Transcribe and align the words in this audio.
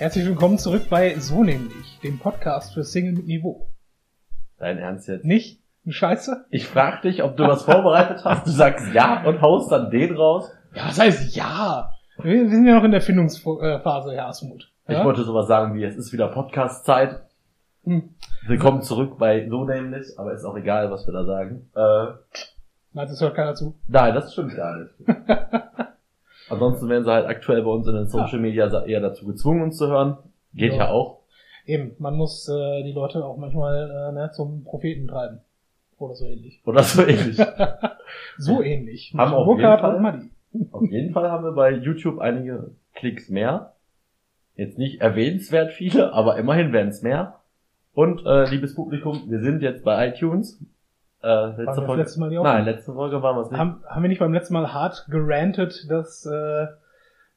Herzlich 0.00 0.24
willkommen 0.24 0.56
zurück 0.56 0.84
bei 0.88 1.18
So 1.18 1.44
nämlich, 1.44 1.98
dem 2.02 2.18
Podcast 2.18 2.72
für 2.72 2.84
Single 2.84 3.12
mit 3.12 3.26
Niveau. 3.26 3.68
Dein 4.56 4.78
Ernst 4.78 5.08
jetzt? 5.08 5.26
Nicht? 5.26 5.60
Eine 5.84 5.92
Scheiße? 5.92 6.46
Ich 6.48 6.66
frag 6.66 7.02
dich, 7.02 7.22
ob 7.22 7.36
du 7.36 7.44
was 7.46 7.64
vorbereitet 7.64 8.24
hast. 8.24 8.46
Du 8.46 8.50
sagst 8.50 8.94
ja 8.94 9.22
und 9.24 9.42
haust 9.42 9.70
dann 9.70 9.90
den 9.90 10.16
raus. 10.16 10.50
Ja, 10.74 10.86
was 10.86 10.98
heißt 10.98 11.36
ja? 11.36 11.90
Wir, 12.22 12.48
sind 12.48 12.64
ja 12.66 12.76
noch 12.76 12.84
in 12.84 12.92
der 12.92 13.02
Findungsphase, 13.02 14.14
Herr 14.14 14.28
Asmuth. 14.28 14.72
Ich 14.88 14.94
Ja? 14.96 15.04
wollte 15.04 15.22
sowas 15.22 15.46
sagen 15.48 15.74
wie, 15.74 15.84
es 15.84 15.96
ist 15.96 16.14
wieder 16.14 16.28
Podcast-Zeit. 16.28 17.20
Hm. 17.84 18.14
Willkommen 18.46 18.80
zurück 18.80 19.18
bei 19.18 19.46
So 19.50 19.64
nämlich, 19.66 20.18
aber 20.18 20.32
ist 20.32 20.46
auch 20.46 20.56
egal, 20.56 20.90
was 20.90 21.06
wir 21.06 21.12
da 21.12 21.26
sagen. 21.26 21.68
Äh, 21.76 22.06
Meinst 22.94 23.12
du, 23.12 23.16
es 23.16 23.20
hört 23.20 23.34
keiner 23.36 23.54
zu? 23.54 23.78
nein, 23.86 24.14
das 24.14 24.32
stimmt 24.32 24.56
gar 24.56 24.78
nicht. 24.78 24.94
Ansonsten 26.50 26.88
werden 26.88 27.04
sie 27.04 27.12
halt 27.12 27.26
aktuell 27.26 27.62
bei 27.62 27.70
uns 27.70 27.86
in 27.86 27.94
den 27.94 28.08
Social 28.08 28.40
Media 28.40 28.66
eher 28.84 29.00
dazu 29.00 29.26
gezwungen, 29.26 29.62
uns 29.62 29.76
zu 29.78 29.88
hören. 29.88 30.18
Geht 30.52 30.72
Ja. 30.72 30.78
ja, 30.78 30.90
auch. 30.90 31.20
Eben, 31.64 31.94
man 31.98 32.16
muss 32.16 32.48
äh, 32.48 32.82
die 32.82 32.92
Leute 32.92 33.24
auch 33.24 33.36
manchmal 33.36 33.90
äh, 33.90 34.12
ne, 34.12 34.30
zum 34.32 34.64
Propheten 34.64 35.06
treiben. 35.06 35.40
Oder 35.98 36.14
so 36.14 36.24
ähnlich. 36.24 36.60
Oder 36.66 36.82
so 36.82 37.06
ähnlich. 37.06 37.38
So 38.38 38.60
ähnlich. 38.60 39.14
Haben 39.16 39.34
auf 39.34 39.46
jeden 39.46 39.78
Fall. 39.78 40.30
Auf 40.72 40.90
jeden 40.90 41.12
Fall 41.12 41.30
haben 41.30 41.44
wir 41.44 41.52
bei 41.52 41.70
YouTube 41.70 42.18
einige 42.18 42.72
Klicks 42.94 43.28
mehr. 43.28 43.74
Jetzt 44.56 44.78
nicht 44.78 45.00
erwähnenswert 45.00 45.70
viele, 45.70 46.12
aber 46.12 46.38
immerhin 46.38 46.72
werden 46.72 46.88
es 46.88 47.02
mehr. 47.02 47.38
Und 47.92 48.26
äh, 48.26 48.50
liebes 48.50 48.74
Publikum, 48.74 49.22
wir 49.28 49.40
sind 49.40 49.62
jetzt 49.62 49.84
bei 49.84 50.08
iTunes. 50.08 50.60
Äh, 51.22 51.46
letzte 51.46 51.64
das 51.64 51.76
Folge. 51.78 52.02
letzte 52.02 52.20
Mal? 52.20 52.30
Nein, 52.30 52.64
letzte 52.64 52.92
Folge 52.92 53.22
waren 53.22 53.36
wir 53.36 53.42
es 53.42 53.50
nicht. 53.50 53.60
Haben, 53.60 53.82
haben 53.86 54.02
wir 54.02 54.08
nicht 54.08 54.20
beim 54.20 54.32
letzten 54.32 54.54
Mal 54.54 54.72
hart 54.72 55.06
gerantet, 55.10 55.86
dass, 55.88 56.24
äh, 56.26 56.66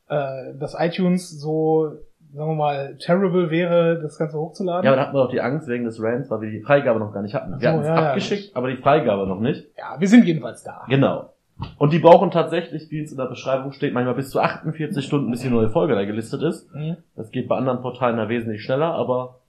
äh, 0.08 0.56
dass 0.58 0.76
iTunes 0.80 1.30
so, 1.30 1.92
sagen 2.34 2.52
wir 2.52 2.56
mal, 2.56 2.96
terrible 2.98 3.50
wäre, 3.50 4.00
das 4.02 4.18
Ganze 4.18 4.38
hochzuladen? 4.38 4.86
ja, 4.86 4.92
aber 4.92 4.98
da 4.98 5.08
hatten 5.08 5.16
wir 5.16 5.24
doch 5.24 5.32
die 5.32 5.42
Angst 5.42 5.68
wegen 5.68 5.84
des 5.84 6.02
Rants, 6.02 6.32
weil 6.32 6.42
wir 6.42 6.52
die 6.52 6.62
Freigabe 6.62 7.00
noch 7.00 7.14
gar 7.14 7.22
nicht 7.22 7.36
hatten. 7.36 7.60
Wir 7.60 7.60
so, 7.60 7.68
hatten 7.68 7.80
es 7.82 7.88
ja, 7.88 7.96
ja. 7.96 8.08
abgeschickt, 8.10 8.56
aber 8.56 8.70
die 8.70 8.78
Freigabe 8.78 9.28
noch 9.28 9.40
nicht. 9.40 9.68
ja, 9.78 10.00
wir 10.00 10.08
sind 10.08 10.26
jedenfalls 10.26 10.64
da. 10.64 10.86
Genau. 10.88 11.34
Und 11.78 11.94
die 11.94 12.00
brauchen 12.00 12.32
tatsächlich, 12.32 12.90
wie 12.90 13.02
es 13.02 13.12
in 13.12 13.18
der 13.18 13.26
Beschreibung 13.26 13.74
steht, 13.74 13.94
manchmal 13.94 14.16
bis 14.16 14.30
zu 14.30 14.40
48 14.40 15.06
Stunden, 15.06 15.30
bis 15.30 15.42
die 15.42 15.50
neue 15.50 15.70
Folge 15.70 15.94
da 15.94 16.04
gelistet 16.04 16.42
ist. 16.42 16.74
Mhm. 16.74 16.98
Das 17.16 17.32
geht 17.32 17.48
bei 17.48 17.56
anderen 17.56 17.82
Portalen 17.82 18.18
da 18.18 18.28
wesentlich 18.30 18.64
schneller, 18.64 18.94
aber 18.94 19.40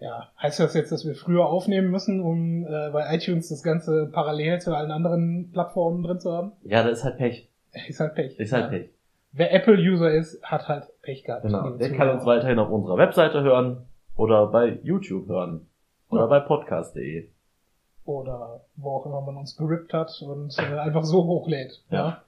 Ja, 0.00 0.28
heißt 0.40 0.58
das 0.60 0.74
jetzt, 0.74 0.90
dass 0.92 1.04
wir 1.04 1.14
früher 1.14 1.46
aufnehmen 1.46 1.90
müssen, 1.90 2.20
um 2.20 2.64
äh, 2.66 2.90
bei 2.90 3.14
iTunes 3.14 3.48
das 3.50 3.62
Ganze 3.62 4.08
parallel 4.12 4.60
zu 4.60 4.74
allen 4.74 4.90
anderen 4.90 5.50
Plattformen 5.52 6.02
drin 6.02 6.20
zu 6.20 6.32
haben? 6.32 6.52
ja, 6.64 6.82
das 6.82 6.98
ist 6.98 7.04
halt 7.04 7.18
Pech. 7.18 7.48
Ist 7.88 8.00
halt 8.00 8.14
Pech. 8.14 8.38
Ist 8.40 8.52
halt 8.52 8.64
ja. 8.72 8.78
Pech. 8.78 8.90
Wer 9.32 9.52
Apple-User 9.54 10.10
ist, 10.10 10.42
hat 10.42 10.66
halt 10.68 10.84
Pech 11.02 11.22
gehabt. 11.24 11.42
Genau. 11.42 11.70
Der 11.70 11.92
kann 11.92 12.08
uns 12.08 12.24
weiterhin 12.24 12.58
auf 12.58 12.68
unserer 12.70 12.96
Webseite 12.96 13.42
hören 13.42 13.86
oder 14.16 14.46
bei 14.48 14.80
YouTube 14.82 15.28
hören 15.28 15.66
oder 16.08 16.22
Ja. 16.22 16.26
bei 16.26 16.40
podcast.de. 16.40 17.28
Oder 18.04 18.62
wo 18.76 18.90
auch 18.96 19.06
immer 19.06 19.20
man 19.20 19.36
uns 19.36 19.56
gerippt 19.56 19.92
hat 19.92 20.20
und 20.26 20.58
äh, 20.58 20.78
einfach 20.78 21.04
so 21.04 21.24
hochlädt. 21.26 21.82
Ja. 21.90 21.96
Ja. 21.98 22.22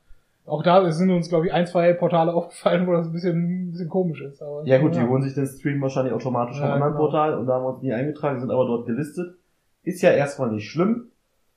Auch 0.44 0.62
da 0.62 0.90
sind 0.90 1.10
uns, 1.10 1.28
glaube 1.28 1.46
ich, 1.46 1.52
ein, 1.52 1.66
zwei 1.66 1.92
Portale 1.92 2.34
aufgefallen, 2.34 2.86
wo 2.86 2.92
das 2.92 3.06
ein 3.06 3.12
bisschen, 3.12 3.36
ein 3.68 3.70
bisschen 3.70 3.88
komisch 3.88 4.20
ist. 4.22 4.42
Aber, 4.42 4.62
Ja 4.64 4.78
gut, 4.78 4.94
die 4.94 5.00
holen 5.00 5.22
sich 5.22 5.34
den 5.34 5.46
Stream 5.46 5.80
wahrscheinlich 5.80 6.12
automatisch 6.12 6.56
Ja, 6.58 6.62
vom 6.64 6.72
anderen 6.74 6.92
genau. 6.94 7.04
Portal 7.04 7.38
und 7.38 7.46
da 7.46 7.54
haben 7.54 7.62
wir 7.64 7.68
uns 7.74 7.82
nie 7.82 7.92
eingetragen, 7.92 8.40
sind 8.40 8.50
aber 8.50 8.66
dort 8.66 8.86
gelistet. 8.86 9.36
Ist 9.84 10.02
ja 10.02 10.10
erstmal 10.10 10.50
nicht 10.50 10.68
schlimm. 10.68 11.10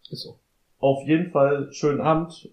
Ist 0.09 0.21
so. 0.23 0.37
Auf 0.79 1.01
jeden 1.07 1.31
Fall 1.31 1.71
schönen 1.71 2.01
Abend. 2.01 2.49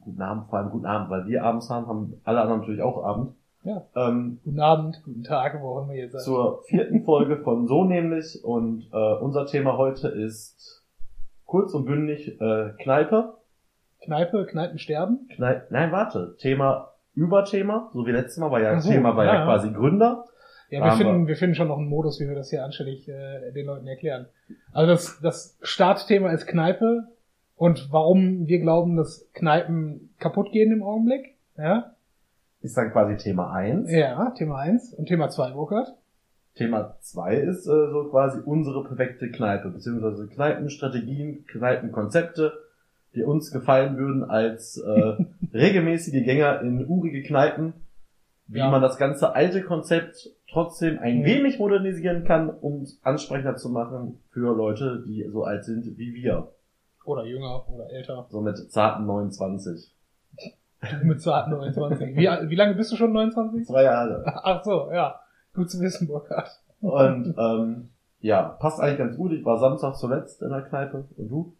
Guten 0.00 0.22
Abend, 0.22 0.48
vor 0.48 0.58
allem 0.58 0.70
guten 0.70 0.86
Abend, 0.86 1.10
weil 1.10 1.26
wir 1.26 1.44
abends 1.44 1.70
haben, 1.70 1.86
haben 1.86 2.20
alle 2.24 2.40
anderen 2.40 2.60
natürlich 2.60 2.82
auch 2.82 3.04
Abend. 3.04 3.32
Ja. 3.64 3.82
Ähm, 3.96 4.38
Guten 4.44 4.60
Abend, 4.60 5.00
guten 5.04 5.22
Tag, 5.22 5.60
wo 5.62 5.68
auch 5.68 5.82
immer 5.84 5.94
ihr 5.94 6.10
seid. 6.10 6.20
zur 6.20 6.62
vierten 6.64 7.02
Folge 7.04 7.38
von 7.38 7.66
So 7.66 7.84
nämlich 7.84 8.44
und 8.44 8.88
äh, 8.92 9.14
unser 9.20 9.46
Thema 9.46 9.76
heute 9.78 10.08
ist 10.08 10.84
kurz 11.46 11.72
und 11.74 11.86
bündig 11.86 12.40
äh, 12.40 12.70
Kneipe. 12.82 13.34
Kneipe, 14.04 14.46
Kneipen 14.46 14.78
sterben. 14.78 15.28
Kneipe, 15.34 15.66
nein, 15.70 15.92
warte, 15.92 16.36
Thema 16.38 16.90
Überthema, 17.14 17.90
so 17.92 18.06
wie 18.06 18.10
letztes 18.12 18.38
Mal 18.38 18.50
war 18.50 18.60
ja 18.60 18.80
so, 18.80 18.90
Thema 18.90 19.16
war 19.16 19.24
ja, 19.24 19.32
ja, 19.34 19.38
ja. 19.40 19.44
quasi 19.46 19.70
Gründer. 19.72 20.24
Ja, 20.70 20.80
wir 20.80 20.84
Aber- 20.86 20.96
finden, 20.96 21.26
wir 21.26 21.36
finden 21.36 21.54
schon 21.54 21.68
noch 21.68 21.78
einen 21.78 21.88
Modus, 21.88 22.20
wie 22.20 22.28
wir 22.28 22.34
das 22.34 22.50
hier 22.50 22.64
anständig 22.64 23.08
äh, 23.08 23.52
den 23.52 23.66
Leuten 23.66 23.86
erklären. 23.86 24.26
Also 24.72 24.90
das, 24.90 25.20
das 25.20 25.58
Startthema 25.62 26.30
ist 26.32 26.46
Kneipe 26.46 27.04
und 27.56 27.88
warum 27.92 28.48
wir 28.48 28.58
glauben, 28.60 28.96
dass 28.96 29.28
Kneipen 29.34 30.12
kaputt 30.18 30.50
gehen 30.52 30.72
im 30.72 30.82
Augenblick. 30.82 31.34
Ja, 31.56 31.94
Ist 32.62 32.76
dann 32.76 32.90
quasi 32.90 33.16
Thema 33.16 33.52
eins. 33.52 33.90
ja 33.92 34.30
Thema 34.30 34.58
eins 34.58 34.92
Und 34.94 35.06
Thema 35.06 35.28
zwei 35.28 35.50
Burkhard. 35.50 35.94
Thema 36.56 36.96
zwei 37.00 37.36
ist 37.36 37.66
äh, 37.66 37.90
so 37.90 38.08
quasi 38.10 38.40
unsere 38.44 38.82
perfekte 38.84 39.30
Kneipe, 39.30 39.68
beziehungsweise 39.70 40.26
Kneipenstrategien, 40.28 41.44
Kneipenkonzepte, 41.46 42.52
die 43.14 43.22
uns 43.22 43.50
gefallen 43.50 43.96
würden 43.96 44.24
als 44.24 44.76
äh, 44.78 45.16
regelmäßige 45.52 46.24
Gänger 46.24 46.60
in 46.62 46.86
urige 46.86 47.22
Kneipen, 47.22 47.72
wie 48.46 48.58
Ja. 48.58 48.70
man 48.70 48.82
das 48.82 48.98
ganze 48.98 49.34
alte 49.34 49.62
Konzept 49.62 50.30
trotzdem 50.50 50.98
ein 50.98 51.20
Mhm. 51.20 51.24
wenig 51.24 51.58
modernisieren 51.58 52.24
kann, 52.24 52.50
um 52.50 52.86
ansprechender 53.02 53.56
zu 53.56 53.70
machen 53.70 54.20
für 54.30 54.54
Leute, 54.54 55.02
die 55.06 55.28
so 55.32 55.44
alt 55.44 55.64
sind 55.64 55.96
wie 55.98 56.14
wir, 56.14 56.52
Oder 57.04 57.24
jünger 57.24 57.68
oder 57.68 57.90
älter. 57.90 58.26
so 58.30 58.40
mit 58.40 58.56
zarten 58.70 59.06
29. 59.06 59.92
Du 61.00 61.06
mit 61.06 61.20
zarten 61.22 61.52
29. 61.52 62.16
Wie, 62.16 62.28
wie 62.50 62.54
lange 62.56 62.74
bist 62.74 62.92
du 62.92 62.96
schon 62.96 63.12
29? 63.12 63.66
Zwei 63.66 63.84
Jahre. 63.84 64.22
Ach 64.26 64.62
so, 64.64 64.90
ja. 64.92 65.18
Gut 65.54 65.70
zu 65.70 65.80
wissen, 65.80 66.06
Burkhard. 66.08 66.48
Und 66.80 67.34
ähm, 67.38 67.88
ja, 68.20 68.42
passt 68.42 68.80
eigentlich 68.80 68.98
ganz 68.98 69.16
gut. 69.16 69.32
Ich 69.32 69.44
war 69.44 69.58
Samstag 69.58 69.96
zuletzt 69.96 70.42
in 70.42 70.50
der 70.50 70.62
Kneipe. 70.62 71.04
Und 71.16 71.28
du? 71.28 71.56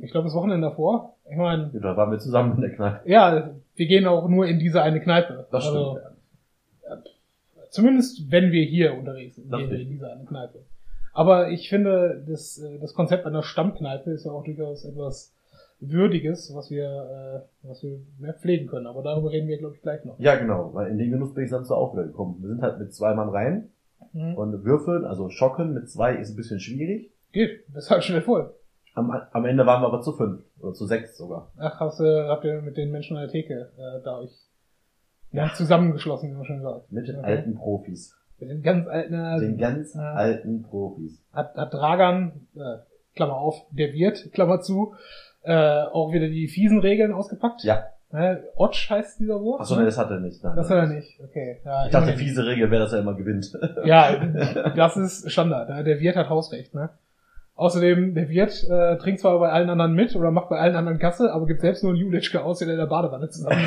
Ich 0.00 0.10
glaube, 0.10 0.26
das 0.26 0.34
Wochenende 0.34 0.66
davor. 0.68 1.14
Ich 1.30 1.36
meine, 1.36 1.70
Ja, 1.74 1.80
da 1.80 1.96
waren 1.96 2.10
wir 2.10 2.18
zusammen 2.18 2.54
in 2.56 2.60
der 2.62 2.70
Kneipe. 2.74 3.08
ja, 3.10 3.50
wir 3.76 3.86
gehen 3.86 4.06
auch 4.06 4.26
nur 4.28 4.46
in 4.46 4.58
diese 4.58 4.82
eine 4.82 5.00
Kneipe. 5.00 5.46
Das 5.50 5.64
stimmt. 5.64 5.76
Also, 5.76 5.98
ja. 6.88 6.96
Zumindest 7.70 8.30
wenn 8.30 8.50
wir 8.50 8.64
hier 8.64 8.94
unterwegs 8.96 9.36
sind, 9.36 9.52
Das 9.52 9.60
gehen 9.60 9.70
wir 9.70 9.78
in 9.80 9.88
diese 9.90 10.10
eine 10.10 10.24
Kneipe. 10.24 10.60
Aber 11.12 11.50
ich 11.50 11.68
finde, 11.68 12.22
das, 12.26 12.58
äh, 12.58 12.78
das 12.78 12.94
Konzept 12.94 13.26
einer 13.26 13.42
Stammkneipe 13.42 14.10
ist 14.10 14.24
ja 14.24 14.32
auch 14.32 14.44
durchaus 14.44 14.84
etwas 14.84 15.34
Würdiges, 15.80 16.52
was 16.54 16.70
wir, 16.70 17.44
äh, 17.62 17.66
was 17.68 17.82
wir 17.82 17.98
mehr 18.18 18.34
pflegen 18.34 18.66
können. 18.68 18.86
Aber 18.86 19.02
darüber 19.02 19.30
reden 19.30 19.48
wir, 19.48 19.58
glaube 19.58 19.74
ich, 19.76 19.82
gleich 19.82 20.04
noch. 20.04 20.18
Ja, 20.18 20.36
genau, 20.36 20.70
weil 20.74 20.88
in 20.90 20.98
den 20.98 21.10
Genuss 21.10 21.34
bin 21.34 21.44
ich 21.44 21.50
Samstag 21.50 21.76
auch 21.76 21.92
wieder 21.92 22.04
gekommen. 22.04 22.36
Wir 22.40 22.48
sind 22.48 22.62
halt 22.62 22.78
mit 22.78 22.94
zwei 22.94 23.14
Mann 23.14 23.28
rein 23.28 23.68
Mhm. 24.12 24.34
und 24.36 24.64
würfeln, 24.64 25.04
also 25.04 25.28
schocken 25.28 25.74
mit 25.74 25.90
zwei 25.90 26.14
ist 26.14 26.30
ein 26.30 26.36
bisschen 26.36 26.60
schwierig. 26.60 27.10
Geht, 27.32 27.64
das 27.74 27.84
ist 27.84 27.90
halt 27.90 28.04
schnell 28.04 28.22
voll. 28.22 28.54
Am, 28.98 29.10
am 29.32 29.44
Ende 29.44 29.64
waren 29.66 29.82
wir 29.82 29.86
aber 29.86 30.00
zu 30.00 30.12
fünf 30.12 30.42
oder 30.60 30.72
zu 30.74 30.86
sechs 30.86 31.16
sogar. 31.16 31.50
Ach, 31.58 31.80
hast, 31.80 32.00
du 32.00 32.28
habt 32.28 32.44
ihr 32.44 32.60
mit 32.62 32.76
den 32.76 32.90
Menschen 32.90 33.16
an 33.16 33.22
der 33.24 33.30
Theke 33.32 33.70
äh, 33.78 34.02
da 34.04 34.18
euch 34.18 34.32
ja. 35.32 35.50
zusammengeschlossen, 35.54 36.30
wie 36.30 36.34
man 36.34 36.44
schon 36.44 36.62
sagt. 36.62 36.90
Mit 36.92 37.08
den 37.08 37.16
Okay. 37.18 37.26
alten 37.26 37.54
Profis. 37.54 38.14
Mit 38.40 38.50
den 38.50 38.62
ganz 38.62 38.86
alten, 38.86 39.14
äh, 39.14 39.40
Den 39.40 39.58
ganz 39.58 39.94
Ja. 39.94 40.12
alten 40.14 40.62
Profis. 40.62 41.20
hat, 41.32 41.54
hat 41.56 41.72
Dragan, 41.74 42.46
äh, 42.54 42.78
Klammer 43.16 43.36
auf, 43.36 43.56
der 43.72 43.92
Wirt, 43.92 44.32
Klammer 44.32 44.60
zu, 44.60 44.94
äh, 45.42 45.52
auch 45.54 46.12
wieder 46.12 46.28
die 46.28 46.46
fiesen 46.48 46.78
Regeln 46.80 47.12
ausgepackt. 47.12 47.62
Ja. 47.64 47.84
Äh, 48.10 48.36
Otsch 48.56 48.88
heißt 48.88 49.20
dieser 49.20 49.40
Wurf. 49.40 49.60
Achso, 49.60 49.76
nee, 49.76 49.84
das 49.84 49.98
hat 49.98 50.10
er 50.10 50.20
nicht. 50.20 50.42
Nein, 50.42 50.56
Das 50.56 50.70
hat 50.70 50.78
er 50.78 50.86
nicht. 50.86 51.20
Okay. 51.22 51.60
Ja, 51.64 51.84
Ich 51.86 51.92
dachte, 51.92 52.14
fiese 52.14 52.46
Regel 52.46 52.70
wäre, 52.70 52.82
dass 52.84 52.92
er 52.92 53.00
immer 53.00 53.14
gewinnt. 53.14 53.52
Ja, 53.84 54.14
das 54.76 54.96
ist 54.96 55.30
Standard. 55.30 55.68
Ja. 55.68 55.82
Der 55.82 56.00
Wirt 56.00 56.16
hat 56.16 56.30
Hausrecht, 56.30 56.74
ne? 56.74 56.88
Außerdem, 57.58 58.14
der 58.14 58.28
Wirt 58.28 58.64
äh, 58.70 58.96
trinkt 58.98 59.18
zwar 59.18 59.36
bei 59.40 59.50
allen 59.50 59.68
anderen 59.68 59.92
mit 59.92 60.14
oder 60.14 60.30
macht 60.30 60.48
bei 60.48 60.60
allen 60.60 60.76
anderen 60.76 61.00
Kasse, 61.00 61.32
aber 61.32 61.44
gibt 61.46 61.60
selbst 61.60 61.82
nur 61.82 61.90
einen 61.90 62.00
Julitschke 62.00 62.40
aus, 62.40 62.60
der 62.60 62.68
in 62.68 62.76
der 62.76 62.86
Badewanne 62.86 63.28
zusammen. 63.30 63.66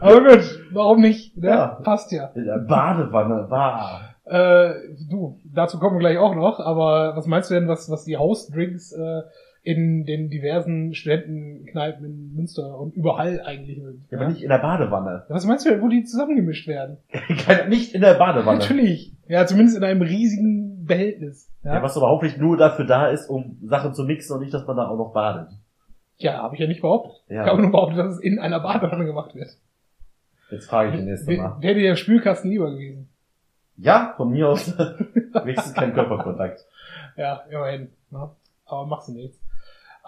aber 0.00 0.20
gut, 0.20 0.60
warum 0.72 1.00
nicht? 1.00 1.34
Ne? 1.38 1.48
Ja. 1.48 1.66
Passt 1.82 2.12
ja. 2.12 2.32
In 2.34 2.44
der 2.44 2.58
Badewanne 2.58 3.50
war. 3.50 4.14
Äh, 4.26 4.74
du, 5.08 5.40
dazu 5.54 5.78
kommen 5.78 5.96
wir 5.96 6.00
gleich 6.00 6.18
auch 6.18 6.34
noch, 6.34 6.60
aber 6.60 7.16
was 7.16 7.26
meinst 7.26 7.50
du 7.50 7.54
denn, 7.54 7.66
was, 7.66 7.90
was 7.90 8.04
die 8.04 8.18
Hausdrinks 8.18 8.92
äh, 8.92 9.22
in 9.62 10.04
den 10.04 10.30
diversen 10.30 10.94
Studentenkneipen 10.94 12.04
in 12.04 12.34
Münster 12.34 12.78
und 12.78 12.94
überall 12.94 13.40
eigentlich 13.42 13.82
sind? 13.82 14.04
Ja, 14.10 14.18
aber 14.18 14.28
nicht 14.28 14.42
in 14.42 14.48
der 14.48 14.58
Badewanne. 14.58 15.24
Was 15.28 15.44
meinst 15.46 15.66
du 15.66 15.82
wo 15.82 15.88
die 15.88 16.04
zusammengemischt 16.04 16.66
werden? 16.68 16.98
nicht 17.68 17.94
in 17.94 18.00
der 18.00 18.14
Badewanne. 18.14 18.58
Natürlich. 18.58 19.12
Ja, 19.26 19.46
zumindest 19.46 19.76
in 19.76 19.84
einem 19.84 20.02
riesigen 20.02 20.84
Behältnis. 20.86 21.50
Ja. 21.64 21.74
Ja, 21.74 21.82
was 21.82 21.96
aber 21.96 22.08
hoffentlich 22.08 22.38
nur 22.38 22.56
dafür 22.56 22.86
da 22.86 23.08
ist, 23.08 23.28
um 23.28 23.58
Sachen 23.64 23.92
zu 23.94 24.04
mixen 24.04 24.34
und 24.34 24.40
nicht, 24.40 24.54
dass 24.54 24.66
man 24.66 24.76
da 24.76 24.88
auch 24.88 24.96
noch 24.96 25.12
badet. 25.12 25.50
ja 26.16 26.38
habe 26.42 26.54
ich 26.54 26.60
ja 26.60 26.66
nicht 26.66 26.80
behauptet. 26.80 27.22
Ja. 27.28 27.44
Ich 27.44 27.50
habe 27.50 27.60
nur 27.60 27.70
behauptet, 27.72 27.98
dass 27.98 28.14
es 28.14 28.20
in 28.20 28.38
einer 28.38 28.60
Badewanne 28.60 29.04
gemacht 29.04 29.34
wird. 29.34 29.50
Jetzt 30.50 30.66
frage 30.70 30.90
ich 30.90 30.96
den 30.96 31.04
nächsten 31.04 31.26
Wäre 31.28 31.42
Mal. 31.42 31.56
wär 31.62 31.74
dir 31.74 31.82
der 31.82 31.96
Spülkasten 31.96 32.50
lieber 32.50 32.70
gewesen. 32.70 33.08
Ja, 33.76 34.14
von 34.16 34.30
mir 34.30 34.48
aus 34.48 34.76
wenigstens 34.78 35.74
kein 35.74 35.92
Körperkontakt. 35.92 36.64
Ja, 37.16 37.42
immerhin. 37.50 37.90
Aber 38.64 38.86
machst 38.86 39.08
du 39.08 39.12
nichts. 39.12 39.38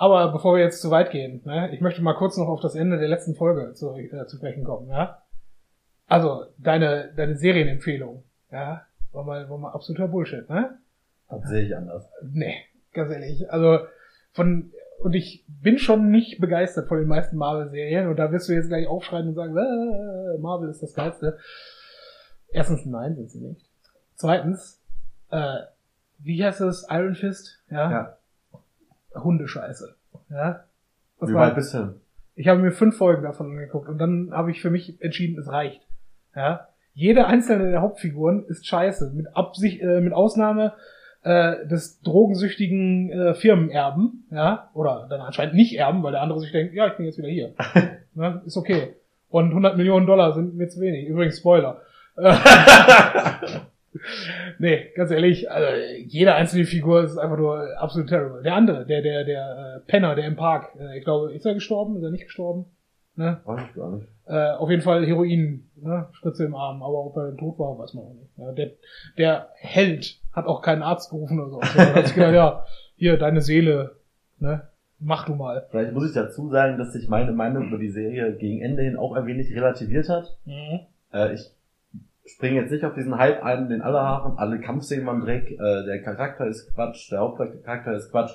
Aber 0.01 0.33
bevor 0.33 0.57
wir 0.57 0.65
jetzt 0.65 0.81
zu 0.81 0.91
weit 0.91 1.11
gehen, 1.11 1.43
ne, 1.45 1.75
ich 1.75 1.83
möchte 1.83 2.01
mal 2.01 2.15
kurz 2.15 2.39
noch 2.39 2.49
auf 2.49 2.63
das 2.63 2.75
Ende 2.75 2.99
der 2.99 3.09
letzten 3.09 3.35
Folge 3.35 3.75
zu, 3.75 3.95
äh, 3.95 4.27
zu 4.27 4.39
sprechen 4.39 4.65
kommen. 4.65 4.89
Ja? 4.89 5.25
Also, 6.07 6.47
deine, 6.57 7.13
deine 7.15 7.37
Serienempfehlung, 7.37 8.25
ja, 8.51 8.87
war 9.13 9.25
mal, 9.25 9.51
war 9.51 9.59
mal 9.59 9.73
absoluter 9.73 10.09
Bullshit, 10.09 10.49
ne? 10.49 10.79
Das 11.29 11.47
sehe 11.51 11.67
ich 11.67 11.77
anders. 11.77 12.09
Nee, 12.23 12.55
ganz 12.95 13.13
ehrlich. 13.13 13.53
Also, 13.53 13.81
von, 14.33 14.73
und 15.01 15.13
ich 15.13 15.45
bin 15.49 15.77
schon 15.77 16.11
nicht 16.11 16.41
begeistert 16.41 16.89
von 16.89 16.97
den 16.97 17.07
meisten 17.07 17.37
Marvel-Serien 17.37 18.09
und 18.09 18.17
da 18.17 18.33
wirst 18.33 18.49
du 18.49 18.55
jetzt 18.55 18.69
gleich 18.69 18.87
aufschreien 18.87 19.29
und 19.29 19.35
sagen, 19.35 19.55
äh, 19.55 20.39
Marvel 20.39 20.71
ist 20.71 20.83
das 20.83 20.95
Geilste. 20.95 21.37
Erstens, 22.49 22.87
nein, 22.87 23.17
sind 23.17 23.31
sie 23.31 23.41
nicht. 23.41 23.69
Zweitens, 24.15 24.81
äh, 25.31 25.59
wie 26.21 26.43
heißt 26.43 26.63
es? 26.63 26.87
Iron 26.89 27.17
Fist? 27.17 27.63
Ja. 27.71 27.91
Ja. 27.91 28.17
Hundescheiße. 29.15 29.95
Ja. 30.31 30.65
Das 31.19 31.29
Wie 31.31 31.35
war- 31.35 31.49
weit 31.49 31.55
bist 31.55 31.75
du? 31.75 31.95
ich 32.37 32.49
habe 32.49 32.61
mir 32.61 32.73
fünf 32.73 32.97
Folgen 32.97 33.23
davon 33.23 33.51
angeguckt 33.51 33.89
und 33.89 33.99
dann 33.99 34.31
habe 34.33 34.51
ich 34.51 34.63
für 34.63 34.71
mich 34.71 35.01
entschieden, 35.03 35.39
es 35.39 35.49
reicht. 35.49 35.83
Ja. 36.35 36.69
Jede 36.95 37.27
einzelne 37.27 37.71
der 37.71 37.83
Hauptfiguren 37.83 38.45
ist 38.47 38.67
scheiße. 38.67 39.13
Mit 39.15 39.37
Absicht, 39.37 39.83
äh, 39.83 40.01
mit 40.01 40.13
Ausnahme 40.15 40.73
äh, 41.23 41.67
des 41.67 42.01
drogensüchtigen 42.01 43.11
äh, 43.11 43.35
Firmenerben, 43.35 44.27
ja, 44.31 44.71
oder 44.73 45.07
dann 45.11 45.21
anscheinend 45.21 45.55
nicht 45.55 45.77
Erben, 45.79 46.03
weil 46.03 46.13
der 46.13 46.23
andere 46.23 46.41
sich 46.41 46.51
denkt, 46.51 46.73
ja, 46.73 46.87
ich 46.87 46.95
bin 46.95 47.05
jetzt 47.05 47.19
wieder 47.19 47.29
hier. 47.29 47.53
ne? 48.15 48.41
Ist 48.47 48.57
okay. 48.57 48.95
Und 49.29 49.51
100 49.51 49.77
Millionen 49.77 50.07
Dollar 50.07 50.33
sind 50.33 50.57
mir 50.57 50.69
zu 50.69 50.81
wenig. 50.81 51.07
Übrigens 51.07 51.39
Spoiler. 51.39 51.83
Nee, 54.59 54.93
ganz 54.95 55.11
ehrlich, 55.11 55.51
also 55.51 55.67
jede 56.07 56.35
einzelne 56.35 56.65
Figur 56.65 57.03
ist 57.03 57.19
einfach 57.19 57.37
nur 57.37 57.77
absolut 57.79 58.09
terrible. 58.09 58.43
Der 58.43 58.55
andere, 58.55 58.87
der, 58.87 59.03
der, 59.03 59.25
der 59.25 59.77
äh, 59.77 59.91
Penner, 59.91 60.15
der 60.15 60.27
im 60.27 60.37
Park, 60.37 60.77
äh, 60.79 60.99
ich 60.99 61.05
glaube, 61.05 61.33
ist 61.33 61.45
er 61.45 61.55
gestorben? 61.55 61.97
Ist 61.97 62.05
er 62.05 62.11
nicht 62.11 62.27
gestorben? 62.27 62.67
Ne? 63.17 63.41
Weiß 63.45 63.63
ich 63.69 63.75
gar 63.75 63.91
nicht. 63.97 64.07
Äh, 64.27 64.53
auf 64.53 64.71
jeden 64.71 64.83
Fall 64.83 65.05
Heroin, 65.05 65.69
ne? 65.77 66.09
Spritze 66.13 66.45
im 66.45 66.55
Arm, 66.55 66.83
aber 66.83 67.05
ob 67.05 67.17
er 67.17 67.37
tot 67.37 67.59
war, 67.59 67.79
weiß 67.79 67.95
man 67.95 68.05
auch 68.05 68.15
nicht. 68.15 68.39
Ja, 68.39 68.53
der, 68.53 68.71
der 69.19 69.49
Held 69.57 70.21
hat 70.33 70.47
auch 70.47 70.63
keinen 70.63 70.83
Arzt 70.83 71.11
gerufen 71.11 71.41
oder 71.41 71.51
so. 71.51 71.59
Also, 71.59 71.79
hat 71.95 72.07
sich 72.07 72.15
gedacht, 72.15 72.35
ja, 72.35 72.65
hier, 72.97 73.17
deine 73.17 73.41
Seele, 73.41 73.97
ne? 74.39 74.69
Mach 75.01 75.25
du 75.27 75.35
mal. 75.35 75.67
Vielleicht 75.71 75.93
muss 75.93 76.07
ich 76.07 76.15
dazu 76.15 76.51
sagen, 76.51 76.79
dass 76.79 76.93
sich 76.93 77.09
meine 77.09 77.33
Meinung 77.33 77.69
über 77.69 77.79
die 77.79 77.89
Serie 77.89 78.37
gegen 78.37 78.61
Ende 78.61 78.83
hin 78.83 78.97
auch 78.97 79.15
ein 79.15 79.27
wenig 79.27 79.55
relativiert 79.55 80.09
hat. 80.11 80.37
Mhm. 80.45 80.81
Äh, 81.13 81.35
ich 81.35 81.51
springe 82.35 82.61
jetzt 82.61 82.71
nicht 82.71 82.85
auf 82.85 82.95
diesen 82.95 83.17
Hype 83.19 83.43
ein, 83.43 83.69
den 83.69 83.83
alle 83.83 84.01
haben. 84.01 84.39
Alle 84.39 84.61
Kampfszenen 84.61 85.07
waren 85.07 85.21
Dreck. 85.21 85.51
Äh, 85.51 85.57
der 85.87 86.03
Charakter 86.03 86.47
ist 86.47 86.73
Quatsch. 86.75 87.11
Der 87.11 87.21
Hauptcharakter 87.21 87.95
ist 87.95 88.11
Quatsch. 88.11 88.33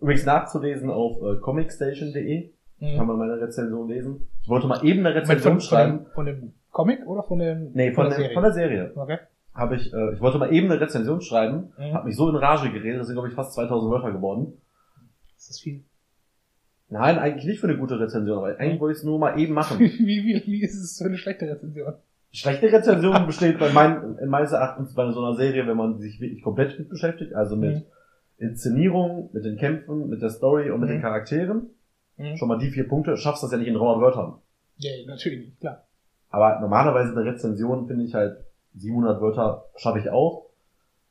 Übrigens 0.00 0.26
nachzulesen 0.26 0.90
auf 0.90 1.16
äh, 1.22 1.36
comicstation.de. 1.40 2.50
Kann 2.80 2.90
Mhm. 3.00 3.06
man 3.06 3.16
meine 3.18 3.40
Rezension 3.40 3.88
lesen. 3.88 4.26
Ich 4.42 4.48
wollte 4.48 4.66
mal 4.66 4.84
eben 4.84 5.06
eine 5.06 5.14
Rezension 5.14 5.52
von, 5.52 5.52
von, 5.52 5.60
schreiben. 5.60 5.98
dem, 5.98 6.06
von 6.14 6.26
dem 6.26 6.52
Comic 6.72 7.06
oder 7.06 7.22
von 7.22 7.38
dem 7.38 7.70
Nee, 7.74 7.92
von, 7.92 8.06
der 8.06 8.10
der, 8.10 8.18
Serie? 8.18 8.34
von 8.34 8.42
der 8.42 8.52
Serie. 8.52 8.92
Okay. 8.96 9.18
Habe 9.54 9.76
ich, 9.76 9.92
äh, 9.94 10.14
ich 10.14 10.20
wollte 10.20 10.38
mal 10.38 10.52
eben 10.52 10.68
eine 10.70 10.80
Rezension 10.80 11.20
schreiben. 11.20 11.72
Mhm. 11.78 11.94
Hab 11.94 12.04
mich 12.04 12.16
so 12.16 12.28
in 12.28 12.34
Rage 12.34 12.72
geredet, 12.72 12.98
das 12.98 13.06
sind 13.06 13.14
glaube 13.14 13.28
ich 13.28 13.34
fast 13.34 13.52
2000 13.54 13.92
Wörter 13.92 14.10
geworden. 14.10 14.54
Das 15.36 15.50
ist 15.50 15.60
viel. 15.60 15.84
Nein, 16.88 17.18
eigentlich 17.18 17.44
nicht 17.46 17.60
für 17.60 17.68
eine 17.68 17.78
gute 17.78 17.98
Rezension, 18.00 18.36
aber 18.38 18.58
eigentlich 18.58 18.80
wollte 18.80 18.92
ich 18.92 18.98
es 18.98 19.04
nur 19.04 19.18
mal 19.18 19.38
eben 19.38 19.54
machen. 19.54 19.78
Wie, 19.80 19.98
wie, 19.98 20.42
wie 20.44 20.62
ist 20.62 20.74
es 20.74 20.98
für 20.98 21.04
eine 21.08 21.16
schlechte 21.18 21.46
Rezension? 21.48 21.94
Schlechte 22.32 22.72
Rezension 22.72 23.26
besteht 23.26 23.58
bei 23.58 23.70
mein, 23.72 24.16
in 24.18 24.28
meines 24.28 24.52
Erachtens 24.52 24.94
bei 24.94 25.10
so 25.12 25.20
einer 25.22 25.36
Serie, 25.36 25.66
wenn 25.66 25.76
man 25.76 25.98
sich 25.98 26.18
wirklich 26.20 26.42
komplett 26.42 26.78
mit 26.78 26.88
beschäftigt, 26.88 27.34
also 27.34 27.56
mit 27.56 27.76
Mhm. 27.76 27.82
Inszenierung, 28.38 29.30
mit 29.32 29.44
den 29.44 29.56
Kämpfen, 29.56 30.08
mit 30.08 30.22
der 30.22 30.30
Story 30.30 30.70
und 30.70 30.80
mit 30.80 30.88
Mhm. 30.88 30.94
den 30.94 31.02
Charakteren. 31.02 31.70
Mhm. 32.16 32.36
Schon 32.36 32.48
mal 32.48 32.58
die 32.58 32.70
vier 32.70 32.88
Punkte, 32.88 33.16
schaffst 33.16 33.42
das 33.42 33.52
ja 33.52 33.58
nicht 33.58 33.68
in 33.68 33.74
300 33.74 34.00
Wörtern. 34.00 34.34
Ja, 34.78 34.90
natürlich 35.06 35.40
nicht, 35.46 35.60
klar. 35.60 35.84
Aber 36.30 36.58
normalerweise 36.60 37.12
eine 37.12 37.24
Rezension 37.30 37.86
finde 37.86 38.04
ich 38.04 38.14
halt 38.14 38.38
700 38.74 39.20
Wörter 39.20 39.66
schaffe 39.76 39.98
ich 39.98 40.08
auch. 40.10 40.46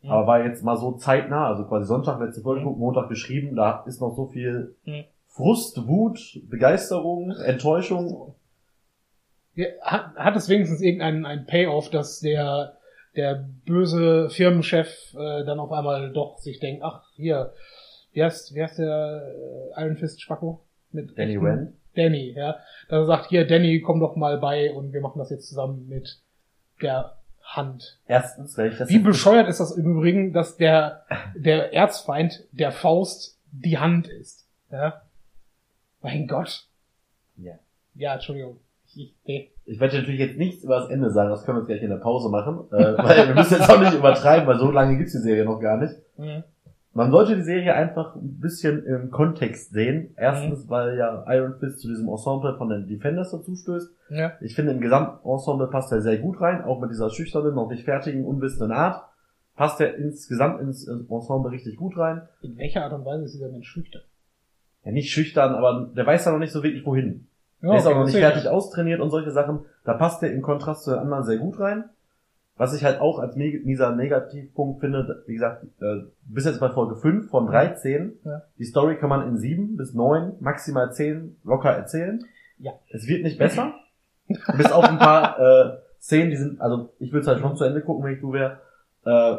Mhm. 0.01 0.09
Aber 0.09 0.25
war 0.27 0.44
jetzt 0.44 0.63
mal 0.63 0.77
so 0.77 0.94
zeitnah, 0.94 1.47
also 1.47 1.65
quasi 1.65 1.85
Sonntag 1.85 2.19
letzte 2.19 2.41
Folge, 2.41 2.62
geguckt, 2.62 2.79
Montag 2.79 3.07
geschrieben, 3.09 3.56
da 3.56 3.83
ist 3.85 4.01
noch 4.01 4.15
so 4.15 4.25
viel 4.25 4.75
Mhm. 4.85 5.03
Frust, 5.27 5.88
Wut, 5.88 6.41
Begeisterung, 6.50 7.31
Enttäuschung. 7.31 8.33
Hat, 9.81 10.15
hat 10.15 10.36
es 10.36 10.48
wenigstens 10.50 10.81
irgendeinen 10.81 11.25
einen 11.25 11.45
Payoff, 11.45 11.89
dass 11.89 12.19
der, 12.19 12.77
der 13.15 13.45
böse 13.65 14.30
Firmenchef 14.30 15.13
äh, 15.13 15.44
dann 15.45 15.59
auf 15.59 15.71
einmal 15.71 16.12
doch 16.13 16.38
sich 16.39 16.59
denkt, 16.59 16.83
ach, 16.83 17.03
hier, 17.15 17.53
wie 18.13 18.24
heißt, 18.24 18.56
wie 18.56 18.63
heißt 18.63 18.80
der 18.80 19.24
äh, 19.75 19.81
Iron 19.83 19.98
Fist 19.98 20.21
Spacko? 20.21 20.62
Mit 20.92 21.18
Danny 21.18 21.33
echten- 21.33 21.45
Rand. 21.45 21.74
Danny, 21.95 22.31
ja. 22.36 22.53
Dass 22.88 23.00
er 23.01 23.06
sagt, 23.06 23.27
hier, 23.30 23.45
Danny, 23.45 23.81
komm 23.81 24.00
doch 24.00 24.15
mal 24.15 24.38
bei 24.38 24.71
und 24.74 24.94
wir 24.94 25.01
machen 25.01 25.19
das 25.19 25.30
jetzt 25.30 25.50
zusammen 25.50 25.88
mit 25.89 26.19
der 26.81 27.18
Hand. 27.44 28.00
Erstens, 28.07 28.57
weil 28.57 28.71
ich 28.71 28.77
das 28.77 28.88
Wie 28.88 29.00
bescheuert 29.00 29.50
ist 29.50 29.59
das 29.59 29.71
im 29.75 29.86
Übrigen, 29.98 30.31
dass 30.31 30.56
der, 30.56 31.06
der 31.36 31.74
Erzfeind 31.74 32.45
der 32.53 32.71
Faust 32.71 33.38
die 33.51 33.77
Hand 33.77 34.07
ist. 34.07 34.48
Ja? 34.71 35.01
Mein 36.01 36.27
Gott. 36.27 36.65
Ja. 37.36 37.56
Ja, 37.95 38.13
Entschuldigung. 38.13 38.57
Ich, 38.95 39.79
werde 39.79 39.97
natürlich 39.97 40.19
jetzt 40.19 40.38
nichts 40.38 40.63
über 40.63 40.79
das 40.79 40.89
Ende 40.89 41.11
sagen, 41.11 41.29
das 41.29 41.45
können 41.45 41.57
wir 41.57 41.61
jetzt 41.61 41.67
gleich 41.69 41.83
in 41.83 41.89
der 41.89 41.97
Pause 41.97 42.29
machen, 42.29 42.65
äh, 42.71 42.97
weil 42.97 43.27
wir 43.27 43.35
müssen 43.35 43.57
jetzt 43.57 43.69
auch 43.69 43.79
nicht 43.79 43.93
übertreiben, 43.93 44.47
weil 44.47 44.59
so 44.59 44.71
lange 44.71 44.97
gibt's 44.97 45.13
die 45.13 45.19
Serie 45.19 45.45
noch 45.45 45.59
gar 45.59 45.77
nicht. 45.77 45.95
Mhm. 46.17 46.43
Man 46.93 47.09
sollte 47.09 47.38
die 47.38 47.43
Serie 47.43 47.73
einfach 47.73 48.15
ein 48.15 48.39
bisschen 48.41 48.85
im 48.85 49.11
Kontext 49.11 49.71
sehen. 49.71 50.13
Erstens, 50.17 50.67
weil 50.67 50.97
ja 50.97 51.23
Iron 51.29 51.57
Fist 51.57 51.79
zu 51.79 51.88
diesem 51.88 52.09
Ensemble 52.09 52.57
von 52.57 52.67
den 52.67 52.85
Defenders 52.85 53.31
dazu 53.31 53.55
stößt. 53.55 53.93
Ja. 54.09 54.33
Ich 54.41 54.55
finde, 54.55 54.73
im 54.73 54.81
Gesamtensemble 54.81 55.67
passt 55.67 55.91
er 55.93 56.01
sehr 56.01 56.17
gut 56.17 56.41
rein, 56.41 56.63
auch 56.63 56.81
mit 56.81 56.91
dieser 56.91 57.09
schüchternen, 57.09 57.55
noch 57.55 57.69
nicht 57.69 57.85
fertigen, 57.85 58.25
unwissenden 58.25 58.73
Art. 58.73 59.05
Passt 59.55 59.79
er 59.79 59.95
insgesamt 59.95 60.59
ins 60.59 60.85
Ensemble 60.85 61.51
richtig 61.51 61.77
gut 61.77 61.97
rein. 61.97 62.23
In 62.41 62.57
welcher 62.57 62.83
Art 62.83 62.93
und 62.93 63.05
Weise 63.05 63.23
ist 63.23 63.35
dieser 63.35 63.49
Mensch 63.49 63.69
schüchtern? 63.69 64.01
Ja, 64.83 64.91
nicht 64.91 65.11
schüchtern, 65.11 65.53
aber 65.53 65.91
der 65.95 66.05
weiß 66.05 66.25
da 66.25 66.31
noch 66.31 66.39
nicht 66.39 66.51
so 66.51 66.62
wirklich 66.62 66.86
wohin. 66.86 67.27
Ja, 67.62 67.72
er 67.72 67.77
ist 67.77 67.86
auch 67.86 67.96
noch 67.96 68.06
nicht 68.06 68.18
fertig 68.18 68.48
austrainiert 68.48 69.00
und 69.00 69.10
solche 69.10 69.32
Sachen. 69.32 69.65
Da 69.84 69.94
passt 69.94 70.24
er 70.24 70.32
im 70.32 70.41
Kontrast 70.41 70.84
zu 70.84 70.91
den 70.91 71.00
anderen 71.00 71.24
sehr 71.24 71.38
gut 71.38 71.60
rein. 71.60 71.86
Was 72.58 72.75
ich 72.75 72.84
halt 72.84 73.00
auch 73.00 73.20
als 73.20 73.36
mieser 73.36 73.96
Negativpunkt 73.96 74.82
finde, 74.82 75.24
wie 75.25 75.34
gesagt, 75.34 75.63
äh, 75.82 76.03
bis 76.25 76.46
jetzt 76.46 76.60
bei 76.60 76.70
Folge 76.70 76.96
5 76.96 77.30
von 77.30 77.48
13. 77.48 78.20
Ja. 78.24 78.44
Die 78.60 78.65
Story 78.65 78.98
kann 78.98 79.10
man 79.10 79.27
in 79.27 79.38
7 79.38 79.77
bis 79.77 79.94
9, 79.94 80.34
maximal 80.39 80.94
10 80.94 81.38
locker 81.44 81.72
erzählen. 81.72 82.24
Ja. 82.60 82.74
Es 82.89 83.08
wird 83.08 83.24
nicht 83.24 83.39
besser. 83.39 83.74
bis 84.58 84.72
auf 84.72 84.84
ein 84.84 85.00
paar 85.00 85.39
äh, 85.39 85.77
Szenen, 86.00 86.30
die 86.30 86.38
sind, 86.38 86.62
also 86.62 86.94
ich 87.00 87.12
würde 87.12 87.22
es 87.22 87.27
halt 87.27 87.39
schon 87.39 87.56
zu 87.56 87.63
Ende 87.63 87.82
gucken, 87.82 88.03
wenn 88.03 88.13
ich 88.13 88.22
du 88.22 88.34
wäre. 88.34 88.60
Äh, 89.06 89.38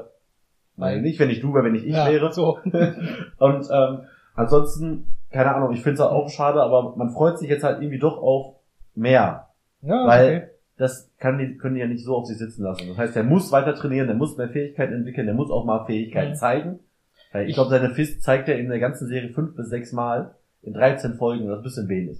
nein, 0.77 1.03
nicht, 1.03 1.19
wenn 1.19 1.31
ich 1.31 1.41
du 1.41 1.55
wäre, 1.55 1.65
wenn 1.65 1.75
ich 1.75 1.87
ich 1.87 1.95
ja, 1.95 2.09
wäre. 2.09 2.33
So. 2.33 2.59
Und 3.39 3.69
ähm, 3.71 4.01
ansonsten, 4.35 5.12
keine 5.33 5.55
Ahnung, 5.55 5.73
ich 5.73 5.83
finde 5.83 5.95
es 5.95 6.01
halt 6.01 6.13
auch 6.13 6.29
schade, 6.29 6.63
aber 6.63 6.95
man 6.97 7.11
freut 7.11 7.39
sich 7.39 7.49
jetzt 7.49 7.65
halt 7.65 7.81
irgendwie 7.81 7.99
doch 7.99 8.19
auf 8.19 8.57
mehr. 8.95 9.49
Ja, 9.83 10.07
Weil 10.07 10.37
okay. 10.37 10.47
das 10.77 11.11
kann 11.19 11.39
die, 11.39 11.57
können 11.57 11.75
die 11.75 11.81
ja 11.81 11.87
nicht 11.87 12.05
so 12.05 12.17
auf 12.17 12.27
sich 12.27 12.39
sitzen 12.39 12.63
lassen. 12.63 12.89
Das 12.89 12.99
heißt, 12.99 13.17
der 13.17 13.25
muss 13.25 13.51
weiter 13.51 13.75
trainieren, 13.75 14.07
der 14.07 14.17
muss 14.17 14.37
mehr 14.37 14.49
Fähigkeiten 14.49 14.93
entwickeln, 14.95 15.27
der 15.27 15.35
muss 15.35 15.51
auch 15.51 15.65
mal 15.65 15.85
Fähigkeiten 15.87 16.33
Mhm. 16.33 16.37
zeigen. 16.37 16.79
Weil 17.33 17.49
ich 17.49 17.55
glaube, 17.55 17.71
seine 17.71 17.91
Fist 17.95 18.23
zeigt 18.23 18.49
er 18.49 18.59
in 18.59 18.69
der 18.69 18.79
ganzen 18.79 19.09
Serie 19.09 19.31
fünf 19.31 19.57
bis 19.57 19.71
sechs 19.71 19.93
Mal 19.93 20.35
in 20.63 20.75
13 20.75 21.15
Folgen, 21.15 21.49
das 21.49 21.57
ist 21.59 21.61
ein 21.61 21.63
bisschen 21.63 21.89
wenig. 21.89 22.19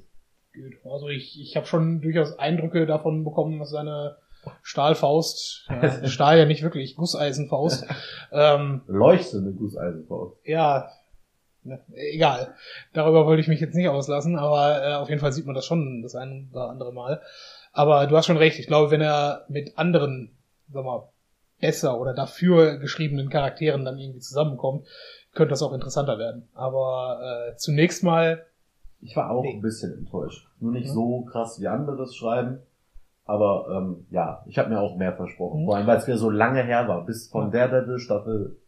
Gut. 0.55 0.91
Also 0.91 1.09
ich, 1.09 1.41
ich 1.41 1.55
habe 1.57 1.67
schon 1.67 2.01
durchaus 2.01 2.39
Eindrücke 2.39 2.87
davon 2.87 3.23
bekommen, 3.25 3.59
dass 3.59 3.71
seine 3.71 4.17
Stahlfaust, 4.63 5.69
ja, 5.69 6.07
Stahl 6.09 6.39
ja 6.39 6.45
nicht 6.47 6.63
wirklich, 6.63 6.97
Gusseisenfaust, 6.97 7.87
ähm, 8.33 8.81
Leuchtende 8.87 9.53
Gusseisenfaust. 9.53 10.37
ja, 10.45 10.89
ne, 11.65 11.81
egal. 11.95 12.55
Darüber 12.93 13.27
wollte 13.27 13.41
ich 13.43 13.49
mich 13.49 13.61
jetzt 13.61 13.75
nicht 13.75 13.89
auslassen, 13.89 14.39
aber 14.39 14.83
äh, 14.85 14.95
auf 14.95 15.09
jeden 15.09 15.21
Fall 15.21 15.33
sieht 15.33 15.47
man 15.47 15.55
das 15.55 15.67
schon 15.67 16.03
das 16.03 16.15
ein 16.15 16.49
oder 16.53 16.69
andere 16.71 16.93
Mal. 16.93 17.21
Aber 17.73 18.07
du 18.07 18.17
hast 18.17 18.27
schon 18.27 18.37
recht. 18.37 18.59
Ich 18.59 18.67
glaube, 18.67 18.91
wenn 18.91 19.01
er 19.01 19.45
mit 19.49 19.79
anderen, 19.79 20.31
sag 20.73 20.85
mal, 20.85 21.09
besser 21.61 21.99
oder 22.01 22.13
dafür 22.15 22.77
geschriebenen 22.79 23.31
Charakteren 23.31 23.85
dann 23.85 23.99
irgendwie 23.99 24.19
zusammenkommt, 24.21 24.87
könnte 25.35 25.51
das 25.51 25.63
auch 25.63 25.73
interessanter 25.73 26.19
werden. 26.19 26.49
Aber 26.55 27.21
äh, 27.53 27.57
zunächst 27.57 28.03
mal, 28.05 28.45
Ich 29.01 29.17
war 29.17 29.31
auch 29.31 29.43
Nee. 29.43 29.55
ein 29.55 29.63
bisschen 29.63 29.97
enttäuscht. 29.99 30.47
Nur 30.61 30.73
nicht 30.73 30.89
Mhm. 30.89 30.93
so 30.95 31.21
krass 31.23 31.61
wie 31.61 31.67
anderes 31.69 32.15
schreiben. 32.15 32.59
Aber 33.25 33.67
ähm, 33.71 34.07
ja, 34.11 34.45
ich 34.47 34.59
habe 34.59 34.69
mir 34.69 34.81
auch 34.81 34.97
mehr 34.97 35.13
versprochen. 35.17 35.63
Mhm. 35.63 35.67
Vor 35.67 35.77
allem, 35.77 35.87
weil 35.87 35.97
es 35.99 36.07
wieder 36.07 36.19
so 36.19 36.29
lange 36.31 36.63
her 36.65 36.87
war. 36.89 37.05
Bis 37.07 37.29
von 37.29 37.51
Daredevil 37.51 37.99
Staffel 37.99 38.59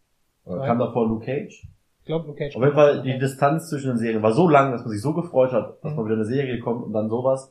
äh, 0.47 0.51
kam 0.67 0.79
davor 0.79 1.07
Luke 1.09 1.25
Cage. 1.27 1.67
Ich 2.05 2.07
glaube, 2.07 2.29
okay. 2.29 2.51
Auf 2.55 2.63
jeden 2.63 2.75
Fall, 2.75 3.01
die 3.03 3.19
Distanz 3.19 3.71
zwischen 3.71 3.89
den 3.89 3.97
Serien 3.97 4.23
war 4.23 4.33
so 4.33 4.47
lang, 4.47 4.73
dass 4.73 4.83
man 4.83 4.91
sich 4.91 5.01
so 5.01 5.15
gefreut 5.15 5.53
hat, 5.53 5.79
dass 5.83 5.93
Mhm. 5.93 5.97
mal 5.97 6.05
wieder 6.05 6.17
eine 6.17 6.27
Serie 6.27 6.61
kommt 6.61 6.85
und 6.85 6.93
dann 6.93 7.09
sowas. 7.09 7.51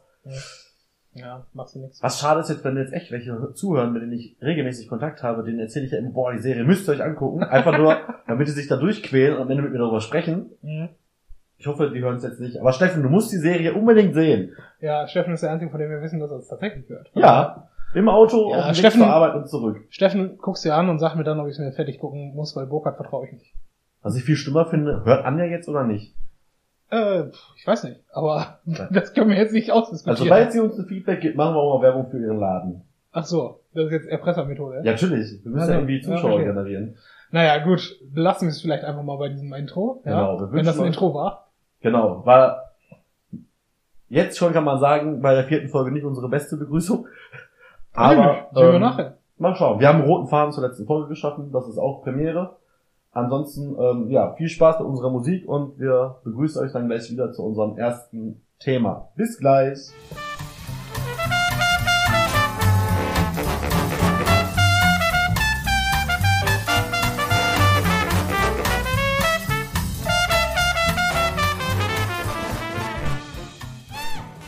Ja, 1.16 1.46
machst 1.54 1.76
du 1.76 1.80
nichts. 1.80 2.02
Was 2.02 2.20
schade 2.20 2.40
ist 2.40 2.50
jetzt, 2.50 2.64
wenn 2.64 2.76
jetzt 2.78 2.94
echt 2.94 3.12
welche 3.12 3.54
zuhören, 3.54 3.94
mit 3.94 4.02
denen 4.02 4.14
ich 4.14 4.36
regelmäßig 4.42 4.88
Kontakt 4.88 5.22
habe, 5.24 5.44
denen 5.44 5.60
erzähle 5.60 5.86
ich 5.86 5.92
ja 5.92 5.98
immer, 6.00 6.10
boah, 6.12 6.32
die 6.32 6.40
Serie 6.40 6.64
müsst 6.64 6.88
ihr 6.88 6.94
euch 6.94 7.04
angucken. 7.04 7.44
Einfach 7.44 7.78
nur, 7.78 7.96
damit 8.28 8.48
die 8.48 8.52
sich 8.52 8.68
da 8.68 8.78
durchquälen 8.78 9.36
und 9.36 9.42
am 9.42 9.50
Ende 9.50 9.64
mit 9.64 9.72
mir 9.74 9.80
darüber 9.80 10.02
sprechen. 10.02 10.52
Mhm. 10.62 10.90
Ich 11.58 11.68
hoffe, 11.68 11.92
die 11.92 12.00
hören 12.02 12.16
es 12.18 12.24
jetzt 12.24 12.40
nicht. 12.40 12.60
Aber 12.60 12.74
Steffen, 12.74 13.04
du 13.04 13.10
musst 13.10 13.32
die 13.32 13.38
Serie 13.38 13.74
unbedingt 13.74 14.14
sehen. 14.16 14.56
Ja, 14.82 15.08
Steffen 15.08 15.34
ist 15.34 15.44
der 15.44 15.52
Einzige, 15.52 15.72
von 15.72 15.80
dem 15.80 15.90
wir 15.90 16.02
wissen, 16.02 16.20
dass 16.20 16.30
er 16.32 16.38
es 16.38 16.48
tatsächlich 16.48 16.90
hört. 16.90 17.10
Ja. 17.16 17.70
Im 17.96 18.10
Auto, 18.10 18.50
Ja, 18.52 18.58
auf 18.58 18.64
dem 18.66 18.70
Weg 18.70 18.76
Steffen- 18.78 19.02
zur 19.02 19.08
Arbeit 19.08 19.36
und 19.36 19.48
zurück. 19.48 19.82
Steffen, 19.90 20.38
guck's 20.40 20.62
dir 20.62 20.74
an 20.76 20.90
und 20.90 20.98
sag 21.00 21.16
mir 21.16 21.24
dann, 21.24 21.40
ob 21.40 21.46
ich 21.48 21.54
es 21.54 21.60
mir 21.60 21.72
fertig 21.72 22.00
gucken 22.00 22.34
muss, 22.36 22.56
weil 22.56 22.66
Burkhardt 22.66 22.98
vertraue 22.98 23.28
ich 23.28 23.34
nicht. 23.34 23.54
Was 24.04 24.16
ich 24.16 24.24
viel 24.24 24.36
schlimmer 24.36 24.66
finde, 24.66 25.04
hört 25.06 25.26
Anja 25.26 25.46
jetzt 25.46 25.68
oder 25.68 25.86
nicht? 25.86 26.14
Äh, 26.92 27.24
ich 27.56 27.66
weiß 27.66 27.86
nicht, 27.86 28.02
aber 28.12 28.60
das 28.92 29.14
können 29.14 29.30
wir 29.30 29.38
jetzt 29.38 29.54
nicht 29.54 29.72
ausdiskutieren. 29.72 30.12
Also, 30.12 30.24
sobald 30.26 30.52
sie 30.52 30.60
uns 30.60 30.78
ein 30.78 30.86
Feedback 30.86 31.22
gibt, 31.22 31.38
machen 31.38 31.56
wir 31.56 31.60
auch 31.60 31.80
mal 31.80 31.84
Werbung 31.84 32.12
für 32.12 32.20
ihren 32.20 32.38
Laden. 32.38 32.82
Ach 33.12 33.26
so, 33.26 33.62
das 33.74 33.86
ist 33.86 33.92
jetzt 33.92 34.08
Erpressermethode. 34.08 34.82
Ja, 34.84 34.92
natürlich. 34.92 35.44
Wir 35.44 35.52
müssen 35.52 35.60
Also, 35.62 35.72
ja 35.72 35.78
irgendwie 35.80 35.98
ja, 35.98 36.04
Zuschauer 36.04 36.34
okay. 36.36 36.46
generieren. 36.46 36.98
Naja, 37.32 37.64
gut, 37.64 38.00
belassen 38.14 38.48
wir 38.48 38.52
es 38.52 38.62
vielleicht 38.62 38.84
einfach 38.84 39.02
mal 39.04 39.18
bei 39.18 39.30
diesem 39.30 39.52
Intro. 39.54 40.02
Ja? 40.06 40.12
Genau, 40.12 40.40
wir 40.40 40.52
Wenn 40.52 40.66
das 40.66 40.80
ein 40.80 40.86
Intro 40.86 41.14
war. 41.14 41.50
Genau, 41.82 42.26
war 42.26 42.74
jetzt 44.10 44.38
schon 44.38 44.54
kann 44.54 44.64
man 44.64 44.80
sagen, 44.80 45.22
bei 45.22 45.34
der 45.34 45.46
vierten 45.46 45.70
Folge 45.70 45.92
nicht 45.92 46.06
unsere 46.06 46.30
beste 46.30 46.58
Begrüßung. 46.58 47.08
Aber 47.94 48.48
Sehen 48.54 48.68
wir 48.68 48.74
ähm, 48.76 48.82
nachher. 48.82 49.18
mal 49.38 49.56
schauen. 49.56 49.80
Wir 49.80 49.88
haben 49.88 50.00
einen 50.02 50.08
roten 50.08 50.28
Faden 50.28 50.52
zur 50.52 50.64
letzten 50.68 50.86
Folge 50.86 51.10
geschaffen, 51.10 51.52
das 51.52 51.68
ist 51.68 51.78
auch 51.78 52.04
Premiere. 52.04 52.58
Ansonsten, 53.14 53.76
ähm, 53.80 54.10
ja, 54.10 54.34
viel 54.34 54.50
Spaß 54.50 54.80
mit 54.80 54.88
unserer 54.88 55.12
Musik 55.12 55.48
und 55.48 55.80
wir 55.80 56.18
begrüßen 56.24 56.64
euch 56.64 56.72
dann 56.72 56.88
gleich 56.88 57.12
wieder 57.12 57.32
zu 57.32 57.44
unserem 57.44 57.78
ersten 57.78 58.42
Thema. 58.58 59.10
Bis 59.16 59.38
gleich. 59.38 59.92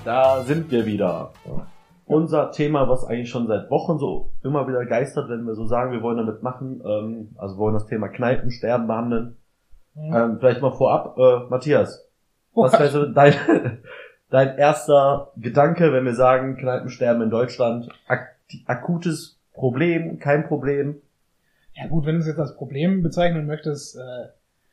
Da 0.03 0.43
sind 0.43 0.71
wir 0.71 0.85
wieder. 0.87 1.33
Unser 2.07 2.51
Thema, 2.51 2.87
was 2.87 3.03
eigentlich 3.03 3.29
schon 3.29 3.47
seit 3.47 3.71
Wochen 3.71 3.97
so 3.97 4.31
immer 4.43 4.67
wieder 4.67 4.85
geistert, 4.85 5.27
wenn 5.29 5.43
wir 5.45 5.55
so 5.55 5.65
sagen, 5.65 5.91
wir 5.91 6.03
wollen 6.03 6.17
damit 6.17 6.43
machen, 6.43 6.81
ähm, 6.85 7.29
also 7.37 7.57
wollen 7.57 7.73
das 7.73 7.87
Thema 7.87 8.09
Kneipensterben 8.09 8.85
behandeln. 8.85 9.37
Mhm. 9.95 10.13
Ähm, 10.13 10.37
vielleicht 10.39 10.61
mal 10.61 10.71
vorab, 10.71 11.17
äh, 11.17 11.49
Matthias, 11.49 12.07
was 12.53 12.71
Burkhardt. 12.71 12.93
wäre 12.93 13.05
so 13.07 13.11
dein, 13.11 13.33
dein 14.29 14.57
erster 14.57 15.31
Gedanke, 15.37 15.91
wenn 15.93 16.05
wir 16.05 16.13
sagen, 16.13 16.57
Kneipensterben 16.57 17.23
in 17.23 17.29
Deutschland, 17.31 17.89
ak 18.07 18.35
akutes 18.67 19.39
Problem, 19.53 20.19
kein 20.19 20.45
Problem? 20.45 21.01
Ja 21.73 21.87
gut, 21.87 22.05
wenn 22.05 22.15
du 22.15 22.21
es 22.21 22.27
jetzt 22.27 22.39
als 22.39 22.55
Problem 22.55 23.01
bezeichnen 23.01 23.47
möchtest, 23.47 23.95
äh, 23.95 24.27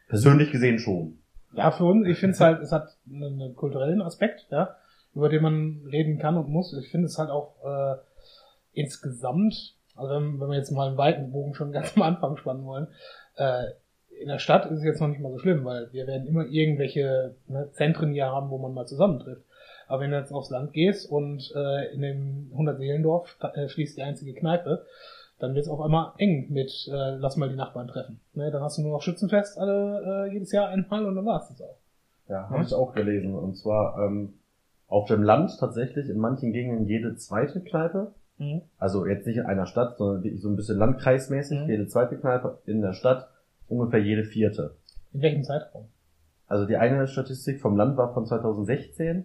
Persönlich 0.08 0.52
gesehen 0.52 0.78
schon. 0.78 1.18
ja 1.54 1.70
für 1.70 1.84
uns, 1.84 2.06
ich 2.06 2.18
finde 2.18 2.34
es 2.34 2.40
halt, 2.42 2.60
es 2.60 2.72
hat 2.72 2.96
einen, 3.08 3.40
einen 3.40 3.56
kulturellen 3.56 4.02
Aspekt, 4.02 4.46
ja, 4.50 4.76
über 5.14 5.28
den 5.28 5.42
man 5.42 5.83
reden 5.90 6.19
kann 6.19 6.37
und 6.37 6.49
muss. 6.49 6.73
Ich 6.75 6.90
finde 6.90 7.07
es 7.07 7.19
halt 7.19 7.31
auch 7.31 7.54
äh, 7.64 7.97
insgesamt, 8.73 9.76
also 9.97 10.14
wenn, 10.14 10.40
wenn 10.40 10.49
wir 10.49 10.57
jetzt 10.57 10.71
mal 10.71 10.88
einen 10.88 10.97
weiten 10.99 11.33
Bogen 11.33 11.54
schon 11.54 11.73
ganz 11.73 11.97
am 11.97 12.02
Anfang 12.02 12.37
spannen 12.37 12.64
wollen, 12.64 12.88
äh, 13.37 13.64
in 14.21 14.28
der 14.28 14.38
Stadt 14.38 14.66
ist 14.66 14.78
es 14.78 14.85
jetzt 14.85 15.00
noch 15.00 15.09
nicht 15.09 15.21
mal 15.21 15.33
so 15.33 15.38
schlimm, 15.38 15.64
weil 15.64 15.92
wir 15.92 16.07
werden 16.07 16.26
immer 16.28 16.47
irgendwelche 16.47 17.35
ne, 17.49 17.71
Zentren 17.73 18.12
hier 18.12 18.26
haben, 18.26 18.50
wo 18.50 18.59
man 18.59 18.73
mal 18.73 18.87
zusammentrifft. 18.87 19.42
Aber 19.88 20.00
wenn 20.02 20.11
du 20.12 20.19
jetzt 20.19 20.33
aufs 20.33 20.50
Land 20.50 20.73
gehst 20.73 21.11
und 21.11 21.52
äh, 21.57 21.92
in 21.92 22.02
dem 22.02 22.49
100 22.52 22.78
Seelendorf 22.78 23.37
äh, 23.54 23.69
schließt 23.69 23.97
die 23.97 24.02
einzige 24.02 24.33
Kneipe, 24.33 24.87
dann 25.40 25.54
wird 25.54 25.64
es 25.64 25.71
auf 25.71 25.81
einmal 25.81 26.12
eng 26.19 26.47
mit 26.50 26.71
äh, 26.88 27.16
lass 27.16 27.37
mal 27.37 27.49
die 27.49 27.57
Nachbarn 27.57 27.88
treffen. 27.88 28.21
Ne, 28.35 28.50
dann 28.52 28.62
hast 28.62 28.78
du 28.78 28.83
nur 28.83 28.92
noch 28.92 29.02
Schützenfest 29.02 29.59
alle 29.59 30.28
äh, 30.28 30.33
jedes 30.33 30.52
Jahr 30.52 30.69
einmal 30.69 31.04
und 31.04 31.16
dann 31.16 31.26
war's 31.26 31.49
das 31.49 31.61
auch. 31.61 31.78
Ja, 32.28 32.45
habe 32.49 32.59
Ja. 32.59 32.62
ich 32.62 32.75
auch 32.75 32.92
gelesen. 32.95 33.35
Und 33.35 33.57
zwar 33.57 33.99
ähm, 33.99 34.35
auf 34.92 35.06
dem 35.08 35.22
Land 35.22 35.58
tatsächlich 35.58 36.11
in 36.11 36.18
manchen 36.18 36.52
Gegenden 36.52 36.87
jede 36.87 37.16
zweite 37.16 37.62
Kneipe. 37.62 38.12
Mhm. 38.37 38.61
Also 38.76 39.06
jetzt 39.06 39.26
nicht 39.26 39.38
in 39.38 39.46
einer 39.46 39.64
Stadt, 39.64 39.96
sondern 39.96 40.22
wirklich 40.22 40.42
so 40.42 40.50
ein 40.50 40.56
bisschen 40.56 40.76
landkreismäßig. 40.78 41.61
Mhm. 41.62 41.70
Jede 41.70 41.87
zweite 41.87 42.18
Kneipe 42.18 42.58
in 42.66 42.82
der 42.82 42.92
Stadt, 42.92 43.28
ungefähr 43.68 44.00
jede 44.00 44.25
vierte. 44.25 44.76
In 45.14 45.22
welchem 45.22 45.44
Zeitraum? 45.44 45.88
Also 46.46 46.66
die 46.66 46.76
eine 46.76 47.06
Statistik 47.06 47.62
vom 47.62 47.75
Land 47.76 47.96
war 47.96 48.12
von 48.12 48.26
2016. 48.26 49.25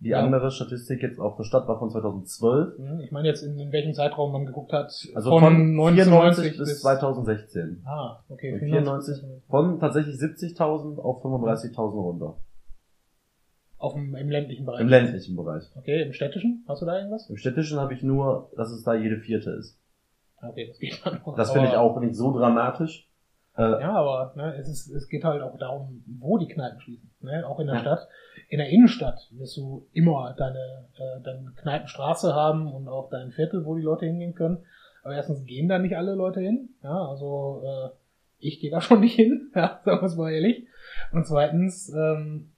Die 0.00 0.08
Ja. 0.10 0.20
andere 0.20 0.50
Statistik 0.50 1.00
jetzt 1.00 1.18
auf 1.18 1.36
der 1.36 1.44
Stadt 1.44 1.66
war 1.68 1.78
von 1.78 1.88
2012. 1.88 2.78
Mhm. 2.78 3.00
Ich 3.00 3.12
meine 3.12 3.28
jetzt 3.28 3.42
in, 3.42 3.58
in 3.58 3.72
welchem 3.72 3.94
Zeitraum 3.94 4.30
man 4.32 4.44
geguckt 4.44 4.74
hat. 4.74 4.92
Also 5.14 5.30
von, 5.38 5.74
94 5.74 6.58
bis, 6.58 6.68
bis 6.68 6.82
2016. 6.82 7.82
Ah, 7.86 8.18
okay. 8.28 8.58
Von 8.58 8.68
94 8.68 9.20
94 9.20 9.48
von 9.48 9.80
tatsächlich 9.80 10.16
70.000 10.16 10.98
auf 10.98 11.24
35.000 11.24 11.78
runter. 11.94 12.36
Auf 13.82 13.94
dem, 13.94 14.14
im 14.14 14.30
ländlichen 14.30 14.64
Bereich. 14.64 14.80
Im 14.80 14.88
ländlichen 14.88 15.34
Bereich. 15.34 15.64
Okay, 15.76 16.02
im 16.02 16.12
städtischen? 16.12 16.64
Hast 16.68 16.82
du 16.82 16.86
da 16.86 16.96
irgendwas? 16.98 17.28
Im 17.28 17.36
städtischen 17.36 17.80
habe 17.80 17.94
ich 17.94 18.02
nur, 18.04 18.50
dass 18.56 18.70
es 18.70 18.84
da 18.84 18.94
jede 18.94 19.18
vierte 19.18 19.50
ist. 19.50 19.76
Okay, 20.40 20.68
das 20.68 20.78
geht 20.78 21.00
dann 21.04 21.20
noch. 21.24 21.34
Das 21.36 21.50
finde 21.50 21.68
ich 21.68 21.74
auch 21.74 21.98
nicht 22.00 22.14
so 22.14 22.32
dramatisch. 22.32 23.08
Äh, 23.56 23.62
Ja, 23.80 23.92
aber 23.92 24.34
ne, 24.36 24.54
es, 24.56 24.68
ist, 24.68 24.88
es 24.88 25.08
geht 25.08 25.24
halt 25.24 25.42
auch 25.42 25.58
darum, 25.58 26.04
wo 26.20 26.38
die 26.38 26.46
Kneipen 26.46 26.80
schließen. 26.80 27.10
Ne? 27.22 27.44
Auch 27.46 27.58
in 27.58 27.66
der 27.66 27.76
Ja. 27.76 27.80
Stadt. 27.82 28.08
In 28.48 28.58
der 28.58 28.68
Innenstadt 28.68 29.28
wirst 29.32 29.56
du 29.56 29.86
immer 29.92 30.34
deine, 30.38 30.86
äh, 30.96 31.20
deine 31.24 31.52
Kneipenstraße 31.56 32.34
haben 32.34 32.72
und 32.72 32.86
auch 32.88 33.10
dein 33.10 33.32
Viertel, 33.32 33.64
wo 33.64 33.74
die 33.74 33.82
Leute 33.82 34.06
hingehen 34.06 34.34
können. 34.36 34.58
Aber 35.02 35.14
erstens 35.16 35.44
gehen 35.44 35.68
da 35.68 35.80
nicht 35.80 35.96
alle 35.96 36.14
Leute 36.14 36.38
hin. 36.40 36.68
Ja, 36.84 37.08
also 37.08 37.62
äh, 37.66 37.88
ich 38.38 38.60
gehe 38.60 38.70
da 38.70 38.80
schon 38.80 39.00
nicht 39.00 39.16
hin, 39.16 39.50
ja, 39.56 39.80
sagen 39.84 40.00
wir 40.00 40.06
es 40.06 40.16
mal 40.16 40.30
ehrlich. 40.32 40.66
Und 41.12 41.26
zweitens 41.26 41.92
ähm, 41.92 42.51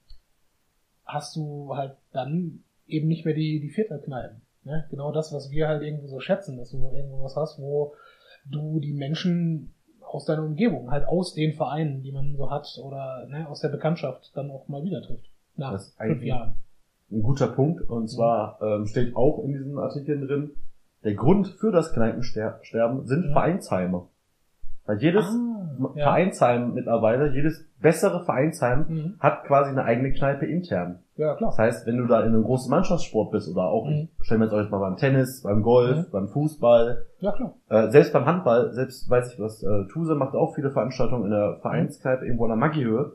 hast 1.04 1.36
du 1.36 1.74
halt 1.76 1.96
dann 2.12 2.60
eben 2.86 3.08
nicht 3.08 3.24
mehr 3.24 3.34
die, 3.34 3.60
die 3.60 3.70
Viertelkneipen. 3.70 4.40
Ne? 4.64 4.86
Genau 4.90 5.12
das, 5.12 5.32
was 5.32 5.50
wir 5.50 5.68
halt 5.68 5.82
irgendwie 5.82 6.08
so 6.08 6.20
schätzen, 6.20 6.56
dass 6.56 6.70
du 6.70 6.90
irgendwo 6.94 7.22
was 7.22 7.36
hast, 7.36 7.58
wo 7.58 7.94
du 8.46 8.80
die 8.80 8.92
Menschen 8.92 9.72
aus 10.00 10.26
deiner 10.26 10.42
Umgebung, 10.44 10.90
halt 10.90 11.06
aus 11.08 11.34
den 11.34 11.54
Vereinen, 11.54 12.02
die 12.02 12.12
man 12.12 12.36
so 12.36 12.50
hat, 12.50 12.78
oder 12.82 13.26
ne, 13.28 13.48
aus 13.48 13.60
der 13.60 13.68
Bekanntschaft 13.70 14.30
dann 14.36 14.50
auch 14.50 14.68
mal 14.68 14.84
wieder 14.84 15.02
trifft. 15.02 15.28
Nach 15.56 15.72
Das 15.72 15.88
ist 15.88 15.96
fünf 15.98 16.22
Jahren. 16.22 16.54
ein 17.10 17.22
guter 17.22 17.48
Punkt. 17.48 17.82
Und 17.88 18.08
zwar 18.08 18.58
ähm, 18.62 18.86
steht 18.86 19.16
auch 19.16 19.42
in 19.44 19.52
diesen 19.52 19.78
Artikeln 19.78 20.26
drin, 20.26 20.50
der 21.02 21.14
Grund 21.14 21.48
für 21.48 21.72
das 21.72 21.92
Kneipensterben 21.92 23.06
sind 23.06 23.24
Ja. 23.26 23.32
Vereinsheime. 23.32 24.02
Weil 24.86 24.98
jedes 24.98 25.24
Ah, 25.26 25.53
ja. 25.94 26.04
Vereinsheim-Mitarbeiter, 26.04 27.32
jedes 27.32 27.66
bessere 27.80 28.24
Vereinsheim 28.24 28.84
Mhm. 28.88 29.14
hat 29.20 29.44
quasi 29.44 29.70
eine 29.70 29.84
eigene 29.84 30.12
Kneipe 30.12 30.46
intern. 30.46 31.00
Ja, 31.16 31.34
klar. 31.36 31.50
Das 31.50 31.58
heißt, 31.58 31.86
wenn 31.86 31.98
du 31.98 32.06
da 32.06 32.20
in 32.20 32.28
einem 32.28 32.42
großen 32.44 32.70
Mannschaftssport 32.70 33.30
bist 33.30 33.48
oder 33.50 33.68
auch, 33.68 33.86
Mhm. 33.88 34.08
stellen 34.20 34.40
wir 34.40 34.46
jetzt 34.46 34.54
euch 34.54 34.70
mal 34.70 34.78
beim 34.78 34.96
Tennis, 34.96 35.42
beim 35.42 35.62
Golf, 35.62 35.96
Mhm. 36.08 36.10
beim 36.10 36.28
Fußball, 36.28 37.04
Ja, 37.20 37.32
klar. 37.32 37.54
äh, 37.68 37.90
selbst 37.90 38.12
beim 38.12 38.26
Handball, 38.26 38.72
selbst 38.72 39.08
weiß 39.08 39.32
ich 39.34 39.40
was, 39.40 39.62
äh, 39.62 39.86
Tuse 39.92 40.14
macht 40.14 40.34
auch 40.34 40.54
viele 40.54 40.70
Veranstaltungen 40.70 41.24
in 41.26 41.30
der 41.30 41.58
Vereinskneipe 41.62 42.24
irgendwo 42.24 42.44
an 42.44 42.50
der 42.50 42.56
Maggiehöhe. 42.56 43.12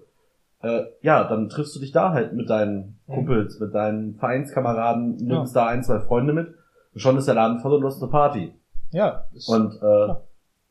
Äh, 0.61 0.81
ja, 1.01 1.23
dann 1.23 1.49
triffst 1.49 1.75
du 1.75 1.79
dich 1.79 1.91
da 1.91 2.11
halt 2.11 2.33
mit 2.33 2.49
deinen 2.49 2.99
Mhm. 3.07 3.13
Kumpels, 3.13 3.59
mit 3.59 3.73
deinen 3.73 4.15
Vereinskameraden, 4.15 5.17
Ja. 5.19 5.37
nimmst 5.37 5.55
da 5.55 5.67
ein, 5.67 5.83
zwei 5.83 5.99
Freunde 5.99 6.33
mit. 6.33 6.47
Und 6.93 6.99
schon 7.01 7.17
ist 7.17 7.27
der 7.27 7.35
Laden 7.35 7.59
voll 7.59 7.73
und 7.73 7.81
du 7.81 7.87
hast 7.87 8.01
eine 8.01 8.11
Party. 8.11 8.53
Ja. 8.91 9.25
ist- 9.33 9.47
Und 9.49 9.71
äh, 9.83 10.15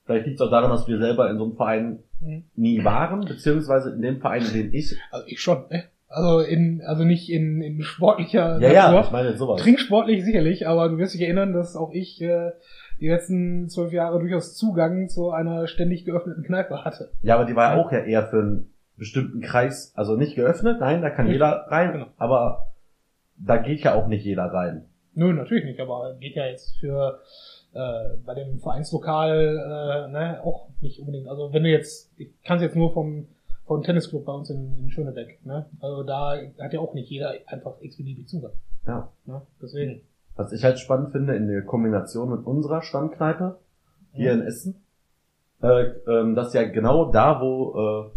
vielleicht 0.08 0.26
liegt 0.26 0.40
es 0.40 0.46
auch 0.46 0.50
daran, 0.50 0.70
dass 0.70 0.88
wir 0.88 0.98
selber 0.98 1.30
in 1.30 1.38
so 1.38 1.44
einem 1.44 1.56
Verein 1.56 1.98
Mhm. 2.20 2.42
nie 2.56 2.82
waren, 2.84 3.20
beziehungsweise 3.26 3.90
in 3.92 4.02
dem 4.02 4.20
Verein, 4.20 4.42
in 4.44 4.52
dem 4.52 4.74
ich. 4.74 4.96
Also 5.12 5.24
ich 5.28 5.40
schon, 5.40 5.66
ne? 5.70 5.84
Also 6.08 6.40
in, 6.40 6.82
also 6.84 7.04
nicht 7.04 7.30
in, 7.30 7.62
in 7.62 7.82
sportlicher 7.82 8.58
Ja, 8.60 8.72
ja, 8.72 9.00
ich 9.00 9.10
meine 9.12 9.36
sowas. 9.36 9.60
Trinksportlich 9.60 10.24
sicherlich, 10.24 10.66
aber 10.66 10.88
du 10.88 10.98
wirst 10.98 11.14
dich 11.14 11.20
erinnern, 11.20 11.52
dass 11.52 11.76
auch 11.76 11.92
ich 11.92 12.20
äh, 12.20 12.50
die 12.98 13.08
letzten 13.08 13.68
zwölf 13.68 13.92
Jahre 13.92 14.18
durchaus 14.18 14.56
Zugang 14.56 15.08
zu 15.08 15.30
einer 15.30 15.68
ständig 15.68 16.04
geöffneten 16.06 16.42
Kneipe 16.42 16.84
hatte. 16.84 17.10
Ja, 17.22 17.36
aber 17.36 17.44
die 17.44 17.54
war 17.54 17.70
ja 17.70 17.76
Ja. 17.76 17.84
auch 17.84 17.92
ja 17.92 17.98
eher 18.00 18.26
für 18.26 18.40
einen 18.40 18.72
bestimmten 18.96 19.40
Kreis, 19.40 19.92
also 19.94 20.16
nicht 20.16 20.34
geöffnet, 20.34 20.78
nein, 20.80 21.02
da 21.02 21.10
kann 21.10 21.26
Richtig, 21.26 21.34
jeder 21.34 21.66
rein, 21.68 21.92
genau. 21.92 22.06
aber 22.16 22.72
da 23.36 23.58
geht 23.58 23.80
ja 23.82 23.94
auch 23.94 24.08
nicht 24.08 24.24
jeder 24.24 24.46
rein. 24.46 24.86
Nö, 25.14 25.32
natürlich 25.32 25.66
nicht, 25.66 25.78
aber 25.80 26.16
geht 26.18 26.34
ja 26.34 26.46
jetzt 26.46 26.76
für 26.80 27.20
äh, 27.74 28.16
bei 28.24 28.34
dem 28.34 28.58
Vereinslokal 28.58 30.08
äh, 30.08 30.10
ne, 30.10 30.40
auch 30.42 30.68
nicht 30.80 31.00
unbedingt. 31.00 31.28
Also 31.28 31.52
wenn 31.52 31.62
du 31.62 31.70
jetzt, 31.70 32.10
ich 32.16 32.30
kann 32.42 32.56
es 32.56 32.62
jetzt 32.62 32.76
nur 32.76 32.92
vom, 32.92 33.26
vom 33.66 33.82
Tennisclub 33.82 34.24
bei 34.24 34.32
uns 34.32 34.50
in, 34.50 34.74
in 34.78 34.90
Schönebeck, 34.90 35.44
ne? 35.44 35.66
Also 35.80 36.02
da 36.02 36.36
hat 36.58 36.72
ja 36.72 36.80
auch 36.80 36.94
nicht 36.94 37.10
jeder 37.10 37.34
einfach 37.46 37.74
x-beliebig 37.80 38.26
Zugang. 38.26 38.52
Ja. 38.86 39.12
Ne? 39.26 39.42
Deswegen. 39.60 40.00
Was 40.36 40.52
ich 40.52 40.64
halt 40.64 40.78
spannend 40.78 41.10
finde, 41.10 41.34
in 41.34 41.48
der 41.48 41.62
Kombination 41.62 42.30
mit 42.30 42.46
unserer 42.46 42.82
Stammkneipe 42.82 43.58
hier 44.12 44.32
in 44.32 44.40
Essen, 44.40 44.76
äh, 45.62 45.84
ähm, 46.08 46.34
dass 46.34 46.54
ja 46.54 46.62
genau 46.62 47.10
da, 47.10 47.40
wo, 47.40 47.74
äh, 47.74 48.10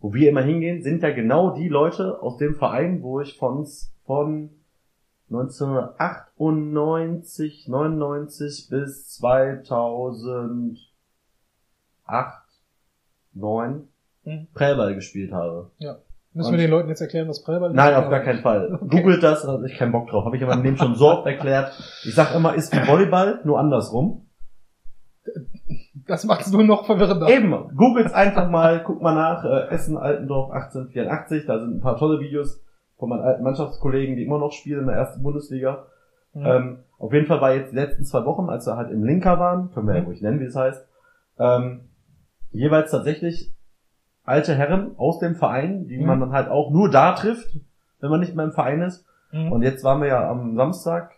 wo 0.00 0.12
wir 0.12 0.28
immer 0.28 0.42
hingehen, 0.42 0.82
sind 0.82 1.02
ja 1.02 1.10
genau 1.10 1.54
die 1.54 1.68
Leute 1.68 2.22
aus 2.22 2.36
dem 2.36 2.54
Verein, 2.54 3.02
wo 3.02 3.20
ich 3.20 3.38
von, 3.38 3.66
von 4.04 4.50
1998, 5.34 7.68
99 7.68 8.68
bis 8.70 9.08
2008, 9.10 10.78
9 13.34 13.88
Mhm. 14.26 14.46
Prellball 14.54 14.94
gespielt 14.94 15.32
habe. 15.32 15.70
Ja. 15.78 15.96
Müssen 16.32 16.48
Und- 16.48 16.52
wir 16.54 16.58
den 16.66 16.70
Leuten 16.70 16.88
jetzt 16.88 17.00
erklären, 17.02 17.28
was 17.28 17.42
Prellball 17.42 17.70
ist? 17.70 17.76
Nein, 17.76 17.94
auf 17.94 18.08
gar 18.10 18.20
keinen 18.20 18.40
Fall. 18.40 18.72
Okay. 18.82 19.02
Googelt 19.02 19.22
das, 19.22 19.42
da 19.42 19.52
hab 19.52 19.62
ich 19.64 19.76
keinen 19.76 19.92
Bock 19.92 20.08
drauf. 20.08 20.24
Habe 20.24 20.34
ich 20.36 20.42
meinem 20.42 20.62
Leben 20.62 20.76
schon 20.78 20.94
so 20.96 21.08
oft 21.10 21.26
erklärt. 21.26 21.72
Ich 22.04 22.14
sag 22.14 22.34
immer, 22.34 22.54
ist 22.54 22.72
wie 22.72 22.86
Volleyball, 22.88 23.40
nur 23.44 23.58
andersrum. 23.58 24.26
Das 26.06 26.24
macht 26.24 26.40
es 26.42 26.52
nur 26.52 26.64
noch 26.64 26.86
verwirrender. 26.86 27.28
Eben, 27.28 27.52
googelt's 27.76 28.12
einfach 28.12 28.48
mal, 28.50 28.82
guck 28.82 29.00
mal 29.00 29.14
nach, 29.14 29.44
äh, 29.44 29.68
Essen 29.68 29.96
Altendorf 29.96 30.50
1884, 30.50 31.46
da 31.46 31.60
sind 31.60 31.76
ein 31.76 31.80
paar 31.80 31.96
tolle 31.98 32.18
Videos 32.20 32.62
von 32.98 33.08
meinen 33.08 33.22
alten 33.22 33.42
Mannschaftskollegen, 33.42 34.16
die 34.16 34.24
immer 34.24 34.38
noch 34.38 34.52
spielen 34.52 34.80
in 34.80 34.86
der 34.86 34.96
ersten 34.96 35.22
Bundesliga. 35.22 35.86
Mhm. 36.32 36.46
Ähm, 36.46 36.78
auf 36.98 37.12
jeden 37.12 37.26
Fall 37.26 37.40
war 37.40 37.52
jetzt 37.54 37.72
die 37.72 37.76
letzten 37.76 38.04
zwei 38.04 38.24
Wochen, 38.24 38.48
als 38.48 38.66
wir 38.66 38.76
halt 38.76 38.90
im 38.90 39.04
Linker 39.04 39.38
waren, 39.38 39.70
können 39.72 39.86
wir 39.88 39.94
ja 39.94 40.00
Mhm. 40.00 40.06
ruhig 40.06 40.22
nennen, 40.22 40.40
wie 40.40 40.44
es 40.44 40.56
heißt, 40.56 40.86
ähm, 41.38 41.88
jeweils 42.50 42.90
tatsächlich 42.90 43.52
alte 44.24 44.54
Herren 44.54 44.92
aus 44.96 45.18
dem 45.18 45.34
Verein, 45.34 45.86
die 45.88 45.98
Mhm. 45.98 46.06
man 46.06 46.20
dann 46.20 46.32
halt 46.32 46.48
auch 46.48 46.70
nur 46.70 46.90
da 46.90 47.12
trifft, 47.12 47.58
wenn 48.00 48.10
man 48.10 48.20
nicht 48.20 48.34
mehr 48.34 48.44
im 48.44 48.52
Verein 48.52 48.80
ist. 48.82 49.04
Mhm. 49.32 49.52
Und 49.52 49.62
jetzt 49.62 49.84
waren 49.84 50.00
wir 50.00 50.08
ja 50.08 50.28
am 50.30 50.56
Samstag, 50.56 51.12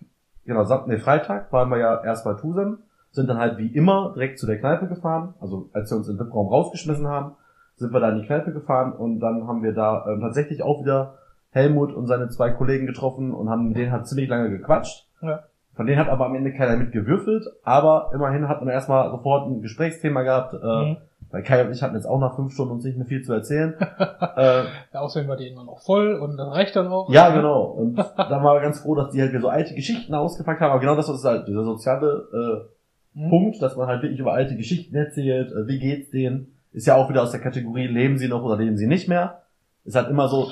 genau, 0.45 0.64
Sam 0.64 0.85
nee, 0.88 0.99
Freitag 0.99 1.52
waren 1.52 1.68
wir 1.71 1.78
ja 1.78 2.02
erst 2.02 2.25
bei 2.25 2.35
Tusem, 2.35 2.78
sind 3.12 3.28
dann 3.28 3.38
halt 3.38 3.59
wie 3.59 3.68
immer 3.68 4.12
direkt 4.14 4.38
zu 4.38 4.47
der 4.47 4.59
Kneipe 4.59 4.88
gefahren. 4.88 5.35
Also 5.40 5.68
als 5.73 5.90
wir 5.90 5.97
uns 5.99 6.09
im 6.09 6.18
VIP-Raum 6.18 6.49
rausgeschmissen 6.49 7.06
haben, 7.09 7.33
sind 7.76 7.92
wir 7.92 8.00
da 8.00 8.11
in 8.11 8.21
die 8.21 8.26
Kneipe 8.26 8.52
gefahren 8.52 8.92
und 8.92 9.21
dann 9.21 9.47
haben 9.47 9.62
wir 9.62 9.73
da 9.73 10.06
ähm, 10.09 10.21
tatsächlich 10.21 10.62
auch 10.62 10.83
wieder 10.83 11.18
Helmut 11.56 11.92
und 11.92 12.06
seine 12.06 12.28
zwei 12.28 12.50
Kollegen 12.50 12.86
getroffen 12.86 13.32
und 13.34 13.50
haben 13.50 13.68
mit 13.68 13.76
denen 13.76 13.90
halt 13.92 14.06
ziemlich 14.06 14.28
lange 14.28 14.50
gequatscht. 14.50 15.06
Ja. 15.22 15.40
Von 15.75 15.86
denen 15.86 15.98
hat 15.98 16.08
aber 16.08 16.26
am 16.26 16.34
Ende 16.36 16.52
keiner 16.52 16.76
mitgewürfelt, 16.76 17.44
aber 17.64 18.10
immerhin 18.14 18.48
hat 18.48 18.60
man 18.62 18.68
erstmal 18.72 19.10
sofort 19.10 19.48
ein 19.48 19.60
Gesprächsthema 19.62 20.22
gehabt, 20.22 20.54
äh, 20.54 20.56
Mhm. 20.66 20.96
weil 21.30 21.42
Kai 21.42 21.64
und 21.64 21.72
ich 21.72 21.82
hatten 21.82 21.96
jetzt 21.96 22.06
auch 22.06 22.18
nach 22.20 22.36
fünf 22.36 22.52
Stunden 22.54 22.72
uns 22.75 22.84
nicht 22.84 22.96
mehr 22.96 23.06
viel 23.06 23.22
zu 23.22 23.32
erzählen. 23.34 23.75
äh, 24.36 24.62
Ja, 24.94 25.00
außerdem 25.00 25.28
war 25.28 25.36
die 25.36 25.44
irgendwann 25.46 25.66
noch 25.66 25.80
voll 25.80 26.14
und 26.14 26.36
das 26.38 26.48
reicht 26.54 26.76
dann 26.76 26.86
auch. 26.88 27.10
ja, 27.10 27.28
genau. 27.30 27.62
Und 27.64 27.96
dann 27.96 28.14
waren 28.16 28.56
wir 28.56 28.60
ganz 28.60 28.80
froh, 28.80 28.94
dass 28.94 29.10
die 29.10 29.20
halt 29.20 29.32
wieder 29.32 29.40
so 29.42 29.48
alte 29.48 29.75
Geschichten 29.75 30.14
ausgepackt 30.14 30.60
haben. 30.60 30.70
Aber 30.70 30.80
genau 30.80 30.94
das 30.96 31.08
ist 31.08 31.25
halt 31.25 31.46
dieser 31.48 31.64
soziale 31.64 32.28
äh, 32.32 32.76
Mhm. 33.18 33.30
Punkt, 33.30 33.62
dass 33.62 33.75
man 33.76 33.86
halt 33.86 34.02
wirklich 34.02 34.20
über 34.20 34.34
alte 34.34 34.56
Geschichten 34.56 34.94
erzählt. 34.94 35.50
Äh, 35.50 35.66
wie 35.66 35.78
geht's 35.78 36.10
denen? 36.10 36.52
Ist 36.72 36.86
ja 36.86 36.96
auch 36.96 37.08
wieder 37.08 37.22
aus 37.22 37.30
der 37.30 37.40
Kategorie, 37.40 37.86
leben 37.86 38.18
sie 38.18 38.28
noch 38.28 38.42
oder 38.42 38.58
leben 38.58 38.76
sie 38.76 38.86
nicht 38.86 39.08
mehr? 39.08 39.40
Ist 39.86 39.96
halt 39.96 40.10
immer 40.10 40.28
so, 40.28 40.48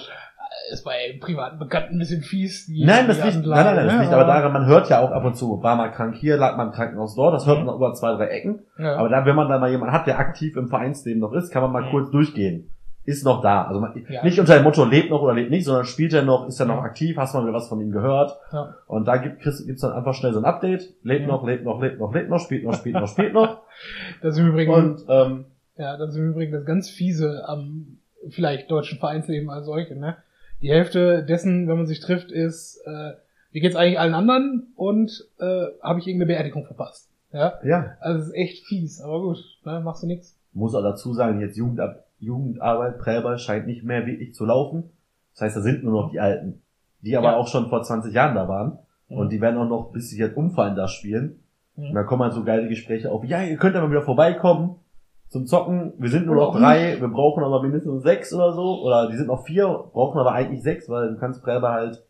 Ist 0.75 0.85
bei 0.85 1.17
privaten 1.21 1.59
Bekannten 1.59 1.95
ein 1.97 1.99
bisschen 1.99 2.23
fies. 2.23 2.67
Die, 2.67 2.85
nein, 2.85 3.07
das 3.07 3.23
liegt, 3.25 3.47
nein, 3.47 3.65
nein, 3.65 3.77
nein, 3.77 3.87
das 3.87 4.01
liegt 4.01 4.13
aber 4.13 4.25
daran, 4.25 4.53
man 4.53 4.67
hört 4.67 4.89
ja 4.91 5.01
auch 5.01 5.11
ab 5.11 5.25
und 5.25 5.35
zu, 5.37 5.63
war 5.63 5.77
mal 5.77 5.89
krank 5.91 6.15
hier, 6.17 6.37
lag 6.37 6.57
mal 6.57 6.67
im 6.67 6.73
Krankenhaus 6.73 7.15
dort, 7.15 7.35
das 7.35 7.47
hört 7.47 7.61
Mhm. 7.61 7.67
man 7.67 7.77
über 7.77 7.95
zwei, 7.95 8.15
drei 8.17 8.27
Ecken. 8.27 8.61
Ja. 8.79 8.97
Aber 8.97 9.09
dann, 9.09 9.25
wenn 9.25 9.37
man 9.37 9.49
da 9.49 9.59
mal 9.59 9.71
jemanden 9.71 9.95
hat, 9.95 10.07
der 10.07 10.19
aktiv 10.19 10.57
im 10.57 10.69
Vereinsleben 10.69 11.21
noch 11.21 11.33
ist, 11.33 11.51
kann 11.51 11.63
man 11.63 11.73
mal 11.73 11.83
Mhm. 11.83 11.91
kurz 11.91 12.11
durchgehen. 12.11 12.71
Ist 13.07 13.25
noch 13.25 13.43
da. 13.43 13.65
Also 13.65 13.81
man, 13.81 13.93
Ja. 14.09 14.25
nicht 14.25 14.41
unter 14.41 14.55
dem 14.55 14.65
Motto, 14.65 14.83
lebt 14.85 15.11
noch 15.11 15.21
oder 15.21 15.35
lebt 15.35 15.51
nicht, 15.51 15.67
sondern 15.67 15.85
spielt 15.85 16.15
er 16.15 16.23
noch, 16.23 16.47
ist 16.49 16.59
er 16.59 16.65
noch 16.67 16.77
Ja. 16.79 16.83
aktiv, 16.85 17.17
hast 17.19 17.35
du 17.35 17.39
mal 17.39 17.45
wieder 17.45 17.55
was 17.55 17.69
von 17.69 17.79
ihm 17.81 17.91
gehört. 17.91 18.33
Ja. 18.51 18.75
Und 18.87 19.07
da 19.07 19.19
gibt 19.19 19.45
es 19.47 19.67
gibt's 19.67 19.83
dann 19.83 19.93
einfach 19.93 20.15
schnell 20.15 20.33
so 20.33 20.39
ein 20.39 20.47
Update. 20.47 20.95
Lebt 21.03 21.23
Mhm. 21.23 21.29
noch, 21.29 21.47
lebt 21.47 21.65
noch, 21.65 21.83
lebt 21.83 21.99
noch, 22.01 22.15
lebt 22.15 22.31
noch, 22.31 22.39
spielt 22.39 22.65
noch, 22.65 22.73
spielt 22.75 22.95
noch, 22.95 23.09
spielt 23.09 23.35
noch. 23.35 23.61
Das 24.23 24.35
ist 24.35 24.41
im 24.41 24.49
Übrigen, 24.49 24.73
Und 24.73 25.05
ähm, 25.09 25.45
ja, 25.77 25.99
das 25.99 26.11
ist 26.11 26.17
im 26.17 26.31
Übrigen 26.31 26.53
das 26.53 26.65
ganz 26.65 26.89
fiese 26.89 27.43
am 27.47 27.99
vielleicht 28.31 28.71
deutschen 28.71 28.99
Vereinsleben 28.99 29.51
als 29.51 29.67
solche, 29.67 29.97
ne? 29.97 30.17
Die 30.63 30.71
Hälfte 30.71 31.25
dessen, 31.25 31.69
wenn 31.69 31.77
man 31.77 31.87
sich 31.87 32.01
trifft, 32.01 32.31
ist, 32.33 32.81
äh, 32.87 33.13
wie 33.53 33.61
geht's 33.61 33.77
eigentlich 33.77 33.99
allen 34.01 34.15
anderen 34.15 34.73
und 34.77 35.29
äh, 35.39 35.67
habe 35.83 35.99
ich 36.01 36.07
irgendeine 36.07 36.33
Beerdigung 36.33 36.65
verpasst. 36.65 37.11
Ja, 37.33 37.55
ja, 37.65 37.97
also 38.01 38.21
es 38.21 38.29
ist 38.29 38.35
echt 38.35 38.67
fies, 38.67 39.01
aber 39.01 39.21
gut, 39.21 39.39
ne, 39.65 39.81
machst 39.85 40.03
du 40.03 40.07
nix. 40.07 40.37
muss 40.53 40.75
auch 40.75 40.83
dazu 40.83 41.13
sagen, 41.15 41.41
jetzt 41.41 41.57
Jugendab 41.57 42.05
Jugendarbeit, 42.21 42.99
Prellball 43.01 43.39
scheint 43.39 43.67
nicht 43.67 43.85
mehr 43.85 44.07
wirklich 44.07 44.35
zu 44.35 44.45
laufen. 44.47 44.85
Das 45.33 45.43
heißt, 45.43 45.57
da 45.57 45.61
sind 45.61 45.83
nur 45.85 45.93
noch 46.01 46.11
die 46.13 46.21
Alten, 46.21 46.63
die 47.01 47.17
aber 47.17 47.33
Ja. 47.33 47.37
auch 47.37 47.49
schon 47.49 47.69
vor 47.69 47.83
20 47.83 48.15
Jahren 48.15 48.35
da 48.35 48.49
waren. 48.49 48.79
Und 49.09 49.31
die 49.31 49.41
werden 49.41 49.59
auch 49.59 49.69
noch, 49.69 49.93
bis 49.93 50.09
sie 50.11 50.19
jetzt 50.19 50.37
umfallen, 50.37 50.75
da 50.77 50.89
spielen. 50.89 51.41
Mhm. 51.77 51.89
Und 51.89 51.95
dann 51.95 52.07
kommen 52.07 52.23
halt 52.23 52.33
so 52.33 52.43
geile 52.45 52.69
Gespräche 52.69 53.11
auf. 53.13 53.25
Ja, 53.25 53.43
ihr 53.43 53.57
könnt 53.59 53.77
aber 53.77 53.91
wieder 53.91 54.03
vorbeikommen 54.03 54.77
zum 55.29 55.47
Zocken. 55.47 55.93
Wir 55.99 56.11
sind 56.11 56.27
nur 56.27 56.37
noch 56.37 56.57
drei, 56.57 57.01
wir 57.01 57.09
brauchen 57.09 57.43
aber 57.43 57.61
mindestens 57.63 58.03
sechs 58.03 58.33
oder 58.33 58.53
so. 58.53 58.83
Oder 58.83 59.09
die 59.11 59.17
sind 59.17 59.27
noch 59.29 59.45
vier, 59.45 59.67
brauchen 59.93 60.19
aber 60.21 60.33
eigentlich 60.33 60.63
sechs, 60.63 60.89
weil 60.89 61.11
du 61.15 61.19
kannst 61.19 61.43
Prellball 61.43 61.73
halt, 61.73 62.05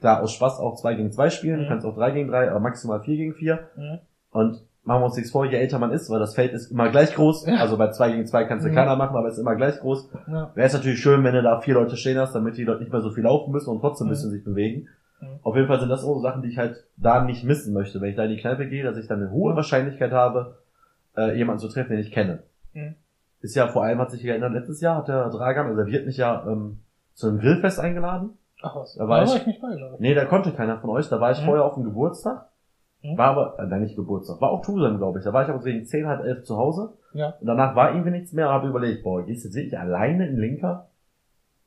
klar, 0.00 0.22
aus 0.22 0.32
Spaß 0.32 0.58
auch 0.58 0.74
zwei 0.76 0.94
gegen 0.94 1.12
zwei 1.12 1.30
spielen, 1.30 1.58
du 1.58 1.64
Mhm. 1.64 1.68
kannst 1.68 1.86
auch 1.86 1.94
drei 1.94 2.10
gegen 2.10 2.28
drei, 2.28 2.50
aber 2.50 2.60
maximal 2.60 3.00
vier 3.00 3.16
gegen 3.16 3.34
vier. 3.34 3.60
Mhm. 3.76 3.98
Und 4.32 4.60
machen 4.82 5.00
wir 5.02 5.06
uns 5.06 5.16
nichts 5.16 5.30
vor, 5.30 5.46
je 5.46 5.56
älter 5.56 5.78
man 5.78 5.92
ist, 5.92 6.10
weil 6.10 6.18
das 6.18 6.34
Feld 6.34 6.52
ist 6.52 6.70
immer 6.70 6.88
gleich 6.90 7.14
groß. 7.14 7.46
Ja. 7.46 7.56
Also 7.56 7.78
bei 7.78 7.90
zwei 7.90 8.10
gegen 8.10 8.26
zwei 8.26 8.44
kannst 8.44 8.66
du 8.66 8.70
Mhm. 8.70 8.74
keiner 8.74 8.96
machen, 8.96 9.16
aber 9.16 9.28
es 9.28 9.34
ist 9.34 9.40
immer 9.40 9.54
gleich 9.54 9.78
groß. 9.78 10.10
Ja. 10.26 10.50
Wäre 10.54 10.66
es 10.66 10.72
natürlich 10.74 10.98
schön, 11.00 11.22
wenn 11.24 11.34
du 11.34 11.42
da 11.42 11.60
vier 11.60 11.74
Leute 11.74 11.96
stehen 11.96 12.18
hast, 12.18 12.34
damit 12.34 12.56
die 12.56 12.64
Leute 12.64 12.80
nicht 12.80 12.92
mehr 12.92 13.00
so 13.00 13.10
viel 13.10 13.24
laufen 13.24 13.52
müssen 13.52 13.70
und 13.70 13.80
trotzdem 13.80 14.06
ein 14.06 14.08
Mhm. 14.08 14.12
bisschen 14.12 14.30
sich 14.30 14.44
bewegen. 14.44 14.88
Mhm. 15.20 15.26
Auf 15.42 15.54
jeden 15.54 15.68
Fall 15.68 15.78
sind 15.80 15.88
das 15.90 16.02
so 16.02 16.18
Sachen, 16.18 16.42
die 16.42 16.48
ich 16.48 16.58
halt 16.58 16.84
da 16.96 17.22
nicht 17.24 17.44
missen 17.44 17.72
möchte. 17.72 18.00
Wenn 18.00 18.10
ich 18.10 18.16
da 18.16 18.24
in 18.24 18.30
die 18.30 18.36
Kneipe 18.40 18.66
gehe, 18.66 18.82
dass 18.84 18.96
ich 18.98 19.06
dann 19.06 19.20
eine 19.22 19.30
hohe 19.30 19.54
Wahrscheinlichkeit 19.54 20.10
habe, 20.12 20.56
äh, 21.16 21.36
jemanden 21.38 21.60
zu 21.60 21.68
treffen, 21.68 21.90
den 21.92 22.00
ich 22.00 22.10
kenne. 22.10 22.42
Mhm. 22.74 22.94
Ist 23.40 23.54
ja 23.56 23.68
vor 23.68 23.82
allem, 23.84 23.98
hat 23.98 24.10
sich 24.10 24.22
geändert, 24.22 24.52
letztes 24.52 24.80
Jahr 24.80 24.96
hat 24.98 25.08
der 25.08 25.28
Dragan, 25.30 25.66
also 25.66 25.76
der 25.76 25.86
wird 25.86 26.06
mich 26.06 26.16
ja 26.16 26.44
ähm, 26.46 26.80
zu 27.14 27.28
einem 27.28 27.38
Grillfest 27.40 27.78
eingeladen. 27.80 28.30
Ach 28.62 28.74
was, 28.76 28.94
Da 28.94 29.06
war 29.08 29.22
ich- 29.24 29.46
nicht 29.46 29.60
bei, 29.60 29.74
glaube 29.76 29.94
ich. 29.96 30.00
Nee, 30.00 30.14
da 30.14 30.24
konnte 30.24 30.52
keiner 30.52 30.78
von 30.78 30.90
euch. 30.90 31.08
Da 31.08 31.20
war 31.20 31.30
ich 31.32 31.40
Mhm. 31.42 31.46
vorher 31.46 31.64
auf 31.64 31.74
dem 31.74 31.84
Geburtstag. 31.84 32.46
Mhm. 33.02 33.18
War 33.18 33.28
aber, 33.36 33.58
äh, 33.58 33.66
nein, 33.66 33.82
nicht 33.82 33.96
Geburtstag, 33.96 34.40
war 34.40 34.50
auch 34.50 34.62
Tusem, 34.64 34.96
glaube 34.96 35.18
ich. 35.18 35.24
Da 35.24 35.32
war 35.34 35.42
ich 35.42 35.48
aber 35.50 35.62
gegen 35.62 35.84
10, 35.84 36.06
halb 36.06 36.24
elf 36.24 36.44
zu 36.44 36.56
Hause. 36.56 36.94
Ja. 37.12 37.34
Und 37.40 37.46
danach 37.46 37.76
war 37.76 37.90
irgendwie 37.92 38.10
nichts 38.12 38.32
mehr, 38.32 38.48
habe 38.48 38.66
überlegt, 38.68 39.02
boah, 39.04 39.22
gehst 39.26 39.44
du 39.44 39.48
jetzt 39.48 39.54
wirklich 39.56 39.78
alleine 39.78 40.26
in 40.26 40.38
Linker? 40.38 40.86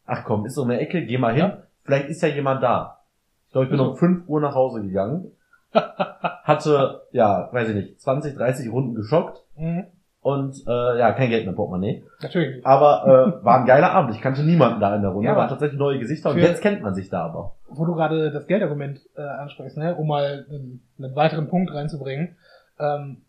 Ach 0.07 0.23
komm, 0.25 0.45
ist 0.47 0.55
so 0.55 0.63
eine 0.63 0.79
Ecke, 0.79 1.05
geh 1.05 1.17
mal 1.19 1.33
hin. 1.33 1.43
Ja. 1.43 1.57
Vielleicht 1.83 2.09
ist 2.09 2.21
ja 2.23 2.29
jemand 2.29 2.63
da. 2.63 3.01
Ich 3.45 3.51
glaube, 3.51 3.65
ich 3.65 3.71
bin 3.71 3.79
Also. 3.79 3.91
um 3.91 3.97
5 3.97 4.27
Uhr 4.27 4.41
nach 4.41 4.55
Hause 4.55 4.81
gegangen. 4.81 5.31
Hatte, 5.73 7.01
ja, 7.11 7.49
weiß 7.51 7.69
ich 7.69 7.75
nicht, 7.75 8.01
20, 8.01 8.35
30 8.35 8.71
Runden 8.71 8.95
geschockt 8.95 9.43
Mhm. 9.57 9.85
Und 10.27 10.61
äh, 10.67 10.99
ja, 10.99 11.13
kein 11.13 11.29
Geld 11.29 11.45
mehr 11.45 11.55
Portemonnaie. 11.55 12.03
Natürlich 12.21 12.57
nicht. 12.57 12.65
Aber 12.65 13.39
äh, 13.39 13.45
war 13.45 13.61
ein 13.61 13.65
geiler 13.65 13.91
Abend. 13.93 14.13
Ich 14.13 14.19
kannte 14.21 14.43
niemanden 14.43 14.81
da 14.81 14.93
in 14.93 15.01
der 15.01 15.11
Runde, 15.11 15.25
Ja, 15.25 15.35
waren 15.35 15.43
aber 15.43 15.49
tatsächlich 15.49 15.79
neue 15.79 15.99
Gesichter 15.99 16.31
und 16.31 16.39
jetzt 16.39 16.61
kennt 16.61 16.81
man 16.81 16.93
sich 16.93 17.09
da 17.09 17.23
aber. 17.23 17.55
wo 17.69 17.85
du 17.85 17.93
gerade 17.95 18.29
das 18.29 18.45
Geldargument 18.45 18.99
äh, 19.15 19.21
ansprichst, 19.21 19.77
ne, 19.77 19.95
um 19.95 20.07
mal 20.09 20.45
einen, 20.49 20.81
einen 20.97 21.15
weiteren 21.15 21.47
Punkt 21.47 21.73
reinzubringen. 21.73 22.35
Ähm, 22.77 23.21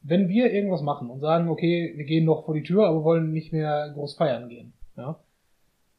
wenn 0.00 0.30
wir 0.30 0.50
irgendwas 0.50 0.80
machen 0.80 1.10
und 1.10 1.20
sagen, 1.20 1.50
okay, 1.50 1.92
wir 1.94 2.06
gehen 2.06 2.24
noch 2.24 2.46
vor 2.46 2.54
die 2.54 2.62
Tür, 2.62 2.86
aber 2.88 3.04
wollen 3.04 3.32
nicht 3.32 3.52
mehr 3.52 3.90
groß 3.92 4.14
feiern 4.14 4.48
gehen, 4.48 4.72
ja, 4.96 5.16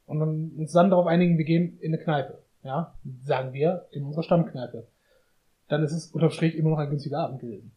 und 0.06 0.18
dann 0.18 0.50
uns 0.58 0.72
dann 0.72 0.90
darauf 0.90 1.06
einigen, 1.06 1.38
wir 1.38 1.44
gehen 1.44 1.78
in 1.80 1.94
eine 1.94 2.02
Kneipe, 2.02 2.38
ja, 2.64 2.94
sagen 3.24 3.52
wir 3.52 3.86
in 3.92 4.04
unserer 4.04 4.24
Stammkneipe, 4.24 4.88
dann 5.68 5.84
ist 5.84 5.92
es 5.92 6.10
unterm 6.10 6.30
Strich 6.30 6.56
immer 6.56 6.70
noch 6.70 6.78
ein 6.78 6.90
günstiger 6.90 7.20
Abend 7.20 7.40
gewesen. 7.40 7.70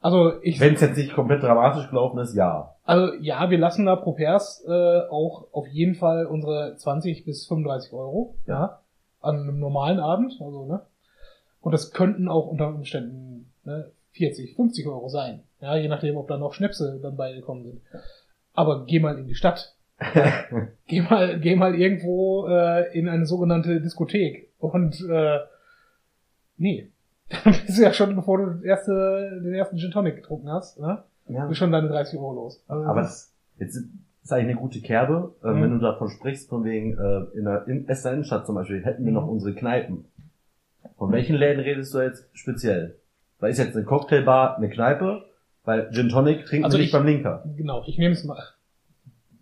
Also 0.00 0.40
ich, 0.42 0.58
Wenn 0.60 0.74
es 0.74 0.80
jetzt 0.80 0.96
nicht 0.96 1.14
komplett 1.14 1.42
dramatisch 1.42 1.88
gelaufen 1.90 2.18
ist, 2.20 2.34
ja. 2.34 2.74
also 2.84 3.12
ja, 3.20 3.50
wir 3.50 3.58
lassen 3.58 3.84
da 3.84 3.96
pro 3.96 4.12
Pers 4.12 4.64
äh, 4.66 5.00
auch 5.10 5.48
auf 5.52 5.66
jeden 5.68 5.94
Fall 5.94 6.24
unsere 6.24 6.74
20 6.76 7.26
bis 7.26 7.46
35 7.46 7.92
Euro, 7.92 8.34
ja, 8.46 8.80
an 9.20 9.40
einem 9.40 9.60
normalen 9.60 10.00
Abend, 10.00 10.38
also 10.40 10.64
ne. 10.64 10.80
Und 11.60 11.72
das 11.72 11.92
könnten 11.92 12.28
auch 12.28 12.46
unter 12.46 12.68
Umständen 12.68 13.52
ne, 13.64 13.90
40, 14.12 14.56
50 14.56 14.86
Euro 14.86 15.10
sein, 15.10 15.42
ja, 15.60 15.76
je 15.76 15.88
nachdem, 15.88 16.16
ob 16.16 16.28
da 16.28 16.38
noch 16.38 16.54
Schnäpse 16.54 16.98
dann 17.02 17.16
beigekommen 17.16 17.64
sind. 17.64 17.82
Aber 18.54 18.86
geh 18.86 19.00
mal 19.00 19.18
in 19.18 19.26
die 19.26 19.34
Stadt, 19.34 19.74
geh 20.86 21.02
mal, 21.02 21.38
geh 21.40 21.56
mal 21.56 21.74
irgendwo 21.74 22.46
äh, 22.48 22.90
in 22.98 23.06
eine 23.06 23.26
sogenannte 23.26 23.82
Diskothek 23.82 24.50
und 24.58 25.06
äh, 25.10 25.40
nee, 26.56 26.90
dann 27.44 27.52
bist 27.66 27.78
du 27.78 27.82
ja 27.82 27.92
schon, 27.92 28.14
bevor 28.16 28.38
du 28.38 28.46
das 28.54 28.62
erste, 28.62 29.40
den 29.42 29.54
ersten 29.54 29.76
Gin 29.78 29.90
Tonic 29.90 30.16
getrunken 30.16 30.48
hast, 30.50 30.78
ne, 30.80 31.02
ja. 31.28 31.46
bist 31.46 31.58
schon 31.58 31.72
deine 31.72 31.88
30 31.88 32.18
Euro 32.18 32.34
los. 32.34 32.62
Also 32.68 32.84
Aber 32.86 33.00
das 33.02 33.32
Jetzt 33.58 33.76
ist 34.22 34.32
eigentlich 34.32 34.50
eine 34.50 34.56
gute 34.56 34.80
Kerbe, 34.80 35.34
äh, 35.44 35.48
Mhm. 35.48 35.62
wenn 35.62 35.70
du 35.72 35.78
davon 35.78 36.08
sprichst, 36.08 36.48
von 36.48 36.64
wegen 36.64 36.96
äh, 36.98 37.36
in 37.38 37.44
der 37.44 37.66
in 37.68 37.88
Essener 37.88 38.14
Innenstadt 38.14 38.46
zum 38.46 38.54
Beispiel, 38.54 38.84
hätten 38.84 39.04
wir 39.04 39.10
Mhm. 39.12 39.16
noch 39.18 39.26
unsere 39.28 39.54
Kneipen. 39.54 40.06
Von 40.96 41.12
welchen 41.12 41.36
Läden 41.36 41.60
redest 41.60 41.92
du 41.94 42.00
jetzt 42.00 42.26
speziell? 42.32 42.96
Weil 43.38 43.50
ist 43.50 43.58
jetzt 43.58 43.76
eine 43.76 43.84
Cocktailbar 43.84 44.56
eine 44.56 44.68
Kneipe, 44.70 45.24
weil 45.64 45.90
Gin 45.92 46.08
Tonic 46.08 46.46
trinken 46.46 46.64
Also 46.64 46.76
wir 46.76 46.82
nicht 46.82 46.88
ich- 46.88 46.92
beim 46.92 47.06
Linker. 47.06 47.44
Genau, 47.56 47.82
ich 47.86 47.98
nehme 47.98 48.12
es 48.14 48.24
mal. 48.24 48.38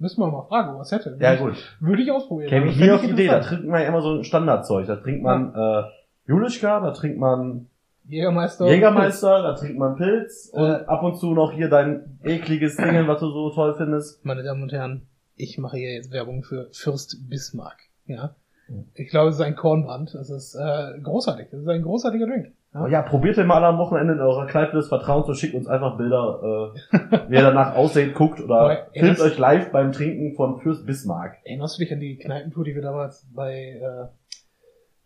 Müssen 0.00 0.20
wir 0.20 0.30
mal 0.30 0.42
fragen, 0.42 0.78
was 0.78 0.92
hätte. 0.92 1.16
Ja 1.20 1.34
gut, 1.36 1.54
Würde 1.80 2.02
ich 2.02 2.10
ausprobieren. 2.12 2.48
käme 2.50 2.66
ich 2.70 2.76
nie 2.78 2.90
auf 2.90 3.00
die 3.00 3.10
Idee, 3.10 3.26
da 3.28 3.40
trinkt 3.40 3.66
man 3.66 3.80
ja 3.82 3.88
immer 3.88 4.00
so 4.02 4.14
ein 4.18 4.24
Standardzeug. 4.24 4.86
Da 4.86 4.96
trinkt 4.96 5.22
man 5.24 5.52
äh, 5.54 5.82
Julischka, 6.26 6.78
da 6.80 6.92
trinkt 6.92 7.18
man 7.18 7.66
Jägermeister. 8.08 8.66
Jägermeister, 8.66 9.42
da 9.42 9.54
trinkt 9.54 9.78
man 9.78 9.96
Pilz 9.96 10.50
und 10.52 10.64
Äh. 10.64 10.84
ab 10.86 11.02
und 11.02 11.16
zu 11.16 11.34
noch 11.34 11.52
hier 11.52 11.68
dein 11.68 12.18
ekliges 12.24 12.76
Ding, 12.76 13.06
was 13.06 13.20
du 13.20 13.30
so 13.30 13.50
toll 13.50 13.74
findest. 13.76 14.24
Meine 14.24 14.42
Damen 14.42 14.62
und 14.62 14.72
Herren, 14.72 15.06
ich 15.36 15.58
mache 15.58 15.76
hier 15.76 15.92
jetzt 15.92 16.10
Werbung 16.12 16.42
für 16.42 16.68
Fürst 16.72 17.28
Bismarck. 17.28 17.78
Ja. 18.06 18.34
Mhm. 18.68 18.86
Ich 18.94 19.08
glaube, 19.10 19.28
es 19.30 19.36
ist 19.36 19.42
ein 19.42 19.56
Kornbrand. 19.56 20.14
Das 20.14 20.30
ist 20.30 20.54
äh, 20.54 20.98
großartig. 21.02 21.48
Das 21.50 21.60
ist 21.60 21.68
ein 21.68 21.82
großartiger 21.82 22.26
Drink. 22.26 22.52
Ja? 22.74 22.84
Oh 22.84 22.86
ja, 22.86 23.02
probiert 23.02 23.36
den 23.36 23.46
mal 23.46 23.64
am 23.64 23.78
Wochenende 23.78 24.14
in 24.14 24.20
eurer 24.20 24.46
Kneipe 24.46 24.76
des 24.76 24.88
Vertrauens 24.88 25.26
und 25.28 25.36
schickt 25.36 25.54
uns 25.54 25.66
einfach 25.68 25.96
Bilder, 25.96 26.72
äh, 26.92 27.18
wie 27.28 27.34
ihr 27.34 27.42
danach 27.42 27.74
aussieht, 27.76 28.14
guckt 28.14 28.40
oder 28.40 28.56
Aber 28.60 28.86
filmt 28.92 29.20
euch 29.20 29.38
live 29.38 29.70
beim 29.72 29.92
Trinken 29.92 30.34
von 30.34 30.60
Fürst 30.60 30.84
Bismarck. 30.86 31.36
Erinnerst 31.44 31.78
du 31.78 31.82
dich 31.84 31.92
an 31.92 32.00
die 32.00 32.16
Kneipentour, 32.18 32.64
die 32.64 32.74
wir 32.74 32.82
damals 32.82 33.26
bei 33.34 33.80
äh, 33.80 34.06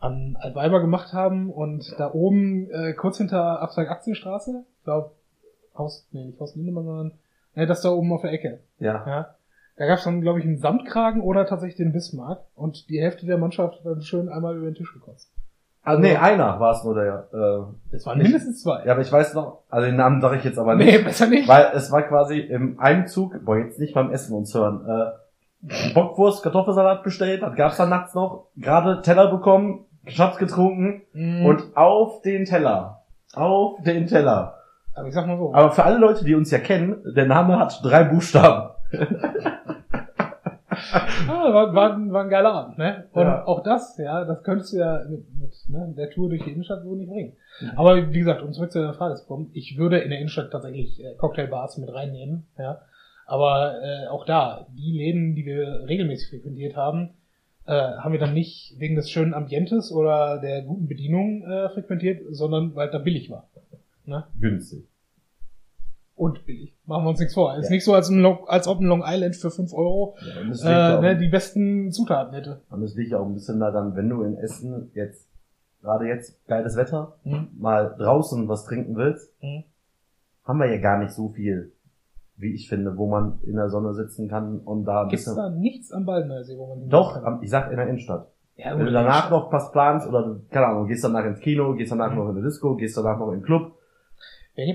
an 0.02 0.36
Altweiber 0.40 0.80
gemacht 0.80 1.12
haben 1.12 1.50
und 1.50 1.94
da 1.98 2.12
oben 2.12 2.68
äh, 2.70 2.92
kurz 2.92 3.18
hinter 3.18 3.60
Absteig 3.62 3.88
Aktienstraße, 3.90 4.64
ich 4.78 4.84
glaube 4.84 5.10
Haus, 5.76 6.06
nee, 6.12 6.24
nicht 6.24 6.40
Haus 6.40 6.54
Lindemann, 6.56 6.84
sondern 6.84 7.12
ne, 7.54 7.66
das 7.66 7.80
da 7.82 7.90
oben 7.90 8.12
auf 8.12 8.22
der 8.22 8.32
Ecke. 8.32 8.60
Ja. 8.78 9.04
Ja. 9.06 9.34
Da 9.76 9.86
gab 9.86 9.98
es 9.98 10.04
dann, 10.04 10.20
glaube 10.20 10.38
ich, 10.38 10.44
einen 10.44 10.58
Samtkragen 10.58 11.22
oder 11.22 11.46
tatsächlich 11.46 11.76
den 11.76 11.92
Bismarck 11.92 12.40
und 12.54 12.88
die 12.90 13.00
Hälfte 13.00 13.24
der 13.26 13.38
Mannschaft 13.38 13.76
hat 13.78 13.86
dann 13.86 14.02
schön 14.02 14.28
einmal 14.28 14.56
über 14.56 14.66
den 14.66 14.74
Tisch 14.74 14.92
gekotzt. 14.92 15.30
Ah, 15.84 15.96
nee, 15.96 16.14
einer 16.16 16.60
war 16.60 16.72
es 16.76 16.84
nur 16.84 16.94
der. 16.94 17.28
Äh, 17.32 17.96
Es 17.96 18.06
waren 18.06 18.18
Nicht- 18.18 18.28
mindestens 18.28 18.62
zwei. 18.62 18.84
ja, 18.84 18.92
aber 18.92 19.00
ich 19.00 19.10
weiß 19.10 19.34
noch, 19.34 19.62
also 19.68 19.86
den 19.86 19.96
Namen 19.96 20.20
sage 20.20 20.36
ich 20.36 20.44
jetzt 20.44 20.58
aber 20.58 20.74
nee, 20.76 20.84
nicht. 20.84 21.04
besser 21.04 21.26
nicht. 21.26 21.48
Weil 21.48 21.72
es 21.74 21.90
war 21.90 22.02
quasi 22.02 22.38
im 22.38 22.78
Einzug, 22.78 23.44
boah, 23.44 23.56
jetzt 23.56 23.80
nicht 23.80 23.94
beim 23.94 24.10
Essen 24.12 24.36
uns 24.36 24.54
hören, 24.54 24.84
äh, 24.88 25.92
Bockwurst, 25.94 26.42
Kartoffelsalat 26.42 27.02
bestellt, 27.02 27.42
das 27.42 27.54
gab's 27.56 27.76
dann 27.78 27.88
nachts 27.88 28.14
noch, 28.14 28.46
gerade 28.56 29.00
Teller 29.02 29.28
bekommen, 29.30 29.84
Schnaps 30.06 30.38
getrunken 30.38 31.02
Mhm. 31.12 31.46
und 31.46 31.76
auf 31.76 32.22
den 32.22 32.44
Teller. 32.44 33.02
Auf 33.34 33.82
den 33.82 34.06
Teller. 34.06 34.54
aber 34.94 35.08
ich 35.08 35.14
sag 35.14 35.26
mal 35.26 35.38
so. 35.38 35.54
Aber 35.54 35.70
für 35.72 35.84
alle 35.84 35.98
Leute, 35.98 36.24
die 36.24 36.34
uns 36.34 36.50
ja 36.50 36.58
kennen, 36.58 36.96
der 37.16 37.26
Name 37.26 37.58
hat 37.58 37.80
drei 37.82 38.04
Buchstaben. 38.04 38.70
Ah, 41.28 41.52
war, 41.52 41.74
war, 41.74 41.94
ein- 41.94 42.12
war 42.12 42.24
ein 42.24 42.28
geiler 42.30 42.52
Abend, 42.52 42.78
ne? 42.78 43.04
Und 43.12 43.22
Ja. 43.22 43.46
auch 43.46 43.62
das, 43.62 43.96
ja, 43.98 44.24
das 44.24 44.42
könntest 44.42 44.72
du 44.72 44.78
ja 44.78 45.00
mit, 45.08 45.24
mit 45.38 45.54
ne, 45.68 45.94
der 45.96 46.10
Tour 46.10 46.28
durch 46.28 46.42
die 46.44 46.50
Innenstadt 46.50 46.82
so 46.82 46.94
nicht 46.94 47.08
bringen. 47.10 47.34
Mhm. 47.60 47.70
Aber 47.76 47.96
wie 48.12 48.18
gesagt, 48.18 48.42
um 48.42 48.52
zurück 48.52 48.72
zu 48.72 48.80
der 48.80 48.94
Frage 48.94 49.14
zu 49.14 49.26
kommen, 49.26 49.50
ich 49.52 49.76
würde 49.78 49.98
in 49.98 50.10
der 50.10 50.18
Innenstadt 50.18 50.50
tatsächlich 50.50 51.02
äh, 51.02 51.14
Cocktailbars 51.16 51.78
mit 51.78 51.92
reinnehmen, 51.92 52.46
ja. 52.58 52.78
Aber 53.26 53.74
äh, 53.82 54.08
auch 54.08 54.24
da, 54.26 54.66
die 54.70 54.92
Läden, 54.96 55.34
die 55.34 55.44
wir 55.46 55.84
regelmäßig 55.86 56.30
frequentiert 56.30 56.74
haben, 56.76 57.10
äh, 57.72 57.96
haben 57.98 58.12
wir 58.12 58.20
dann 58.20 58.34
nicht 58.34 58.74
wegen 58.78 58.94
des 58.96 59.10
schönen 59.10 59.34
Ambientes 59.34 59.90
oder 59.92 60.38
der 60.38 60.62
guten 60.62 60.86
Bedienung 60.88 61.42
äh, 61.42 61.68
frequentiert, 61.70 62.20
sondern 62.30 62.74
weil 62.74 62.90
da 62.90 62.98
billig 62.98 63.30
war. 63.30 63.48
Ne? 64.04 64.24
Günstig. 64.40 64.84
Und 66.14 66.44
billig. 66.46 66.74
Machen 66.86 67.04
wir 67.04 67.10
uns 67.10 67.18
nichts 67.20 67.34
vor. 67.34 67.56
Ist 67.56 67.64
Ja. 67.66 67.70
nicht 67.70 67.84
so, 67.84 67.94
als, 67.94 68.10
Long, 68.10 68.46
als 68.46 68.68
ob 68.68 68.80
ein 68.80 68.86
Long 68.86 69.02
Island 69.04 69.34
für 69.34 69.50
5 69.50 69.72
Euro 69.72 70.14
Ja, 70.62 70.98
äh, 70.98 71.00
ne, 71.00 71.16
die 71.18 71.28
besten 71.28 71.90
Zutaten 71.90 72.34
hätte. 72.34 72.60
und 72.70 72.82
es 72.82 72.94
liegt 72.94 73.14
auch 73.14 73.24
ein 73.26 73.34
bisschen 73.34 73.58
daran, 73.60 73.96
wenn 73.96 74.08
du 74.08 74.22
in 74.22 74.36
Essen 74.36 74.90
jetzt, 74.94 75.26
gerade 75.80 76.06
jetzt, 76.06 76.44
geiles 76.46 76.76
Wetter, 76.76 77.16
Mhm. 77.24 77.48
mal 77.58 77.94
draußen 77.98 78.46
was 78.48 78.64
trinken 78.66 78.94
willst, 78.96 79.32
Mhm. 79.42 79.64
haben 80.44 80.58
wir 80.58 80.70
ja 80.70 80.80
gar 80.80 80.98
nicht 80.98 81.12
so 81.12 81.30
viel, 81.30 81.72
wie 82.42 82.52
ich 82.54 82.68
finde, 82.68 82.96
wo 82.98 83.08
man 83.08 83.38
in 83.46 83.54
der 83.56 83.68
Sonne 83.70 83.94
sitzen 83.94 84.28
kann 84.28 84.58
und 84.58 84.84
da 84.84 85.02
ein 85.04 85.08
Gibt's 85.08 85.24
bisschen. 85.24 85.36
da 85.42 85.48
nichts 85.50 85.92
am 85.92 86.04
Baldnersee, 86.04 86.58
wo 86.58 86.66
man 86.74 86.88
Doch, 86.88 87.22
am- 87.24 87.42
ich 87.42 87.48
sag 87.50 87.70
in 87.70 87.76
der 87.78 87.86
Innenstadt. 87.86 88.26
ja, 88.56 88.76
Wenn 88.76 88.84
du 88.86 88.92
danach 88.92 89.30
noch 89.30 89.50
was 89.52 89.72
planst 89.72 90.06
oder 90.08 90.36
keine 90.50 90.66
Ahnung, 90.66 90.86
gehst 90.88 91.04
danach 91.04 91.24
ins 91.24 91.40
Kino, 91.40 91.72
gehst 91.74 91.90
danach 91.92 92.10
Mhm. 92.10 92.16
noch 92.18 92.24
in 92.28 92.36
eine 92.36 92.42
Disco, 92.42 92.74
gehst 92.76 92.96
danach 92.96 93.18
noch 93.18 93.28
in 93.32 93.38
den 93.40 93.42
Club 93.44 93.72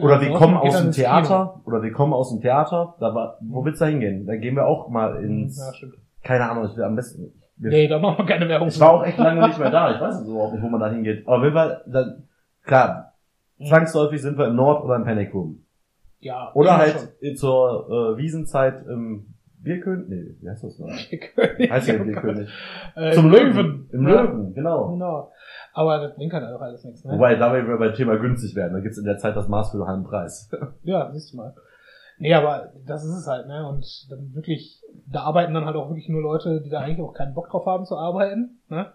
oder 0.01 0.19
wir 0.21 0.31
kommen 0.33 0.57
aus 0.57 0.75
dem 0.77 0.87
ins 0.87 0.95
Kino? 0.95 1.07
Theater 1.07 1.61
oder 1.65 1.83
wir 1.83 1.91
kommen 1.91 2.13
aus 2.13 2.29
dem 2.31 2.41
Theater, 2.41 2.95
da 2.99 3.13
war, 3.13 3.37
wo 3.41 3.63
willst 3.63 3.79
du 3.79 3.85
da 3.85 3.91
hingehen? 3.91 4.25
Da 4.25 4.35
gehen 4.37 4.55
wir 4.55 4.65
auch 4.65 4.89
mal 4.89 5.23
ins, 5.23 5.57
Ja, 5.59 5.87
keine 6.23 6.49
Ahnung, 6.49 6.65
ich 6.65 6.75
will 6.75 6.83
am 6.83 6.95
besten, 6.95 7.31
wir, 7.57 7.69
Nee, 7.71 7.87
da 7.87 7.99
machen 7.99 8.17
wir 8.19 8.25
keine 8.25 8.47
Werbung. 8.49 8.67
ich 8.69 8.79
war 8.79 8.91
auch 8.93 9.03
echt 9.03 9.17
lange 9.19 9.45
nicht 9.47 9.59
mehr 9.59 9.69
da, 9.71 9.93
ich 9.93 10.01
weiß 10.01 10.25
überhaupt 10.27 10.53
nicht, 10.53 10.63
wo 10.63 10.69
man 10.69 10.79
da 10.79 10.89
hingeht, 10.89 11.27
aber 11.27 11.43
wenn 11.43 11.53
wir, 11.53 11.81
dann, 11.87 12.23
klar, 12.63 13.13
Mhm. 13.59 13.65
zwangsläufig 13.65 14.21
sind 14.21 14.37
wir 14.37 14.47
im 14.47 14.55
Nord 14.55 14.83
oder 14.83 14.95
im 14.95 15.03
Panic 15.03 15.33
Room. 15.33 15.63
Ja, 16.19 16.51
Oder 16.55 16.77
halt 16.77 17.09
zur 17.37 17.87
äh, 18.15 18.17
Wiesenzeit 18.17 18.85
im 18.87 19.33
Bierkönig, 19.59 20.07
nee, 20.09 20.35
wie 20.39 20.49
heißt 20.49 20.63
das 20.63 20.79
noch? 20.79 20.89
schon. 20.89 21.19
Heißt 21.69 21.87
ja 21.87 21.97
Bierkönig. 22.03 22.49
Äh, 22.95 23.11
Zum 23.13 23.29
Löwen. 23.29 23.89
Im 23.91 24.07
Ja, 24.07 24.21
Löwen, 24.21 24.53
genau. 24.53 24.91
Genau. 24.91 25.31
Aber 25.73 25.99
das 25.99 26.15
bringt 26.15 26.33
halt 26.33 26.43
auch 26.45 26.61
alles 26.61 26.83
nichts, 26.83 27.03
ne? 27.03 27.13
Wobei, 27.13 27.35
da 27.35 27.53
wir 27.53 27.77
beim 27.77 27.93
Thema 27.93 28.17
günstig 28.17 28.55
werden, 28.55 28.73
da 28.73 28.79
gibt's 28.79 28.97
in 28.97 29.05
der 29.05 29.17
Zeit 29.17 29.35
das 29.35 29.47
Maß 29.47 29.71
für 29.71 29.85
einen 29.87 30.03
Preis. 30.03 30.49
Ja, 30.83 31.11
siehst 31.11 31.33
du 31.33 31.37
mal. 31.37 31.53
Nee, 32.19 32.33
aber 32.33 32.71
das 32.85 33.03
ist 33.03 33.15
es 33.15 33.27
halt, 33.27 33.47
ne? 33.47 33.67
Und 33.67 33.85
dann 34.09 34.33
wirklich, 34.33 34.81
da 35.05 35.21
arbeiten 35.21 35.53
dann 35.53 35.65
halt 35.65 35.75
auch 35.75 35.89
wirklich 35.89 36.09
nur 36.09 36.21
Leute, 36.21 36.61
die 36.61 36.69
da 36.69 36.79
eigentlich 36.79 37.01
auch 37.01 37.13
keinen 37.13 37.35
Bock 37.35 37.49
drauf 37.49 37.65
haben 37.65 37.85
zu 37.85 37.95
arbeiten, 37.95 38.59
ne? 38.69 38.91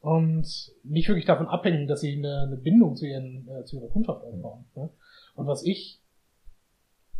Und 0.00 0.46
nicht 0.82 1.08
wirklich 1.08 1.26
davon 1.26 1.46
abhängen, 1.46 1.86
dass 1.86 2.00
sie 2.00 2.16
eine, 2.16 2.42
eine 2.46 2.56
Bindung 2.56 2.96
zu 2.96 3.06
ihren, 3.06 3.48
äh, 3.48 3.64
zu 3.64 3.76
ihrer 3.76 3.88
Kundschaft 3.88 4.24
aufbauen. 4.24 4.64
Ne? 4.74 4.90
Und 5.36 5.46
was 5.46 5.64
ich 5.64 6.01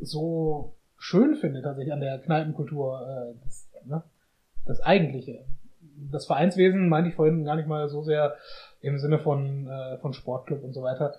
so 0.03 0.75
schön 0.97 1.35
finde 1.37 1.63
tatsächlich 1.63 1.93
an 1.93 2.01
der 2.01 2.19
Kneipenkultur, 2.19 3.01
äh, 3.01 3.45
das, 3.45 3.69
ne? 3.85 4.03
das 4.67 4.81
Eigentliche. 4.81 5.45
Das 6.11 6.27
Vereinswesen 6.27 6.89
meinte 6.89 7.11
ich 7.11 7.17
vorhin 7.17 7.45
gar 7.45 7.57
nicht 7.57 7.69
mal 7.69 7.89
so 7.89 8.03
sehr 8.03 8.35
im 8.81 8.99
Sinne 8.99 9.19
von, 9.19 9.69
äh, 9.69 9.99
von 9.99 10.13
Sportclub 10.13 10.63
und 10.63 10.73
so 10.73 10.83
weiter, 10.83 11.15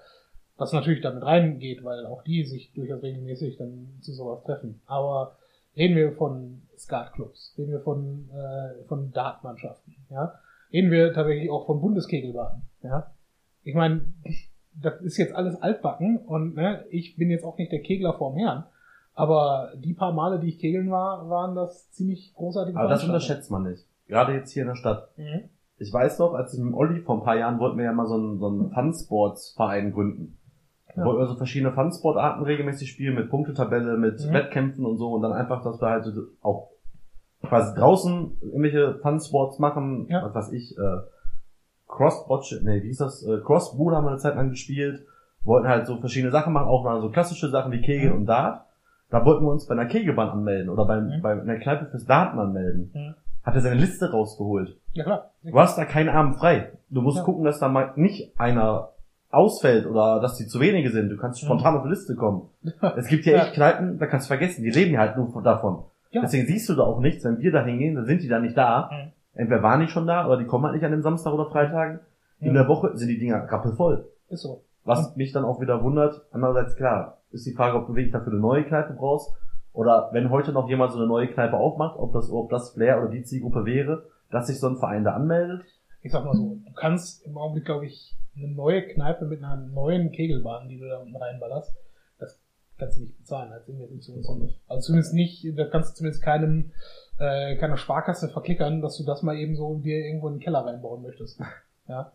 was 0.58 0.74
natürlich 0.74 1.02
damit 1.02 1.24
reingeht, 1.24 1.84
weil 1.84 2.06
auch 2.06 2.24
die 2.24 2.44
sich 2.46 2.74
durchaus 2.74 3.02
regelmäßig 3.02 3.58
dann 3.58 3.98
zu 4.02 4.14
sowas 4.14 4.44
treffen. 4.44 4.82
Aber 4.86 5.38
reden 5.76 5.96
wir 5.96 6.12
von 6.14 6.62
Skatclubs, 6.78 7.56
reden 7.58 7.72
wir 7.72 7.82
von, 7.82 8.30
äh, 8.30 8.84
von 8.88 9.12
Dartmannschaften, 9.12 9.96
ja, 10.10 10.40
reden 10.72 10.92
wir 10.92 11.14
tatsächlich 11.14 11.50
auch 11.50 11.66
von 11.66 11.82
Bundeskegelbahnen, 11.82 12.64
ja. 12.84 13.12
Ich 13.64 13.76
meine, 13.76 14.02
das 14.76 15.02
ist 15.02 15.18
jetzt 15.18 15.34
alles 15.34 15.62
altbacken 15.62 16.18
und 16.18 16.56
ne, 16.56 16.86
ich 16.90 17.16
bin 17.16 17.30
jetzt 17.30 17.46
auch 17.46 17.58
nicht 17.58 17.72
der 17.72 17.82
Kegler 17.82 18.14
vorm 18.14 18.36
Herrn, 18.38 18.66
aber 19.16 19.72
die 19.78 19.94
paar 19.94 20.12
Male, 20.14 20.40
die 20.40 20.50
ich 20.50 20.60
kegeln 20.60 20.90
war, 20.92 21.30
waren 21.30 21.56
das 21.56 21.90
ziemlich 21.92 22.34
großartige 22.36 22.78
Aber 22.80 22.90
das 22.90 23.04
unterschätzt 23.04 23.52
man 23.52 23.64
nicht. 23.64 23.86
Gerade 24.08 24.34
jetzt 24.34 24.52
hier 24.52 24.64
in 24.64 24.70
der 24.70 24.76
Stadt. 24.76 25.10
Mhm. 25.18 25.50
Ich 25.78 25.92
weiß 25.92 26.20
noch, 26.20 26.34
als 26.34 26.54
ich 26.54 26.60
mit 26.60 26.74
Olli 26.74 27.02
vor 27.02 27.18
ein 27.18 27.24
paar 27.24 27.36
Jahren 27.38 27.60
wollten 27.60 27.78
wir 27.78 27.86
ja 27.86 27.94
mal 27.94 28.06
so 28.08 28.16
einen, 28.16 28.40
so 28.40 28.48
einen 28.48 28.72
Fun-Sports-Verein 28.72 29.92
gründen. 29.92 30.38
Ja. 30.96 31.06
wollten 31.06 31.22
wir 31.22 31.28
so 31.28 31.36
verschiedene 31.36 31.72
Fun-Sport-Arten 31.74 32.44
regelmäßig 32.44 32.88
spielen, 32.92 33.16
mit 33.16 33.32
Punktetabelle, 33.32 33.98
mit 33.98 34.24
Mhm. 34.24 34.32
Wettkämpfen 34.34 34.86
und 34.86 34.98
so 34.98 35.12
und 35.14 35.24
dann 35.24 35.34
einfach, 35.34 35.64
dass 35.64 35.82
wir 35.82 35.90
halt 35.90 36.06
so 36.06 36.22
auch 36.42 36.70
quasi 37.42 37.74
draußen 37.76 38.38
irgendwelche 38.42 39.00
Fun-Sports 39.02 39.58
machen, 39.58 40.06
Ja. 40.10 40.22
was 40.24 40.36
weiß 40.36 40.52
ich, 40.52 40.78
äh, 40.78 40.98
Cross-Botch, 41.88 42.62
nee, 42.64 42.82
wie 42.84 42.88
hieß 42.88 43.00
das, 43.00 43.24
äh, 43.24 43.40
Cross-Boot 43.44 43.94
haben 43.94 44.06
wir 44.06 44.12
eine 44.12 44.20
Zeit 44.20 44.36
lang 44.36 44.50
gespielt, 44.50 45.06
wollten 45.44 45.68
halt 45.68 45.88
so 45.88 45.98
verschiedene 45.98 46.32
Sachen 46.32 46.54
machen, 46.54 46.68
auch 46.68 46.84
mal 46.84 47.02
so 47.02 47.10
klassische 47.10 47.50
Sachen 47.50 47.72
wie 47.72 47.82
Kegel 47.82 48.12
Mhm. 48.12 48.16
und 48.18 48.26
Dart. 48.28 48.64
Da 49.14 49.24
wollten 49.26 49.46
wir 49.46 49.52
uns 49.52 49.68
bei 49.68 49.74
einer 49.76 49.86
Kegelbahn 49.86 50.30
anmelden 50.30 50.70
oder 50.70 50.86
beim, 50.86 51.06
Mhm. 51.08 51.22
bei 51.22 51.34
einer 51.40 51.58
Kneipe 51.58 51.86
fürs 51.86 52.06
Daten 52.06 52.40
anmelden. 52.40 52.90
Mhm. 52.94 53.14
Hat 53.44 53.54
er 53.56 53.62
seine 53.62 53.76
Liste 53.76 54.10
rausgeholt. 54.12 54.76
Ja 54.94 55.04
klar. 55.04 55.30
Du 55.44 55.60
hast 55.60 55.78
da 55.78 55.86
keinen 55.86 56.10
Abend 56.10 56.38
frei. 56.38 56.72
Du 56.90 57.02
musst 57.02 57.18
Ja. 57.18 57.24
gucken, 57.24 57.44
dass 57.44 57.60
da 57.60 57.68
mal 57.68 57.92
nicht 57.96 58.34
einer 58.40 58.90
ausfällt 59.30 59.86
oder 59.86 60.20
dass 60.20 60.38
die 60.38 60.48
zu 60.48 60.60
wenige 60.60 60.90
sind. 60.90 61.10
Du 61.10 61.18
kannst 61.18 61.42
Mhm. 61.44 61.48
spontan 61.48 61.76
auf 61.78 61.84
die 61.84 61.90
Liste 61.90 62.16
kommen. 62.16 62.50
Es 62.98 63.08
gibt 63.08 63.26
ja 63.26 63.34
Ja. 63.34 63.44
echt 63.44 63.54
Kneipen, 63.54 64.00
da 64.00 64.08
kannst 64.08 64.26
du 64.26 64.30
vergessen, 64.30 64.64
die 64.64 64.72
leben 64.72 64.94
ja 64.94 65.00
halt 65.02 65.16
nur 65.18 65.32
von- 65.32 65.44
davon. 65.44 65.84
Ja. 66.12 66.22
Deswegen 66.22 66.46
siehst 66.48 66.68
du 66.70 66.74
da 66.76 66.84
auch 66.84 67.00
nichts. 67.00 67.24
Wenn 67.24 67.40
wir 67.40 67.52
da 67.52 67.64
hingehen, 67.64 67.96
dann 67.96 68.06
sind 68.06 68.24
die 68.24 68.28
da 68.28 68.40
nicht 68.40 68.58
da. 68.58 68.90
Mhm. 68.92 69.12
Entweder 69.36 69.62
waren 69.64 69.80
die 69.82 69.88
schon 69.88 70.08
da 70.08 70.26
oder 70.26 70.38
die 70.38 70.46
kommen 70.46 70.64
halt 70.66 70.74
nicht 70.76 70.86
an 70.86 70.92
den 70.92 71.02
Samstag 71.04 71.34
oder 71.34 71.46
Freitagen. 71.52 72.00
In 72.40 72.48
Ja. 72.48 72.54
der 72.62 72.68
Woche 72.68 72.96
sind 72.98 73.10
die 73.10 73.20
Dinger 73.20 73.52
rappelvoll. 73.52 74.06
Ist 74.30 74.42
so. 74.42 74.62
Was 74.86 75.16
mich 75.16 75.32
dann 75.32 75.46
auch 75.46 75.62
wieder 75.62 75.82
wundert, 75.84 76.22
andererseits 76.32 76.76
klar, 76.76 77.18
ist 77.34 77.46
die 77.46 77.54
Frage, 77.54 77.78
ob 77.78 77.88
du 77.88 77.96
wirklich 77.96 78.14
dafür 78.14 78.32
eine 78.32 78.42
neue 78.42 78.64
Kneipe 78.64 78.94
brauchst. 78.94 79.34
Oder 79.74 80.10
wenn 80.14 80.30
heute 80.30 80.52
noch 80.52 80.70
jemand 80.70 80.92
so 80.92 81.00
eine 81.00 81.08
neue 81.08 81.28
Kneipe 81.28 81.58
aufmacht, 81.58 81.98
ob 81.98 82.14
das, 82.14 82.32
ob 82.32 82.50
das 82.50 82.72
Flair 82.72 83.00
oder 83.02 83.10
die 83.10 83.24
Zielgruppe 83.24 83.66
wäre, 83.66 84.06
dass 84.30 84.48
sich 84.48 84.60
so 84.60 84.68
ein 84.68 84.78
Verein 84.78 85.04
da 85.04 85.14
anmeldet. 85.14 85.64
Ich 86.02 86.12
sag 86.12 86.26
mal 86.26 86.36
so, 86.36 86.58
du 86.64 86.74
kannst 86.74 87.26
im 87.26 87.38
Augenblick, 87.38 87.66
glaube 87.66 87.86
ich, 87.86 88.16
eine 88.36 88.48
neue 88.48 88.88
Kneipe 88.88 89.26
mit 89.26 89.44
einer 89.44 89.58
neuen 89.58 90.12
Kegelbahn, 90.12 90.68
die 90.68 90.80
du 90.80 90.88
da 90.88 91.00
unten 91.00 91.16
reinballerst, 91.16 91.76
das 92.20 92.40
kannst 92.78 92.98
du 92.98 93.02
nicht 93.02 93.18
bezahlen 93.18 93.52
als 93.52 93.68
Investitionssumme. 93.68 94.54
Also 94.68 94.88
zumindest 94.88 95.14
nicht, 95.14 95.58
das 95.58 95.70
kannst 95.72 95.92
du 95.92 95.98
zumindest 95.98 96.24
keinem, 96.24 96.72
äh, 97.20 97.56
keiner 97.58 97.78
Sparkasse 97.78 98.30
verklickern, 98.30 98.82
dass 98.82 98.98
du 98.98 99.04
das 99.04 99.22
mal 99.24 99.38
eben 99.38 99.56
so 99.56 99.78
dir 99.78 100.06
irgendwo 100.06 100.28
in 100.28 100.36
den 100.36 100.42
Keller 100.42 100.66
reinbauen 100.66 101.02
möchtest. 101.02 101.40
Ja. 101.86 102.14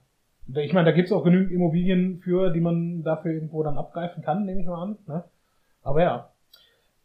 Und 0.48 0.56
Ich 0.56 0.72
meine, 0.72 0.86
da 0.90 0.96
gibt's 0.96 1.12
auch 1.12 1.24
genügend 1.24 1.52
Immobilien 1.52 2.18
für, 2.18 2.50
die 2.50 2.60
man 2.60 3.02
dafür 3.02 3.32
irgendwo 3.32 3.62
dann 3.62 3.76
abgreifen 3.76 4.22
kann, 4.22 4.44
nehme 4.44 4.60
ich 4.60 4.66
mal 4.66 4.82
an. 4.82 4.98
Ne? 5.06 5.24
Aber 5.82 6.02
ja. 6.02 6.30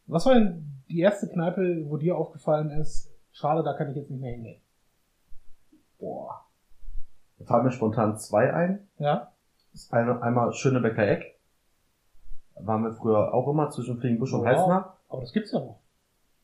Was 0.06 0.26
war 0.26 0.34
denn 0.34 0.82
die 0.88 1.00
erste 1.00 1.28
Kneipe, 1.28 1.84
wo 1.88 1.96
dir 1.96 2.16
aufgefallen 2.16 2.70
ist, 2.70 3.10
schade, 3.32 3.62
da 3.62 3.74
kann 3.74 3.90
ich 3.90 3.96
jetzt 3.96 4.10
nicht 4.10 4.20
mehr 4.20 4.32
hingehen? 4.32 4.60
Boah. 5.98 6.44
Da 7.38 7.44
fallen 7.46 7.64
mir 7.64 7.70
spontan 7.70 8.16
zwei 8.18 8.52
ein. 8.52 8.86
Ja? 8.98 9.32
Das 9.72 9.82
ist 9.82 9.92
eine, 9.92 10.22
einmal 10.22 10.52
Schönebecker 10.52 11.06
Eck. 11.06 11.38
Da 12.54 12.66
waren 12.66 12.82
wir 12.82 12.92
früher 12.92 13.34
auch 13.34 13.48
immer 13.48 13.70
zwischen 13.70 13.98
Fliegenbusch 13.98 14.32
und 14.32 14.40
Wow. 14.40 14.46
Halsner. 14.46 14.96
Aber 15.08 15.20
das 15.20 15.32
gibt's 15.32 15.52
ja 15.52 15.60
noch. 15.60 15.80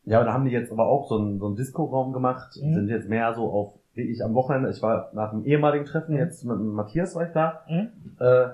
Ja, 0.05 0.19
aber 0.19 0.27
da 0.27 0.33
haben 0.33 0.45
die 0.45 0.51
jetzt 0.51 0.73
aber 0.73 0.87
auch 0.87 1.09
so 1.09 1.19
einen, 1.19 1.39
so 1.39 1.47
einen 1.47 1.57
Disco-Raum 1.57 2.13
gemacht. 2.13 2.57
Mhm. 2.61 2.75
Sind 2.75 2.89
jetzt 2.89 3.09
mehr 3.09 3.35
so 3.35 3.51
auf, 3.51 3.75
wie 4.09 4.11
ich 4.13 4.25
am 4.25 4.35
Wochenende, 4.35 4.71
ich 4.71 4.83
war 4.83 5.11
nach 5.15 5.31
dem 5.31 5.45
ehemaligen 5.45 5.85
Treffen, 5.85 6.13
Mhm. 6.15 6.19
jetzt 6.21 6.45
mit 6.45 6.59
Matthias 6.59 7.15
war 7.15 7.27
ich 7.27 7.33
da. 7.33 7.61
Mhm. 7.69 7.89
Äh, 8.19 8.49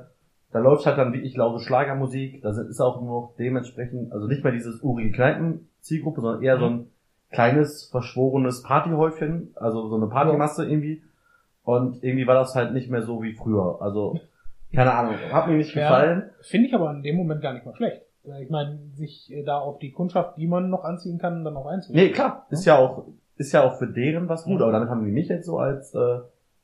da 0.53 0.59
läuft 0.61 0.87
halt 0.87 0.97
dann 0.99 1.13
wirklich 1.13 1.37
laute 1.37 1.63
Schlagermusik, 1.63 2.43
da 2.43 2.51
ist 2.51 2.81
auch 2.81 3.01
noch 3.03 3.35
dementsprechend, 3.39 4.13
also 4.13 4.27
nicht 4.27 4.43
mehr 4.45 4.53
dieses 4.53 4.81
urige 4.83 5.11
Kneipen-Zielgruppe, 5.13 6.21
sondern 6.21 6.43
eher 6.43 6.59
so 6.59 6.67
ein 6.67 6.87
kleines, 7.31 7.85
verschworenes 7.91 8.63
Partyhäufchen, 8.63 9.51
also 9.57 9.89
so 9.89 9.97
eine 9.97 10.07
Partymasse 10.07 10.67
irgendwie. 10.69 11.03
Und 11.65 12.03
irgendwie 12.03 12.27
war 12.27 12.37
das 12.37 12.55
halt 12.55 12.73
nicht 12.73 12.91
mehr 12.91 13.03
so 13.03 13.23
wie 13.23 13.33
früher. 13.35 13.79
Also, 13.81 14.21
keine 14.73 14.93
Ahnung, 14.95 15.15
hat 15.33 15.49
mir 15.49 15.57
nicht 15.57 15.75
Ja. 15.75 15.83
gefallen. 15.83 16.31
Finde 16.43 16.69
ich 16.69 16.75
aber 16.75 16.91
in 16.93 17.03
dem 17.03 17.17
Moment 17.17 17.43
gar 17.43 17.53
nicht 17.53 17.67
mal 17.67 17.75
schlecht. 17.75 18.03
Ich 18.41 18.51
meine, 18.51 18.79
sich 18.95 19.33
äh, 19.33 19.43
da 19.45 19.59
auf 19.59 19.79
die 19.79 19.93
Kundschaft, 19.93 20.37
die 20.37 20.47
man 20.49 20.69
noch 20.71 20.85
anziehen 20.85 21.19
kann, 21.19 21.45
dann 21.45 21.57
auch 21.57 21.67
einzugehen. 21.67 22.07
Nee, 22.07 22.13
klar, 22.13 22.47
ist 22.51 22.65
ja 22.65 22.77
auch, 22.77 23.05
ist 23.37 23.53
ja 23.53 23.63
auch 23.63 23.75
für 23.79 23.87
deren 23.87 24.29
was 24.29 24.45
gut, 24.45 24.61
aber 24.63 24.73
damit 24.73 24.89
haben 24.89 25.05
die 25.05 25.13
mich 25.13 25.29
jetzt 25.29 25.47
so 25.47 25.59
als 25.59 25.95
äh, 25.95 26.19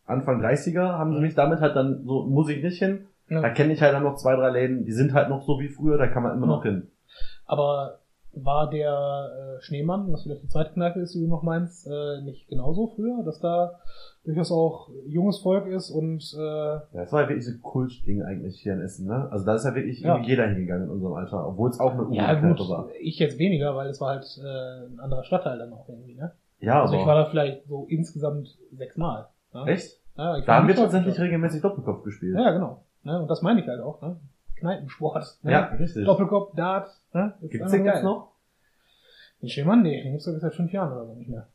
Anfang 0.06 0.42
30er, 0.42 0.98
haben 0.98 1.14
sie 1.14 1.20
mich 1.20 1.34
damit 1.34 1.60
halt 1.60 1.76
dann 1.76 2.04
so, 2.04 2.24
muss 2.24 2.48
ich 2.48 2.62
nicht 2.62 2.78
hin. 2.78 3.06
Da 3.28 3.40
Ja. 3.40 3.50
kenne 3.50 3.72
ich 3.72 3.80
halt 3.80 3.94
dann 3.94 4.02
noch 4.02 4.16
zwei, 4.16 4.34
drei 4.36 4.50
Läden, 4.50 4.84
die 4.84 4.92
sind 4.92 5.12
halt 5.14 5.28
noch 5.30 5.42
so 5.42 5.58
wie 5.60 5.68
früher, 5.68 5.96
da 5.98 6.06
kann 6.08 6.22
man 6.22 6.36
immer 6.36 6.46
noch 6.46 6.64
Ja. 6.64 6.70
hin. 6.70 6.88
Aber 7.46 7.98
war 8.34 8.70
der 8.70 9.58
äh, 9.58 9.62
Schneemann, 9.62 10.10
was 10.10 10.22
vielleicht 10.22 10.42
die 10.42 10.48
zweite 10.48 10.72
Kneipe 10.72 11.00
ist, 11.00 11.14
die 11.14 11.20
du 11.20 11.28
noch 11.28 11.42
meinst, 11.42 11.86
äh, 11.86 12.22
nicht 12.22 12.48
genauso 12.48 12.86
früher, 12.96 13.22
dass 13.24 13.40
da 13.40 13.78
durchaus 14.24 14.50
auch 14.50 14.88
junges 15.06 15.38
Volk 15.40 15.66
ist 15.66 15.90
und 15.90 16.22
äh, 16.34 16.40
Ja, 16.40 16.80
das 16.94 17.12
war 17.12 17.22
ja 17.22 17.28
wirklich 17.28 17.44
so 17.44 17.52
ein 17.52 17.60
Kultding 17.60 18.22
eigentlich 18.22 18.58
hier 18.60 18.72
in 18.72 18.80
Essen, 18.80 19.06
ne? 19.06 19.28
Also 19.30 19.44
da 19.44 19.54
ist 19.56 19.64
ja 19.64 19.74
wirklich 19.74 20.00
Ja. 20.00 20.18
jeder 20.18 20.46
hingegangen 20.46 20.84
in 20.84 20.90
unserem 20.90 21.12
Alter, 21.14 21.46
obwohl 21.46 21.68
es 21.70 21.78
auch 21.78 21.92
eine 21.92 22.14
ja 22.16 22.32
gut, 22.34 22.56
Kneipe 22.56 22.70
war. 22.70 22.88
ich 23.00 23.18
jetzt 23.18 23.38
weniger, 23.38 23.76
weil 23.76 23.90
es 23.90 24.00
war 24.00 24.10
halt 24.10 24.24
äh, 24.42 24.86
ein 24.86 24.98
anderer 25.00 25.24
Stadtteil 25.24 25.58
dann 25.58 25.72
auch 25.74 25.86
irgendwie, 25.88 26.14
ne? 26.14 26.32
Ja, 26.62 26.82
Also 26.82 26.94
ich 26.94 27.00
aber 27.02 27.08
war 27.08 27.24
da 27.24 27.30
vielleicht 27.30 27.66
so 27.66 27.86
insgesamt 27.88 28.56
sechsmal. 28.72 29.28
Ne? 29.52 29.64
echt? 29.66 30.00
Ja, 30.16 30.36
ich 30.38 30.44
Da 30.44 30.56
haben 30.56 30.68
wir 30.68 30.74
tatsächlich 30.74 31.10
häufiger. 31.12 31.24
regelmäßig 31.24 31.62
Doppelkopf 31.62 32.04
gespielt. 32.04 32.36
Ja, 32.38 32.50
genau. 32.52 32.84
Ne? 33.02 33.20
Und 33.20 33.28
das 33.28 33.42
meine 33.42 33.60
ich 33.60 33.66
halt 33.68 33.80
auch, 33.80 34.00
ne? 34.00 34.16
Kneipensport. 34.56 35.38
Ne? 35.42 35.52
Ja, 35.52 35.64
richtig. 35.66 36.04
Doppelkopf, 36.04 36.54
Dart, 36.54 36.88
ne? 37.12 37.34
Ist 37.40 37.50
Gibt's 37.50 37.72
den 37.72 37.84
jetzt 37.84 38.04
noch? 38.04 38.32
Den? 39.40 39.82
Nee, 39.82 40.02
den 40.02 40.12
gibt's 40.12 40.24
doch 40.26 40.38
seit 40.38 40.54
fünf 40.54 40.72
Jahren 40.72 40.92
oder 40.92 41.06
so 41.06 41.14
nicht 41.14 41.28
mehr. 41.30 41.48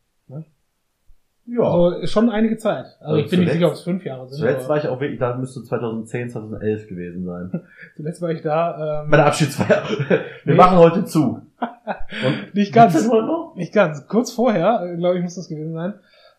Ja. 1.48 1.62
Also 1.64 2.06
schon 2.08 2.30
einige 2.30 2.58
Zeit. 2.58 2.86
Also 3.00 3.06
Also 3.06 3.16
ich 3.18 3.30
bin 3.30 3.40
nicht 3.40 3.54
sicher, 3.54 3.68
ob 3.68 3.74
es 3.74 3.82
fünf 3.82 4.04
Jahre 4.04 4.28
sind. 4.28 4.38
Zuletzt 4.40 4.68
war 4.68 4.78
ich 4.78 4.88
auch 4.88 5.00
wirklich, 5.00 5.20
da 5.20 5.36
müsste 5.36 5.64
2010, 5.64 6.30
2011 6.32 6.88
gewesen 6.88 7.26
sein. 7.26 7.62
zuletzt 7.96 8.22
war 8.22 8.30
ich 8.32 8.42
da. 8.42 9.04
Ähm, 9.04 9.10
Bei 9.12 9.18
der 9.18 9.26
Abschiedsfeier. 9.28 9.84
Wir 10.10 10.22
Nee. 10.46 10.54
machen 10.56 10.78
heute 10.78 11.06
zu. 11.06 11.42
Und 11.60 12.54
Nicht 12.54 12.74
ganz. 12.74 13.10
Nicht 13.56 13.74
ganz. 13.74 14.08
Kurz 14.08 14.32
vorher, 14.32 14.82
äh, 14.84 14.98
glaube 14.98 15.18
ich, 15.18 15.24
muss 15.24 15.36
das 15.36 15.48
gewesen 15.48 15.74
sein. 15.74 15.94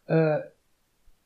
Äh, 0.06 0.40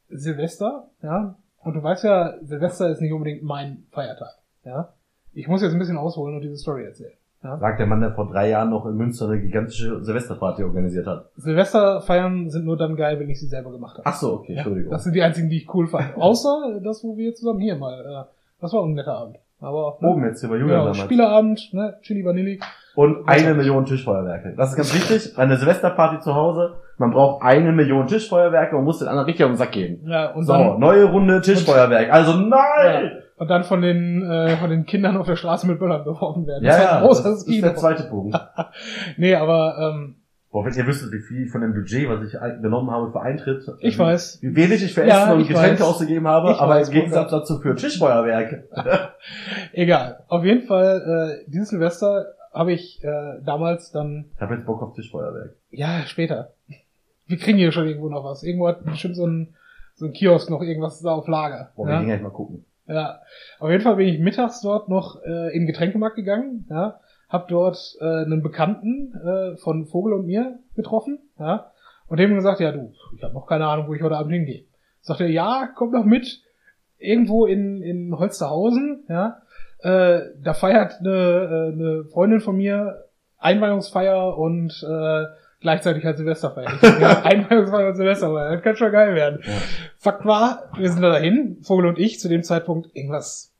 Silvester, 0.08 0.88
ja. 1.02 1.36
Und 1.64 1.74
du 1.74 1.82
weißt 1.82 2.04
ja, 2.04 2.34
Silvester 2.42 2.88
ist 2.90 3.00
nicht 3.00 3.12
unbedingt 3.12 3.42
mein 3.42 3.84
Feiertag, 3.92 4.36
ja. 4.64 4.92
Ich 5.32 5.48
muss 5.48 5.62
jetzt 5.62 5.72
ein 5.72 5.78
bisschen 5.78 5.96
ausholen 5.96 6.34
und 6.36 6.42
diese 6.42 6.56
Story 6.56 6.84
erzählen. 6.84 7.12
Ja? 7.42 7.58
Sagt 7.58 7.80
der 7.80 7.86
Mann, 7.86 8.00
der 8.00 8.12
vor 8.12 8.28
drei 8.30 8.48
Jahren 8.50 8.70
noch 8.70 8.86
in 8.86 8.96
Münster 8.96 9.26
eine 9.26 9.40
gigantische 9.40 10.02
Silvesterparty 10.02 10.62
organisiert 10.62 11.06
hat. 11.06 11.26
Silvesterfeiern 11.36 12.50
sind 12.50 12.64
nur 12.64 12.76
dann 12.76 12.96
geil, 12.96 13.18
wenn 13.18 13.30
ich 13.30 13.40
sie 13.40 13.46
selber 13.46 13.72
gemacht 13.72 13.98
habe. 13.98 14.06
Ach 14.06 14.14
so, 14.14 14.34
okay, 14.34 14.52
Ja, 14.52 14.58
Entschuldigung. 14.58 14.92
das 14.92 15.04
sind 15.04 15.14
die 15.14 15.22
einzigen, 15.22 15.48
die 15.48 15.56
ich 15.56 15.74
cool 15.74 15.86
fand. 15.88 16.14
Außer 16.16 16.80
das, 16.82 17.02
wo 17.02 17.16
wir 17.16 17.34
zusammen 17.34 17.60
hier 17.60 17.76
mal. 17.76 18.00
Äh, 18.00 18.32
das 18.60 18.72
war 18.72 18.84
ein 18.84 18.94
netter 18.94 19.16
Abend. 19.16 19.38
Aber 19.60 19.96
ne, 20.00 20.08
Oben 20.08 20.24
jetzt 20.24 20.40
hier 20.40 20.48
bei 20.50 20.56
Julian 20.56 20.70
ja, 20.78 20.84
damals. 20.84 20.98
Spieleabend, 20.98 21.72
ne, 21.72 21.96
Chili 22.02 22.24
Vanilli. 22.24 22.60
Und 22.94 23.26
eine 23.26 23.54
Million 23.54 23.86
Tischfeuerwerke. 23.86 24.54
Das 24.56 24.70
ist 24.70 24.76
ganz 24.76 24.94
wichtig. 24.94 25.38
Eine 25.38 25.56
Silvesterparty 25.56 26.20
zu 26.20 26.34
Hause. 26.34 26.74
Man 26.98 27.10
braucht 27.10 27.42
eine 27.42 27.72
Million 27.72 28.06
Tischfeuerwerke 28.06 28.76
und 28.76 28.84
muss 28.84 28.98
den 28.98 29.08
anderen 29.08 29.26
richtig 29.26 29.44
auf 29.44 29.50
den 29.52 29.56
Sack 29.56 29.72
gehen. 29.72 30.04
Ja, 30.06 30.32
und 30.32 30.44
So, 30.44 30.52
dann 30.52 30.78
neue 30.78 31.04
Runde 31.06 31.40
Tischfeuerwerk. 31.40 32.12
Also 32.12 32.32
ja, 32.32 32.46
nein! 32.46 33.21
Und 33.42 33.48
dann 33.50 33.64
von 33.64 33.82
den 33.82 34.22
äh, 34.22 34.56
von 34.56 34.70
den 34.70 34.86
Kindern 34.86 35.16
auf 35.16 35.26
der 35.26 35.36
Straße 35.36 35.66
mit 35.66 35.78
Böllern 35.78 36.04
beworfen 36.04 36.46
werden. 36.46 36.64
Ja, 36.64 36.70
das 36.70 36.82
ja, 36.82 36.96
ein 36.98 37.08
das 37.08 37.22
großes 37.24 37.42
ist 37.48 37.62
der 37.62 37.76
zweite 37.76 38.04
Punkt. 38.04 38.38
Nee, 39.16 39.34
aber 39.34 39.76
ähm, 39.94 40.16
Boah, 40.50 40.66
wenn 40.66 40.74
ihr 40.74 40.86
wüsstet, 40.86 41.10
wie 41.12 41.20
viel 41.20 41.48
von 41.48 41.62
dem 41.62 41.72
Budget, 41.72 42.06
was 42.10 42.26
ich 42.26 42.32
genommen 42.60 42.90
habe 42.90 43.10
für 43.10 43.22
Eintritt. 43.22 43.64
ich 43.80 43.94
wie- 43.94 43.98
weiß. 43.98 44.38
Wie 44.42 44.54
wenig 44.54 44.82
ich 44.84 44.92
für 44.92 45.06
Ja, 45.06 45.22
Essen 45.24 45.32
und 45.34 45.40
ich 45.40 45.48
Getränke 45.48 45.80
weiß. 45.80 45.88
ausgegeben 45.88 46.28
habe, 46.28 46.50
Ich 46.52 46.58
aber 46.58 46.74
weiß, 46.74 46.88
im 46.88 46.94
Gegensatz 46.94 47.30
dazu 47.30 47.58
für 47.58 47.74
Tischfeuerwerk. 47.74 48.64
Egal. 49.72 50.24
Auf 50.28 50.44
jeden 50.44 50.66
Fall, 50.66 51.40
äh, 51.46 51.50
dieses 51.50 51.70
Silvester 51.70 52.26
habe 52.52 52.72
ich 52.72 53.02
äh, 53.02 53.40
damals 53.44 53.92
dann, 53.92 54.26
Ich 54.34 54.40
habe 54.42 54.54
jetzt 54.54 54.66
Bock 54.66 54.82
auf 54.82 54.92
Tischfeuerwerk. 54.94 55.54
ja, 55.70 56.00
später. 56.06 56.52
Wir 57.26 57.38
kriegen 57.38 57.56
hier 57.56 57.72
schon 57.72 57.86
irgendwo 57.86 58.10
noch 58.10 58.24
was. 58.24 58.42
Irgendwo 58.42 58.68
hat 58.68 58.84
bestimmt 58.84 59.16
so 59.16 59.26
ein, 59.26 59.54
so 59.94 60.04
ein 60.06 60.12
Kiosk 60.12 60.50
noch 60.50 60.60
irgendwas 60.60 61.00
da 61.00 61.12
auf 61.12 61.28
Lager. 61.28 61.70
Boah, 61.76 61.86
wir 61.86 61.92
ja? 61.94 61.98
gehen 62.00 62.08
gleich 62.08 62.20
mal 62.22 62.30
gucken. 62.30 62.64
Ja, 62.86 63.20
auf 63.60 63.70
jeden 63.70 63.82
Fall 63.82 63.96
bin 63.96 64.08
ich 64.08 64.18
mittags 64.18 64.60
dort 64.60 64.88
noch 64.88 65.22
äh, 65.22 65.54
in 65.54 65.62
den 65.62 65.66
Getränkemarkt 65.66 66.16
gegangen, 66.16 66.66
ja, 66.68 67.00
hab 67.28 67.48
dort 67.48 67.96
äh, 68.00 68.04
einen 68.04 68.42
Bekannten 68.42 69.14
äh, 69.14 69.56
von 69.56 69.86
Vogel 69.86 70.12
und 70.14 70.26
mir 70.26 70.58
getroffen, 70.74 71.18
ja, 71.38 71.70
und 72.08 72.18
dem 72.18 72.34
gesagt, 72.34 72.60
ja 72.60 72.72
du, 72.72 72.92
ich 73.16 73.22
habe 73.22 73.34
noch 73.34 73.46
keine 73.46 73.66
Ahnung, 73.66 73.88
wo 73.88 73.94
ich 73.94 74.02
heute 74.02 74.16
Abend 74.16 74.32
hingehe. 74.32 74.64
Sagt 75.00 75.20
er, 75.20 75.28
ja, 75.28 75.68
komm 75.74 75.92
doch 75.92 76.04
mit, 76.04 76.42
irgendwo 76.98 77.46
in, 77.46 77.82
in 77.82 78.18
Holsterhausen, 78.18 79.04
ja, 79.08 79.42
äh, 79.78 80.20
da 80.42 80.54
feiert 80.54 81.00
eine, 81.00 81.10
äh, 81.10 81.72
eine 81.72 82.04
Freundin 82.04 82.40
von 82.40 82.56
mir 82.56 83.04
Einweihungsfeier 83.38 84.38
und 84.38 84.84
äh, 84.88 85.24
gleichzeitig 85.62 86.04
halt 86.04 86.18
Silvesterfeier. 86.18 86.78
Ja, 87.00 87.22
Einweihungsfeier 87.24 87.88
und 87.88 87.96
Silvesterfeier, 87.96 88.52
das 88.52 88.62
kann 88.62 88.76
schon 88.76 88.92
geil 88.92 89.14
werden. 89.14 89.40
Ja. 89.44 89.52
Fakt 89.96 90.24
war, 90.26 90.70
wir 90.76 90.90
sind 90.90 91.02
da 91.02 91.10
dahin, 91.10 91.58
Vogel 91.62 91.86
und 91.86 91.98
ich, 91.98 92.20
zu 92.20 92.28
dem 92.28 92.42
Zeitpunkt 92.42 92.94
irgendwas 92.94 93.52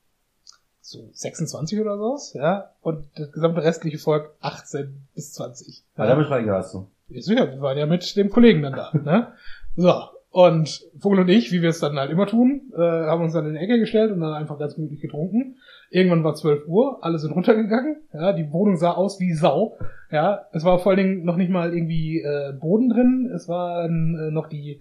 so 0.80 1.08
26 1.12 1.80
oder 1.80 1.96
so, 1.96 2.38
ja, 2.38 2.70
und 2.82 3.06
das 3.16 3.32
gesamte 3.32 3.62
restliche 3.62 3.98
Volk 3.98 4.34
18 4.40 5.06
bis 5.14 5.32
20. 5.32 5.84
Ja. 5.96 6.06
Da 6.06 6.14
bin 6.14 6.24
ich 6.24 6.30
reingelassen. 6.30 6.88
Ist 7.08 7.26
sicher, 7.26 7.50
wir 7.50 7.60
waren 7.60 7.78
ja 7.78 7.86
mit 7.86 8.16
dem 8.16 8.30
Kollegen 8.30 8.62
dann 8.62 8.72
da, 8.74 8.90
ne? 8.92 9.32
So. 9.76 9.94
Und 10.30 10.86
Vogel 10.98 11.20
und 11.20 11.28
ich, 11.28 11.52
wie 11.52 11.60
wir 11.60 11.68
es 11.68 11.80
dann 11.80 11.98
halt 11.98 12.10
immer 12.10 12.26
tun, 12.26 12.72
äh, 12.74 12.80
haben 12.80 13.22
uns 13.22 13.34
dann 13.34 13.46
in 13.46 13.52
die 13.52 13.60
Ecke 13.60 13.78
gestellt 13.78 14.12
und 14.12 14.20
dann 14.20 14.32
einfach 14.32 14.58
ganz 14.58 14.74
gemütlich 14.74 15.02
getrunken. 15.02 15.56
Irgendwann 15.92 16.24
war 16.24 16.35
12 16.35 16.66
Uhr, 16.68 16.98
alle 17.05 17.18
sind 17.18 17.33
runtergegangen, 17.33 17.96
ja, 18.14 18.33
die 18.33 18.50
Wohnung 18.50 18.76
sah 18.76 18.92
aus 18.92 19.20
wie 19.20 19.33
Sau, 19.35 19.76
ja. 20.11 20.46
Es 20.52 20.64
war 20.64 20.78
vor 20.78 20.92
allen 20.92 20.98
Dingen 21.07 21.24
noch 21.24 21.37
nicht 21.37 21.50
mal 21.50 21.74
irgendwie 21.74 22.20
äh, 22.20 22.52
Boden 22.59 22.88
drin, 22.88 23.31
es 23.35 23.46
waren 23.48 24.16
äh, 24.18 24.31
noch 24.31 24.48
die, 24.48 24.81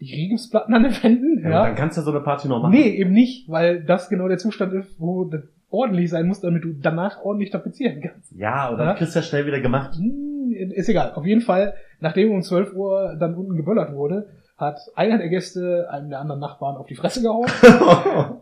die 0.00 0.14
Rigipsplatten 0.14 0.74
an 0.74 0.82
den 0.84 0.92
Wänden, 1.02 1.42
Ja. 1.44 1.50
ja. 1.50 1.66
Dann 1.66 1.74
kannst 1.74 1.98
du 1.98 2.02
so 2.02 2.10
eine 2.10 2.20
Party 2.20 2.48
noch 2.48 2.62
machen. 2.62 2.72
Nee, 2.72 2.88
eben 2.88 3.12
nicht, 3.12 3.50
weil 3.50 3.82
das 3.84 4.08
genau 4.08 4.28
der 4.28 4.38
Zustand 4.38 4.72
ist, 4.72 4.98
wo 4.98 5.24
das 5.24 5.42
ordentlich 5.68 6.08
sein 6.10 6.26
muss, 6.26 6.40
damit 6.40 6.64
du 6.64 6.72
danach 6.72 7.22
ordentlich 7.22 7.50
tapezieren 7.50 8.00
kannst. 8.00 8.32
Ja, 8.36 8.70
dann 8.74 8.86
Ja. 8.86 8.94
kriegst 8.94 9.14
du 9.14 9.18
ja 9.18 9.22
schnell 9.24 9.46
wieder 9.46 9.60
gemacht. 9.60 9.94
Hm, 9.96 10.52
ist 10.74 10.88
egal. 10.88 11.12
Auf 11.14 11.26
jeden 11.26 11.42
Fall, 11.42 11.74
nachdem 12.00 12.30
um 12.30 12.40
12 12.42 12.72
Uhr 12.72 13.16
dann 13.20 13.34
unten 13.34 13.56
geböllert 13.56 13.92
wurde, 13.92 14.28
hat 14.56 14.78
einer 14.94 15.18
der 15.18 15.28
Gäste 15.28 15.88
einem 15.90 16.08
der 16.08 16.20
anderen 16.20 16.40
Nachbarn 16.40 16.76
auf 16.76 16.86
die 16.86 16.94
Fresse 16.94 17.22
gehauen. 17.22 17.46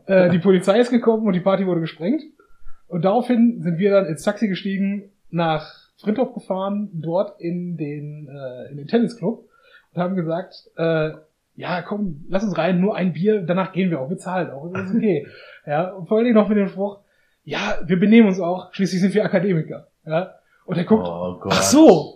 äh, 0.06 0.30
die 0.30 0.38
Polizei 0.38 0.78
ist 0.78 0.90
gekommen 0.90 1.26
und 1.26 1.32
die 1.32 1.40
Party 1.40 1.66
wurde 1.66 1.80
gesprengt. 1.80 2.22
Und 2.86 3.04
daraufhin 3.04 3.60
sind 3.62 3.78
wir 3.78 3.90
dann 3.90 4.06
ins 4.06 4.22
Taxi 4.22 4.46
gestiegen, 4.46 5.10
nach 5.30 5.84
Frinthof 5.98 6.34
gefahren, 6.34 6.90
dort 6.92 7.40
in 7.40 7.76
den, 7.76 8.28
äh, 8.28 8.70
in 8.70 8.76
den 8.76 8.86
Tennisclub 8.86 9.48
und 9.92 10.02
haben 10.02 10.14
gesagt, 10.14 10.70
äh, 10.76 11.10
ja, 11.56 11.82
komm, 11.82 12.24
lass 12.28 12.44
uns 12.44 12.58
rein, 12.58 12.80
nur 12.80 12.96
ein 12.96 13.12
Bier, 13.12 13.42
danach 13.42 13.72
gehen 13.72 13.90
wir 13.90 14.00
auch, 14.00 14.10
wir 14.10 14.18
zahlen 14.18 14.50
auch, 14.50 14.70
das 14.72 14.90
ist 14.90 14.96
okay. 14.96 15.26
ja, 15.66 15.90
und 15.90 16.08
vor 16.08 16.18
allen 16.18 16.24
Dingen 16.24 16.36
noch 16.36 16.48
mit 16.48 16.58
dem 16.58 16.68
Spruch, 16.68 16.98
ja, 17.44 17.78
wir 17.84 17.98
benehmen 17.98 18.28
uns 18.28 18.40
auch, 18.40 18.72
schließlich 18.72 19.00
sind 19.00 19.14
wir 19.14 19.24
Akademiker. 19.24 19.86
Ja, 20.06 20.34
und 20.66 20.76
er 20.76 20.84
guckt, 20.84 21.06
oh 21.06 21.40
ach 21.48 21.62
so, 21.62 22.13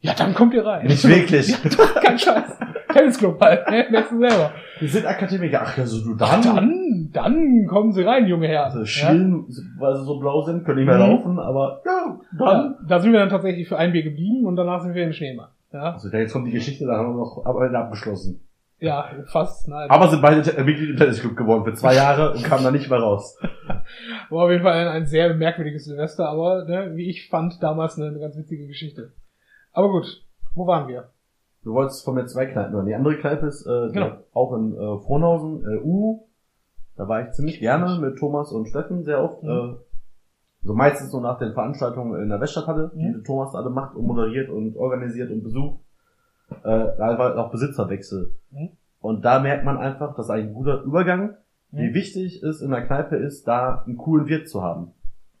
ja, 0.00 0.14
dann 0.14 0.34
kommt 0.34 0.54
ihr 0.54 0.64
rein. 0.64 0.86
Nicht 0.86 1.06
wirklich. 1.06 1.48
Ja, 1.64 1.70
doch, 1.76 1.94
kein 2.00 2.18
Scheiß. 2.18 2.58
Tennisclub 2.92 3.40
halt, 3.40 3.68
ne? 3.70 3.86
merkst 3.90 4.12
du 4.12 4.18
selber. 4.18 4.50
Wir 4.80 4.88
sind 4.88 5.06
Akademiker. 5.06 5.60
Ach 5.62 5.76
ja, 5.76 5.84
so 5.84 6.02
du 6.04 6.16
Ach, 6.24 6.40
dann. 6.42 6.56
dann, 6.56 7.10
dann 7.12 7.66
kommen 7.68 7.92
sie 7.92 8.02
rein, 8.02 8.26
junge 8.26 8.48
Herr. 8.48 8.64
Also 8.64 8.80
ja? 8.80 8.86
Schielen, 8.86 9.44
weil 9.78 9.96
sie 9.96 10.04
so 10.04 10.18
blau 10.18 10.40
sind, 10.42 10.64
können 10.64 10.78
nicht 10.78 10.86
mehr 10.86 10.96
Mhm. 10.96 11.10
laufen, 11.12 11.38
aber 11.38 11.82
ja, 11.84 12.18
dann. 12.38 12.48
Ja, 12.48 12.78
da 12.88 12.98
sind 13.00 13.12
wir 13.12 13.18
dann 13.20 13.28
tatsächlich 13.28 13.68
für 13.68 13.76
ein 13.76 13.92
Bier 13.92 14.02
geblieben 14.04 14.46
und 14.46 14.56
danach 14.56 14.82
sind 14.82 14.94
wir 14.94 15.02
in 15.02 15.08
den 15.10 15.14
Schneemann. 15.14 15.48
Ja, 15.72 15.92
Also 15.92 16.08
jetzt 16.08 16.32
kommt 16.32 16.46
die 16.46 16.52
Geschichte, 16.52 16.86
da 16.86 16.96
haben 16.96 17.14
wir 17.14 17.18
noch 17.18 17.44
abgeschlossen. 17.44 18.40
ja 18.80 19.04
fast. 19.26 19.68
Nein. 19.68 19.90
Aber 19.90 20.08
sind 20.08 20.22
beide 20.22 20.40
äh, 20.56 20.64
Mitglied 20.64 20.90
im 20.90 20.96
Tennisclub 20.96 21.36
geworden 21.36 21.64
für 21.64 21.74
zwei 21.74 21.94
Jahre 21.94 22.32
und 22.32 22.42
kamen 22.42 22.64
da 22.64 22.70
nicht 22.70 22.88
mehr 22.88 23.00
raus. 23.00 23.38
War 24.30 24.44
auf 24.44 24.50
jeden 24.50 24.62
Fall 24.62 24.72
ein, 24.72 24.88
ein 24.88 25.06
sehr 25.06 25.34
merkwürdiges 25.34 25.84
Silvester, 25.84 26.26
aber 26.28 26.64
ne, 26.64 26.92
wie 26.94 27.10
ich 27.10 27.28
fand, 27.28 27.62
damals 27.62 27.98
eine, 27.98 28.08
eine 28.08 28.18
ganz 28.20 28.36
witzige 28.36 28.66
Geschichte. 28.66 29.12
Aber 29.72 29.90
gut, 29.90 30.24
wo 30.54 30.66
waren 30.66 30.88
wir? 30.88 31.10
Du 31.64 31.74
wolltest 31.74 32.04
von 32.04 32.14
mir 32.14 32.26
zwei 32.26 32.46
Kneipen 32.46 32.72
hören. 32.74 32.86
Die 32.86 32.94
andere 32.94 33.16
Kneipe 33.18 33.46
ist 33.46 33.66
äh, 33.66 33.90
Genau. 33.92 34.12
auch 34.32 34.52
in 34.54 34.72
äh, 34.74 34.98
Frohnhausen, 34.98 35.64
äh, 35.68 35.80
U. 35.82 36.26
Da 36.96 37.08
war 37.08 37.22
ich 37.22 37.32
ziemlich 37.32 37.60
gerne 37.60 37.98
mit 38.00 38.18
Thomas 38.18 38.52
und 38.52 38.66
Steffen 38.68 39.04
sehr 39.04 39.22
oft. 39.22 39.42
Mhm. 39.42 39.50
Äh, 39.50 39.74
so 40.62 40.74
meistens 40.74 41.10
so 41.12 41.20
nach 41.20 41.38
den 41.38 41.52
Veranstaltungen 41.52 42.20
in 42.20 42.28
der 42.28 42.40
Weststadthalle, 42.40 42.90
die 42.94 43.08
Mhm. 43.08 43.24
Thomas 43.24 43.54
alle 43.54 43.70
macht 43.70 43.94
und 43.94 44.06
moderiert 44.06 44.48
und 44.50 44.76
organisiert 44.76 45.30
und 45.30 45.42
besucht. 45.44 45.78
Äh, 46.50 46.54
da 46.64 47.18
war 47.18 47.36
auch 47.38 47.50
Besitzerwechsel. 47.50 48.34
Mhm. 48.50 48.70
Und 49.00 49.24
da 49.24 49.38
merkt 49.38 49.64
man 49.64 49.76
einfach, 49.78 50.16
das 50.16 50.26
ist 50.26 50.30
ein 50.30 50.54
guter 50.54 50.82
Übergang. 50.82 51.36
wie 51.70 51.90
Mhm. 51.90 51.94
wichtig 51.94 52.42
es 52.42 52.62
in 52.62 52.70
der 52.70 52.86
Kneipe 52.86 53.16
ist, 53.16 53.46
da 53.46 53.82
einen 53.86 53.98
coolen 53.98 54.26
Wirt 54.26 54.48
zu 54.48 54.62
haben. 54.62 54.92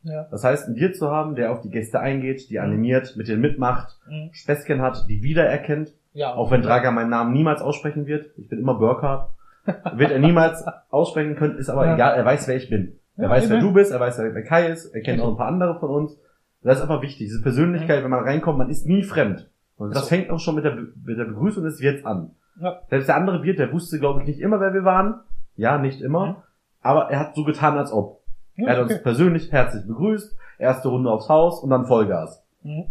Ja. 0.02 0.26
Das 0.30 0.44
heißt, 0.44 0.66
einen 0.66 0.76
Wirt 0.76 0.96
zu 0.96 1.10
haben, 1.10 1.34
der 1.34 1.52
auf 1.52 1.60
die 1.60 1.70
Gäste 1.70 2.00
eingeht, 2.00 2.48
die 2.50 2.54
Mhm. 2.58 2.64
animiert, 2.64 3.16
mit 3.16 3.28
denen 3.28 3.40
mitmacht, 3.40 3.96
Mhm. 4.08 4.30
Späßchen 4.32 4.80
hat, 4.80 5.06
die 5.08 5.22
wiedererkennt, 5.22 5.92
Ja. 6.12 6.34
auch 6.34 6.50
wenn 6.50 6.62
Draga 6.62 6.90
meinen 6.90 7.10
Namen 7.10 7.32
niemals 7.32 7.60
aussprechen 7.62 8.06
wird. 8.06 8.26
Ich 8.36 8.48
bin 8.48 8.58
immer 8.60 8.74
Burkhardt. 8.74 9.30
Wird 9.94 10.10
er 10.12 10.18
niemals 10.18 10.64
aussprechen 10.90 11.36
können, 11.36 11.58
ist 11.58 11.68
aber 11.68 11.86
Ja. 11.86 11.94
egal, 11.94 12.16
er 12.16 12.24
weiß, 12.24 12.48
wer 12.48 12.56
ich 12.56 12.70
bin. 12.70 12.98
Er 13.16 13.24
Ja, 13.24 13.30
weiß, 13.30 13.50
wer 13.50 13.56
eben. 13.58 13.66
du 13.66 13.72
bist, 13.74 13.90
er 13.92 14.00
weiß, 14.00 14.18
wer 14.18 14.42
Kai 14.44 14.68
ist, 14.68 14.86
er 14.94 15.02
kennt 15.02 15.20
auch 15.20 15.28
ein 15.30 15.36
paar 15.36 15.48
andere 15.48 15.78
von 15.78 15.90
uns. 15.90 16.16
Das 16.62 16.76
ist 16.78 16.82
einfach 16.82 17.02
wichtig, 17.02 17.18
diese 17.18 17.42
Persönlichkeit, 17.42 18.02
wenn 18.02 18.10
man 18.10 18.24
reinkommt, 18.24 18.58
man 18.58 18.70
ist 18.70 18.86
nie 18.86 19.02
fremd. 19.02 19.48
Und 19.76 19.94
das 19.94 20.02
So. 20.02 20.08
fängt 20.08 20.30
auch 20.30 20.38
schon 20.40 20.54
mit 20.54 20.64
der, 20.64 20.70
Be- 20.70 20.88
mit 21.04 21.18
der 21.18 21.24
Begrüßung 21.24 21.62
des 21.64 21.80
Wirts 21.80 22.04
an. 22.04 22.30
Ja. 22.60 22.80
Selbst 22.90 23.08
der 23.08 23.16
andere 23.16 23.42
Wirt, 23.42 23.58
der 23.58 23.72
wusste, 23.72 23.98
glaube 24.00 24.20
ich, 24.20 24.26
nicht 24.26 24.40
immer, 24.40 24.58
wer 24.60 24.72
wir 24.74 24.84
waren. 24.84 25.20
Ja, 25.56 25.78
nicht 25.78 26.00
immer. 26.00 26.26
Mhm. 26.26 26.36
Aber 26.80 27.10
er 27.10 27.18
hat 27.20 27.34
so 27.36 27.44
getan, 27.44 27.76
als 27.78 27.92
ob. 27.92 28.17
Ja, 28.58 28.66
er 28.68 28.76
hat 28.76 28.90
uns 28.90 29.02
persönlich 29.02 29.50
herzlich 29.52 29.86
begrüßt, 29.86 30.36
erste 30.58 30.88
Runde 30.88 31.10
aufs 31.10 31.28
Haus 31.28 31.62
und 31.62 31.70
dann 31.70 31.86
Vollgas. 31.86 32.44
Mhm. 32.62 32.86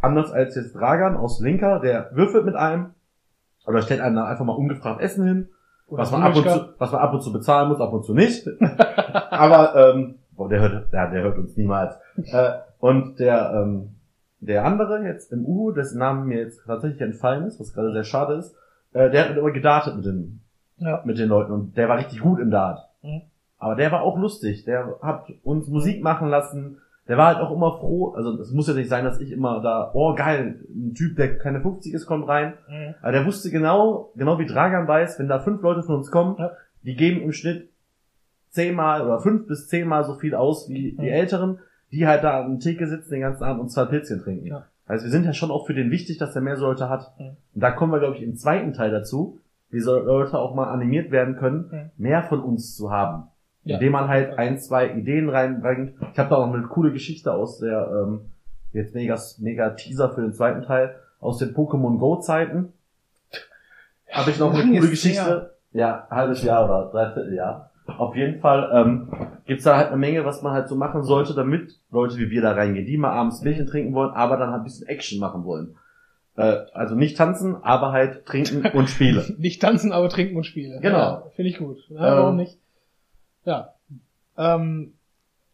Anders 0.00 0.32
als 0.32 0.56
jetzt 0.56 0.74
Dragan 0.74 1.16
aus 1.16 1.40
Linker, 1.40 1.78
der 1.80 2.10
würfelt 2.14 2.44
mit 2.44 2.56
einem 2.56 2.94
oder 3.66 3.82
stellt 3.82 4.00
einem 4.00 4.16
dann 4.16 4.26
einfach 4.26 4.44
mal 4.44 4.54
ungefragt 4.54 5.00
Essen 5.02 5.26
hin, 5.26 5.48
Oder 5.86 6.02
was 6.02 6.10
man, 6.10 6.22
ab 6.22 6.34
und 6.34 6.48
zu, 6.48 6.68
was 6.78 6.92
man 6.92 7.00
ab 7.00 7.12
und 7.12 7.22
zu 7.22 7.32
bezahlen 7.32 7.68
muss, 7.68 7.80
ab 7.80 7.92
und 7.92 8.04
zu 8.04 8.14
nicht. 8.14 8.48
Aber 9.30 9.94
ähm, 9.94 10.16
boah, 10.32 10.48
der 10.48 10.60
hört, 10.60 10.92
der, 10.92 11.10
der 11.10 11.22
hört 11.22 11.38
uns 11.38 11.56
niemals. 11.56 11.94
Äh, 12.16 12.52
und 12.78 13.20
der 13.20 13.52
ähm, 13.54 13.96
der 14.40 14.64
andere 14.64 15.04
jetzt 15.04 15.32
im 15.32 15.44
U, 15.44 15.70
dessen 15.70 15.98
Namen 15.98 16.26
mir 16.26 16.38
jetzt 16.38 16.64
tatsächlich 16.64 17.02
entfallen 17.02 17.44
ist, 17.44 17.60
was 17.60 17.74
gerade 17.74 17.92
sehr 17.92 18.04
schade 18.04 18.34
ist, 18.34 18.56
äh, 18.94 19.10
der 19.10 19.28
hat 19.28 19.36
immer 19.36 19.50
gedartet 19.50 19.96
mit 19.96 20.06
den 20.06 20.40
Ja. 20.78 21.02
mit 21.04 21.18
den 21.18 21.28
Leuten 21.28 21.52
und 21.52 21.76
der 21.76 21.90
war 21.90 21.98
richtig 21.98 22.20
gut 22.20 22.40
im 22.40 22.50
Dart. 22.50 22.88
Mhm. 23.02 23.22
Aber 23.60 23.76
der 23.76 23.92
war 23.92 24.02
auch 24.02 24.18
lustig. 24.18 24.64
Der 24.64 24.96
hat 25.02 25.26
uns 25.44 25.68
Musik 25.68 26.02
machen 26.02 26.28
lassen. 26.28 26.78
Der 27.08 27.16
war 27.18 27.26
halt 27.28 27.38
auch 27.38 27.52
immer 27.54 27.72
froh. 27.78 28.12
Also 28.16 28.40
es 28.40 28.50
muss 28.52 28.66
ja 28.68 28.74
nicht 28.74 28.88
sein, 28.88 29.04
dass 29.04 29.20
ich 29.20 29.30
immer 29.32 29.60
da, 29.62 29.90
oh 29.94 30.14
geil, 30.14 30.60
ein 30.74 30.94
Typ, 30.94 31.16
der 31.16 31.38
keine 31.38 31.60
50 31.60 31.92
ist, 31.94 32.06
kommt 32.06 32.26
rein. 32.28 32.54
Mhm. 32.68 32.94
Aber 33.02 33.12
der 33.12 33.26
wusste 33.26 33.50
genau, 33.50 34.10
genau 34.16 34.38
wie 34.38 34.46
Dragan 34.46 34.88
weiß, 34.88 35.18
wenn 35.18 35.28
da 35.28 35.38
fünf 35.40 35.60
Leute 35.62 35.82
von 35.82 35.96
uns 35.96 36.10
kommen, 36.10 36.36
Ja. 36.38 36.52
die 36.82 36.96
geben 36.96 37.20
im 37.22 37.32
Schnitt 37.32 37.68
zehnmal 38.50 39.02
oder 39.02 39.20
fünf 39.20 39.46
bis 39.46 39.68
zehnmal 39.68 40.04
so 40.04 40.14
viel 40.14 40.34
aus 40.34 40.68
wie 40.68 40.92
die 40.92 41.06
Mhm. 41.06 41.12
Älteren, 41.12 41.58
die 41.92 42.06
halt 42.06 42.24
da 42.24 42.40
an 42.42 42.52
der 42.52 42.60
Theke 42.60 42.86
sitzen 42.86 43.10
den 43.12 43.20
ganzen 43.22 43.44
Abend 43.44 43.60
und 43.62 43.68
zwei 43.70 43.84
Pilzchen 43.84 44.20
trinken. 44.22 44.46
Ja. 44.46 44.64
Also 44.86 45.04
wir 45.04 45.10
sind 45.10 45.24
ja 45.24 45.32
schon 45.32 45.50
auch 45.50 45.66
für 45.66 45.74
den 45.74 45.90
wichtig, 45.90 46.18
dass 46.18 46.34
er 46.34 46.42
mehr 46.42 46.56
Leute 46.56 46.88
hat. 46.88 47.12
Mhm. 47.18 47.36
Und 47.54 47.60
da 47.62 47.70
kommen 47.70 47.92
wir, 47.92 47.98
glaube 48.00 48.16
ich, 48.16 48.22
im 48.22 48.36
zweiten 48.36 48.72
Teil 48.72 48.90
dazu, 48.90 49.38
wie 49.70 49.80
so 49.80 49.96
Leute 49.98 50.36
auch 50.38 50.54
mal 50.54 50.68
animiert 50.72 51.10
werden 51.12 51.36
können, 51.36 51.68
Mhm. 51.70 51.90
mehr 51.96 52.22
von 52.24 52.40
uns 52.40 52.76
zu 52.76 52.90
haben. 52.90 53.24
Ja. 53.64 53.74
Indem 53.76 53.92
man 53.92 54.08
halt 54.08 54.38
ein, 54.38 54.58
zwei 54.58 54.88
Ideen 54.90 55.28
reinbringt. 55.28 55.94
Ich 56.12 56.18
habe 56.18 56.30
da 56.30 56.36
auch 56.36 56.52
eine 56.52 56.62
coole 56.66 56.92
Geschichte 56.92 57.32
aus 57.32 57.58
der, 57.58 57.90
ähm, 58.06 58.20
jetzt 58.72 58.94
mega, 58.94 59.18
mega 59.38 59.70
Teaser 59.70 60.10
für 60.10 60.22
den 60.22 60.32
zweiten 60.32 60.62
Teil, 60.62 60.94
aus 61.20 61.38
den 61.38 61.54
Pokémon 61.54 61.98
Go 61.98 62.16
Zeiten. 62.20 62.72
Habe 64.10 64.30
ich 64.30 64.38
noch 64.38 64.52
eine 64.54 64.64
coole 64.78 64.90
Geschichte. 64.90 65.54
Ja, 65.72 66.06
halbes 66.10 66.42
Jahr 66.42 66.64
oder 66.64 66.90
dreiviertel 66.90 67.34
Jahr. 67.34 67.70
Auf 67.86 68.16
jeden 68.16 68.40
Fall 68.40 68.70
ähm, 68.72 69.08
gibt's 69.46 69.64
da 69.64 69.76
halt 69.76 69.88
eine 69.88 69.96
Menge, 69.96 70.24
was 70.24 70.42
man 70.42 70.52
halt 70.52 70.68
so 70.68 70.76
machen 70.76 71.02
sollte, 71.02 71.34
damit 71.34 71.78
Leute 71.90 72.18
wie 72.18 72.30
wir 72.30 72.42
da 72.42 72.52
reingehen, 72.52 72.86
die 72.86 72.96
mal 72.96 73.10
abends 73.10 73.40
Bierchen 73.42 73.66
trinken 73.66 73.94
wollen, 73.94 74.12
aber 74.12 74.36
dann 74.36 74.50
halt 74.50 74.60
ein 74.60 74.64
bisschen 74.64 74.88
Action 74.88 75.18
machen 75.20 75.44
wollen. 75.44 75.76
Äh, 76.36 76.58
also 76.72 76.94
nicht 76.94 77.16
tanzen, 77.16 77.56
aber 77.62 77.92
halt 77.92 78.26
trinken 78.26 78.64
und 78.76 78.88
Spiele. 78.88 79.24
Nicht 79.38 79.60
tanzen, 79.60 79.92
aber 79.92 80.08
trinken 80.08 80.36
und 80.36 80.44
spielen. 80.44 80.80
Genau. 80.80 80.98
Ja, 80.98 81.22
Finde 81.34 81.50
ich 81.50 81.58
gut. 81.58 81.78
Ja, 81.88 81.96
Ähm. 81.96 82.22
warum 82.22 82.36
nicht? 82.36 82.58
Ja. 83.44 83.74
Ähm, 84.36 84.94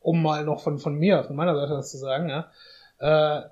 um 0.01 0.22
mal 0.22 0.44
noch 0.44 0.62
von, 0.62 0.79
von 0.79 0.94
mir, 0.94 1.25
von 1.25 1.37
meiner 1.37 1.57
Seite 1.57 1.75
was 1.75 1.90
zu 1.90 1.96
sagen, 1.96 2.29
ja. 2.29 2.51
Äh, 2.99 3.49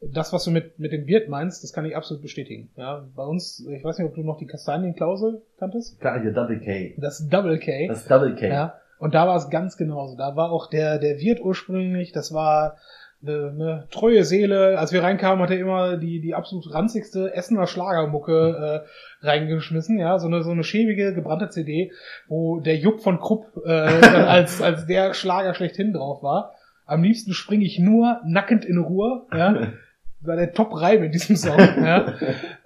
das, 0.00 0.32
was 0.32 0.44
du 0.44 0.50
mit, 0.50 0.78
mit 0.78 0.92
dem 0.92 1.06
Wirt 1.06 1.28
meinst, 1.28 1.64
das 1.64 1.72
kann 1.72 1.84
ich 1.84 1.96
absolut 1.96 2.22
bestätigen. 2.22 2.70
Ja, 2.76 3.06
bei 3.16 3.24
uns, 3.24 3.66
ich 3.66 3.82
weiß 3.82 3.98
nicht, 3.98 4.06
ob 4.06 4.14
du 4.14 4.22
noch 4.22 4.38
die 4.38 4.46
Kastanienklausel 4.46 5.42
kanntest. 5.58 5.98
Klar, 6.00 6.20
hier 6.20 6.32
Double 6.32 6.60
K. 6.60 6.94
Das 6.98 7.26
Double 7.28 7.58
K. 7.58 7.88
Das 7.88 8.06
Double 8.06 8.34
K. 8.34 8.48
Ja. 8.48 8.74
Und 8.98 9.14
da 9.14 9.26
war 9.26 9.36
es 9.36 9.50
ganz 9.50 9.76
genauso. 9.76 10.16
Da 10.16 10.36
war 10.36 10.50
auch 10.50 10.68
der, 10.68 10.98
der 10.98 11.18
Wirt 11.18 11.40
ursprünglich, 11.40 12.12
das 12.12 12.32
war 12.32 12.76
eine, 13.26 13.50
eine 13.50 13.88
treue 13.90 14.24
Seele. 14.24 14.78
Als 14.78 14.92
wir 14.92 15.02
reinkamen, 15.02 15.42
hat 15.42 15.50
er 15.50 15.58
immer 15.58 15.96
die, 15.96 16.20
die 16.20 16.34
absolut 16.34 16.72
ranzigste 16.72 17.34
Essener 17.34 17.66
Schlagermucke 17.66 18.84
äh, 18.84 19.26
reingeschmissen, 19.26 19.98
ja, 19.98 20.18
so 20.18 20.26
eine, 20.26 20.42
so 20.42 20.50
eine 20.50 20.64
schäbige, 20.64 21.14
gebrannte 21.14 21.48
CD, 21.48 21.92
wo 22.28 22.60
der 22.60 22.76
Jupp 22.76 23.02
von 23.02 23.18
Krupp 23.18 23.46
äh, 23.64 23.70
als, 23.70 24.62
als 24.62 24.86
der 24.86 25.14
Schlager 25.14 25.54
schlechthin 25.54 25.92
drauf 25.92 26.22
war. 26.22 26.54
Am 26.86 27.02
liebsten 27.02 27.32
springe 27.32 27.64
ich 27.64 27.78
nur 27.78 28.20
nackend 28.24 28.64
in 28.64 28.78
Ruhe, 28.78 29.26
ja. 29.32 29.72
War 30.20 30.36
der 30.36 30.54
Top-Reim 30.54 31.04
in 31.04 31.12
diesem 31.12 31.36
Song, 31.36 31.58
ja. 31.58 32.14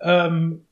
Ähm, 0.00 0.66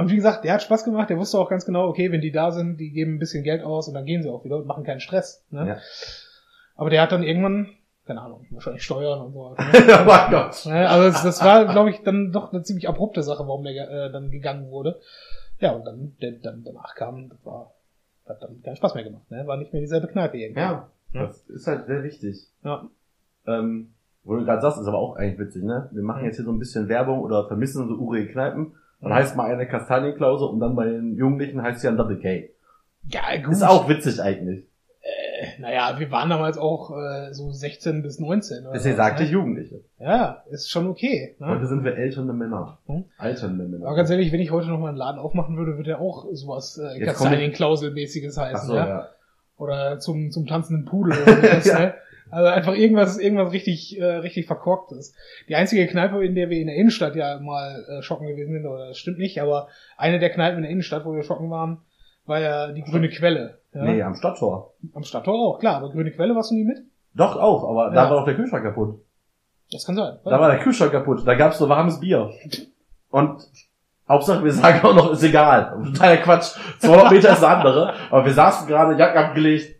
und 0.00 0.10
wie 0.10 0.16
gesagt, 0.16 0.44
der 0.44 0.54
hat 0.54 0.62
Spaß 0.62 0.84
gemacht, 0.84 1.10
der 1.10 1.18
wusste 1.18 1.38
auch 1.38 1.50
ganz 1.50 1.66
genau, 1.66 1.86
okay, 1.86 2.10
wenn 2.10 2.22
die 2.22 2.32
da 2.32 2.52
sind, 2.52 2.78
die 2.78 2.90
geben 2.90 3.16
ein 3.16 3.18
bisschen 3.18 3.44
Geld 3.44 3.62
aus 3.62 3.86
und 3.86 3.92
dann 3.92 4.06
gehen 4.06 4.22
sie 4.22 4.30
auch 4.30 4.44
wieder 4.44 4.56
und 4.56 4.66
machen 4.66 4.84
keinen 4.84 5.00
Stress. 5.00 5.44
Ne? 5.50 5.68
Ja. 5.68 5.78
Aber 6.74 6.88
der 6.88 7.02
hat 7.02 7.12
dann 7.12 7.22
irgendwann, 7.22 7.68
keine 8.10 8.22
Ahnung, 8.22 8.44
wahrscheinlich 8.50 8.82
Steuern 8.82 9.20
und 9.20 9.32
so. 9.32 9.50
Ne? 9.50 9.56
mein 10.04 10.30
Gott. 10.32 10.66
Also 10.66 11.04
das, 11.12 11.22
das 11.22 11.44
war, 11.44 11.64
glaube 11.66 11.90
ich, 11.90 12.02
dann 12.02 12.32
doch 12.32 12.52
eine 12.52 12.64
ziemlich 12.64 12.88
abrupte 12.88 13.22
Sache, 13.22 13.46
warum 13.46 13.62
der 13.62 13.88
äh, 13.88 14.10
dann 14.10 14.32
gegangen 14.32 14.68
wurde. 14.72 14.98
Ja, 15.60 15.70
und 15.72 15.84
dann, 15.84 16.16
der 16.20 16.32
dann 16.32 16.64
danach 16.64 16.96
kam, 16.96 17.28
das 17.28 17.38
war, 17.44 17.70
hat 18.28 18.42
dann 18.42 18.60
keinen 18.64 18.74
Spaß 18.74 18.94
mehr 18.96 19.04
gemacht. 19.04 19.30
Ne? 19.30 19.46
War 19.46 19.56
nicht 19.58 19.72
mehr 19.72 19.80
dieselbe 19.80 20.08
Kneipe 20.08 20.38
irgendwie. 20.38 20.60
Ja, 20.60 20.88
Ja. 21.12 21.26
das 21.26 21.42
ist 21.48 21.68
halt 21.68 21.86
sehr 21.86 22.02
wichtig. 22.02 22.48
Ja. 22.64 22.88
Ähm, 23.46 23.92
wo 24.24 24.34
du 24.34 24.44
gerade 24.44 24.60
sagst, 24.60 24.80
ist 24.80 24.88
aber 24.88 24.98
auch 24.98 25.14
eigentlich 25.16 25.38
witzig, 25.38 25.62
ne? 25.62 25.88
Wir 25.92 26.02
machen 26.02 26.24
jetzt 26.24 26.36
hier 26.36 26.44
so 26.44 26.50
ein 26.50 26.58
bisschen 26.58 26.88
Werbung 26.88 27.20
oder 27.20 27.46
vermissen 27.46 27.86
so 27.88 27.94
urige 27.94 28.32
Kneipen. 28.32 28.72
Dann 29.00 29.10
Mhm. 29.10 29.14
heißt 29.14 29.36
mal 29.36 29.50
eine 29.52 29.68
Kastanienklausel 29.68 30.48
und 30.48 30.58
dann 30.60 30.74
bei 30.74 30.84
den 30.86 31.14
Jugendlichen 31.16 31.62
heißt 31.62 31.80
sie 31.80 31.88
ein 31.88 31.96
Double 31.96 32.18
K. 32.18 32.50
ja, 33.08 33.36
gut. 33.42 33.52
Ist 33.52 33.62
auch 33.62 33.88
witzig 33.88 34.20
eigentlich. 34.20 34.66
Naja, 35.58 35.98
wir 35.98 36.10
waren 36.10 36.30
damals 36.30 36.58
auch 36.58 36.90
äh, 36.90 37.32
so 37.32 37.50
16 37.50 38.02
bis 38.02 38.18
19. 38.18 38.64
Oder 38.64 38.72
Deswegen 38.72 38.96
sagte 38.96 39.22
ne? 39.22 39.26
ich 39.26 39.32
Jugendliche. 39.32 39.80
Ja, 39.98 40.42
ist 40.50 40.70
schon 40.70 40.86
okay. 40.86 41.36
Ne? 41.38 41.46
Heute 41.46 41.66
sind 41.66 41.84
wir 41.84 41.96
ältere 41.96 42.32
Männer. 42.32 42.78
Hm? 42.86 43.04
Alternde 43.18 43.64
Männer. 43.64 43.86
Aber 43.86 43.96
ganz 43.96 44.10
ehrlich, 44.10 44.32
wenn 44.32 44.40
ich 44.40 44.50
heute 44.50 44.68
noch 44.68 44.78
mal 44.78 44.88
einen 44.88 44.96
Laden 44.96 45.20
aufmachen 45.20 45.56
würde, 45.56 45.76
würde 45.76 45.90
er 45.90 46.00
auch 46.00 46.26
sowas 46.32 46.78
äh, 46.78 47.00
Kastanienklauselmäßiges 47.00 48.36
heißen. 48.36 48.68
So, 48.68 48.74
ja? 48.76 48.88
ja. 48.88 49.08
Oder 49.56 49.98
zum, 49.98 50.30
zum 50.30 50.46
tanzenden 50.46 50.84
Pudel 50.86 51.12
oder 51.22 51.36
sowas, 51.36 51.66
Ja. 51.66 51.78
ne? 51.78 51.94
Also 52.32 52.46
einfach 52.48 52.74
irgendwas, 52.76 53.18
irgendwas 53.18 53.52
richtig, 53.52 53.98
äh, 53.98 54.04
richtig 54.04 54.46
verkorktes. 54.46 55.14
Die 55.48 55.56
einzige 55.56 55.86
Kneipe, 55.88 56.24
in 56.24 56.36
der 56.36 56.48
wir 56.48 56.58
in 56.60 56.68
der 56.68 56.76
Innenstadt 56.76 57.16
ja 57.16 57.40
mal 57.40 57.84
äh, 57.88 58.02
schocken 58.02 58.28
gewesen 58.28 58.52
sind, 58.52 58.66
oder 58.66 58.88
das 58.88 58.98
stimmt 58.98 59.18
nicht, 59.18 59.42
aber 59.42 59.68
eine 59.96 60.20
der 60.20 60.30
Kneipen 60.30 60.58
in 60.58 60.62
der 60.62 60.70
Innenstadt, 60.70 61.04
wo 61.04 61.12
wir 61.12 61.24
schocken 61.24 61.50
waren, 61.50 61.78
war 62.30 62.40
ja 62.40 62.72
die 62.72 62.82
Grüne 62.82 63.10
Quelle. 63.10 63.58
Ja? 63.74 63.84
Nee, 63.84 64.02
am 64.02 64.14
Stadttor. 64.14 64.72
Am 64.94 65.04
Stadttor 65.04 65.34
auch, 65.34 65.58
klar, 65.58 65.76
aber 65.76 65.90
Grüne 65.90 66.10
Quelle 66.12 66.34
warst 66.34 66.50
du 66.50 66.54
nie 66.54 66.64
mit? 66.64 66.78
Doch 67.14 67.36
auch, 67.36 67.68
aber 67.68 67.88
Ja. 67.88 67.94
da 68.04 68.10
war 68.10 68.16
doch 68.20 68.24
der 68.24 68.36
Kühlschrank 68.36 68.64
kaputt. 68.64 69.00
Das 69.70 69.84
kann 69.84 69.94
sein. 69.96 70.18
Da 70.24 70.40
war 70.40 70.48
der 70.50 70.60
Kühlschrank 70.60 70.92
kaputt. 70.92 71.26
Da 71.26 71.34
gab's 71.34 71.58
so 71.58 71.68
warmes 71.68 72.00
Bier. 72.00 72.30
Und 73.10 73.46
Hauptsache, 74.08 74.42
wir 74.44 74.52
sagen 74.52 74.84
auch 74.84 74.94
noch, 74.94 75.12
ist 75.12 75.22
egal. 75.22 75.72
Totaler 75.92 76.16
Quatsch. 76.16 76.56
200 76.80 77.10
Meter 77.12 77.30
ist 77.32 77.44
eine 77.44 77.56
andere. 77.58 77.94
Aber 78.10 78.24
wir 78.24 78.32
saßen 78.32 78.66
gerade, 78.66 78.96
Jacken 78.98 79.18
abgelegt. 79.22 79.76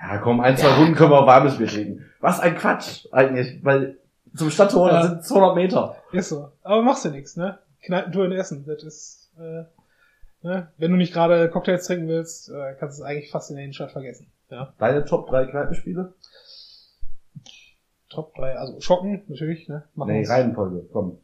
Ja, 0.00 0.18
komm, 0.18 0.40
ein, 0.40 0.56
zwei 0.56 0.72
Runden 0.74 0.94
können 0.94 1.10
wir 1.10 1.20
auch 1.20 1.26
warmes 1.26 1.58
Bier 1.58 1.68
trinken. 1.68 2.04
Was 2.20 2.40
ein 2.40 2.56
Quatsch 2.56 3.06
eigentlich, 3.12 3.64
weil 3.64 3.98
zum 4.34 4.50
Stadttor, 4.50 4.88
Ja. 4.88 4.94
das 5.00 5.06
sind 5.08 5.24
200 5.24 5.54
Meter. 5.56 5.96
Ist 6.12 6.30
so. 6.30 6.48
Aber 6.62 6.82
machst 6.82 7.04
du 7.04 7.10
nichts, 7.10 7.36
ne? 7.36 7.58
Kneipentour 7.84 8.24
in 8.26 8.32
Essen, 8.32 8.64
das 8.66 8.82
ist, 8.82 9.32
äh, 9.38 9.64
ne? 10.42 10.68
Wenn 10.78 10.90
du 10.90 10.96
nicht 10.96 11.12
gerade 11.12 11.48
Cocktails 11.50 11.86
trinken 11.86 12.08
willst, 12.08 12.48
äh, 12.50 12.74
kannst 12.78 12.98
du 12.98 13.02
es 13.02 13.08
eigentlich 13.08 13.30
fast 13.30 13.50
in 13.50 13.56
der 13.56 13.64
Innenstadt 13.64 13.92
vergessen. 13.92 14.30
Ja. 14.50 14.72
Deine 14.78 15.04
Top 15.04 15.28
3 15.28 15.46
Kneipenspiele? 15.46 16.12
Top 18.08 18.34
3, 18.34 18.56
also 18.56 18.80
Schocken, 18.80 19.22
natürlich, 19.28 19.68
ne? 19.68 19.84
Machen 19.94 20.12
Nee. 20.12 20.26
Reihenfolge, 20.26 20.84
komm. 20.92 21.18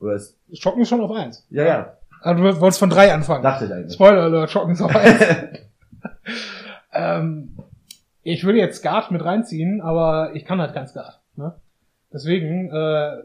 Oder 0.00 0.14
ist, 0.14 0.38
Schocken 0.52 0.82
ist 0.82 0.88
schon 0.90 1.00
auf 1.00 1.10
eins. 1.10 1.46
ja, 1.50 1.64
ja, 1.64 1.96
Aber 2.22 2.40
du 2.52 2.60
wolltest 2.60 2.78
von 2.78 2.90
drei 2.90 3.12
anfangen. 3.12 3.42
dachte 3.42 3.64
ich 3.64 3.72
eigentlich. 3.72 3.94
Spoiler 3.94 4.22
Alert, 4.24 4.50
Schocken 4.50 4.72
ist 4.72 4.82
auf 4.82 4.94
eins. 4.94 5.22
ähm, 6.92 7.56
ich 8.22 8.44
würde 8.44 8.58
jetzt 8.58 8.78
Skat 8.78 9.10
mit 9.10 9.24
reinziehen, 9.24 9.80
aber 9.80 10.32
ich 10.34 10.44
kann 10.44 10.60
halt 10.60 10.74
kein 10.74 10.86
Skat. 10.86 11.20
Ne? 11.36 11.54
Deswegen, 12.12 12.70
äh, 12.70 13.22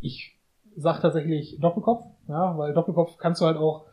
ich 0.00 0.38
sag 0.76 1.00
tatsächlich 1.00 1.58
Doppelkopf, 1.60 2.04
ja, 2.28 2.56
weil 2.56 2.72
Doppelkopf 2.72 3.18
kannst 3.18 3.40
du 3.42 3.46
halt 3.46 3.56
auch, 3.58 3.84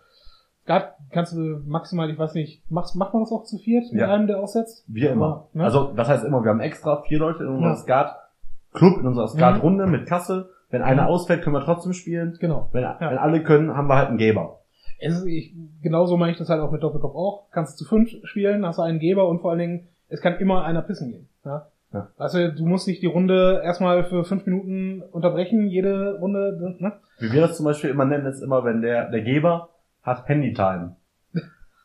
Skat 0.65 0.95
kannst 1.11 1.33
du 1.33 1.61
maximal, 1.67 2.09
ich 2.09 2.17
weiß 2.17 2.33
nicht, 2.33 2.63
machst, 2.71 2.95
macht 2.95 3.13
man 3.13 3.21
das 3.21 3.31
auch 3.31 3.43
zu 3.43 3.59
viert 3.59 3.85
mit 3.91 4.01
Ja. 4.01 4.11
einem, 4.11 4.25
der 4.25 4.39
aussetzt? 4.39 4.83
Wir 4.87 5.11
immer. 5.11 5.47
Ne? 5.53 5.63
Also, 5.63 5.93
das 5.95 6.09
heißt 6.09 6.25
immer, 6.25 6.43
wir 6.43 6.49
haben 6.49 6.59
extra 6.59 7.03
vier 7.03 7.19
Leute 7.19 7.43
in 7.43 7.49
unserem 7.49 7.69
Ja. 7.73 7.75
Skat-Club, 7.75 8.97
in 8.99 9.05
unserer 9.07 9.27
Skat-Runde 9.27 9.85
mit 9.85 10.07
Kasse. 10.07 10.49
Wenn 10.71 10.81
einer 10.81 11.03
Mhm. 11.03 11.07
ausfällt, 11.09 11.43
können 11.43 11.55
wir 11.55 11.63
trotzdem 11.63 11.93
spielen. 11.93 12.35
genau. 12.41 12.69
Wenn, 12.71 12.81
Ja. 12.81 12.97
wenn 12.99 13.19
alle 13.19 13.43
können, 13.43 13.77
haben 13.77 13.87
wir 13.87 13.95
halt 13.95 14.09
einen 14.09 14.17
Geber. 14.17 14.59
Es 14.99 15.13
ist, 15.19 15.25
ich, 15.27 15.53
genauso 15.83 16.17
meine 16.17 16.31
ich 16.31 16.37
das 16.39 16.49
halt 16.49 16.61
auch 16.61 16.71
mit 16.71 16.81
Doppelkopf 16.81 17.13
auch. 17.15 17.51
Kannst 17.51 17.79
du 17.79 17.83
zu 17.83 17.89
fünf 17.89 18.09
spielen, 18.23 18.65
hast 18.65 18.79
du 18.79 18.81
einen 18.81 18.97
Geber 18.97 19.27
und 19.27 19.41
vor 19.41 19.51
allen 19.51 19.59
Dingen, 19.59 19.87
es 20.09 20.19
kann 20.21 20.37
immer 20.37 20.63
einer 20.63 20.81
pissen 20.81 21.11
gehen. 21.11 21.29
Ja? 21.45 21.67
Ja. 21.93 22.07
Also 22.17 22.47
du 22.49 22.65
musst 22.65 22.87
nicht 22.87 23.03
die 23.03 23.07
Runde 23.07 23.61
erstmal 23.63 24.03
für 24.05 24.23
fünf 24.23 24.45
Minuten 24.47 25.03
unterbrechen, 25.11 25.67
jede 25.67 26.17
Runde, 26.19 26.75
ne? 26.79 26.93
Wie 27.19 27.31
wir 27.31 27.41
das 27.41 27.55
zum 27.55 27.65
Beispiel 27.65 27.91
immer 27.91 28.05
nennen, 28.05 28.25
ist 28.25 28.41
immer, 28.41 28.63
wenn 28.65 28.81
der, 28.81 29.11
der 29.11 29.21
Geber 29.21 29.69
hat 30.05 30.27
Handytime. 30.27 30.95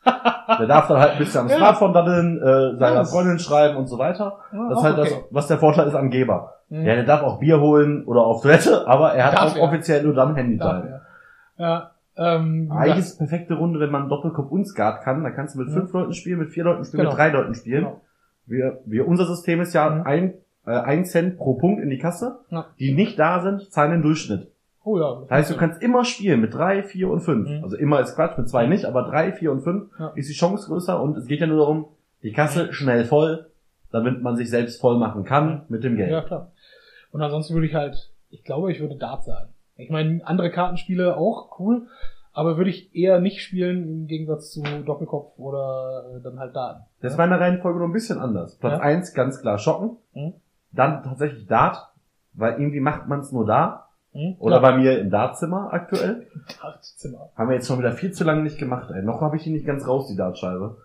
der 0.05 0.67
darf 0.67 0.87
dann 0.87 0.99
halt 0.99 1.11
ein 1.13 1.17
bisschen 1.19 1.41
am 1.41 1.47
Ja. 1.49 1.57
Smartphone 1.57 1.93
daddeln, 1.93 2.37
äh, 2.37 2.41
seiner 2.77 2.79
Ja, 2.79 2.93
das- 2.95 3.11
Freundin 3.11 3.39
schreiben 3.39 3.77
und 3.77 3.87
so 3.87 3.97
weiter. 3.97 4.37
Ja, 4.51 4.69
Das 4.69 4.79
ist 4.79 4.83
halt 4.83 4.97
das, 4.97 5.11
okay. 5.11 5.23
was 5.31 5.47
der 5.47 5.57
Vorteil 5.57 5.87
ist 5.87 5.95
am 5.95 6.09
Geber. 6.09 6.55
Mhm. 6.69 6.85
Ja, 6.85 6.95
der 6.95 7.03
darf 7.03 7.21
auch 7.23 7.39
Bier 7.39 7.59
holen 7.59 8.05
oder 8.05 8.21
auf 8.21 8.41
Toilette, 8.41 8.87
aber 8.87 9.13
er 9.13 9.25
hat 9.27 9.33
Darf 9.35 9.51
auch 9.53 9.57
er. 9.57 9.63
offiziell 9.63 10.03
nur 10.03 10.13
dann 10.13 10.35
Handytime. 10.35 11.01
Ja, 11.57 11.91
ähm, 12.17 12.71
Eigentlich 12.71 12.97
ist 12.99 13.17
perfekte 13.19 13.53
Runde, 13.53 13.79
wenn 13.79 13.91
man 13.91 14.09
Doppelkopf 14.09 14.51
und 14.51 14.65
Skat 14.65 15.01
kann. 15.03 15.23
Da 15.23 15.29
kannst 15.31 15.55
du 15.55 15.59
mit 15.59 15.69
Ja. 15.69 15.75
fünf 15.75 15.93
Leuten 15.93 16.13
spielen, 16.13 16.39
mit 16.39 16.49
vier 16.49 16.63
Leuten 16.63 16.83
spielen, 16.83 17.01
Genau. 17.01 17.11
mit 17.11 17.19
drei 17.19 17.29
Leuten 17.29 17.53
spielen. 17.55 17.83
Genau. 17.85 18.01
Wir, 18.47 18.79
wir, 18.85 19.07
unser 19.07 19.25
System 19.25 19.61
ist 19.61 19.73
ja 19.73 19.89
Mhm. 19.89 20.01
ein, 20.03 20.33
äh, 20.65 20.71
ein 20.71 21.05
Cent 21.05 21.37
pro 21.37 21.53
Punkt 21.53 21.81
in 21.81 21.89
die 21.89 21.99
Kasse. 21.99 22.39
Die 22.79 22.93
nicht 22.93 23.17
da 23.19 23.39
sind, 23.41 23.71
zahlen 23.71 23.91
den 23.91 24.01
Durchschnitt. 24.01 24.50
Oh 24.83 24.97
ja. 24.99 25.21
Das 25.21 25.29
heißt, 25.29 25.51
du 25.51 25.57
kannst 25.57 25.81
immer 25.81 26.03
spielen 26.05 26.41
mit 26.41 26.53
drei, 26.53 26.83
vier 26.83 27.09
und 27.09 27.21
fünf. 27.21 27.49
Mhm. 27.49 27.63
Also 27.63 27.77
immer 27.77 27.99
ist 27.99 28.15
Quatsch, 28.15 28.37
mit 28.37 28.49
zwei 28.49 28.67
nicht, 28.67 28.85
aber 28.85 29.03
drei, 29.03 29.31
vier 29.31 29.51
und 29.51 29.61
fünf 29.61 29.89
Ja. 29.99 30.11
ist 30.15 30.29
die 30.29 30.33
Chance 30.33 30.67
größer 30.67 31.01
und 31.01 31.17
es 31.17 31.25
geht 31.27 31.39
ja 31.39 31.47
nur 31.47 31.57
darum, 31.59 31.85
die 32.23 32.31
Kasse 32.33 32.71
schnell 32.73 33.05
voll, 33.05 33.47
damit 33.91 34.21
man 34.21 34.35
sich 34.35 34.49
selbst 34.49 34.79
voll 34.79 34.97
machen 34.97 35.23
kann 35.23 35.63
mit 35.69 35.83
dem 35.83 35.95
Geld. 35.97 36.11
Ja, 36.11 36.21
klar. 36.21 36.51
Und 37.11 37.21
ansonsten 37.21 37.53
würde 37.53 37.67
ich 37.67 37.75
halt, 37.75 38.11
ich 38.29 38.43
glaube, 38.43 38.71
ich 38.71 38.79
würde 38.79 38.95
Dart 38.95 39.23
sagen. 39.23 39.49
Ich 39.75 39.89
meine, 39.89 40.21
andere 40.25 40.51
Kartenspiele 40.51 41.17
auch 41.17 41.59
cool, 41.59 41.87
aber 42.33 42.55
würde 42.57 42.69
ich 42.69 42.95
eher 42.95 43.19
nicht 43.19 43.41
spielen 43.41 43.83
im 43.83 44.07
Gegensatz 44.07 44.51
zu 44.51 44.61
Doppelkopf 44.85 45.37
oder 45.37 46.05
äh, 46.17 46.21
dann 46.23 46.39
halt 46.39 46.55
Dart. 46.55 46.83
Das 47.01 47.13
ja? 47.13 47.17
war 47.17 47.25
in 47.25 47.31
der 47.31 47.39
Reihenfolge 47.41 47.79
noch 47.79 47.87
ein 47.87 47.91
bisschen 47.93 48.19
anders. 48.19 48.55
Platz 48.57 48.73
Ja. 48.73 48.79
eins 48.79 49.13
ganz 49.13 49.41
klar 49.41 49.57
Schocken, 49.57 49.97
Mhm. 50.13 50.33
dann 50.71 51.03
tatsächlich 51.03 51.47
Dart, 51.47 51.77
weil 52.33 52.53
irgendwie 52.53 52.79
macht 52.79 53.07
man 53.09 53.19
es 53.19 53.31
nur 53.33 53.45
da. 53.45 53.87
Hm? 54.13 54.35
Oder 54.39 54.55
ja. 54.57 54.61
bei 54.61 54.77
mir 54.77 54.99
im 54.99 55.09
Dartzimmer 55.09 55.71
aktuell. 55.71 56.27
Dartzimmer. 56.61 57.29
Haben 57.35 57.49
wir 57.49 57.55
jetzt 57.55 57.67
schon 57.67 57.79
wieder 57.79 57.93
viel 57.93 58.11
zu 58.11 58.23
lange 58.23 58.43
nicht 58.43 58.57
gemacht, 58.57 58.91
ey. 58.93 59.01
Noch 59.03 59.21
habe 59.21 59.37
ich 59.37 59.43
die 59.43 59.51
nicht 59.51 59.65
ganz 59.65 59.87
raus, 59.87 60.07
die 60.07 60.17
Dartscheibe. 60.17 60.77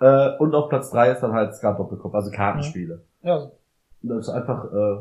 Äh, 0.00 0.36
und 0.38 0.54
auf 0.54 0.68
Platz 0.68 0.90
drei 0.90 1.10
ist 1.12 1.20
dann 1.20 1.32
halt 1.32 1.54
Skat 1.54 1.78
Doppelkopf, 1.78 2.14
also 2.14 2.30
Kartenspiele. 2.30 3.02
Ja, 3.22 3.38
so. 3.38 3.52
Das 4.02 4.26
ist 4.26 4.30
einfach, 4.30 4.64
äh, 4.72 4.96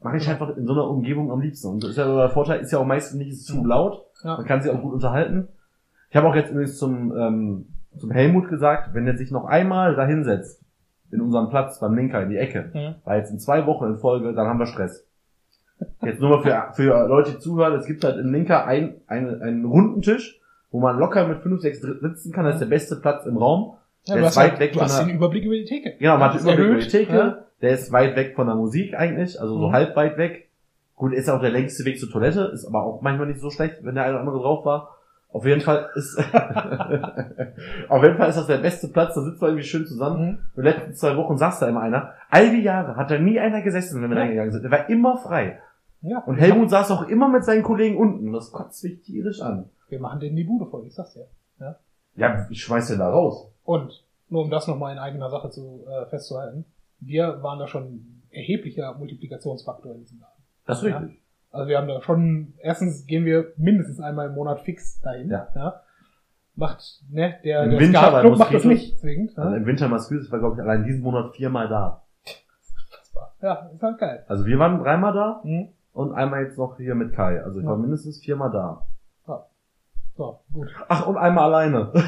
mache 0.00 0.18
ich 0.18 0.28
einfach 0.28 0.54
in 0.56 0.66
so 0.66 0.74
einer 0.74 0.86
Umgebung 0.86 1.32
am 1.32 1.40
liebsten. 1.40 1.68
Und 1.68 1.82
das 1.82 1.90
ist 1.92 1.96
ja 1.96 2.14
der 2.14 2.28
Vorteil, 2.28 2.60
ist 2.60 2.72
ja 2.72 2.78
auch 2.78 2.84
meistens 2.84 3.18
nicht 3.18 3.42
zu 3.42 3.64
laut. 3.64 4.04
Ja. 4.22 4.36
Man 4.36 4.44
kann 4.44 4.60
sich 4.60 4.70
auch 4.70 4.82
gut 4.82 4.92
unterhalten. 4.92 5.48
Ich 6.10 6.16
habe 6.16 6.28
auch 6.28 6.34
jetzt 6.34 6.50
übrigens 6.50 6.76
zum, 6.78 7.16
ähm, 7.16 7.68
zum 7.96 8.10
Helmut 8.10 8.48
gesagt, 8.48 8.92
wenn 8.92 9.06
er 9.06 9.16
sich 9.16 9.30
noch 9.30 9.46
einmal 9.46 9.94
da 9.96 10.04
hinsetzt, 10.06 10.62
in 11.10 11.22
unserem 11.22 11.48
Platz 11.48 11.80
beim 11.80 11.94
Linker 11.94 12.22
in 12.22 12.28
die 12.28 12.36
Ecke, 12.36 12.70
Mhm. 12.74 12.96
weil 13.04 13.18
jetzt 13.20 13.30
in 13.30 13.38
zwei 13.38 13.64
Wochen 13.66 13.86
in 13.86 13.96
Folge, 13.96 14.34
dann 14.34 14.46
haben 14.46 14.58
wir 14.58 14.66
Stress. 14.66 15.06
Jetzt 16.02 16.20
nur 16.20 16.30
mal 16.30 16.42
für, 16.42 16.74
für 16.74 17.06
Leute, 17.08 17.32
die 17.32 17.38
zuhören, 17.38 17.74
es 17.74 17.86
gibt 17.86 18.04
halt 18.04 18.16
in 18.18 18.32
Linker 18.32 18.66
ein, 18.66 18.94
einen, 19.06 19.42
einen 19.42 19.64
runden 19.64 20.02
Tisch, 20.02 20.40
wo 20.70 20.80
man 20.80 20.98
locker 20.98 21.26
mit 21.26 21.40
fünf, 21.42 21.60
sechs 21.60 21.80
dr- 21.80 21.98
sitzen 22.00 22.32
kann. 22.32 22.44
Das 22.44 22.54
ist 22.54 22.60
der 22.60 22.66
beste 22.66 22.96
Platz 22.96 23.26
im 23.26 23.36
Raum. 23.36 23.74
Ja, 24.04 24.16
Der 24.16 24.26
ist 24.26 24.36
weit 24.36 24.50
halt, 24.52 24.60
weg 24.60 24.72
du 24.72 24.78
von 24.78 24.84
hast 24.88 24.98
der- 25.00 25.06
den 25.06 25.16
Überblick 25.16 25.44
über 25.44 25.54
die 25.54 25.64
Theke. 25.64 25.94
Genau, 25.98 26.16
man 26.18 26.30
hat 26.32 26.34
den 26.34 26.40
Überblick 26.42 26.58
über 26.66 26.68
erhöht, 26.76 26.86
die 26.86 26.90
Theke. 26.90 27.14
Ja. 27.16 27.38
Der 27.62 27.70
ist 27.70 27.92
weit 27.92 28.16
weg 28.16 28.34
von 28.36 28.46
der 28.46 28.56
Musik 28.56 28.94
eigentlich, 28.94 29.40
also 29.40 29.58
so 29.58 29.68
Mhm. 29.68 29.72
halb 29.72 29.96
weit 29.96 30.16
weg. 30.18 30.48
Gut, 30.96 31.12
ist 31.12 31.28
auch 31.28 31.40
der 31.40 31.50
längste 31.50 31.84
Weg 31.84 31.98
zur 32.00 32.10
Toilette, 32.10 32.50
ist 32.54 32.64
aber 32.66 32.82
auch 32.84 33.00
manchmal 33.02 33.26
nicht 33.28 33.40
so 33.40 33.50
schlecht, 33.50 33.76
wenn 33.82 33.94
der 33.94 34.04
eine 34.04 34.12
oder 34.14 34.20
andere 34.20 34.38
drauf 34.40 34.64
war. 34.64 34.94
Auf 35.30 35.44
jeden 35.44 35.60
Fall 35.60 35.90
ist, 35.94 36.16
auf 37.88 38.02
jeden 38.02 38.16
Fall 38.16 38.28
ist 38.30 38.36
das 38.38 38.46
der 38.46 38.58
beste 38.58 38.88
Platz, 38.88 39.14
da 39.14 39.20
sitzen 39.22 39.40
wir 39.40 39.48
irgendwie 39.48 39.66
schön 39.66 39.86
zusammen. 39.86 40.20
Mhm. 40.20 40.28
In 40.56 40.62
den 40.62 40.64
letzten 40.64 40.94
zwei 40.94 41.16
Wochen 41.16 41.36
saß 41.36 41.60
da 41.60 41.68
immer 41.68 41.80
einer. 41.82 42.12
All 42.30 42.50
die 42.50 42.62
Jahre 42.62 42.96
hat 42.96 43.10
da 43.10 43.18
nie 43.18 43.38
einer 43.38 43.62
gesessen, 43.62 44.02
wenn 44.02 44.10
wir 44.10 44.16
Ja. 44.16 44.22
reingegangen 44.22 44.52
sind. 44.52 44.62
Der 44.62 44.70
war 44.70 44.88
immer 44.88 45.16
frei. 45.18 45.58
Ja. 46.02 46.20
Und 46.24 46.36
Helmut 46.36 46.70
saß 46.70 46.90
auch 46.92 47.08
immer 47.08 47.28
mit 47.28 47.44
seinen 47.44 47.62
Kollegen 47.62 47.96
unten. 47.96 48.32
Das 48.32 48.52
kotzt 48.52 48.82
mich 48.84 49.02
tierisch 49.02 49.40
an. 49.40 49.68
Wir 49.88 50.00
machen 50.00 50.20
denen 50.20 50.36
die 50.36 50.44
Bude 50.44 50.66
voll, 50.66 50.86
ich 50.86 50.94
sag's 50.94 51.14
ja. 51.16 51.76
Ja, 52.14 52.46
ich 52.50 52.62
schmeiß 52.62 52.88
den 52.88 52.98
da 52.98 53.10
raus. 53.10 53.48
Und 53.64 54.04
nur 54.28 54.42
um 54.42 54.50
das 54.50 54.66
nochmal 54.66 54.92
in 54.92 54.98
eigener 54.98 55.30
Sache 55.30 55.50
zu 55.50 55.84
äh, 55.88 56.06
festzuhalten, 56.06 56.64
wir 57.00 57.42
waren 57.42 57.58
da 57.60 57.68
schon 57.68 58.22
erheblicher 58.30 58.94
Multiplikationsfaktor 58.98 59.92
in 59.94 60.00
diesem 60.00 60.18
Laden. 60.20 60.42
Das 60.66 60.82
ist 60.82 60.88
Ja. 60.90 60.98
richtig. 60.98 61.22
Also 61.50 61.68
wir 61.68 61.78
haben 61.78 61.86
da 61.88 62.02
schon, 62.02 62.54
erstens 62.58 63.06
gehen 63.06 63.24
wir 63.24 63.52
mindestens 63.56 64.00
einmal 64.00 64.28
im 64.28 64.34
Monat 64.34 64.60
fix 64.60 65.00
dahin. 65.00 65.30
Ja. 65.30 65.80
Macht, 66.56 67.02
ne, 67.08 67.36
der, 67.44 67.62
Im 67.64 67.70
der 67.70 67.80
Winter 67.80 68.00
bei 68.00 68.08
Skatclub 68.08 68.38
macht 68.38 68.54
das 68.54 68.64
nicht 68.64 68.98
zwingend. 68.98 69.38
Also 69.38 69.50
Ja. 69.50 69.56
im 69.56 69.66
Winter 69.66 69.88
Massachusetts 69.88 70.32
war, 70.32 70.40
glaube 70.40 70.56
ich, 70.56 70.60
allein 70.62 70.84
diesen 70.84 71.02
Monat 71.02 71.34
viermal 71.36 71.68
da. 71.68 72.02
ja, 73.42 73.70
ist 73.72 73.82
halt 73.82 73.98
geil. 73.98 74.24
Also 74.26 74.44
wir 74.44 74.58
waren 74.58 74.80
dreimal 74.82 75.12
da 75.12 75.40
Mhm. 75.44 75.68
Und 75.98 76.12
einmal 76.12 76.44
jetzt 76.44 76.56
noch 76.58 76.76
hier 76.76 76.94
mit 76.94 77.12
Kai. 77.12 77.42
Also 77.42 77.58
ich 77.58 77.64
Ja. 77.64 77.70
war 77.70 77.76
mindestens 77.76 78.20
viermal 78.20 78.50
da. 78.50 78.82
So, 80.16 80.40
gut. 80.52 80.68
Ach, 80.88 81.06
und 81.06 81.16
einmal 81.16 81.44
alleine. 81.52 81.92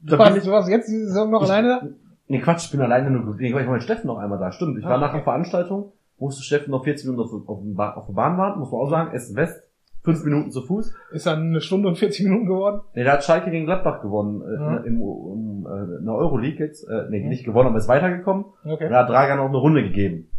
Du 0.00 0.10
Da 0.10 0.16
bin 0.16 0.18
warst, 0.26 0.36
ich, 0.38 0.44
du 0.44 0.50
warst 0.52 0.68
jetzt 0.68 0.88
diese 0.88 1.06
Saison 1.08 1.28
noch 1.32 1.42
Ich- 1.42 1.50
alleine? 1.50 1.94
nee, 2.28 2.38
Quatsch, 2.38 2.66
ich 2.66 2.70
bin 2.70 2.80
alleine 2.80 3.10
nur, 3.10 3.34
nee, 3.34 3.48
ich 3.48 3.54
war 3.54 3.64
mit 3.72 3.82
Steffen 3.82 4.06
noch 4.06 4.18
einmal 4.18 4.38
da. 4.38 4.52
Stimmt, 4.52 4.78
ich 4.78 4.84
Ah, 4.86 4.90
war 4.90 4.98
nach 4.98 5.08
okay. 5.08 5.16
der 5.16 5.24
Veranstaltung, 5.24 5.90
musste 6.20 6.44
Steffen 6.44 6.70
noch 6.70 6.84
40 6.84 7.08
Minuten 7.10 7.28
auf, 7.28 7.48
auf, 7.48 7.58
Ba- 7.64 7.94
auf 7.94 8.06
der 8.06 8.12
Bahn 8.12 8.38
warten, 8.38 8.60
muss 8.60 8.70
man 8.70 8.80
auch 8.80 8.90
sagen, 8.90 9.10
Essen 9.12 9.34
West, 9.34 9.60
fünf 10.04 10.24
Minuten 10.24 10.52
zu 10.52 10.62
Fuß. 10.62 10.94
Ist 11.10 11.26
dann 11.26 11.40
eine 11.48 11.60
Stunde 11.60 11.88
und 11.88 11.98
40 11.98 12.24
Minuten 12.26 12.46
geworden? 12.46 12.80
Nee, 12.94 13.02
da 13.02 13.14
hat 13.14 13.24
Schalke 13.24 13.50
gegen 13.50 13.66
Gladbach 13.66 14.00
gewonnen, 14.00 14.40
äh, 14.42 14.54
Ja. 14.54 14.76
im, 14.84 15.02
um, 15.02 15.66
äh, 15.66 15.98
in 15.98 16.04
der 16.04 16.14
Euroleague 16.14 16.64
jetzt, 16.64 16.84
äh, 16.88 17.06
nee, 17.10 17.26
nicht 17.26 17.44
gewonnen, 17.44 17.68
aber 17.70 17.78
ist 17.78 17.88
weitergekommen. 17.88 18.44
Und 18.62 18.70
Okay. 18.70 18.88
da 18.88 19.00
hat 19.00 19.08
Dragan 19.08 19.38
noch 19.38 19.46
eine 19.48 19.56
Runde 19.58 19.82
gegeben. 19.82 20.30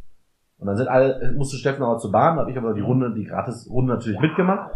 Und 0.59 0.67
dann 0.67 0.77
sind 0.77 0.87
alle, 0.89 1.33
musste 1.37 1.57
Steffen 1.57 1.83
aber 1.83 1.97
zur 1.99 2.11
Bahn, 2.11 2.35
da 2.35 2.41
habe 2.41 2.51
ich 2.51 2.57
aber 2.57 2.73
die 2.73 2.81
Runde, 2.81 3.13
die 3.13 3.23
Gratis-Runde 3.23 3.93
natürlich 3.93 4.19
mitgemacht. 4.19 4.71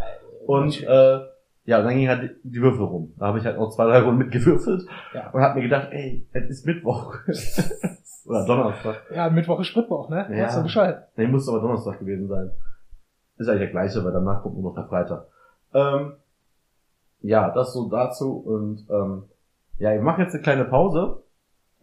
Und 0.48 0.82
äh, 0.84 1.20
ja, 1.66 1.80
und 1.80 1.86
dann 1.86 1.96
ging 1.96 2.08
halt 2.10 2.36
die 2.44 2.62
Würfel 2.62 2.84
rum. 2.86 3.14
Da 3.18 3.28
habe 3.28 3.38
ich 3.40 3.46
halt 3.46 3.58
noch 3.58 3.70
zwei, 3.70 3.86
drei 3.86 4.00
Runden 4.02 4.18
mitgewürfelt 4.20 4.86
Ja. 5.14 5.30
und 5.32 5.42
habe 5.42 5.56
mir 5.56 5.64
gedacht, 5.64 5.90
ey, 5.92 6.28
es 6.34 6.50
ist 6.50 6.66
Mittwoch. 6.66 7.16
Oder 8.26 8.46
Donnerstag. 8.46 8.96
Ja, 9.14 9.30
Mittwoch 9.30 9.60
ist 9.60 9.68
Spritwoch, 9.68 10.10
ne? 10.10 10.26
Du 10.30 10.34
Ja. 10.36 10.46
weißt 10.46 10.58
ja 10.58 10.64
Bescheid. 10.64 11.04
Nee, 11.18 11.28
muss 11.28 11.48
aber 11.50 11.60
Donnerstag 11.60 12.00
gewesen 12.00 12.28
sein. 12.28 12.52
Ist 13.38 13.48
eigentlich 13.50 13.62
der 13.62 13.72
gleiche, 13.72 14.04
weil 14.06 14.12
danach 14.14 14.42
kommt 14.44 14.56
nur 14.56 14.64
noch 14.72 14.76
der 14.76 14.86
Freitag. 14.88 15.26
Ähm, 15.74 16.14
ja, 17.22 17.50
das 17.50 17.74
so 17.74 17.90
dazu. 17.90 18.38
Und 18.38 18.86
ähm, 18.90 19.24
ja, 19.80 19.94
ich 19.96 20.02
mache 20.02 20.22
jetzt 20.22 20.34
eine 20.34 20.44
kleine 20.44 20.66
Pause. 20.66 21.23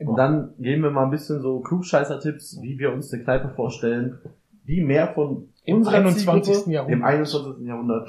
Und 0.09 0.17
dann 0.17 0.55
geben 0.59 0.83
wir 0.83 0.91
mal 0.91 1.05
ein 1.05 1.11
bisschen 1.11 1.41
so 1.43 1.61
Klugscheißer-Tipps, 1.61 2.61
wie 2.63 2.79
wir 2.79 2.93
uns 2.93 3.13
eine 3.13 3.23
Kneipe 3.23 3.51
vorstellen, 3.51 4.19
die 4.67 4.81
mehr 4.81 5.09
von 5.09 5.49
Im 5.65 5.77
unserer 5.79 5.97
21. 5.97 6.55
Zielgruppe- 6.55 6.71
Jahrhundert. 6.71 6.99
Im 6.99 7.05
21. 7.05 7.67
Jahrhundert. 7.67 8.09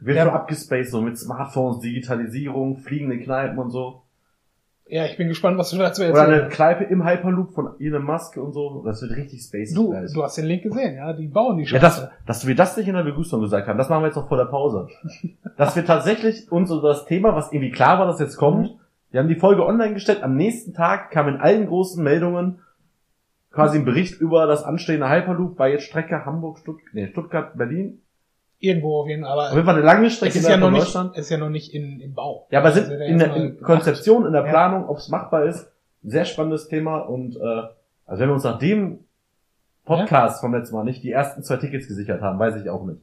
Wird 0.00 0.16
Ja. 0.16 0.24
so 0.24 0.30
abgespaced, 0.30 0.90
so 0.90 1.00
mit 1.00 1.18
Smartphones, 1.18 1.80
Digitalisierung, 1.80 2.78
fliegende 2.78 3.18
Kneipen 3.20 3.58
und 3.58 3.70
so. 3.70 4.02
Ja, 4.86 5.06
ich 5.06 5.16
bin 5.16 5.28
gespannt, 5.28 5.56
was 5.56 5.70
du 5.70 5.78
dazu 5.78 6.02
Oder 6.02 6.22
eine 6.24 6.34
erzählst. 6.34 6.56
Kneipe 6.56 6.84
im 6.84 7.06
Hyperloop 7.06 7.54
von 7.54 7.70
Elon 7.80 8.04
Musk 8.04 8.36
und 8.36 8.52
so. 8.52 8.82
Das 8.84 9.00
wird 9.00 9.16
richtig 9.16 9.40
spacey. 9.42 9.74
Du, 9.74 9.90
gleich. 9.90 10.12
du 10.12 10.22
hast 10.22 10.36
den 10.36 10.44
Link 10.44 10.62
gesehen, 10.62 10.96
ja? 10.96 11.14
Die 11.14 11.26
bauen 11.28 11.56
die 11.56 11.62
Ja, 11.64 11.68
Scheiße. 11.80 11.80
das, 11.80 12.10
dass 12.26 12.46
wir 12.46 12.54
das 12.54 12.76
nicht 12.76 12.86
in 12.88 12.94
der 12.94 13.02
Begrüßung 13.04 13.40
gesagt 13.40 13.66
haben, 13.66 13.78
das 13.78 13.88
machen 13.88 14.02
wir 14.02 14.08
jetzt 14.08 14.16
noch 14.16 14.28
vor 14.28 14.36
der 14.36 14.44
Pause. 14.44 14.88
dass 15.56 15.74
wir 15.74 15.86
tatsächlich 15.86 16.52
uns 16.52 16.68
so 16.68 16.82
das 16.82 17.06
Thema, 17.06 17.34
was 17.34 17.50
irgendwie 17.50 17.70
klar 17.70 17.98
war, 17.98 18.06
dass 18.06 18.20
jetzt 18.20 18.36
kommt, 18.36 18.76
wir 19.14 19.20
haben 19.20 19.28
die 19.28 19.36
Folge 19.36 19.64
online 19.64 19.94
gestellt, 19.94 20.24
am 20.24 20.34
nächsten 20.34 20.74
Tag 20.74 21.12
kam 21.12 21.28
in 21.28 21.36
allen 21.36 21.68
großen 21.68 22.02
Meldungen 22.02 22.58
quasi 23.52 23.78
ein 23.78 23.84
Bericht 23.84 24.20
über 24.20 24.48
das 24.48 24.64
anstehende 24.64 25.08
Hyperloop 25.08 25.56
bei 25.56 25.70
jetzt 25.70 25.84
Strecke 25.84 26.26
Hamburg, 26.26 26.58
Stuttgart, 26.58 26.92
nee, 26.94 27.06
Stuttgart, 27.06 27.56
Berlin. 27.56 28.02
Irgendwo 28.58 29.02
auf 29.02 29.06
jeden 29.08 29.22
Fall, 29.22 29.30
Auf 29.38 29.44
aber 29.46 29.54
jeden 29.54 29.66
Fall 29.66 29.76
eine 29.76 29.84
lange 29.84 30.08
es 30.08 30.16
Strecke 30.16 30.36
ist 30.36 30.48
ja 30.48 30.56
noch 30.56 30.72
nicht, 30.72 30.96
ist 31.14 31.30
ja 31.30 31.38
noch 31.38 31.48
nicht 31.48 31.72
in, 31.72 32.00
im 32.00 32.12
Bau. 32.12 32.48
Ja, 32.50 32.58
aber 32.58 32.70
Also 32.70 32.80
sind 32.80 32.90
der 32.98 33.06
in 33.06 33.18
der 33.20 33.36
in 33.36 33.60
Konzeption, 33.60 34.26
in 34.26 34.32
der 34.32 34.46
Ja. 34.46 34.50
Planung, 34.50 34.88
ob 34.88 34.96
es 34.96 35.08
machbar 35.08 35.44
ist, 35.44 35.70
sehr 36.02 36.24
spannendes 36.24 36.66
Thema 36.66 36.98
und 36.98 37.36
äh, 37.36 37.62
also 38.06 38.20
wenn 38.20 38.30
wir 38.30 38.34
uns 38.34 38.42
nach 38.42 38.58
dem 38.58 38.98
Podcast 39.84 40.40
vom 40.40 40.52
letzten 40.52 40.74
Mal 40.74 40.82
nicht 40.82 41.04
die 41.04 41.12
ersten 41.12 41.44
zwei 41.44 41.58
Tickets 41.58 41.86
gesichert 41.86 42.20
haben, 42.20 42.40
weiß 42.40 42.60
ich 42.60 42.68
auch 42.68 42.84
nicht. 42.84 43.00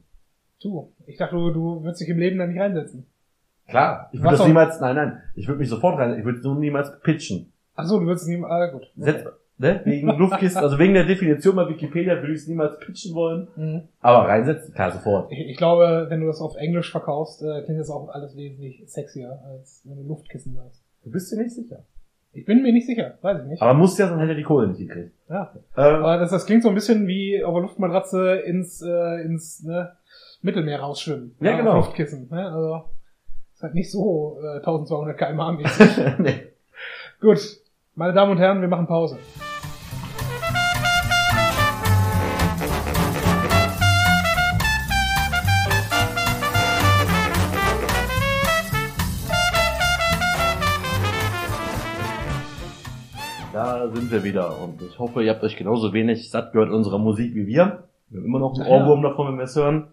Du, 0.62 0.92
ich 1.06 1.16
dachte, 1.16 1.36
du, 1.36 1.50
du 1.52 1.82
würdest 1.82 2.02
dich 2.02 2.10
im 2.10 2.18
Leben 2.18 2.38
da 2.38 2.46
nicht 2.46 2.60
reinsetzen. 2.60 3.06
Klar, 3.72 4.08
ich 4.12 4.20
würde 4.22 4.36
das 4.36 4.46
niemals, 4.46 4.80
nein, 4.80 4.94
nein, 4.96 5.22
ich 5.34 5.48
würde 5.48 5.58
mich 5.60 5.68
sofort 5.68 5.98
rein, 5.98 6.18
ich 6.18 6.24
würde 6.24 6.40
nur 6.42 6.54
niemals 6.56 7.00
pitchen. 7.00 7.52
Ach 7.74 7.84
so, 7.86 7.98
du 7.98 8.06
würdest 8.06 8.28
nicht, 8.28 8.44
ah, 8.44 8.66
gut. 8.66 8.82
Setz, 8.96 9.24
ne, 9.58 9.80
wegen 9.84 10.08
Luftkisten, 10.18 10.62
also 10.62 10.78
wegen 10.78 10.94
der 10.94 11.04
Definition 11.06 11.56
bei 11.56 11.68
Wikipedia 11.68 12.16
würde 12.16 12.32
ich 12.34 12.40
es 12.42 12.48
niemals 12.48 12.78
pitchen 12.78 13.14
wollen, 13.14 13.48
Mhm. 13.56 13.82
aber 14.00 14.28
reinsetzen, 14.28 14.74
klar, 14.74 14.90
sofort. 14.92 15.32
Ich, 15.32 15.38
ich 15.48 15.56
glaube, 15.56 16.06
wenn 16.10 16.20
du 16.20 16.26
das 16.26 16.40
auf 16.40 16.54
Englisch 16.56 16.90
verkaufst, 16.90 17.42
äh, 17.42 17.62
klingt 17.62 17.80
das 17.80 17.90
auch 17.90 18.08
alles 18.10 18.36
wesentlich 18.36 18.82
sexier, 18.86 19.40
als 19.50 19.80
wenn 19.84 19.96
du 19.96 20.02
Luftkissen 20.06 20.54
sagst. 20.54 20.84
Du 21.04 21.10
bist 21.10 21.32
dir 21.32 21.36
nicht 21.42 21.54
sicher. 21.54 21.80
Ich 22.34 22.46
bin 22.46 22.62
mir 22.62 22.72
nicht 22.72 22.86
sicher, 22.86 23.18
weiß 23.20 23.42
ich 23.42 23.46
nicht. 23.48 23.60
Aber 23.62 23.74
muss 23.74 23.98
ja, 23.98 24.08
sonst 24.08 24.20
hätte 24.20 24.32
er 24.32 24.36
die 24.36 24.42
Kohle 24.42 24.68
nicht 24.68 24.78
gekriegt. 24.80 25.12
Ja. 25.28 25.52
Ähm, 25.76 25.84
Aber 25.96 26.16
das, 26.18 26.30
das 26.30 26.46
klingt 26.46 26.62
so 26.62 26.70
ein 26.70 26.74
bisschen 26.74 27.06
wie 27.06 27.44
auf 27.44 27.52
der 27.52 27.62
Luftmatratze 27.62 28.36
ins, 28.36 28.80
äh, 28.80 29.22
ins 29.22 29.62
ne, 29.64 29.92
Mittelmeer 30.40 30.80
rausschwimmen. 30.80 31.34
Ja, 31.40 31.52
auf 31.52 31.58
genau. 31.58 31.74
Luftkissen. 31.76 32.28
Ne? 32.30 32.46
Also, 32.46 32.84
ist 33.62 33.64
halt 33.64 33.74
nicht 33.74 33.92
so 33.92 34.38
äh, 34.42 34.56
1200 34.56 35.16
km/h 35.16 35.52
mäßig. 35.52 35.96
nee. 36.18 36.40
Gut, 37.20 37.38
meine 37.94 38.12
Damen 38.12 38.32
und 38.32 38.38
Herren, 38.38 38.60
wir 38.60 38.66
machen 38.66 38.88
Pause. 38.88 39.18
Da 53.52 53.88
sind 53.94 54.10
wir 54.10 54.24
wieder 54.24 54.60
und 54.60 54.82
ich 54.82 54.98
hoffe, 54.98 55.22
ihr 55.22 55.30
habt 55.30 55.44
euch 55.44 55.56
genauso 55.56 55.92
wenig 55.92 56.30
satt 56.30 56.52
gehört 56.52 56.70
unserer 56.70 56.98
Musik 56.98 57.36
wie 57.36 57.46
wir. 57.46 57.84
Wir 58.08 58.18
haben 58.18 58.26
immer 58.26 58.40
noch 58.40 58.58
einen. 58.58 58.66
Ohrwurm 58.66 59.02
davon, 59.02 59.28
wenn 59.28 59.36
wir 59.36 59.44
es 59.44 59.54
hören. 59.54 59.92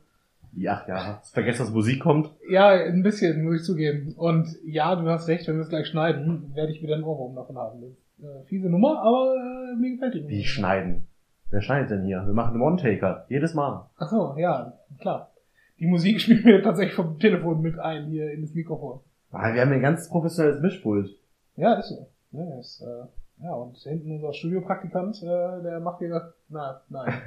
Wie, 0.52 0.68
ach 0.68 0.88
ja, 0.88 1.22
vergesst, 1.32 1.60
dass 1.60 1.72
Musik 1.72 2.02
kommt. 2.02 2.32
Ja, 2.50 2.70
ein 2.70 3.04
bisschen, 3.04 3.44
muss 3.44 3.62
ich 3.62 3.64
zugeben. 3.64 4.14
Und 4.18 4.48
ja, 4.66 4.96
du 4.96 5.08
hast 5.10 5.28
recht, 5.28 5.48
wenn 5.48 5.56
wir 5.56 5.64
es 5.64 5.70
gleich 5.70 5.88
schneiden, 5.88 6.52
werde 6.56 6.72
ich 6.72 6.82
wieder 6.82 6.96
einen 6.96 7.04
Ohrwurm 7.04 7.36
davon 7.36 7.58
haben. 7.58 7.82
Das 7.82 7.90
ist, 7.92 8.24
äh, 8.24 8.46
fiese 8.46 8.70
Nummer, 8.70 9.02
aber 9.02 9.36
äh, 9.36 9.76
mir 9.76 9.92
gefällt 9.92 10.16
die. 10.16 10.28
Wie 10.28 10.44
schneiden? 10.44 11.08
Wer 11.52 11.62
schneidet 11.62 11.92
denn 11.92 12.04
hier? 12.06 12.24
Wir 12.26 12.34
machen 12.34 12.54
einen 12.54 12.62
One-Taker. 12.62 13.26
Jedes 13.30 13.54
Mal. 13.54 13.90
Ach 13.98 14.10
so, 14.10 14.36
ja, 14.38 14.74
klar. 15.00 15.32
Die 15.80 15.88
Musik 15.88 16.20
spielt 16.22 16.46
mir 16.46 16.62
tatsächlich 16.62 16.96
vom 16.96 17.20
Telefon 17.20 17.62
mit 17.62 17.80
ein, 17.80 18.06
hier 18.08 18.32
in 18.32 18.42
das 18.42 18.54
Mikrofon. 18.54 19.00
Ah, 19.32 19.54
Wir 19.54 19.62
haben 19.62 19.72
ein 19.72 19.82
ganz 19.82 20.10
professionelles 20.10 20.62
Mischpult. 20.62 21.10
Ja, 21.56 21.76
ist 21.76 21.90
so. 21.90 22.08
Ja, 22.32 22.60
ist, 22.60 22.82
äh, 22.82 23.44
ja 23.44 23.54
und 23.54 23.78
hinten 23.78 24.12
unser 24.12 24.34
Studiopraktikant, 24.34 25.22
äh, 25.24 25.62
der 25.64 25.80
macht 25.80 26.00
hier, 26.00 26.34
na, 26.50 26.82
nein. 26.90 27.14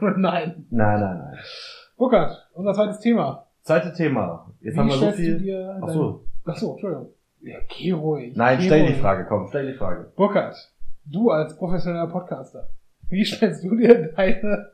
Nein. 0.00 0.66
Nein, 0.70 1.00
nein, 1.00 1.18
nein. 1.18 1.38
Burkhard, 1.98 2.48
unser 2.54 2.74
zweites 2.74 3.00
Thema. 3.00 3.46
Zweite 3.62 3.92
Thema. 3.92 4.46
Jetzt 4.60 4.76
Wie 4.76 4.78
haben 4.78 4.88
wir 4.88 4.94
so 4.94 5.10
viel. 5.10 5.38
dir 5.38 5.78
Ach 5.82 5.88
so. 5.88 6.24
Ach 6.46 6.56
so, 6.56 6.72
Entschuldigung. 6.72 7.08
Ja, 7.40 7.58
geh 7.68 7.90
ruhig. 7.90 8.36
Nein, 8.36 8.58
geh 8.58 8.66
stell 8.66 8.82
die 8.82 8.92
ruhig. 8.92 9.00
Frage, 9.00 9.26
komm, 9.28 9.48
stell 9.48 9.66
die 9.66 9.76
Frage. 9.76 10.12
Burkhard, 10.16 10.56
du 11.04 11.30
als 11.30 11.56
professioneller 11.56 12.06
Podcaster, 12.06 12.68
wie 13.08 13.24
stellst 13.26 13.64
du 13.64 13.76
dir 13.76 14.12
deine, 14.12 14.70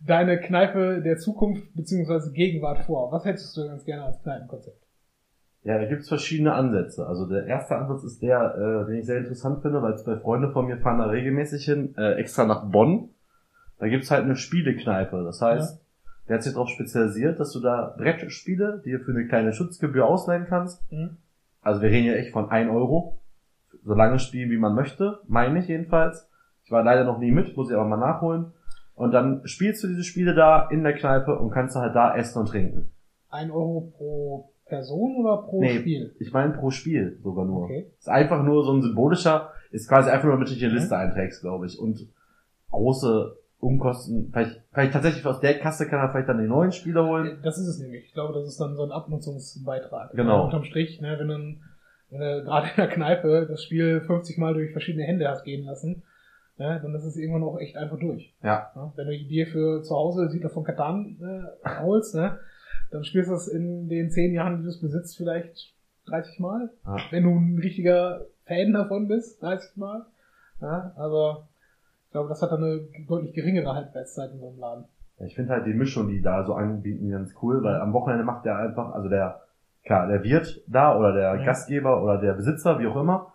deine 0.00 0.40
Kneipe 0.40 1.02
der 1.02 1.18
Zukunft 1.18 1.74
bzw. 1.74 2.32
Gegenwart 2.32 2.84
vor? 2.84 3.10
Was 3.10 3.24
hättest 3.24 3.56
du 3.56 3.66
ganz 3.66 3.84
gerne 3.84 4.04
als 4.04 4.22
Kneipenkonzept? 4.22 4.80
Ja, 5.64 5.78
da 5.78 5.86
gibt's 5.86 6.08
verschiedene 6.08 6.54
Ansätze. 6.54 7.06
Also 7.06 7.26
der 7.26 7.46
erste 7.46 7.76
Ansatz 7.76 8.04
ist 8.04 8.22
der, 8.22 8.54
äh, 8.54 8.86
den 8.86 9.00
ich 9.00 9.06
sehr 9.06 9.18
interessant 9.18 9.62
finde, 9.62 9.82
weil 9.82 9.98
zwei 9.98 10.16
Freunde 10.16 10.50
von 10.52 10.66
mir 10.66 10.78
fahren 10.78 10.98
da 10.98 11.06
regelmäßig 11.06 11.64
hin, 11.64 11.94
äh, 11.96 12.14
extra 12.14 12.44
nach 12.44 12.70
Bonn. 12.70 13.10
Da 13.78 13.88
gibt's 13.88 14.10
halt 14.10 14.24
eine 14.24 14.36
Spielekneipe. 14.36 15.22
Das 15.24 15.40
heißt, 15.40 15.81
der 16.28 16.36
hat 16.36 16.42
sich 16.42 16.52
darauf 16.52 16.68
spezialisiert, 16.68 17.40
dass 17.40 17.52
du 17.52 17.60
da 17.60 17.94
Brettspiele, 17.98 18.82
die 18.84 18.92
du 18.92 18.98
für 19.00 19.10
eine 19.12 19.26
kleine 19.26 19.52
Schutzgebühr 19.52 20.06
ausleihen 20.06 20.46
kannst. 20.48 20.80
Mhm. 20.92 21.16
Also 21.60 21.82
wir 21.82 21.90
reden 21.90 22.06
ja 22.06 22.14
echt 22.14 22.32
von 22.32 22.50
1 22.50 22.70
Euro. 22.70 23.18
So 23.84 23.94
lange 23.94 24.18
spielen, 24.18 24.50
wie 24.50 24.56
man 24.58 24.74
möchte. 24.74 25.20
Meine 25.26 25.58
ich 25.58 25.66
jedenfalls. 25.68 26.28
Ich 26.64 26.70
war 26.70 26.84
leider 26.84 27.04
noch 27.04 27.18
nie 27.18 27.32
mit, 27.32 27.56
muss 27.56 27.70
ich 27.70 27.76
aber 27.76 27.86
mal 27.88 27.96
nachholen. 27.96 28.52
Und 28.94 29.12
dann 29.12 29.40
spielst 29.46 29.82
du 29.82 29.88
diese 29.88 30.04
Spiele 30.04 30.34
da 30.34 30.68
in 30.70 30.84
der 30.84 30.92
Kneipe 30.94 31.36
und 31.38 31.50
kannst 31.50 31.74
halt 31.74 31.94
da 31.96 32.14
essen 32.16 32.38
und 32.40 32.46
trinken. 32.46 32.90
Ein 33.30 33.50
Euro 33.50 33.92
pro 33.96 34.52
Person 34.66 35.16
oder 35.16 35.38
pro 35.38 35.60
Nee. 35.60 35.78
Spiel? 35.78 36.14
Ich 36.20 36.32
meine 36.32 36.52
pro 36.52 36.70
Spiel 36.70 37.18
sogar 37.22 37.44
nur. 37.44 37.64
Okay. 37.64 37.86
Ist 37.98 38.08
einfach 38.08 38.42
nur 38.44 38.64
so 38.64 38.72
ein 38.72 38.82
symbolischer, 38.82 39.50
ist 39.70 39.88
quasi 39.88 40.10
einfach 40.10 40.24
nur, 40.26 40.34
damit 40.34 40.48
du 40.48 40.54
dich 40.54 40.62
in 40.62 40.68
die 40.68 40.74
Mhm. 40.74 40.80
Liste 40.80 40.96
einträgst, 40.96 41.40
glaube 41.40 41.66
ich. 41.66 41.78
Und 41.78 42.06
große 42.70 43.36
Umkosten, 43.62 44.30
vielleicht, 44.32 44.60
vielleicht 44.72 44.92
tatsächlich 44.92 45.24
aus 45.24 45.38
der 45.38 45.56
Kasse 45.60 45.86
kann 45.86 46.00
er 46.00 46.10
vielleicht 46.10 46.28
dann 46.28 46.40
die 46.40 46.48
neuen 46.48 46.72
Spiele 46.72 47.06
holen. 47.06 47.38
Das 47.44 47.58
ist 47.58 47.68
es 47.68 47.78
nämlich. 47.78 48.06
Ich 48.06 48.12
glaube, 48.12 48.34
das 48.34 48.48
ist 48.48 48.60
dann 48.60 48.74
so 48.74 48.82
ein 48.82 48.90
Abnutzungsbeitrag. 48.90 50.10
Genau. 50.14 50.38
Ja, 50.38 50.40
unterm 50.42 50.64
Strich, 50.64 51.00
ne, 51.00 51.16
wenn 51.16 51.28
du, 51.28 51.54
wenn 52.10 52.20
du 52.20 52.44
gerade 52.44 52.66
in 52.66 52.76
der 52.76 52.88
Kneipe 52.88 53.46
das 53.48 53.62
Spiel 53.62 54.00
50 54.00 54.36
Mal 54.38 54.54
durch 54.54 54.72
verschiedene 54.72 55.04
Hände 55.04 55.28
hast 55.28 55.44
gehen 55.44 55.64
lassen, 55.64 56.02
ne, 56.58 56.80
dann 56.82 56.92
ist 56.96 57.04
es 57.04 57.16
irgendwann 57.16 57.44
auch 57.44 57.56
echt 57.60 57.76
einfach 57.76 58.00
durch. 58.00 58.34
Ja. 58.42 58.72
Ja, 58.74 58.92
wenn 58.96 59.06
du 59.06 59.16
dir 59.28 59.46
für 59.46 59.80
zu 59.84 59.94
Hause 59.94 60.28
Siedler 60.28 60.50
von 60.50 60.64
Katan 60.64 61.18
äh, 61.22 61.68
holst, 61.82 62.16
ne, 62.16 62.40
dann 62.90 63.04
spielst 63.04 63.30
du 63.30 63.34
es 63.34 63.46
in 63.46 63.88
den 63.88 64.10
10 64.10 64.34
Jahren, 64.34 64.56
die 64.56 64.64
du 64.64 64.70
es 64.70 64.80
besitzt, 64.80 65.16
vielleicht 65.16 65.72
30 66.06 66.40
Mal. 66.40 66.70
Ja. 66.84 66.96
Wenn 67.10 67.22
du 67.22 67.30
ein 67.30 67.60
richtiger 67.62 68.26
Fan 68.44 68.72
davon 68.72 69.06
bist, 69.06 69.40
30 69.40 69.76
Mal. 69.76 70.04
Ja, 70.60 70.92
aber 70.96 71.48
glaube, 72.12 72.28
das 72.28 72.40
hat 72.42 72.52
dann 72.52 72.62
eine 72.62 72.80
deutlich 73.08 73.32
geringere 73.34 73.74
Halbwertszeit 73.74 74.30
in 74.32 74.38
so 74.38 74.48
einem 74.48 74.58
Laden. 74.58 74.84
Ich 75.20 75.34
finde 75.34 75.52
halt 75.52 75.66
die 75.66 75.74
Mischung, 75.74 76.08
die 76.08 76.20
da 76.20 76.44
so 76.44 76.54
anbieten, 76.54 77.10
ganz 77.10 77.34
cool, 77.42 77.62
weil 77.62 77.76
am 77.76 77.92
Wochenende 77.92 78.24
macht 78.24 78.44
der 78.44 78.56
einfach, 78.56 78.92
also 78.92 79.08
der, 79.08 79.40
klar, 79.84 80.08
der 80.08 80.22
Wirt 80.24 80.62
da 80.66 80.98
oder 80.98 81.12
der 81.12 81.36
Ja. 81.36 81.44
Gastgeber 81.44 82.02
oder 82.02 82.18
der 82.18 82.32
Besitzer, 82.34 82.78
wie 82.78 82.86
auch 82.86 82.96
immer, 82.96 83.32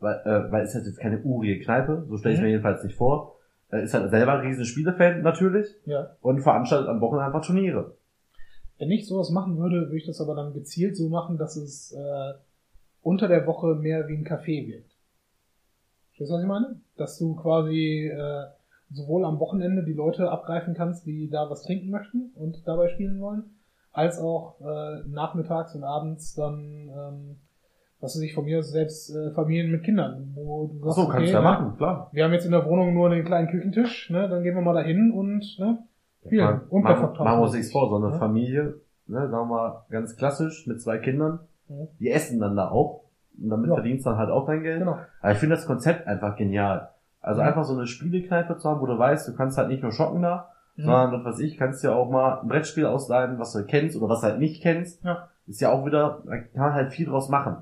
weil, 0.00 0.16
äh, 0.24 0.50
weil 0.52 0.62
es 0.64 0.74
ist 0.74 0.86
jetzt 0.86 0.98
keine 1.00 1.20
urige 1.22 1.62
Kneipe, 1.64 2.04
so 2.08 2.16
stelle 2.16 2.34
ich 2.34 2.40
Mhm. 2.40 2.44
mir 2.46 2.50
jedenfalls 2.52 2.82
nicht 2.84 2.96
vor, 2.96 3.36
ist 3.70 3.94
halt 3.94 4.10
selber 4.10 4.34
ein 4.34 4.40
riesen 4.46 4.64
Spielefan 4.64 5.22
natürlich 5.22 5.66
Ja. 5.84 6.10
und 6.20 6.40
veranstaltet 6.40 6.88
am 6.88 7.00
Wochenende 7.00 7.26
einfach 7.26 7.44
Turniere. 7.46 7.96
Wenn 8.78 8.90
ich 8.90 9.06
sowas 9.06 9.30
machen 9.30 9.56
würde, 9.58 9.82
würde 9.82 9.96
ich 9.96 10.06
das 10.06 10.20
aber 10.20 10.34
dann 10.34 10.52
gezielt 10.52 10.96
so 10.96 11.08
machen, 11.08 11.38
dass 11.38 11.56
es 11.56 11.92
äh, 11.92 12.32
unter 13.02 13.28
der 13.28 13.46
Woche 13.46 13.74
mehr 13.76 14.08
wie 14.08 14.14
ein 14.16 14.26
Café 14.26 14.66
wirkt. 14.66 14.93
Verstehst 16.16 16.30
du, 16.30 16.34
was 16.34 16.42
ich 16.42 16.48
meine? 16.48 16.80
Dass 16.96 17.18
du 17.18 17.34
quasi 17.34 18.08
äh, 18.08 18.44
sowohl 18.92 19.24
am 19.24 19.40
Wochenende 19.40 19.82
die 19.84 19.94
Leute 19.94 20.30
abgreifen 20.30 20.74
kannst, 20.74 21.06
die 21.06 21.28
da 21.28 21.50
was 21.50 21.62
trinken 21.62 21.90
möchten 21.90 22.30
und 22.36 22.62
dabei 22.66 22.88
spielen 22.88 23.20
wollen, 23.20 23.44
als 23.92 24.20
auch 24.20 24.60
äh, 24.60 25.08
nachmittags 25.08 25.74
und 25.74 25.82
abends 25.82 26.34
dann, 26.34 26.88
ähm, 26.88 27.36
was 28.00 28.14
weiß 28.14 28.22
ich, 28.22 28.34
von 28.34 28.44
mir 28.44 28.62
selbst 28.62 29.10
äh, 29.10 29.32
Familien 29.32 29.72
mit 29.72 29.82
Kindern, 29.82 30.32
wo 30.36 30.68
du 30.68 30.78
Ach 30.82 30.84
sagst, 30.92 30.96
so, 30.96 31.08
kannst 31.08 31.28
du 31.28 31.32
ja 31.32 31.40
ne, 31.40 31.44
machen, 31.44 31.76
klar. 31.76 32.10
Wir 32.12 32.24
haben 32.24 32.32
jetzt 32.32 32.44
in 32.44 32.52
der 32.52 32.64
Wohnung 32.64 32.94
nur 32.94 33.10
einen 33.10 33.24
kleinen 33.24 33.48
Küchentisch, 33.48 34.10
ne, 34.10 34.28
dann 34.28 34.44
gehen 34.44 34.54
wir 34.54 34.62
mal 34.62 34.74
dahin 34.74 35.10
und 35.10 35.44
ne, 35.58 35.78
spielen. 36.24 36.44
Man, 36.44 36.60
und 36.68 36.82
man, 36.84 36.96
verkaufen. 36.96 37.24
machen 37.24 37.38
wir 37.40 37.44
uns 37.44 37.54
nichts 37.54 37.72
vor, 37.72 37.88
so 37.88 37.96
eine 37.96 38.12
Ja. 38.14 38.18
Familie, 38.20 38.74
ne, 39.06 39.28
sagen 39.28 39.32
wir 39.32 39.44
mal 39.46 39.84
ganz 39.90 40.16
klassisch, 40.16 40.66
mit 40.68 40.80
zwei 40.80 40.98
Kindern, 40.98 41.40
Ja. 41.68 41.86
die 41.98 42.10
essen 42.10 42.38
dann 42.38 42.54
da 42.54 42.68
auch 42.70 43.03
und 43.42 43.50
damit 43.50 43.68
Ja. 43.68 43.74
verdienst 43.74 44.04
du 44.06 44.10
dann 44.10 44.18
halt 44.18 44.30
auch 44.30 44.46
dein 44.46 44.62
Geld. 44.62 44.80
Genau. 44.80 44.98
Aber 45.20 45.32
ich 45.32 45.38
finde 45.38 45.56
das 45.56 45.66
Konzept 45.66 46.06
einfach 46.06 46.36
genial. 46.36 46.90
Also 47.20 47.40
Mhm. 47.40 47.48
einfach 47.48 47.64
so 47.64 47.74
eine 47.74 47.86
Spielekneipe 47.86 48.56
zu 48.58 48.68
haben, 48.68 48.80
wo 48.80 48.86
du 48.86 48.98
weißt, 48.98 49.26
du 49.28 49.34
kannst 49.36 49.56
halt 49.58 49.68
nicht 49.68 49.82
nur 49.82 49.92
schocken 49.92 50.22
da, 50.22 50.50
Mhm. 50.76 50.82
sondern 50.84 51.12
was 51.12 51.24
weiß 51.34 51.40
ich, 51.40 51.56
kannst 51.56 51.82
ja 51.84 51.94
auch 51.94 52.10
mal 52.10 52.40
ein 52.40 52.48
Brettspiel 52.48 52.86
ausleihen, 52.86 53.38
was 53.38 53.52
du 53.52 53.64
kennst 53.64 53.96
oder 53.96 54.08
was 54.08 54.20
du 54.20 54.26
halt 54.28 54.38
nicht 54.38 54.62
kennst. 54.62 55.02
Ja. 55.04 55.28
Ist 55.46 55.60
ja 55.60 55.70
auch 55.70 55.84
wieder, 55.86 56.22
da 56.26 56.36
kann 56.38 56.48
man 56.56 56.72
halt 56.74 56.92
viel 56.92 57.06
draus 57.06 57.28
machen. 57.28 57.56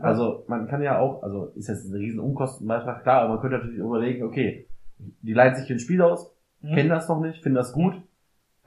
Also 0.00 0.44
man 0.48 0.66
kann 0.66 0.82
ja 0.82 0.98
auch, 0.98 1.22
also 1.22 1.52
ist 1.54 1.68
jetzt 1.68 1.84
ein 1.88 1.94
riesen 1.94 2.18
Unkostenbeitrag, 2.20 3.02
klar, 3.04 3.20
aber 3.22 3.34
man 3.34 3.40
könnte 3.40 3.58
natürlich 3.58 3.78
überlegen, 3.78 4.24
okay, 4.24 4.66
die 4.98 5.32
leihen 5.32 5.54
sich 5.54 5.66
hier 5.66 5.76
ein 5.76 5.80
Spiel 5.80 6.02
aus, 6.02 6.34
Mhm. 6.62 6.74
kennen 6.74 6.88
das 6.88 7.08
noch 7.08 7.20
nicht, 7.20 7.42
finden 7.42 7.54
das 7.56 7.72
gut. 7.72 7.94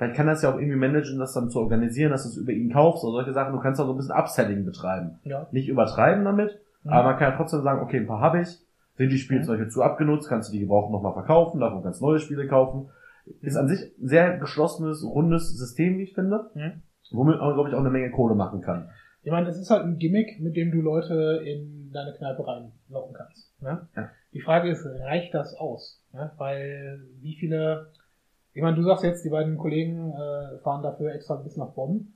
Vielleicht 0.02 0.16
kann 0.18 0.26
das 0.26 0.42
ja 0.42 0.52
auch 0.52 0.58
irgendwie 0.58 0.78
managen, 0.80 1.20
das 1.20 1.34
dann 1.34 1.52
zu 1.52 1.60
organisieren, 1.60 2.10
dass 2.12 2.24
du 2.24 2.30
es 2.30 2.38
über 2.38 2.52
ihn 2.52 2.74
kaufst 2.74 3.04
oder 3.04 3.14
solche 3.18 3.34
Sachen. 3.34 3.54
Du 3.54 3.60
kannst 3.60 3.80
auch 3.80 3.86
so 3.86 3.92
ein 3.94 3.98
bisschen 3.98 4.16
Upselling 4.16 4.66
betreiben. 4.66 5.20
Ja. 5.26 5.48
Nicht 5.52 5.70
übertreiben 5.70 6.26
damit, 6.26 6.60
Mhm. 6.84 6.92
aber 6.92 7.10
man 7.10 7.20
kann 7.20 7.32
ja 7.32 7.38
trotzdem 7.38 7.62
sagen, 7.62 7.82
okay, 7.84 7.98
ein 7.98 8.08
paar 8.08 8.20
habe 8.20 8.42
ich. 8.42 8.48
Sind 8.96 9.12
die 9.12 9.18
Spiele 9.20 9.42
Mhm. 9.42 9.70
zu 9.70 9.84
abgenutzt, 9.84 10.28
kannst 10.28 10.50
du 10.50 10.54
die 10.54 10.62
gebraucht 10.62 10.92
nochmal 10.92 11.14
verkaufen, 11.14 11.60
davon 11.60 11.84
kannst 11.84 12.02
du 12.02 12.06
neue 12.06 12.18
Spiele 12.18 12.48
kaufen. 12.48 12.90
Ist 13.42 13.56
an 13.58 13.68
sich 13.68 13.80
ein 14.02 14.08
sehr 14.08 14.40
geschlossenes, 14.40 15.04
rundes 15.06 15.56
System, 15.56 16.00
wie 16.00 16.04
ich 16.04 16.16
finde, 16.16 16.50
Mhm. 16.56 16.82
womit 17.12 17.38
man, 17.40 17.54
glaube 17.54 17.70
ich, 17.70 17.76
auch 17.76 17.80
eine 17.80 17.92
Menge 17.92 18.10
Kohle 18.10 18.34
machen 18.34 18.62
kann. 18.62 18.90
Ich 19.22 19.32
meine, 19.32 19.48
es 19.50 19.58
ist 19.60 19.70
halt 19.70 19.84
ein 19.84 20.00
Gimmick, 20.00 20.40
mit 20.42 20.56
dem 20.58 20.72
du 20.72 20.82
Leute 20.82 21.44
in 21.46 21.92
deine 21.94 22.14
Kneipe 22.14 22.42
reinlocken 22.48 23.14
kannst. 23.16 23.54
Ne? 23.62 23.88
Ja. 23.96 24.10
Die 24.34 24.42
Frage 24.42 24.72
ist, 24.72 24.84
reicht 25.04 25.36
das 25.36 25.54
aus? 25.54 26.04
Ne? 26.12 26.32
Weil 26.38 27.02
wie 27.22 27.36
viele, 27.36 27.92
ich 28.54 28.62
meine, 28.62 28.76
du 28.76 28.84
sagst 28.84 29.04
jetzt, 29.04 29.24
die 29.26 29.30
beiden 29.30 29.58
Kollegen 29.58 30.12
äh, 30.12 30.58
fahren 30.60 30.84
dafür 30.84 31.14
extra 31.14 31.36
bis 31.36 31.58
nach 31.58 31.70
Bonn. 31.72 32.14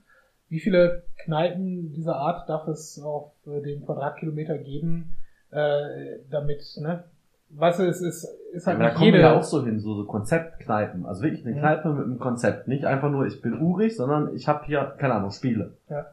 Wie 0.48 0.60
viele 0.60 1.02
Kneipen 1.24 1.92
dieser 1.92 2.16
Art 2.16 2.48
darf 2.48 2.68
es 2.68 3.00
auf 3.02 3.32
äh, 3.46 3.60
den 3.62 3.84
Quadratkilometer 3.84 4.58
geben, 4.58 5.16
äh, 5.50 6.18
damit, 6.30 6.62
ne? 6.80 7.04
Weißt 7.50 7.78
du, 7.78 7.84
es 7.84 8.00
ist, 8.00 8.24
ist 8.52 8.66
Ja, 8.66 8.72
halt 8.72 8.80
aber 8.80 8.88
da 8.88 8.94
kommen 8.94 9.12
wir 9.12 9.20
ja 9.20 9.36
auch 9.38 9.42
so 9.42 9.64
hin, 9.64 9.78
so, 9.78 9.94
so 9.94 10.04
Konzeptkneipen. 10.04 11.06
Also 11.06 11.22
wirklich 11.22 11.46
eine 11.46 11.54
Mhm. 11.54 11.60
Kneipe 11.60 11.88
mit 11.90 12.04
einem 12.04 12.18
Konzept. 12.18 12.66
Nicht 12.66 12.84
einfach 12.84 13.08
nur, 13.10 13.24
ich 13.26 13.40
bin 13.40 13.60
urig, 13.60 13.96
sondern 13.96 14.34
ich 14.34 14.48
habe 14.48 14.64
hier, 14.66 14.94
keine 14.98 15.14
Ahnung, 15.14 15.30
Spiele. 15.30 15.76
Ja. 15.88 16.06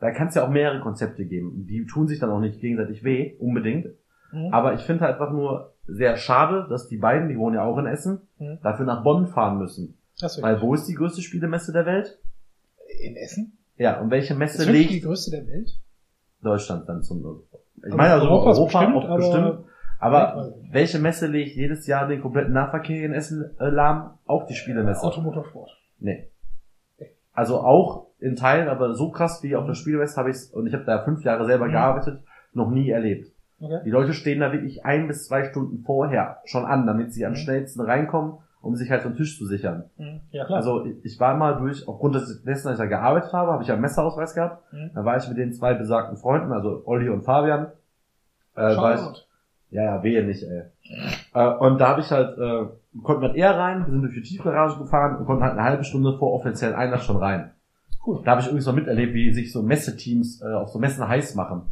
Da 0.00 0.10
kann 0.10 0.28
es 0.28 0.34
ja 0.34 0.44
auch 0.44 0.50
mehrere 0.50 0.80
Konzepte 0.80 1.24
geben. 1.24 1.66
Die 1.66 1.86
tun 1.86 2.06
sich 2.06 2.18
dann 2.18 2.28
auch 2.30 2.40
nicht 2.40 2.60
gegenseitig 2.60 3.02
weh, 3.04 3.36
unbedingt. 3.38 3.86
Mhm. 4.32 4.52
Aber 4.52 4.74
ich 4.74 4.82
finde 4.82 5.04
halt 5.04 5.14
einfach 5.14 5.32
nur 5.32 5.72
sehr 5.86 6.16
schade, 6.16 6.66
dass 6.68 6.88
die 6.88 6.96
beiden, 6.96 7.28
die 7.28 7.38
wohnen 7.38 7.54
ja 7.56 7.64
auch 7.64 7.78
in 7.78 7.86
Essen, 7.86 8.20
Mhm. 8.38 8.58
dafür 8.62 8.86
nach 8.86 9.02
Bonn 9.02 9.26
fahren 9.28 9.58
müssen. 9.58 9.96
Das 10.20 10.40
Weil 10.42 10.60
wo 10.60 10.74
ist 10.74 10.86
die 10.86 10.94
größte 10.94 11.22
Spielemesse 11.22 11.72
der 11.72 11.86
Welt? 11.86 12.18
in 13.02 13.16
Essen? 13.16 13.58
Ja, 13.76 14.00
und 14.00 14.10
welche 14.10 14.34
Messe 14.34 14.62
ist 14.62 14.68
wirklich 14.68 14.86
die 14.88 14.92
legt 14.94 15.04
größte 15.06 15.30
der 15.32 15.46
Welt? 15.46 15.76
Deutschland 16.42 16.88
dann 16.88 17.02
zum 17.02 17.18
Ich 17.78 17.84
Also 17.84 17.96
meine 17.96 18.14
also 18.14 18.26
Europas 18.28 18.58
Europa 18.58 18.78
bestimmt, 18.80 18.96
auch 18.96 19.04
aber- 19.04 19.16
bestimmt. 19.16 19.58
Aber 19.98 20.54
welche 20.70 20.98
Messe 20.98 21.26
legt 21.26 21.56
jedes 21.56 21.86
Jahr 21.86 22.06
den 22.06 22.20
kompletten 22.22 22.52
Nahverkehr 22.52 23.04
in 23.04 23.12
Essen 23.12 23.50
äh, 23.58 23.68
lahm? 23.68 24.18
Auch 24.26 24.46
die 24.46 24.54
Spielemesse. 24.54 25.02
Automotorsport. 25.02 25.70
Nee. 25.98 26.28
Also 27.32 27.60
auch 27.60 28.06
in 28.18 28.36
Teilen, 28.36 28.68
aber 28.68 28.94
so 28.94 29.10
krass 29.10 29.42
wie 29.42 29.56
auf 29.56 29.66
der 29.66 29.74
Spielwest 29.74 30.16
habe 30.16 30.30
ich 30.30 30.36
und 30.52 30.66
ich 30.66 30.72
habe 30.74 30.84
da 30.84 31.02
fünf 31.04 31.22
Jahre 31.24 31.44
selber 31.46 31.66
Mhm. 31.66 31.72
gearbeitet, 31.72 32.20
noch 32.52 32.70
nie 32.70 32.88
erlebt. 32.90 33.30
Okay. 33.60 33.80
Die 33.84 33.90
Leute 33.90 34.12
stehen 34.12 34.40
da 34.40 34.52
wirklich 34.52 34.84
ein 34.84 35.08
bis 35.08 35.26
zwei 35.26 35.44
Stunden 35.44 35.78
vorher 35.84 36.38
schon 36.44 36.64
an, 36.66 36.86
damit 36.86 37.12
sie 37.12 37.24
am 37.24 37.32
Mhm. 37.32 37.36
schnellsten 37.36 37.80
reinkommen, 37.80 38.34
um 38.60 38.74
sich 38.76 38.90
halt 38.90 39.02
so 39.02 39.08
einen 39.08 39.16
Tisch 39.16 39.38
zu 39.38 39.46
sichern. 39.46 39.84
Mhm. 39.96 40.20
Ja, 40.30 40.44
klar. 40.44 40.58
Also 40.58 40.84
ich- 41.02 41.18
war 41.20 41.34
mal 41.36 41.56
durch, 41.56 41.88
aufgrund 41.88 42.16
des- 42.16 42.42
dessen, 42.44 42.68
dass 42.68 42.74
ich 42.74 42.82
da 42.82 42.86
gearbeitet 42.86 43.32
habe, 43.32 43.52
habe 43.52 43.62
ich 43.62 43.68
ja 43.68 43.74
einen 43.74 43.80
Messerausweis 43.82 44.34
gehabt. 44.34 44.70
Mhm. 44.72 44.90
Da 44.94 45.04
war 45.04 45.16
ich 45.16 45.26
mit 45.28 45.38
den 45.38 45.52
zwei 45.54 45.72
besagten 45.74 46.16
Freunden, 46.18 46.52
also 46.52 46.82
Olli 46.84 47.08
und 47.08 47.22
Fabian. 47.22 47.68
Äh, 48.56 48.76
war 48.76 48.94
ich, 48.94 49.26
ja, 49.70 49.82
ja, 49.84 50.02
wehe 50.02 50.24
nicht, 50.24 50.42
ey. 50.42 50.62
Äh, 51.34 51.48
und 51.58 51.78
da 51.78 51.88
habe 51.88 52.00
ich 52.00 52.10
halt, 52.10 52.38
äh, 52.38 52.66
konnten 53.02 53.22
wir 53.22 53.34
eher 53.34 53.56
rein, 53.58 53.84
wir 53.84 53.90
sind 53.92 54.02
durch 54.02 54.14
die 54.14 54.22
Tiefgarage 54.22 54.78
gefahren 54.78 55.16
und 55.16 55.26
konnten 55.26 55.42
halt 55.42 55.52
eine 55.52 55.62
halbe 55.64 55.84
Stunde 55.84 56.16
vor 56.18 56.32
offiziellen 56.32 56.74
Einlass 56.74 57.04
schon 57.04 57.16
rein. 57.16 57.52
Cool. 58.06 58.20
Da 58.24 58.32
habe 58.32 58.40
ich 58.40 58.46
übrigens 58.46 58.66
mal 58.66 58.72
miterlebt, 58.74 59.14
wie 59.14 59.32
sich 59.32 59.52
so 59.52 59.62
Messeteams 59.62 60.40
äh, 60.42 60.52
auf 60.52 60.68
so 60.70 60.78
Messen 60.78 61.06
heiß 61.06 61.34
machen. 61.34 61.62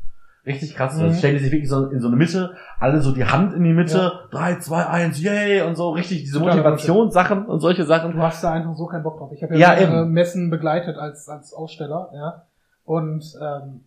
Richtig 0.46 0.74
krass. 0.74 0.96
Mhm. 0.96 1.08
Mhm. 1.08 1.14
stellen 1.14 1.34
die 1.36 1.42
sich 1.42 1.52
wirklich 1.52 1.70
so 1.70 1.86
in 1.86 2.00
so 2.00 2.08
eine 2.08 2.16
Mitte, 2.16 2.54
alle 2.78 3.00
so 3.00 3.12
die 3.12 3.24
Hand 3.24 3.54
in 3.54 3.64
die 3.64 3.72
Mitte, 3.72 4.12
drei, 4.30 4.56
zwei, 4.56 4.86
eins, 4.86 5.20
yay, 5.22 5.62
und 5.62 5.76
so 5.76 5.90
richtig 5.90 6.22
diese 6.22 6.38
Motivationssachen 6.38 7.46
und 7.46 7.60
solche 7.60 7.84
Sachen. 7.84 8.12
Du 8.12 8.18
hast 8.18 8.44
da 8.44 8.52
einfach 8.52 8.74
so 8.74 8.86
keinen 8.86 9.02
Bock 9.02 9.18
drauf. 9.18 9.32
Ich 9.32 9.42
habe 9.42 9.56
ja, 9.56 9.78
Ja. 9.78 10.04
Messen 10.04 10.50
begleitet 10.50 10.98
als, 10.98 11.28
als 11.28 11.54
Aussteller, 11.54 12.10
ja. 12.14 12.42
Und 12.84 13.24
ähm, 13.40 13.80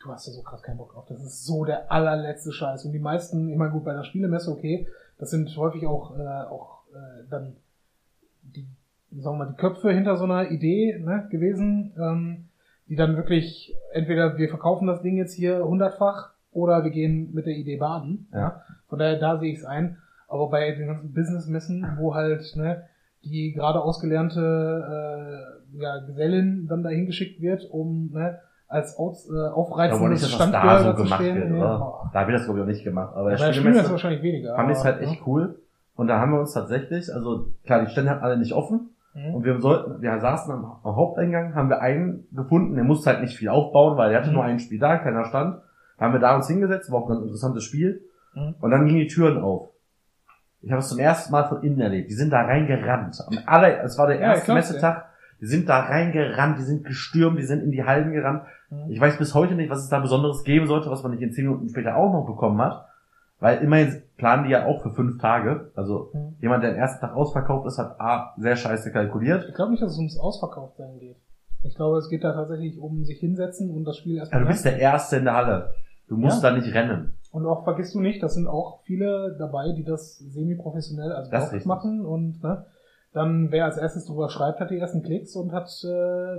du 0.00 0.12
hast 0.12 0.28
da 0.28 0.32
so 0.32 0.42
krass 0.42 0.62
keinen 0.62 0.76
Bock 0.76 0.92
drauf. 0.92 1.06
Das 1.08 1.22
ist 1.22 1.46
so 1.46 1.64
der 1.64 1.90
allerletzte 1.90 2.52
Scheiß. 2.52 2.84
Und 2.84 2.92
die 2.92 2.98
meisten, 2.98 3.48
ich 3.48 3.56
meine, 3.56 3.70
gut, 3.70 3.84
bei 3.84 3.94
der 3.94 4.04
Spielemesse, 4.04 4.50
okay, 4.50 4.86
das 5.18 5.30
sind 5.30 5.56
häufig 5.56 5.86
auch, 5.86 6.16
äh, 6.18 6.22
auch 6.50 6.82
äh, 6.92 7.24
dann 7.30 7.56
die, 8.42 8.66
sagen 9.10 9.38
wir 9.38 9.44
mal, 9.46 9.52
die 9.52 9.60
Köpfe 9.60 9.90
hinter 9.90 10.16
so 10.16 10.24
einer 10.24 10.50
Idee 10.50 10.98
ne, 10.98 11.26
gewesen, 11.30 11.92
ähm, 11.98 12.47
die 12.88 12.96
dann 12.96 13.16
wirklich, 13.16 13.74
entweder 13.92 14.36
wir 14.38 14.48
verkaufen 14.48 14.86
das 14.86 15.02
Ding 15.02 15.16
jetzt 15.16 15.34
hier 15.34 15.64
hundertfach 15.64 16.30
oder 16.52 16.84
wir 16.84 16.90
gehen 16.90 17.30
mit 17.34 17.46
der 17.46 17.54
Idee 17.54 17.76
baden. 17.76 18.28
Ja. 18.32 18.62
Von 18.88 18.98
daher, 18.98 19.18
da 19.18 19.38
sehe 19.38 19.52
ich 19.52 19.58
es 19.58 19.64
ein. 19.64 19.98
Aber 20.28 20.50
bei 20.50 20.72
den 20.72 20.86
ganzen 20.88 21.12
Businessmessen, 21.12 21.86
wo 21.98 22.14
halt 22.14 22.54
ne, 22.56 22.82
die 23.24 23.52
gerade 23.52 23.80
ausgelernte 23.80 25.58
äh, 25.74 25.80
ja, 25.82 25.98
Gesellin 26.06 26.66
dann 26.68 26.82
dahin 26.82 27.06
geschickt 27.06 27.40
wird, 27.40 27.68
um 27.70 28.10
ne, 28.12 28.38
als 28.68 28.98
Aus, 28.98 29.28
äh, 29.30 29.48
aufreizendes 29.48 30.22
das 30.22 30.30
da 30.30 30.36
Standgirl 30.36 30.84
so 30.84 30.90
zu 30.92 31.02
gemacht 31.04 31.20
stehen. 31.20 31.36
wird, 31.36 31.50
Nee. 31.50 31.58
Da 32.12 32.26
wird 32.26 32.38
das 32.38 32.44
glaube 32.44 32.58
ich 32.58 32.62
auch 32.64 32.68
nicht 32.68 32.84
gemacht. 32.84 33.14
Aber 33.14 33.24
Bei 33.24 33.30
der 33.30 33.38
der 33.38 33.52
Spielmesse 33.52 33.60
Spielemesse 33.60 33.90
wahrscheinlich 33.90 34.22
weniger. 34.22 34.54
fand 34.56 34.70
ich 34.70 34.76
es 34.76 34.84
halt 34.84 35.00
echt 35.00 35.26
cool. 35.26 35.58
Und 35.96 36.06
da 36.08 36.20
haben 36.20 36.32
wir 36.32 36.40
uns 36.40 36.52
tatsächlich, 36.52 37.12
also 37.12 37.46
klar, 37.64 37.84
die 37.84 37.90
Stände 37.90 38.10
hatten 38.10 38.22
alle 38.22 38.36
nicht 38.38 38.52
offen. 38.52 38.90
Ne? 39.18 39.32
Und 39.34 39.44
wir 39.44 39.60
sollten, 39.60 40.00
wir 40.00 40.18
saßen 40.20 40.52
am, 40.52 40.64
am 40.82 40.96
Haupteingang, 40.96 41.54
haben 41.54 41.68
wir 41.68 41.80
einen 41.80 42.26
gefunden, 42.32 42.74
der 42.74 42.84
musste 42.84 43.10
halt 43.10 43.20
nicht 43.20 43.36
viel 43.36 43.48
aufbauen, 43.48 43.96
weil 43.96 44.12
er 44.12 44.18
hatte 44.20 44.28
Mhm. 44.30 44.34
nur 44.36 44.44
ein 44.44 44.58
Spiel 44.58 44.78
da, 44.78 44.96
keiner 44.98 45.24
stand. 45.24 45.58
Da 45.98 46.04
haben 46.04 46.12
wir 46.12 46.20
da 46.20 46.36
uns 46.36 46.46
hingesetzt, 46.48 46.90
war 46.92 47.00
auch 47.00 47.06
ein 47.06 47.14
ganz 47.14 47.22
interessantes 47.22 47.64
Spiel. 47.64 48.02
Mhm. 48.34 48.54
Und 48.60 48.70
dann 48.70 48.86
gingen 48.86 49.00
die 49.00 49.06
Türen 49.08 49.38
auf. 49.42 49.70
Ich 50.60 50.70
habe 50.72 50.80
es 50.80 50.88
zum 50.88 50.98
ersten 50.98 51.30
Mal 51.32 51.44
von 51.44 51.62
innen 51.62 51.80
erlebt. 51.80 52.10
Die 52.10 52.14
sind 52.14 52.32
da 52.32 52.42
reingerannt. 52.42 53.16
Am 53.28 53.38
aller, 53.46 53.82
es 53.84 53.96
war 53.98 54.06
der 54.08 54.16
Ja, 54.16 54.22
erste 54.32 54.44
klasse. 54.52 54.72
Messetag. 54.74 55.04
Die 55.40 55.46
sind 55.46 55.68
da 55.68 55.78
reingerannt, 55.80 56.58
die 56.58 56.62
sind 56.62 56.84
gestürmt, 56.84 57.38
die 57.38 57.44
sind 57.44 57.62
in 57.62 57.70
die 57.70 57.84
Hallen 57.84 58.10
gerannt. 58.12 58.42
Mhm. 58.70 58.90
Ich 58.90 59.00
weiß 59.00 59.18
bis 59.18 59.34
heute 59.34 59.54
nicht, 59.54 59.70
was 59.70 59.78
es 59.84 59.88
da 59.88 60.00
Besonderes 60.00 60.42
geben 60.42 60.66
sollte, 60.66 60.90
was 60.90 61.02
man 61.04 61.12
nicht 61.12 61.22
in 61.22 61.30
zehn 61.32 61.46
Minuten 61.46 61.68
später 61.68 61.96
auch 61.96 62.12
noch 62.12 62.26
bekommen 62.26 62.60
hat. 62.60 62.86
Weil 63.40 63.58
immerhin 63.58 64.02
planen 64.16 64.44
die 64.44 64.50
ja 64.50 64.66
auch 64.66 64.82
für 64.82 64.90
fünf 64.90 65.20
Tage. 65.20 65.70
Also 65.76 66.10
Mhm. 66.12 66.36
jemand, 66.40 66.64
der 66.64 66.72
den 66.72 66.78
ersten 66.80 67.00
Tag 67.00 67.14
ausverkauft 67.14 67.66
ist, 67.66 67.78
hat 67.78 68.00
A, 68.00 68.34
sehr 68.36 68.56
scheiße 68.56 68.90
kalkuliert. 68.92 69.46
Ich 69.48 69.54
glaube 69.54 69.70
nicht, 69.70 69.82
dass 69.82 69.92
es 69.92 69.98
ums 69.98 70.18
Ausverkauftsein 70.18 70.98
geht. 70.98 71.16
Ich 71.62 71.74
glaube, 71.76 71.98
es 71.98 72.08
geht 72.08 72.24
da 72.24 72.32
tatsächlich 72.32 72.78
um 72.78 73.04
sich 73.04 73.18
hinsetzen 73.20 73.70
und 73.70 73.84
das 73.84 73.96
Spiel 73.96 74.14
Ja, 74.14 74.20
erstmal 74.22 74.42
du 74.42 74.48
bist 74.48 74.64
der 74.64 74.78
Erste 74.78 75.16
in 75.16 75.24
der 75.24 75.34
Halle. 75.34 75.70
Du 76.08 76.16
musst 76.16 76.42
Ja. 76.42 76.50
da 76.50 76.56
nicht 76.56 76.72
rennen. 76.74 77.14
Und 77.32 77.46
auch 77.46 77.64
vergisst 77.64 77.94
du 77.94 78.00
nicht, 78.00 78.22
das 78.22 78.34
sind 78.34 78.46
auch 78.48 78.80
viele 78.84 79.36
dabei, 79.38 79.72
die 79.72 79.84
das 79.84 80.18
semi-professionell 80.18 81.12
als 81.12 81.28
Das 81.30 81.50
Blog 81.50 81.66
machen 81.66 82.06
und 82.06 82.42
ne, 82.42 82.64
dann 83.12 83.50
wer 83.52 83.66
als 83.66 83.76
erstes 83.76 84.06
drüber 84.06 84.30
schreibt, 84.30 84.60
hat 84.60 84.70
die 84.70 84.78
ersten 84.78 85.02
Klicks 85.02 85.36
und 85.36 85.52
hat 85.52 85.68
äh, 85.84 85.86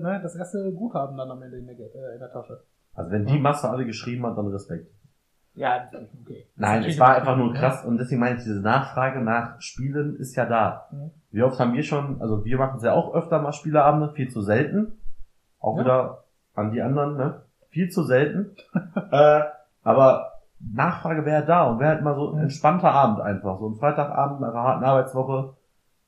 ne, 0.02 0.20
das 0.24 0.36
erste 0.36 0.72
Guthaben 0.74 1.16
dann 1.18 1.30
am 1.30 1.41
Ende 1.43 1.58
in 1.58 1.68
der, 1.68 1.76
äh, 1.78 2.14
in 2.14 2.20
der 2.20 2.32
Tasche. 2.32 2.62
Also 2.93 3.12
wenn 3.12 3.26
die 3.26 3.38
Masse 3.39 3.70
alle 3.70 3.86
geschrieben 3.86 4.26
hat, 4.26 4.38
dann 4.38 4.47
Respekt. 4.47 4.91
Ja, 5.60 5.89
okay. 6.24 6.45
Nein, 6.55 6.84
es 6.86 6.97
war 6.99 7.16
einfach 7.18 7.36
nur 7.36 7.53
krass 7.53 7.84
und 7.84 7.97
deswegen 7.97 8.22
meine 8.22 8.38
ich, 8.38 8.43
diese 8.43 8.62
Nachfrage 8.62 9.20
nach 9.20 9.60
Spielen 9.62 10.16
ist 10.16 10.36
ja 10.36 10.45
da. 10.45 10.88
Mhm. 10.91 11.12
Wie 11.32 11.43
oft 11.43 11.60
haben 11.60 11.74
wir 11.74 11.84
schon, 11.84 12.22
also 12.22 12.45
wir 12.45 12.57
machen 12.57 12.78
es 12.78 12.84
ja 12.84 12.93
auch 12.93 13.14
öfter 13.14 13.41
mal 13.41 13.51
Spieleabende, 13.51 14.10
viel 14.14 14.30
zu 14.30 14.41
selten. 14.41 14.93
Auch 15.60 15.76
Ja. 15.78 15.84
wieder 15.84 16.24
an 16.55 16.72
die 16.72 16.82
anderen, 16.82 17.18
ne? 17.18 17.41
Viel 17.70 17.89
zu 17.89 18.03
selten. 18.03 18.55
äh, 19.12 19.41
aber 19.84 20.32
Nachfrage 20.60 21.26
wäre 21.26 21.45
da 21.45 21.64
und 21.64 21.80
wäre 21.80 21.89
halt 21.89 22.03
mal 22.03 22.16
so 22.16 22.30
ein 22.30 22.36
Mhm. 22.38 22.41
entspannter 22.43 22.91
Abend 22.91 23.20
einfach. 23.20 23.60
So 23.60 23.68
ein 23.70 23.76
Freitagabend 23.76 24.39
nach 24.39 24.49
einer 24.53 24.64
harten 24.64 24.84
Arbeitswoche, 24.86 25.55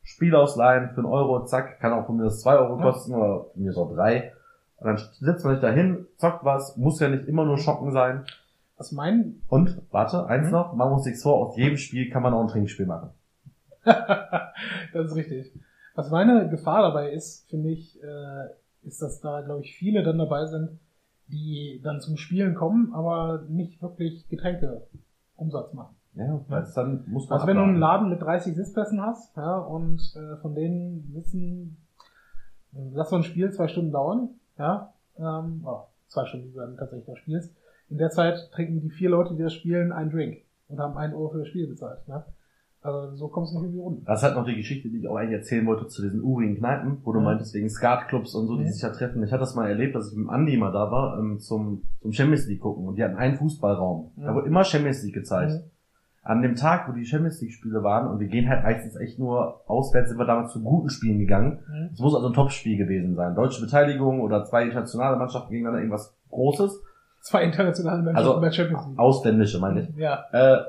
Spiel 0.04 0.34
ausleihen 0.36 0.92
für 0.92 0.98
einen 1.02 1.06
Euro, 1.08 1.44
zack, 1.46 1.80
kann 1.82 1.92
auch 1.94 2.06
von 2.06 2.16
mir 2.18 2.24
das 2.24 2.40
zwei 2.42 2.56
Euro 2.58 2.78
Ja. 2.78 2.84
kosten 2.84 3.14
oder 3.14 3.44
von 3.54 3.62
mir 3.62 3.74
so 3.74 3.94
drei. 3.94 4.32
Und 4.78 4.88
dann 4.88 4.98
sitzt 5.20 5.44
man 5.46 5.56
sich 5.56 5.62
dahin, 5.62 6.08
zockt 6.18 6.44
was, 6.46 6.76
muss 6.78 7.00
ja 7.02 7.10
nicht 7.10 7.26
immer 7.28 7.44
nur 7.46 7.58
schocken 7.58 7.92
sein. 7.92 8.24
Was 8.82 8.92
mein, 8.92 9.44
Und, 9.48 9.80
warte, 9.92 10.26
eins 10.26 10.48
Mhm. 10.48 10.54
noch, 10.54 10.74
wir 10.74 10.92
uns 10.92 11.06
nichts 11.06 11.22
vor, 11.22 11.36
aus 11.46 11.56
jedem 11.56 11.78
Spiel 11.78 12.10
kann 12.10 12.24
man 12.24 12.34
auch 12.34 12.42
ein 12.42 12.48
Trinkspiel 12.48 12.88
machen. 12.88 13.12
das 13.86 15.06
ist 15.06 15.16
richtig. 15.16 15.54
Was 15.94 16.10
meine 16.10 16.50
Gefahr 16.50 16.82
dabei 16.82 17.12
ist, 17.12 17.48
finde 17.48 17.70
ich, 17.70 18.02
äh, 18.02 18.48
ist, 18.82 19.00
dass 19.00 19.22
da, 19.22 19.42
glaube 19.42 19.62
ich, 19.62 19.76
viele 19.76 20.02
dann 20.02 20.18
dabei 20.18 20.48
sind, 20.48 20.80
die 21.28 21.80
dann 21.84 22.02
zum 22.02 22.18
Spielen 22.18 22.56
kommen, 22.56 22.92
aber 22.96 23.44
nicht 23.50 23.80
wirklich 23.84 24.28
Getränke 24.30 24.82
Umsatz 25.36 25.74
machen. 25.74 25.96
Ja, 26.16 26.42
weil 26.48 26.64
es 26.64 26.74
dann 26.74 27.04
muss 27.06 27.30
man 27.30 27.36
Also 27.36 27.48
wenn 27.48 27.58
du 27.58 27.64
einen. 27.64 27.78
Laden 27.78 28.10
mit 28.10 28.20
30 28.20 28.56
Sitzplätzen 28.56 29.00
hast, 29.00 29.38
ja, 29.38 29.60
und 29.60 30.02
äh, 30.16 30.38
von 30.38 30.56
denen 30.56 31.08
sitzen, 31.14 31.78
lass 32.94 33.12
so 33.12 33.16
ein 33.16 33.24
Spiel 33.24 33.52
zwei 33.52 33.68
Stunden 33.68 33.92
dauern, 33.92 34.30
ja, 34.58 34.92
ähm, 35.20 35.62
oh, 35.68 35.82
zwei 36.08 36.26
Stunden, 36.26 36.48
die 36.48 36.54
du 36.54 36.62
dann 36.62 36.78
tatsächlich 36.78 37.06
da 37.06 37.16
spielst. 37.16 37.54
In 37.92 37.98
der 37.98 38.10
Zeit 38.10 38.50
trinken 38.54 38.80
die 38.82 38.90
vier 38.90 39.10
Leute, 39.10 39.36
die 39.36 39.44
das 39.44 39.54
spielen, 39.54 39.92
einen 39.92 40.10
Drink 40.10 40.38
und 40.70 40.80
haben 40.80 40.98
einen 40.98 41.14
Euro 41.14 41.30
für 41.30 41.40
das 41.40 41.50
Spiel 41.50 41.68
bezahlt. 41.68 42.08
Ne? 42.08 42.24
Also 42.82 43.16
so 43.16 43.28
kommst 43.28 43.52
du 43.54 43.58
nicht 43.58 43.66
irgendwie 43.66 43.82
rum. 43.82 44.02
Das 44.06 44.20
ist 44.22 44.24
halt 44.24 44.36
noch 44.36 44.46
die 44.46 44.56
Geschichte, 44.56 44.90
die 44.90 45.00
ich 45.00 45.08
auch 45.08 45.16
eigentlich 45.18 45.38
erzählen 45.38 45.68
wollte 45.68 45.88
zu 45.88 46.02
diesen 46.02 46.24
urigen 46.24 46.58
Kneipen, 46.58 46.98
wo 47.04 47.12
du 47.12 47.20
Mhm. 47.20 47.26
meintest, 47.26 47.54
wegen 47.54 47.70
Skatclubs 47.70 48.34
und 48.34 48.48
so, 48.48 48.56
die 48.58 48.64
Mhm. 48.64 48.70
sich 48.72 48.82
ja 48.82 48.90
treffen. 48.90 49.22
Ich 49.24 49.32
hatte 49.32 49.42
das 49.42 49.54
mal 49.56 49.68
erlebt, 49.70 49.94
dass 49.94 50.10
ich 50.10 50.18
mit 50.18 50.26
dem 50.26 50.30
Andi 50.32 50.58
mal 50.58 50.72
da 50.72 50.90
war, 50.90 51.20
ähm, 51.20 51.38
zum, 51.40 51.84
zum 52.02 52.12
Champions 52.12 52.48
League 52.48 52.62
gucken. 52.62 52.88
Und 52.88 52.96
die 52.96 53.04
hatten 53.04 53.18
einen 53.18 53.36
Fußballraum. 53.36 54.12
Mhm. 54.16 54.24
Da 54.24 54.34
wurde 54.34 54.48
immer 54.48 54.64
Champions 54.64 55.04
League 55.04 55.14
gezeigt. 55.14 55.54
An 56.24 56.42
dem 56.44 56.56
Tag, 56.56 56.88
wo 56.88 56.94
die 56.94 57.06
Champions 57.06 57.42
League 57.42 57.52
Spiele 57.52 57.84
waren, 57.84 58.08
und 58.10 58.20
wir 58.20 58.28
gehen 58.28 58.48
halt 58.48 58.64
meistens 58.64 58.96
echt 58.96 59.20
nur 59.20 59.62
auswärts, 59.70 60.10
sind 60.10 60.18
wir 60.20 60.26
damals 60.26 60.54
zu 60.54 60.64
guten 60.64 60.90
Spielen 60.90 61.20
gegangen. 61.20 61.60
Es 61.94 62.00
muss 62.00 62.16
also 62.16 62.28
ein 62.28 62.34
Topspiel 62.34 62.78
gewesen 62.78 63.16
sein. 63.16 63.36
Deutsche 63.36 63.60
Beteiligung 63.62 64.22
oder 64.22 64.44
zwei 64.46 64.64
internationale 64.64 65.18
Mannschaften 65.18 65.50
gegeneinander, 65.52 65.82
irgendwas 65.82 66.16
Großes. 66.30 66.82
Zwei 67.22 67.44
internationale 67.44 68.02
Menschen 68.02 68.18
Also, 68.18 68.40
bei 68.42 68.52
Champions 68.52 68.88
League. 68.88 69.00
Ausländische, 69.00 69.60
meine 69.60 69.82
ich. 69.82 69.96
Ja. 69.98 70.26
Äh, 70.32 70.64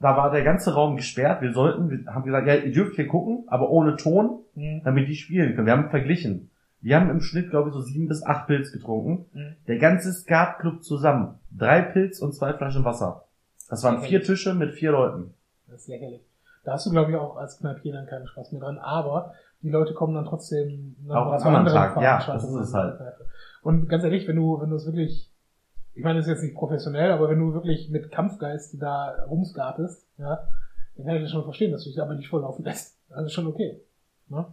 da 0.00 0.16
war 0.16 0.30
der 0.30 0.44
ganze 0.44 0.74
Raum 0.74 0.96
gesperrt. 0.96 1.42
Wir 1.42 1.52
sollten, 1.52 1.90
wir 1.90 2.14
haben 2.14 2.24
gesagt, 2.24 2.46
ja, 2.46 2.54
ihr 2.54 2.72
dürft 2.72 2.94
hier 2.96 3.08
gucken, 3.08 3.44
aber 3.48 3.70
ohne 3.70 3.96
Ton, 3.96 4.40
Mhm. 4.54 4.82
damit 4.84 5.08
die 5.08 5.14
spielen 5.16 5.54
können. 5.54 5.66
Wir 5.66 5.72
haben 5.72 5.90
verglichen. 5.90 6.50
Wir 6.80 6.96
haben 6.96 7.10
im 7.10 7.20
Schnitt, 7.20 7.50
glaube 7.50 7.70
ich, 7.70 7.74
so 7.74 7.80
sieben 7.80 8.06
bis 8.08 8.22
acht 8.24 8.46
Pilz 8.46 8.70
getrunken. 8.72 9.26
Mhm. 9.32 9.56
Der 9.66 9.78
ganze 9.78 10.12
Skatclub 10.12 10.84
zusammen. 10.84 11.34
Drei 11.50 11.82
Pilz 11.82 12.20
und 12.20 12.32
zwei 12.34 12.52
Flaschen 12.52 12.84
Wasser. 12.84 13.24
Das 13.68 13.82
waren 13.84 14.00
vier 14.02 14.22
Tische 14.22 14.54
mit 14.54 14.72
vier 14.74 14.92
Leuten. 14.92 15.34
Das 15.66 15.80
ist 15.82 15.88
lächerlich. 15.88 16.20
Da 16.64 16.72
hast 16.74 16.86
du, 16.86 16.90
glaube 16.90 17.10
ich, 17.10 17.16
auch 17.16 17.36
als 17.36 17.58
Kneipier 17.58 17.92
dann 17.94 18.06
keinen 18.06 18.26
Spaß 18.26 18.52
mehr 18.52 18.60
dran. 18.60 18.78
Aber 18.78 19.32
die 19.62 19.70
Leute 19.70 19.94
kommen 19.94 20.14
dann 20.14 20.26
trotzdem 20.26 20.94
Auch 21.08 21.32
an 21.32 21.42
anderen 21.42 21.66
Tagen. 21.66 22.00
Ja, 22.02 22.22
das 22.26 22.44
ist 22.44 22.54
es 22.54 22.74
halt. 22.74 22.98
Und 23.62 23.88
ganz 23.88 24.04
ehrlich, 24.04 24.28
wenn 24.28 24.36
du, 24.36 24.60
wenn 24.60 24.70
du 24.70 24.76
es 24.76 24.86
wirklich, 24.86 25.27
ich 25.98 26.04
meine, 26.04 26.20
das 26.20 26.26
ist 26.26 26.34
jetzt 26.34 26.42
nicht 26.44 26.54
professionell, 26.54 27.10
aber 27.10 27.28
wenn 27.28 27.40
du 27.40 27.52
wirklich 27.52 27.90
mit 27.90 28.12
Kampfgeist 28.12 28.80
da 28.80 29.16
rumskatest, 29.28 30.06
ja, 30.18 30.46
dann 30.96 31.06
kann 31.06 31.16
ich 31.16 31.22
das 31.22 31.32
schon 31.32 31.42
verstehen, 31.42 31.72
dass 31.72 31.82
du 31.82 31.90
dich 31.90 32.00
aber 32.00 32.14
nicht 32.14 32.28
volllaufen 32.28 32.64
lässt. 32.64 32.96
Also 33.10 33.28
schon 33.28 33.48
okay. 33.48 33.80
Ne? 34.28 34.46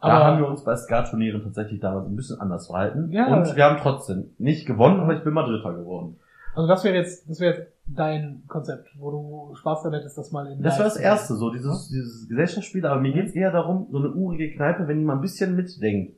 da 0.00 0.24
haben 0.24 0.38
wir 0.38 0.48
uns 0.48 0.62
bei 0.62 0.76
Skat-Turnieren 0.76 1.42
tatsächlich 1.42 1.80
damals 1.80 2.06
ein 2.06 2.14
bisschen 2.14 2.40
anders 2.40 2.66
verhalten. 2.66 3.10
Ja. 3.10 3.26
Und 3.34 3.56
wir 3.56 3.64
haben 3.64 3.78
trotzdem 3.80 4.30
nicht 4.38 4.64
gewonnen, 4.64 5.00
aber 5.00 5.16
ich 5.16 5.24
bin 5.24 5.32
mal 5.32 5.44
Dritter 5.44 5.74
geworden. 5.74 6.20
also 6.54 6.68
das 6.68 6.84
wäre 6.84 6.94
jetzt, 6.94 7.28
das 7.28 7.40
wäre 7.40 7.54
jetzt 7.54 7.72
dein 7.86 8.44
Konzept, 8.46 8.88
wo 8.96 9.10
du 9.10 9.54
Spaß 9.56 9.82
daran 9.82 9.98
hättest, 9.98 10.16
das 10.16 10.30
mal 10.30 10.46
in 10.46 10.62
Das 10.62 10.78
war 10.78 10.84
das 10.84 10.96
erste, 10.96 11.34
so 11.34 11.50
dieses, 11.50 11.88
dieses 11.88 12.28
Gesellschaftsspiel, 12.28 12.86
aber 12.86 13.00
mir 13.00 13.12
geht's 13.12 13.32
eher 13.32 13.50
darum, 13.50 13.88
so 13.90 13.98
eine 13.98 14.12
urige 14.12 14.52
Kneipe, 14.52 14.86
wenn 14.86 15.02
mal 15.02 15.14
ein 15.14 15.20
bisschen 15.20 15.56
mitdenkt 15.56 16.16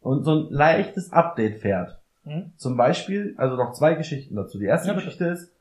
und 0.00 0.24
so 0.24 0.32
ein 0.32 0.46
leichtes 0.50 1.10
Update 1.10 1.60
fährt. 1.60 1.99
Mhm. 2.24 2.52
Zum 2.56 2.76
Beispiel, 2.76 3.34
also 3.38 3.56
noch 3.56 3.72
zwei 3.72 3.94
Geschichten 3.94 4.36
dazu. 4.36 4.58
Die 4.58 4.66
erste 4.66 4.88
Ja. 4.88 4.94
Geschichte 4.94 5.26
ist, 5.26 5.52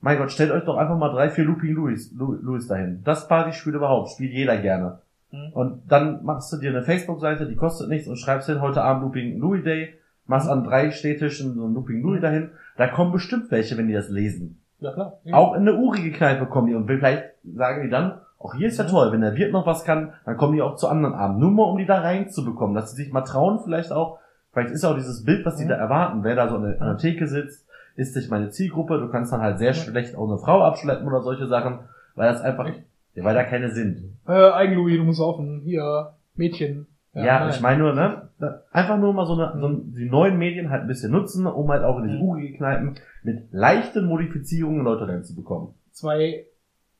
mein 0.00 0.18
Gott, 0.18 0.32
stellt 0.32 0.50
euch 0.50 0.64
doch 0.64 0.76
einfach 0.76 0.98
mal 0.98 1.10
drei, 1.12 1.30
vier 1.30 1.44
Looping 1.44 1.74
Louis, 1.74 2.12
Louis 2.16 2.66
dahin. 2.66 3.02
Das 3.04 3.28
Partyspiel 3.28 3.74
überhaupt, 3.74 4.10
spielt 4.10 4.32
jeder 4.32 4.56
gerne. 4.58 4.98
Mhm. 5.30 5.52
Und 5.52 5.82
dann 5.88 6.24
machst 6.24 6.52
du 6.52 6.56
dir 6.58 6.70
eine 6.70 6.82
Facebook-Seite, 6.82 7.46
die 7.46 7.54
kostet 7.56 7.88
nichts 7.88 8.08
und 8.08 8.16
schreibst 8.16 8.48
hin, 8.48 8.60
heute 8.60 8.82
Abend 8.82 9.04
Looping 9.04 9.38
Louis 9.38 9.62
Day, 9.64 9.94
machst 10.26 10.48
an 10.48 10.64
drei 10.64 10.90
Städtischen 10.90 11.54
so 11.54 11.66
ein 11.66 11.74
Looping 11.74 12.02
Louis 12.02 12.18
Mhm. 12.18 12.22
dahin. 12.22 12.50
Da 12.76 12.88
kommen 12.88 13.12
bestimmt 13.12 13.50
welche, 13.50 13.76
wenn 13.76 13.86
die 13.88 13.94
das 13.94 14.08
lesen. 14.08 14.60
Ja, 14.80 14.92
klar. 14.92 15.18
Auch 15.30 15.54
in 15.54 15.60
eine 15.62 15.76
urige 15.76 16.10
Kneipe 16.10 16.46
kommen 16.46 16.66
die 16.66 16.74
und 16.74 16.86
vielleicht 16.86 17.24
sagen 17.44 17.84
die 17.84 17.88
dann, 17.90 18.18
auch 18.40 18.54
hier 18.54 18.66
ist 18.66 18.78
ja 18.78 18.84
Mhm. 18.84 18.88
toll, 18.88 19.12
wenn 19.12 19.20
der 19.20 19.36
Wirt 19.36 19.52
noch 19.52 19.66
was 19.66 19.84
kann, 19.84 20.14
dann 20.24 20.36
kommen 20.36 20.54
die 20.54 20.62
auch 20.62 20.74
zu 20.74 20.88
anderen 20.88 21.14
Abenden. 21.14 21.40
Nur 21.42 21.52
mal, 21.52 21.62
um 21.70 21.78
die 21.78 21.86
da 21.86 22.00
reinzubekommen, 22.00 22.74
dass 22.74 22.90
sie 22.90 23.04
sich 23.04 23.12
mal 23.12 23.20
trauen, 23.22 23.60
vielleicht 23.62 23.92
auch, 23.92 24.18
vielleicht 24.52 24.70
ist 24.72 24.82
ja 24.82 24.90
auch 24.90 24.96
dieses 24.96 25.24
Bild, 25.24 25.44
was 25.46 25.56
die 25.56 25.64
Mhm. 25.64 25.68
da 25.70 25.74
erwarten, 25.76 26.24
wer 26.24 26.34
da 26.36 26.48
so 26.48 26.56
an 26.56 26.62
der, 26.78 26.96
Theke 26.98 27.26
sitzt, 27.26 27.66
ist 27.96 28.14
sich 28.14 28.28
meine 28.30 28.50
Zielgruppe, 28.50 28.98
du 28.98 29.08
kannst 29.08 29.32
dann 29.32 29.40
halt 29.42 29.58
sehr 29.58 29.74
schlecht 29.74 30.16
auch 30.16 30.28
eine 30.28 30.38
Frau 30.38 30.62
abschleppen 30.62 31.06
oder 31.06 31.20
solche 31.22 31.46
Sachen, 31.46 31.80
weil 32.14 32.30
das 32.32 32.40
einfach, 32.40 32.66
ja, 33.14 33.24
weil 33.24 33.34
da 33.34 33.44
keine 33.44 33.70
sind. 33.70 34.16
Äh, 34.26 34.32
Eigenlouis, 34.32 34.96
du 34.96 35.04
musst 35.04 35.18
saufen. 35.18 35.60
Hier, 35.64 36.14
Mädchen. 36.34 36.86
Ja, 37.14 37.40
nein. 37.40 37.50
ich 37.50 37.60
meine 37.60 37.78
nur, 37.82 37.92
ne, 37.92 38.30
einfach 38.70 38.96
nur 38.96 39.12
mal 39.12 39.26
so, 39.26 39.34
eine, 39.34 39.60
so 39.60 39.68
die 39.68 40.08
neuen 40.08 40.38
Medien 40.38 40.70
halt 40.70 40.82
ein 40.82 40.88
bisschen 40.88 41.12
nutzen, 41.12 41.46
um 41.46 41.68
halt 41.70 41.82
auch 41.84 41.98
in 41.98 42.04
diese 42.04 42.16
Mhm. 42.16 42.22
urige 42.22 42.56
Kneipen 42.56 42.94
mit 43.22 43.52
leichten 43.52 44.06
Modifizierungen 44.06 44.82
Leute 44.82 45.06
reinzubekommen. 45.06 45.74
Zwei 45.90 46.46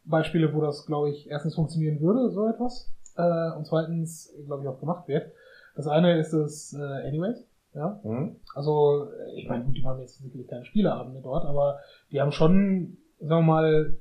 Beispiele, 0.05 0.53
wo 0.53 0.61
das, 0.61 0.85
glaube 0.85 1.09
ich, 1.11 1.31
erstens 1.31 1.55
funktionieren 1.55 2.01
würde, 2.03 2.31
so 2.31 2.47
etwas. 2.47 2.91
Äh, 3.17 3.57
und 3.57 3.67
zweitens, 3.67 4.31
glaube 4.45 4.63
ich, 4.65 4.69
auch 4.69 4.79
gemacht 4.81 5.09
wird. 5.09 5.33
Das 5.77 5.87
eine 5.87 6.19
ist 6.19 6.33
das 6.33 6.75
äh, 6.79 7.09
Anyways. 7.09 7.47
Ja, 7.75 8.01
Mhm. 8.05 8.37
Also, 8.55 9.07
äh, 9.07 9.41
ich 9.41 9.49
meine, 9.49 9.65
gut, 9.65 9.77
die 9.77 9.85
haben 9.85 9.99
jetzt 10.01 10.19
sicherlich 10.23 10.47
keine 10.47 10.65
Spieleabende 10.67 11.21
dort, 11.23 11.47
aber 11.47 11.79
die 12.11 12.21
haben 12.21 12.31
schon, 12.33 12.99
sagen 13.19 13.47
wir 13.47 13.53
mal, 13.53 13.97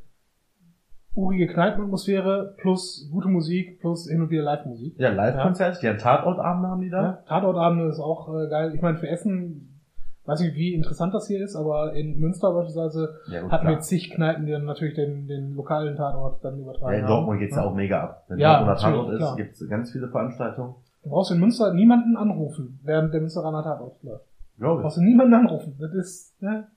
urige 1.13 1.47
Kneipenatmosphäre 1.47 2.55
plus 2.57 3.07
gute 3.11 3.27
Musik 3.27 3.79
plus 3.79 4.09
hin 4.09 4.21
und 4.21 4.29
wieder 4.29 4.43
Live-Musik. 4.43 4.95
Ja, 4.97 5.09
Live-Konzerte, 5.11 5.79
die 5.81 5.87
haben 5.89 5.97
Tatortabende 5.97 6.67
haben 6.69 6.81
die 6.81 6.89
da. 6.89 7.01
Ja, 7.01 7.11
Tatortabende 7.27 7.87
ist 7.89 7.99
auch 7.99 8.27
äh, 8.33 8.47
geil. 8.49 8.73
Ich 8.75 8.81
meine, 8.81 8.97
für 8.97 9.07
Essen, 9.09 9.79
weiß 10.25 10.39
nicht, 10.41 10.55
wie 10.55 10.73
interessant 10.73 11.13
das 11.13 11.27
hier 11.27 11.41
ist, 11.43 11.55
aber 11.55 11.93
in 11.93 12.17
Münster 12.17 12.53
beispielsweise 12.53 13.15
Ja, 13.27 13.41
gut, 13.41 13.51
hatten 13.51 13.67
wir 13.67 13.73
klar. 13.75 13.81
zig 13.81 14.11
Kneipen, 14.11 14.45
die 14.45 14.51
dann 14.53 14.65
natürlich 14.65 14.95
den, 14.95 15.27
den 15.27 15.53
lokalen 15.53 15.95
Tatort 15.97 16.43
dann 16.43 16.59
übertragen 16.59 16.91
Ja, 16.93 16.97
in 16.99 17.03
haben. 17.05 17.09
Dortmund 17.09 17.39
geht's 17.39 17.55
ja 17.55 17.63
auch 17.63 17.73
mega 17.75 18.01
ab. 18.03 18.25
Wenn 18.29 18.39
Ja, 18.39 18.57
Dortmund 18.65 18.79
Tatort 18.79 19.11
ist, 19.13 19.17
klar. 19.19 19.35
gibt's 19.37 19.69
ganz 19.69 19.91
viele 19.91 20.07
Veranstaltungen. 20.09 20.75
Du 21.03 21.09
brauchst 21.09 21.31
in 21.31 21.39
Münster 21.39 21.73
niemanden 21.73 22.15
anrufen, 22.15 22.79
während 22.83 23.13
der 23.13 23.21
Münsteraner 23.21 23.63
Tatort 23.63 24.01
läuft. 24.03 24.25
Du 24.57 24.61
Glaube 24.63 24.81
brauchst 24.83 24.97
du 24.97 25.01
niemanden 25.01 25.33
anrufen. 25.33 25.75
Das 25.79 25.91
ist, 25.93 26.41
ne, 26.41 26.67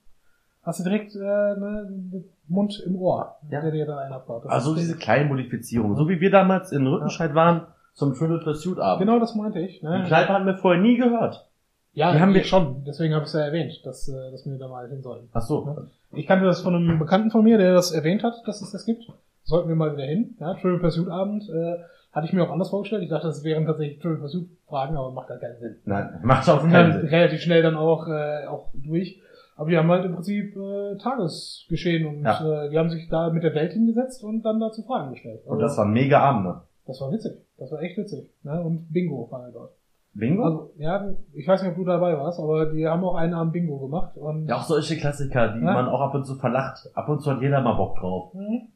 hast 0.63 0.79
du 0.79 0.83
direkt 0.83 1.15
äh, 1.15 1.19
ne, 1.19 1.85
den 1.89 2.25
Mund 2.47 2.81
im 2.85 2.95
Ohr, 2.95 3.35
Ja. 3.49 3.61
der 3.61 3.71
dir 3.71 3.85
dann 3.85 3.99
einen 3.99 4.13
abbaut. 4.13 4.45
Das 4.45 4.51
Also 4.51 4.75
diese 4.75 4.97
kleinen 4.97 5.27
Modifizierungen. 5.29 5.95
So 5.95 6.09
wie 6.09 6.19
wir 6.19 6.31
damals 6.31 6.71
in 6.71 6.85
Rüttenscheid 6.87 7.35
waren 7.35 7.67
zum 7.93 8.13
Trivial 8.13 8.39
Pursuit 8.43 8.79
Abend. 8.79 9.05
Genau 9.07 9.19
das 9.19 9.35
meinte 9.35 9.59
ich. 9.59 9.79
Die 9.79 9.85
Ne? 9.85 10.03
Kneipe 10.07 10.29
haben 10.33 10.45
wir 10.45 10.55
vorher 10.57 10.81
nie 10.81 10.97
gehört. 10.97 11.47
Ja, 11.93 12.11
die 12.11 12.19
haben 12.19 12.29
wir 12.33 12.41
wir- 12.41 12.43
schon. 12.43 12.83
Deswegen 12.85 13.13
habe 13.13 13.23
ich 13.23 13.27
es 13.29 13.33
ja 13.33 13.41
erwähnt, 13.41 13.79
dass, 13.85 14.09
äh, 14.09 14.31
dass 14.31 14.45
wir 14.45 14.57
da 14.57 14.67
mal 14.67 14.89
hin 14.89 15.01
sollen. 15.01 15.29
Ach 15.33 15.41
so. 15.41 15.65
Ja. 15.65 15.77
Ich 16.17 16.25
kannte 16.27 16.45
das 16.45 16.61
von 16.61 16.75
einem 16.75 16.99
Bekannten 16.99 17.29
von 17.31 17.43
mir, 17.43 17.57
der 17.57 17.73
das 17.73 17.91
erwähnt 17.91 18.23
hat, 18.23 18.33
dass 18.45 18.61
es 18.61 18.71
das 18.71 18.85
gibt. 18.85 19.03
Sollten 19.43 19.69
wir 19.69 19.75
mal 19.75 19.93
wieder 19.93 20.03
hin. 20.05 20.35
Ja, 20.39 20.55
Trivial 20.55 20.79
Pursuit 20.79 21.07
Abend 21.09 21.47
äh, 21.49 21.77
hatte 22.15 22.25
ich 22.25 22.33
mir 22.33 22.43
auch 22.43 22.51
anders 22.51 22.69
vorgestellt. 22.69 23.03
Ich 23.03 23.09
dachte, 23.09 23.27
das 23.27 23.43
wären 23.43 23.65
tatsächlich 23.65 23.99
Trivial 23.99 24.21
Pursuit 24.21 24.47
Fragen, 24.67 24.95
aber 24.97 25.11
macht 25.11 25.29
halt 25.29 25.41
keinen 25.41 25.59
Sinn. 25.59 25.75
Nein, 25.85 26.19
macht 26.23 26.49
auch 26.49 26.61
keinen 26.61 26.73
halt 26.73 27.01
Sinn. 27.01 27.09
relativ 27.09 27.41
schnell 27.41 27.61
dann 27.61 27.75
auch, 27.75 28.07
äh, 28.07 28.47
auch 28.47 28.69
durch. 28.73 29.21
Aber 29.57 29.69
die 29.69 29.77
haben 29.77 29.89
halt 29.91 30.03
im 30.05 30.13
Prinzip 30.15 30.55
äh, 30.57 30.97
Tagesgeschehen 30.97 32.05
und 32.07 32.23
Ja. 32.23 32.65
äh, 32.65 32.69
die 32.69 32.77
haben 32.77 32.89
sich 32.89 33.07
da 33.09 33.29
mit 33.29 33.43
der 33.43 33.53
Welt 33.53 33.73
hingesetzt 33.73 34.23
und 34.23 34.41
dann 34.43 34.59
dazu 34.59 34.81
Fragen 34.83 35.11
gestellt. 35.11 35.41
Und 35.45 35.59
das 35.59 35.77
waren 35.77 35.91
mega 35.93 36.19
Abende. 36.19 36.61
das 36.87 36.99
war 37.01 37.11
witzig. 37.11 37.33
Das 37.57 37.71
war 37.71 37.81
echt 37.81 37.97
witzig. 37.97 38.29
Ne? 38.43 38.61
Und 38.61 38.91
Bingo 38.91 39.27
war 39.31 39.49
dort. 39.53 39.71
Bingo? 40.13 40.43
Also, 40.43 40.71
ja, 40.77 41.09
ich 41.33 41.45
weiß 41.47 41.61
nicht, 41.61 41.71
ob 41.71 41.77
du 41.77 41.83
dabei 41.85 42.17
warst, 42.17 42.39
aber 42.39 42.67
die 42.67 42.87
haben 42.87 43.03
auch 43.03 43.15
einen 43.15 43.33
Abend 43.33 43.51
Bingo 43.53 43.77
gemacht. 43.79 44.15
Und 44.17 44.47
ja, 44.47 44.55
auch 44.55 44.63
solche 44.63 44.95
Klassiker, 44.97 45.49
die 45.53 45.59
Ja. 45.59 45.73
man 45.73 45.87
auch 45.87 45.99
ab 46.01 46.15
und 46.15 46.25
zu 46.25 46.35
verlacht. 46.35 46.89
Ab 46.93 47.09
und 47.09 47.19
zu 47.21 47.31
hat 47.31 47.41
jeder 47.41 47.59
mal 47.61 47.73
Bock 47.75 47.97
drauf. 47.97 48.33
Mhm. 48.33 48.69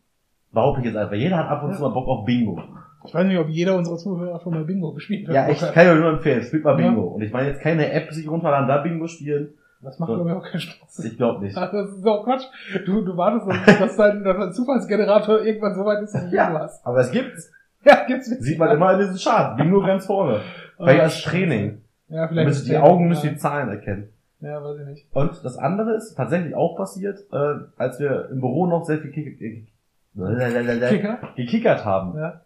Behaupte 0.52 0.80
ich 0.82 0.88
jetzt 0.88 0.96
einfach. 0.98 1.16
Jeder 1.16 1.38
hat 1.38 1.48
ab 1.50 1.64
und 1.64 1.74
zu 1.76 1.82
mal 1.82 1.90
Bock 1.90 2.08
auf 2.08 2.26
Bingo. 2.26 2.58
Ich 3.06 3.14
weiß 3.14 3.26
nicht, 3.26 3.38
ob 3.38 3.48
jeder 3.48 3.76
unserer 3.76 3.98
Zuhörer 3.98 4.40
schon 4.42 4.54
mal 4.54 4.64
Bingo 4.66 4.92
gespielt 4.94 5.28
hat. 5.28 5.36
Ja, 5.36 5.50
ich 5.50 5.60
kann 5.60 5.86
ich 5.86 5.92
euch 5.94 6.00
nur 6.00 6.10
empfehlen. 6.10 6.44
Spielt 6.44 6.64
mal 6.64 6.80
Ja. 6.80 6.88
Bingo. 6.90 7.04
Und 7.04 7.22
ich 7.22 7.32
meine 7.32 7.50
jetzt 7.50 7.62
keine 7.62 7.92
App 7.92 8.12
sich 8.12 8.30
runterladen, 8.30 8.68
da 8.68 8.78
Bingo 8.80 9.08
spielen. 9.08 9.50
Das 9.82 9.98
macht, 9.98 10.10
So. 10.10 10.16
glaube 10.16 10.32
ich, 10.32 10.36
auch 10.36 10.44
keinen 10.44 10.60
Spaß. 10.60 11.06
Ich 11.06 11.16
glaube 11.18 11.46
nicht. 11.46 11.56
Das 11.58 11.74
ist 11.74 12.06
auch 12.06 12.26
Quatsch. 12.26 12.44
Du, 12.86 13.02
du 13.02 13.16
wartest, 13.16 13.48
dass 13.80 13.96
dein, 13.96 14.24
dass 14.24 14.38
dein 14.38 14.52
Zufallsgenerator 14.54 15.42
irgendwann 15.42 15.76
so 15.76 15.86
weit 15.86 16.04
ist, 16.04 16.14
dass 16.14 16.30
du 16.30 16.36
Ja. 16.36 16.48
Bingo 16.48 16.60
hast. 16.60 16.86
Aber 16.86 17.00
es 17.00 17.12
gibt's. 17.12 17.52
Ja, 17.86 18.04
gibt's 18.06 18.28
Sieht 18.28 18.60
man 18.60 18.72
immer 18.76 18.92
in 18.94 19.00
diesen 19.00 19.18
Charts. 19.18 19.56
Bingo 19.56 19.80
ganz 19.82 20.06
vorne. 20.06 20.42
Vielleicht 20.76 21.00
Ah, 21.00 21.04
als 21.04 21.22
Training. 21.22 21.82
Ja, 22.10 22.28
vielleicht. 22.28 22.68
Die 22.68 22.78
Augen 22.78 23.04
ja. 23.04 23.08
müssen 23.10 23.30
die 23.30 23.38
Zahlen 23.38 23.70
erkennen. 23.70 24.10
Ja, 24.42 24.62
weiß 24.64 24.80
ich 24.82 24.86
nicht. 24.88 25.06
Und 25.14 25.32
das 25.46 25.58
andere 25.58 25.96
ist 25.96 26.16
tatsächlich 26.16 26.56
auch 26.56 26.76
passiert, 26.76 27.20
äh, 27.32 27.56
als 27.78 28.00
wir 28.02 28.30
im 28.32 28.42
Büro 28.42 28.66
noch 28.68 28.84
sehr 28.86 28.98
viel 29.00 29.12
kick 29.12 29.38
Kicker? 29.40 31.20
gekickert 31.36 31.86
haben. 31.86 32.18
Ja. 32.18 32.42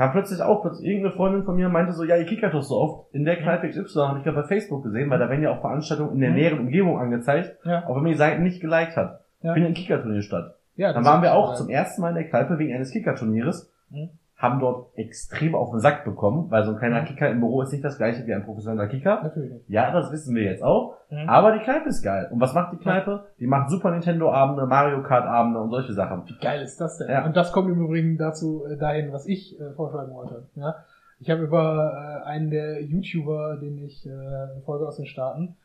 Kam 0.00 0.12
plötzlich 0.12 0.40
auch, 0.40 0.62
plötzlich 0.62 0.86
irgendeine 0.88 1.14
Freundin 1.14 1.44
von 1.44 1.56
mir 1.56 1.68
meinte 1.68 1.92
so, 1.92 2.04
ja, 2.04 2.16
ihr 2.16 2.24
kickert 2.24 2.54
doch 2.54 2.62
so 2.62 2.76
oft. 2.76 3.14
In 3.14 3.26
der 3.26 3.36
Kneipe 3.36 3.68
XY 3.68 3.98
habe 4.00 4.18
ich 4.18 4.24
gerade 4.24 4.40
bei 4.40 4.48
Facebook 4.48 4.82
gesehen, 4.82 5.10
weil 5.10 5.18
da 5.18 5.28
werden 5.28 5.42
ja 5.42 5.50
auch 5.50 5.60
Veranstaltungen 5.60 6.14
in 6.14 6.20
der 6.20 6.30
Mhm. 6.30 6.36
näheren 6.36 6.58
Umgebung 6.60 6.98
angezeigt, 6.98 7.58
Ja. 7.66 7.84
auch 7.86 7.96
wenn 7.96 8.04
man 8.04 8.12
die 8.12 8.16
Seiten 8.16 8.42
nicht 8.42 8.62
geliked 8.62 8.96
hat. 8.96 9.20
Ja. 9.42 9.52
Findet 9.52 9.72
ein 9.72 9.74
Kickerturnier 9.74 10.22
statt. 10.22 10.54
Ja, 10.76 10.94
Dann 10.94 11.04
waren 11.04 11.20
wir 11.20 11.34
auch 11.34 11.48
geil. 11.48 11.56
zum 11.58 11.68
ersten 11.68 12.00
Mal 12.00 12.08
in 12.10 12.14
der 12.14 12.28
Kneipe 12.30 12.58
wegen 12.58 12.74
eines 12.74 12.92
Kickerturnieres, 12.92 13.70
Mhm. 13.90 14.08
Haben 14.40 14.58
dort 14.58 14.96
extrem 14.96 15.54
auf 15.54 15.70
den 15.70 15.80
Sack 15.80 16.02
bekommen, 16.04 16.50
weil 16.50 16.64
so 16.64 16.70
ein 16.70 16.78
kleiner 16.78 17.02
Mhm. 17.02 17.04
Kicker 17.04 17.28
im 17.28 17.40
Büro 17.40 17.60
ist 17.60 17.72
nicht 17.72 17.84
das 17.84 17.98
gleiche 17.98 18.26
wie 18.26 18.32
ein 18.32 18.42
professioneller 18.42 18.88
Kicker. 18.88 19.20
Natürlich. 19.22 19.62
Ja, 19.68 19.92
das 19.92 20.10
wissen 20.10 20.34
wir 20.34 20.44
jetzt 20.44 20.62
auch. 20.62 20.96
Mhm. 21.10 21.28
Aber 21.28 21.52
die 21.52 21.62
Kneipe 21.62 21.90
ist 21.90 22.02
geil. 22.02 22.26
Und 22.32 22.40
was 22.40 22.54
macht 22.54 22.72
die 22.72 22.78
Kneipe? 22.78 23.26
Die 23.38 23.46
macht 23.46 23.68
Super 23.68 23.90
Nintendo 23.90 24.32
Abende, 24.32 24.64
Mario 24.64 25.02
Kart 25.02 25.26
Abende 25.26 25.60
und 25.60 25.70
solche 25.70 25.92
Sachen. 25.92 26.22
Wie 26.26 26.38
geil 26.38 26.62
ist 26.62 26.80
das 26.80 26.96
denn? 26.96 27.10
Ja. 27.10 27.26
Und 27.26 27.36
das 27.36 27.52
kommt 27.52 27.68
im 27.70 27.78
Übrigen 27.84 28.16
dazu, 28.16 28.64
äh, 28.64 28.78
dahin, 28.78 29.12
was 29.12 29.26
ich 29.26 29.60
äh, 29.60 29.72
vorschlagen 29.72 30.12
wollte. 30.14 30.46
Ja? 30.54 30.76
Ich 31.18 31.28
habe 31.28 31.42
über 31.42 32.22
äh, 32.24 32.26
einen 32.26 32.50
der 32.50 32.82
YouTuber, 32.82 33.58
den 33.60 33.76
ich 33.84 34.06
äh, 34.06 34.60
folge 34.64 34.88
aus 34.88 34.96
den 34.96 35.04
Staaten, 35.06 35.56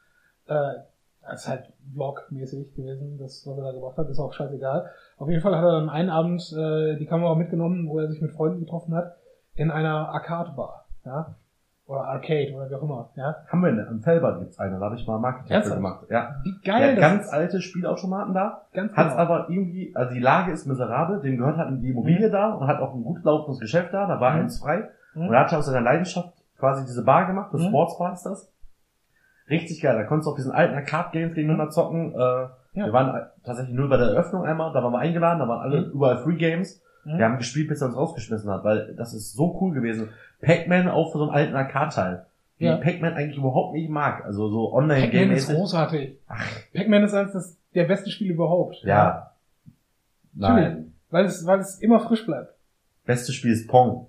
äh, 0.48 0.56
das 1.30 1.42
ist 1.44 1.50
halt 1.50 1.72
Vlog-mäßig 1.94 2.76
gewesen, 2.76 3.18
das, 3.20 3.46
was 3.48 3.58
er 3.58 3.64
da 3.64 3.72
gemacht 3.72 3.98
hat, 3.98 4.10
ist 4.10 4.20
auch 4.20 4.34
scheißegal. 4.34 4.90
Auf 5.18 5.30
jeden 5.30 5.42
Fall 5.42 5.56
hat 5.56 5.64
er 5.64 5.72
dann 5.80 5.90
einen 5.90 6.10
Abend 6.10 6.42
äh, 6.58 6.96
die 6.98 7.06
Kamera 7.06 7.36
mitgenommen, 7.36 7.88
wo 7.88 8.00
er 8.00 8.08
sich 8.10 8.22
mit 8.22 8.32
Freunden 8.32 8.60
getroffen 8.60 8.94
hat, 8.96 9.16
in 9.56 9.72
einer 9.72 10.10
Arcade-Bar. 10.10 10.86
Ja? 11.06 11.36
Oder 11.88 12.06
Arcade 12.06 12.52
oder 12.56 12.70
wie 12.70 12.76
auch 12.76 12.82
immer. 12.82 13.10
Ja? 13.16 13.36
Haben 13.48 13.62
wir 13.62 13.70
in, 13.70 13.78
im 13.78 14.02
Felbert 14.02 14.40
gibt's 14.40 14.58
eine, 14.58 14.80
da 14.80 14.86
habe 14.86 14.96
ich 14.96 15.06
mal 15.08 15.20
Marketing 15.20 15.62
für 15.64 15.76
gemacht. 15.76 16.06
Ja. 16.10 16.36
Wie 16.44 16.60
geil 16.64 16.90
hat 16.92 16.98
das 16.98 17.02
ganz 17.02 17.30
alte 17.32 17.62
Spielautomaten 17.62 18.34
da, 18.34 18.64
Ganz 18.74 18.94
hat's 18.96 19.12
genau. 19.12 19.22
aber 19.22 19.50
irgendwie, 19.50 19.96
also 19.96 20.14
die 20.14 20.20
Lage 20.20 20.52
ist 20.52 20.66
miserabel, 20.66 21.22
dem 21.22 21.38
gehört 21.38 21.58
halt 21.58 21.82
die 21.84 21.92
Immobilie 21.92 22.30
da 22.32 22.54
und 22.54 22.66
hat 22.68 22.80
auch 22.80 22.96
ein 22.96 23.04
gut 23.04 23.24
laufendes 23.24 23.60
Geschäft 23.60 23.94
da, 23.94 24.08
da 24.08 24.20
war 24.20 24.34
Mhm. 24.34 24.40
eins 24.42 24.60
frei. 24.60 24.90
Mhm. 25.14 25.28
Und 25.28 25.34
er 25.36 25.42
hatte 25.42 25.58
aus 25.58 25.68
seiner 25.68 25.82
Leidenschaft 25.82 26.34
quasi 26.58 26.86
diese 26.86 27.04
Bar 27.06 27.28
gemacht, 27.28 27.54
das 27.54 27.62
Mhm. 27.62 27.68
Sportsbar 27.68 28.14
ist 28.14 28.24
das. 28.26 28.52
Richtig 29.50 29.82
geil, 29.82 29.96
da 29.96 30.04
konntest 30.04 30.26
du 30.28 30.32
auf 30.32 30.38
diesen 30.38 30.52
alten 30.52 30.74
Arcade-Games 30.76 31.36
gegeneinander 31.36 31.72
zocken. 31.72 32.14
Äh, 32.14 32.18
Ja. 32.18 32.88
Wir 32.88 32.94
waren 32.94 33.26
tatsächlich 33.46 33.74
nur 33.74 33.88
bei 33.88 33.96
der 33.98 34.08
Eröffnung 34.08 34.44
einmal, 34.44 34.74
da 34.74 34.84
waren 34.84 34.92
wir 34.92 35.00
eingeladen, 35.00 35.40
da 35.40 35.48
waren 35.48 35.62
alle 35.62 35.82
Mhm. 35.88 35.92
überall 35.94 36.18
Free 36.18 36.36
Games. 36.36 36.82
Mhm. 37.06 37.18
Wir 37.20 37.26
haben 37.26 37.38
gespielt, 37.38 37.70
bis 37.70 37.82
er 37.82 37.88
uns 37.88 37.96
rausgeschmissen 37.96 38.50
hat, 38.52 38.64
weil 38.66 38.96
das 38.96 39.14
ist 39.14 39.34
so 39.34 39.58
cool 39.62 39.74
gewesen. 39.74 40.10
Pac-Man 40.42 40.90
auf 40.90 41.14
so 41.14 41.22
einem 41.22 41.32
alten 41.32 41.56
Arcade-Teil. 41.56 42.26
Die 42.60 42.66
Ja. 42.66 42.76
Pac-Man 42.78 43.14
eigentlich 43.14 43.38
überhaupt 43.38 43.74
nicht 43.76 43.90
mag. 43.90 44.26
Also 44.26 44.50
so 44.50 44.72
Pac-Man 44.72 45.32
ist 45.32 45.50
großartig. 45.50 46.18
Pac-Man 46.74 47.04
ist 47.04 47.14
eines 47.14 47.32
des, 47.34 47.58
der 47.76 47.84
beste 47.86 48.10
Spiele 48.10 48.34
überhaupt. 48.34 48.82
Ja. 48.84 49.32
Nein. 50.34 50.94
Weil 51.12 51.26
es, 51.26 51.46
weil 51.46 51.60
es 51.60 51.80
immer 51.80 52.00
frisch 52.02 52.26
bleibt. 52.26 52.54
Bestes 53.06 53.36
Spiel 53.36 53.52
ist 53.52 53.68
Pong. 53.70 54.08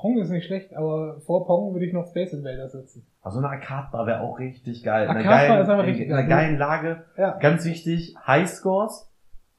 Pong 0.00 0.18
ist 0.18 0.30
nicht 0.30 0.46
schlecht, 0.46 0.74
aber 0.74 1.20
vor 1.20 1.46
Pong 1.46 1.72
würde 1.74 1.86
ich 1.86 1.92
noch 1.92 2.06
Space 2.06 2.32
Invaders 2.32 2.72
setzen. 2.72 3.04
Also 3.22 3.38
eine 3.38 3.48
Arcade-Bar 3.48 4.06
wäre 4.06 4.20
auch 4.20 4.38
richtig 4.38 4.82
geil. 4.82 5.04
In 5.04 5.10
einer 5.10 5.18
Arcade-Bar 5.30 5.48
geilen, 5.48 5.62
ist 5.62 5.68
in, 5.68 5.80
richtig 5.80 6.06
in 6.06 6.12
einer 6.14 6.26
geil. 6.28 6.44
geilen 6.46 6.58
Lage. 6.58 7.04
Ja. 7.16 7.38
Ganz 7.38 7.64
wichtig, 7.64 8.16
Highscores 8.26 9.10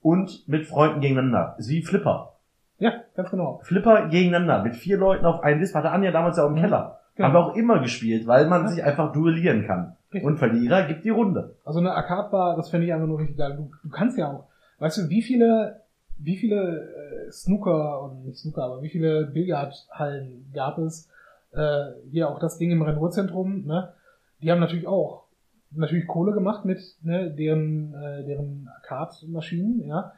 und 0.02 0.48
mit 0.48 0.66
Freunden 0.66 1.00
gegeneinander. 1.02 1.56
Ist 1.60 1.70
wie 1.70 1.84
Flipper. 1.84 2.34
Ja, 2.80 2.94
ganz 3.16 3.30
genau. 3.30 3.60
Flipper 3.64 4.08
gegeneinander. 4.10 4.64
Mit 4.64 4.76
vier 4.76 4.98
Leuten 4.98 5.26
auf 5.26 5.42
einen 5.44 5.60
Disc. 5.60 5.76
Hatte 5.76 5.92
Anja 5.92 6.12
damals 6.12 6.38
ja 6.38 6.44
auch 6.44 6.48
im 6.50 6.56
Mhm. 6.56 6.62
Keller. 6.62 7.00
Genau. 7.16 7.28
Haben 7.28 7.34
wir 7.36 7.39
auch 7.46 7.56
immer 7.56 7.80
gespielt, 7.80 8.26
weil 8.26 8.48
man 8.48 8.64
Ja. 8.64 8.68
sich 8.70 8.84
einfach 8.84 9.12
duellieren 9.14 9.68
kann. 9.68 9.96
Richtig. 10.14 10.24
Und 10.24 10.38
Verlierer 10.38 10.88
gibt 10.88 11.06
die 11.06 11.10
Runde. 11.12 11.56
Also 11.64 11.80
eine 11.80 11.94
Arcade-Bar, 11.94 12.56
das 12.56 12.70
fände 12.70 12.88
ich 12.88 12.94
einfach 12.94 13.08
nur 13.08 13.20
richtig 13.20 13.38
geil. 13.38 13.56
Du, 13.56 13.70
du 13.84 13.89
kannst 13.89 14.18
ja 14.18 14.32
auch, 14.32 14.46
weißt 14.80 14.98
du, 14.98 15.10
wie 15.10 15.22
viele, 15.22 15.82
wie 16.24 16.38
viele 16.38 17.28
äh, 17.28 17.32
Snooker 17.32 18.01
und 18.03 18.26
nicht 18.26 18.39
Snooker, 18.39 18.63
aber 18.63 18.82
wie 18.82 18.89
viele 18.89 19.26
Billardhallen 19.26 20.51
gab 20.53 20.78
es? 20.78 21.09
Äh, 21.51 21.91
hier 22.11 22.30
auch 22.30 22.39
das 22.39 22.57
Ding 22.57 22.72
im 22.72 22.82
Rennruhrzentrum, 22.82 23.65
ne? 23.65 23.93
Die 24.41 24.51
haben 24.51 24.59
natürlich 24.59 24.88
auch 24.88 25.26
natürlich 25.72 26.07
Kohle 26.07 26.34
gemacht 26.34 26.65
mit 26.65 26.80
ne, 27.03 27.32
deren 27.32 27.93
äh, 27.93 28.24
deren 28.26 28.69
Arcade-Maschinen, 28.76 29.88
ja. 29.88 30.13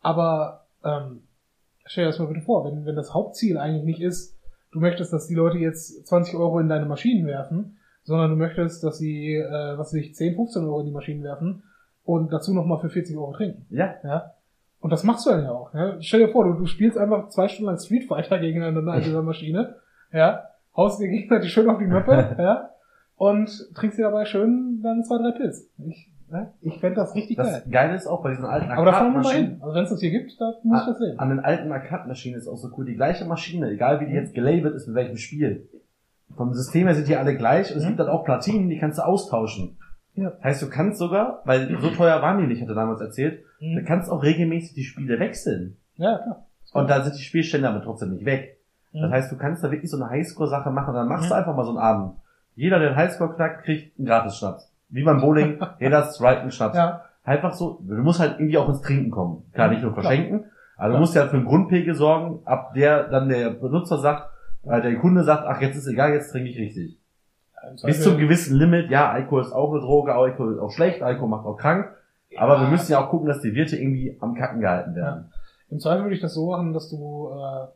Aber 0.00 0.66
ähm, 0.84 1.22
stell 1.84 2.04
dir 2.04 2.10
das 2.10 2.18
mal 2.18 2.28
bitte 2.28 2.42
vor, 2.42 2.64
wenn 2.64 2.86
wenn 2.86 2.96
das 2.96 3.12
Hauptziel 3.14 3.58
eigentlich 3.58 3.84
nicht 3.84 4.00
ist, 4.00 4.36
du 4.72 4.80
möchtest, 4.80 5.12
dass 5.12 5.26
die 5.26 5.34
Leute 5.34 5.58
jetzt 5.58 6.06
20 6.06 6.34
Euro 6.36 6.58
in 6.60 6.68
deine 6.68 6.86
Maschinen 6.86 7.26
werfen, 7.26 7.78
sondern 8.04 8.30
du 8.30 8.36
möchtest, 8.36 8.82
dass 8.84 8.98
sie, 8.98 9.34
äh, 9.34 9.78
was 9.78 9.88
weiß 9.88 10.00
ich, 10.00 10.14
10, 10.14 10.36
15 10.36 10.64
Euro 10.64 10.80
in 10.80 10.86
die 10.86 10.92
Maschinen 10.92 11.22
werfen 11.22 11.62
und 12.04 12.32
dazu 12.32 12.54
nochmal 12.54 12.80
für 12.80 12.90
40 12.90 13.16
Euro 13.16 13.32
trinken. 13.32 13.66
Ja. 13.70 13.94
Ja. 14.02 14.34
Und 14.80 14.90
das 14.90 15.04
machst 15.04 15.26
du 15.26 15.30
dann 15.30 15.44
ja 15.44 15.50
auch. 15.52 15.72
Ja? 15.74 15.96
Stell 16.00 16.20
dir 16.20 16.28
vor, 16.32 16.44
du, 16.44 16.54
du 16.54 16.66
spielst 16.66 16.96
einfach 16.98 17.28
zwei 17.28 17.48
Stunden 17.48 17.66
lang 17.70 17.78
Street 17.78 18.04
Fighter 18.04 18.38
gegeneinander 18.38 18.94
in 18.94 19.02
dieser 19.02 19.22
Maschine. 19.22 19.76
Ja. 20.12 20.42
Haust 20.76 21.00
dir 21.00 21.06
gegenseitig 21.06 21.52
schön 21.52 21.68
auf 21.70 21.78
die 21.78 21.86
Möppe. 21.86 22.34
ja. 22.38 22.70
Und 23.14 23.48
trinkst 23.76 23.96
dir 23.96 24.02
dabei 24.06 24.24
schön 24.24 24.80
dann 24.82 25.04
zwei, 25.04 25.18
drei 25.18 25.30
Pilz. 25.38 25.68
Ich, 25.86 26.10
ne? 26.30 26.52
ich 26.62 26.80
fände 26.80 26.96
das 26.96 27.14
richtig 27.14 27.36
geil. 27.36 27.62
Das 27.64 27.70
Geile 27.70 27.94
ist 27.94 28.08
auch 28.08 28.20
bei 28.22 28.30
diesen 28.30 28.44
alten 28.44 28.72
Aber 28.72 28.86
da 28.86 28.92
fahren 28.94 29.12
wir 29.12 29.18
mal 29.20 29.26
Arcade-Maschinen. 29.26 29.50
hin. 29.52 29.62
Also 29.62 29.74
wenn 29.76 29.84
es 29.84 29.90
das 29.90 30.00
hier 30.00 30.10
gibt, 30.10 30.40
da 30.40 30.52
muss 30.64 30.80
ich 30.80 30.86
das 30.86 30.98
sehen. 30.98 31.16
An 31.20 31.28
den 31.28 31.38
alten 31.40 31.70
Arcade-Maschinen 31.70 32.36
ist 32.38 32.48
auch 32.48 32.56
so 32.56 32.70
cool. 32.76 32.86
Die 32.86 32.96
gleiche 32.96 33.24
Maschine, 33.24 33.70
egal 33.70 34.00
wie 34.00 34.06
die 34.06 34.14
jetzt 34.14 34.34
gelabelt 34.34 34.74
ist, 34.74 34.88
mit 34.88 34.96
welchem 34.96 35.16
Spiel. 35.16 35.68
Vom 36.36 36.54
System 36.54 36.86
her 36.86 36.96
sind 36.96 37.06
die 37.06 37.16
alle 37.16 37.36
gleich 37.36 37.70
und 37.70 37.76
es 37.78 37.84
Mhm. 37.84 37.88
gibt 37.88 38.00
dann 38.00 38.08
auch 38.08 38.24
Platinen, 38.24 38.68
die 38.68 38.78
kannst 38.78 38.98
du 38.98 39.02
austauschen. 39.02 39.76
Ja. 40.14 40.32
Heißt, 40.42 40.60
du 40.62 40.68
kannst 40.68 40.98
sogar, 40.98 41.42
weil 41.44 41.78
so 41.80 41.90
teuer 41.96 42.20
waren 42.22 42.38
die 42.38 42.46
nicht, 42.46 42.60
hat 42.62 42.68
er 42.68 42.74
damals 42.74 43.00
erzählt, 43.00 43.42
du 43.60 43.66
Mhm. 43.66 43.84
kannst 43.86 44.10
auch 44.10 44.22
regelmäßig 44.22 44.74
die 44.74 44.84
Spiele 44.84 45.18
wechseln. 45.20 45.76
Ja, 45.96 46.18
klar. 46.18 46.46
Und 46.72 46.88
da 46.90 47.02
sind 47.02 47.16
die 47.16 47.22
Spielstände 47.22 47.68
aber 47.68 47.82
trotzdem 47.82 48.10
nicht 48.10 48.24
weg. 48.24 48.58
Das 48.92 49.02
Mhm. 49.08 49.12
heißt, 49.12 49.32
du 49.32 49.36
kannst 49.36 49.62
da 49.62 49.70
wirklich 49.70 49.90
so 49.90 49.96
eine 49.96 50.08
Highscore-Sache 50.10 50.70
machen 50.70 50.90
und 50.90 50.94
dann 50.96 51.08
machst 51.08 51.24
Mhm. 51.26 51.28
du 51.30 51.34
einfach 51.34 51.54
mal 51.56 51.64
so 51.64 51.70
einen 51.70 51.78
Abend. 51.78 52.14
Jeder, 52.56 52.78
der 52.78 52.90
den 52.90 52.96
Highscore 52.96 53.34
knackt, 53.34 53.64
kriegt 53.64 53.98
einen 53.98 54.06
Gratis-Schnaps. 54.06 54.70
Wie 54.88 55.04
beim 55.04 55.20
Bowling, 55.20 55.58
jeder 55.78 56.02
strike 56.10 56.40
einen 56.40 56.50
Schnaps. 56.50 56.76
Ja, 56.76 57.04
Einfach 57.22 57.52
so, 57.52 57.78
du 57.86 57.94
musst 57.96 58.18
halt 58.18 58.40
irgendwie 58.40 58.56
auch 58.58 58.68
ins 58.68 58.80
Trinken 58.80 59.10
kommen. 59.10 59.44
Klar, 59.52 59.68
nicht 59.68 59.82
nur 59.82 59.92
verschenken, 59.92 60.46
aber 60.78 60.94
du 60.94 60.98
musst 60.98 61.14
ja 61.14 61.26
für 61.28 61.36
einen 61.36 61.44
Grundpegel 61.44 61.94
sorgen, 61.94 62.40
ab 62.46 62.72
der 62.74 63.04
dann 63.08 63.28
der 63.28 63.50
Benutzer 63.50 63.98
sagt, 63.98 64.30
äh, 64.64 64.80
der 64.80 64.96
Kunde 64.96 65.22
sagt, 65.22 65.44
ach, 65.46 65.60
jetzt 65.60 65.76
ist 65.76 65.86
egal, 65.86 66.12
jetzt 66.14 66.32
trinke 66.32 66.48
ich 66.48 66.58
richtig. 66.58 66.98
Bis 67.84 68.02
zum 68.02 68.18
gewissen 68.18 68.56
Limit, 68.56 68.90
ja, 68.90 69.10
Alkohol 69.10 69.42
ist 69.42 69.52
auch 69.52 69.70
eine 69.72 69.80
Droge, 69.80 70.14
Alkohol 70.14 70.54
ist 70.54 70.60
auch 70.60 70.70
schlecht, 70.70 71.02
Alkohol 71.02 71.28
macht 71.28 71.46
auch 71.46 71.56
krank, 71.56 71.90
aber 72.36 72.60
wir 72.60 72.68
müssen 72.68 72.92
ja 72.92 73.04
auch 73.04 73.10
gucken, 73.10 73.28
dass 73.28 73.40
die 73.40 73.54
Wirte 73.54 73.76
irgendwie 73.76 74.16
am 74.20 74.34
Kacken 74.34 74.60
gehalten 74.60 74.94
werden. 74.94 75.30
Im 75.68 75.78
Zweifel 75.78 76.04
würde 76.04 76.14
ich 76.16 76.20
das 76.22 76.34
so 76.34 76.50
machen, 76.50 76.72
dass 76.72 76.88
du, 76.88 77.30
äh, 77.30 77.66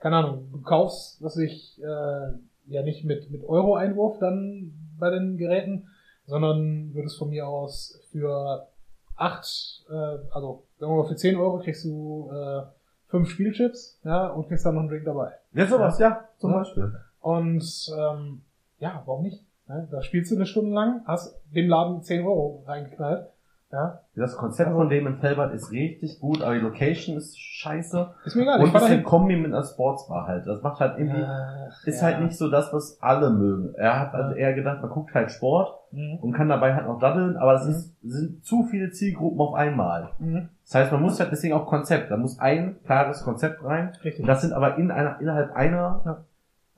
keine 0.00 0.16
Ahnung, 0.16 0.48
du 0.52 0.60
kaufst, 0.60 1.22
was 1.22 1.36
ich, 1.36 1.80
äh, 1.82 2.32
ja 2.66 2.82
nicht 2.82 3.04
mit, 3.04 3.30
mit 3.30 3.42
Euro-Einwurf 3.48 4.18
dann 4.18 4.72
bei 4.98 5.10
den 5.10 5.36
Geräten, 5.36 5.88
sondern 6.26 6.94
würdest 6.94 7.18
von 7.18 7.30
mir 7.30 7.46
aus 7.48 7.98
für 8.12 8.68
acht, 9.16 9.84
äh, 9.90 9.94
also 10.30 10.64
sagen 10.78 10.92
wir 10.92 11.02
mal 11.02 11.08
für 11.08 11.16
10 11.16 11.36
Euro 11.36 11.58
kriegst 11.58 11.84
du 11.84 12.30
äh, 12.32 12.62
fünf 13.08 13.30
Spielchips, 13.30 13.98
ja, 14.04 14.28
und 14.28 14.48
kriegst 14.48 14.64
dann 14.66 14.74
noch 14.74 14.82
einen 14.82 14.90
Drink 14.90 15.04
dabei. 15.04 15.32
Ja, 15.52 15.66
sowas, 15.66 15.98
ja, 15.98 16.28
zum 16.36 16.50
Ja. 16.50 16.58
Beispiel. 16.58 16.94
Und 17.20 17.90
ähm, 17.98 18.42
ja, 18.78 19.02
warum 19.06 19.22
nicht? 19.22 19.44
Ne? 19.68 19.86
Da 19.90 20.02
spielst 20.02 20.30
du 20.30 20.36
eine 20.36 20.46
Stunde 20.46 20.72
lang, 20.74 21.02
hast 21.06 21.38
dem 21.54 21.68
Laden 21.68 22.02
10 22.02 22.24
Euro 22.24 22.64
reingeknallt. 22.66 23.28
Ja, 23.70 24.00
Das 24.16 24.34
Konzept 24.38 24.70
von 24.72 24.88
dem 24.88 25.06
in 25.06 25.18
Felbert 25.18 25.52
ist 25.52 25.70
richtig 25.70 26.20
gut, 26.20 26.40
aber 26.40 26.54
die 26.54 26.60
Location 26.60 27.18
ist 27.18 27.38
scheiße. 27.38 28.14
ist 28.24 28.34
mir 28.34 28.44
egal. 28.44 28.60
Und 28.62 28.74
das 28.74 28.88
ist 28.88 29.04
Kombi 29.04 29.36
mit 29.36 29.52
einer 29.52 29.62
Sportsbar 29.62 30.26
halt. 30.26 30.46
Das 30.46 30.62
macht 30.62 30.80
halt 30.80 30.98
irgendwie, 30.98 31.22
Ach, 31.22 31.86
ist 31.86 32.00
ja. 32.00 32.06
halt 32.06 32.22
nicht 32.22 32.38
so 32.38 32.48
das, 32.50 32.72
was 32.72 32.96
alle 33.02 33.28
mögen. 33.28 33.74
Er 33.74 34.00
hat 34.00 34.14
also 34.14 34.34
eher 34.34 34.54
gedacht, 34.54 34.80
man 34.80 34.88
guckt 34.90 35.14
halt 35.14 35.30
Sport 35.30 35.74
Mhm. 35.90 36.18
und 36.22 36.32
kann 36.32 36.48
dabei 36.48 36.74
halt 36.74 36.86
noch 36.86 36.98
daddeln, 36.98 37.36
aber 37.36 37.52
das 37.54 37.64
Mhm. 37.66 37.70
ist, 37.70 37.96
sind 38.02 38.44
zu 38.44 38.62
viele 38.64 38.90
Zielgruppen 38.90 39.38
auf 39.38 39.52
einmal. 39.54 40.10
Mhm. 40.18 40.48
Das 40.64 40.74
heißt, 40.74 40.92
man 40.92 41.02
muss 41.02 41.20
halt 41.20 41.30
deswegen 41.30 41.52
auch 41.52 41.66
Konzept. 41.66 42.10
Da 42.10 42.16
muss 42.16 42.38
ein 42.38 42.76
klares 42.86 43.22
Konzept 43.22 43.62
rein. 43.62 43.92
Richtig. 44.02 44.24
Das 44.26 44.40
sind 44.40 44.54
aber 44.54 44.76
in 44.78 44.90
einer, 44.90 45.20
innerhalb 45.20 45.54
einer, 45.54 46.24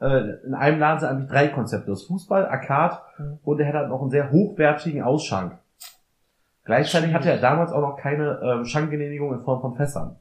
äh, 0.00 0.44
in 0.46 0.54
einem 0.54 0.78
Laden 0.80 1.00
sind 1.00 1.08
eigentlich 1.08 1.30
drei 1.30 1.48
Konzepte. 1.48 1.90
Das 1.90 2.02
Fußball, 2.04 2.46
Arcade 2.46 2.98
Mhm. 3.18 3.38
und 3.42 3.60
er 3.60 3.68
hat 3.68 3.74
halt 3.74 3.88
noch 3.88 4.00
einen 4.00 4.10
sehr 4.10 4.30
hochwertigen 4.32 5.02
Ausschank. 5.02 5.58
Gleichzeitig 6.64 7.12
hatte 7.12 7.30
er 7.30 7.38
damals 7.40 7.72
auch 7.72 7.80
noch 7.80 7.96
keine 7.96 8.40
ähm, 8.42 8.64
Schankgenehmigung 8.64 9.32
in 9.34 9.42
Form 9.42 9.60
von 9.60 9.74
Fässern. 9.74 10.16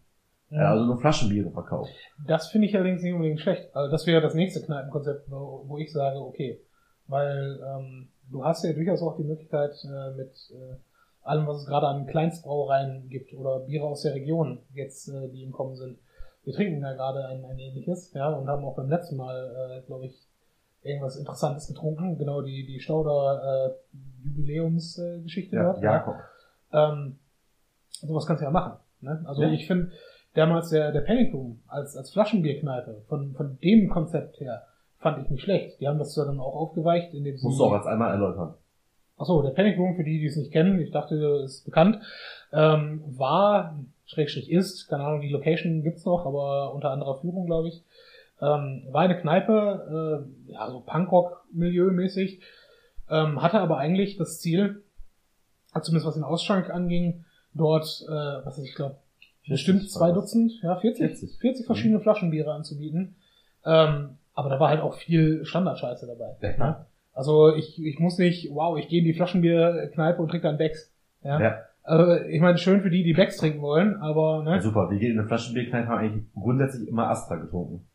Mhm. 0.49 0.57
Er 0.57 0.67
hat 0.67 0.73
also 0.73 0.85
nur 0.85 0.99
Flaschenbiere 0.99 1.51
verkauft. 1.51 1.91
Das 2.27 2.47
finde 2.49 2.67
ich 2.67 2.75
allerdings 2.75 3.03
nicht 3.03 3.13
unbedingt 3.13 3.39
schlecht. 3.41 3.75
Also 3.75 3.91
das 3.91 4.07
wäre 4.07 4.21
das 4.21 4.33
nächste 4.33 4.61
Kneipenkonzept, 4.61 5.29
wo, 5.29 5.63
wo 5.67 5.77
ich 5.77 5.91
sage, 5.91 6.19
okay. 6.19 6.59
Weil 7.07 7.59
ähm, 7.65 8.09
du 8.31 8.43
hast 8.45 8.63
ja 8.63 8.73
durchaus 8.73 9.01
auch 9.01 9.17
die 9.17 9.23
Möglichkeit, 9.23 9.71
äh, 9.83 10.15
mit 10.15 10.31
äh, 10.51 10.75
allem, 11.23 11.47
was 11.47 11.61
es 11.61 11.65
gerade 11.67 11.87
an 11.87 12.05
Kleinstbrauereien 12.07 13.09
gibt 13.09 13.33
oder 13.33 13.59
Biere 13.59 13.85
aus 13.85 14.01
der 14.01 14.15
Region 14.15 14.59
jetzt, 14.73 15.07
äh, 15.09 15.27
die 15.29 15.43
im 15.43 15.51
Kommen 15.51 15.75
sind. 15.75 15.99
Wir 16.43 16.53
trinken 16.53 16.81
ja 16.81 16.93
gerade 16.93 17.25
ein, 17.27 17.43
ein 17.45 17.59
ähnliches, 17.59 18.13
ja, 18.13 18.29
und 18.29 18.47
haben 18.47 18.63
auch 18.63 18.75
beim 18.75 18.89
letzten 18.89 19.17
Mal, 19.17 19.81
äh, 19.81 19.85
glaube 19.85 20.05
ich, 20.05 20.27
irgendwas 20.81 21.17
Interessantes 21.17 21.67
getrunken. 21.67 22.17
Genau 22.17 22.41
die, 22.41 22.65
die 22.65 22.79
Stauder 22.79 23.73
äh, 23.75 24.25
Jubiläumsgeschichte 24.25 25.55
äh, 25.55 25.59
Ja, 25.59 25.63
dort. 25.73 25.81
Jakob. 25.83 26.15
Ähm, 26.71 27.19
sowas 27.91 28.25
kannst 28.25 28.41
du 28.41 28.45
ja 28.45 28.51
machen. 28.51 28.79
Ne? 29.01 29.23
Also 29.25 29.41
Ja. 29.43 29.49
ich 29.49 29.67
finde 29.67 29.91
damals 30.33 30.69
der, 30.69 30.91
der 30.91 31.01
Panic 31.01 31.33
Room 31.33 31.59
als, 31.67 31.97
als 31.97 32.11
Flaschenbierkneipe, 32.11 33.01
von, 33.07 33.33
von 33.33 33.57
dem 33.61 33.89
Konzept 33.89 34.39
her, 34.39 34.63
fand 34.99 35.23
ich 35.23 35.29
nicht 35.29 35.43
schlecht. 35.43 35.79
Die 35.81 35.87
haben 35.87 35.99
das 35.99 36.13
dann 36.15 36.39
auch 36.39 36.55
aufgeweicht, 36.55 37.13
indem 37.13 37.37
sie... 37.37 37.45
Musst 37.45 37.59
du 37.59 37.65
auch 37.65 37.73
als 37.73 37.85
einmal 37.85 38.11
erläutern. 38.11 38.53
Achso, 39.17 39.41
der 39.41 39.49
Panic 39.51 39.77
Room, 39.77 39.95
für 39.95 40.03
die, 40.03 40.19
die 40.19 40.27
es 40.27 40.37
nicht 40.37 40.51
kennen, 40.53 40.79
ich 40.79 40.91
dachte, 40.91 41.15
ist 41.43 41.65
bekannt, 41.65 41.99
ähm, 42.53 43.03
war, 43.17 43.77
Schrägstrich 44.09 44.49
ist, 44.49 44.87
keine 44.87 45.03
Ahnung, 45.03 45.21
die 45.21 45.29
Location 45.29 45.83
gibt's 45.83 46.03
noch, 46.03 46.25
aber 46.25 46.73
unter 46.73 46.89
anderer 46.89 47.19
Führung, 47.19 47.45
glaube 47.45 47.67
ich, 47.67 47.83
ähm, 48.41 48.87
war 48.89 49.01
eine 49.01 49.19
Kneipe, 49.19 50.25
äh, 50.47 50.51
ja, 50.51 50.69
so 50.71 50.79
Punkrock-Milieu-mäßig, 50.79 52.41
ähm, 53.09 53.41
hatte 53.41 53.59
aber 53.59 53.77
eigentlich 53.77 54.17
das 54.17 54.39
Ziel, 54.39 54.81
zumindest 55.79 56.07
was 56.07 56.15
den 56.15 56.23
Ausschank 56.23 56.71
anging, 56.71 57.23
dort, 57.53 58.03
äh, 58.07 58.45
was 58.45 58.57
ich 58.57 58.73
glaube, 58.73 58.95
bestimmt 59.47 59.81
40 59.81 59.93
zwei. 59.93 60.11
Dutzend, 60.11 60.53
ja, 60.63 60.75
40, 60.75 61.05
40. 61.05 61.37
40 61.39 61.65
verschiedene 61.67 61.99
Flaschenbiere 61.99 62.51
anzubieten. 62.51 63.15
Ähm, 63.63 64.17
aber 64.33 64.49
da 64.49 64.59
war 64.59 64.69
halt 64.69 64.81
auch 64.81 64.95
viel 64.95 65.45
Standardscheiße 65.45 66.07
dabei. 66.07 66.35
Ja, 66.41 66.53
klar. 66.53 66.85
Also 67.13 67.53
ich, 67.53 67.83
ich 67.83 67.99
muss 67.99 68.17
nicht, 68.17 68.49
wow, 68.51 68.77
ich 68.77 68.87
gehe 68.87 68.99
in 68.99 69.05
die 69.05 69.13
Flaschenbierkneipe 69.13 70.21
und 70.21 70.29
trinke 70.29 70.47
dann 70.47 70.57
Becks. 70.57 70.91
Ja. 71.23 71.39
Ja. 71.39 71.57
Also, 71.89 72.23
ich 72.27 72.39
meine, 72.41 72.57
schön 72.57 72.81
für 72.81 72.89
die, 72.89 73.03
die 73.03 73.13
Becks 73.13 73.37
trinken 73.37 73.61
wollen, 73.61 73.95
aber 73.97 74.43
Ja, 74.45 74.55
ne, 74.55 74.61
super. 74.61 74.89
Wir 74.91 74.99
gehen 74.99 75.13
in 75.13 75.19
eine 75.19 75.27
Flaschenbierkneipe, 75.27 75.87
haben 75.87 75.97
eigentlich 75.99 76.23
grundsätzlich 76.33 76.87
immer 76.87 77.09
Astra 77.09 77.35
getrunken. 77.37 77.85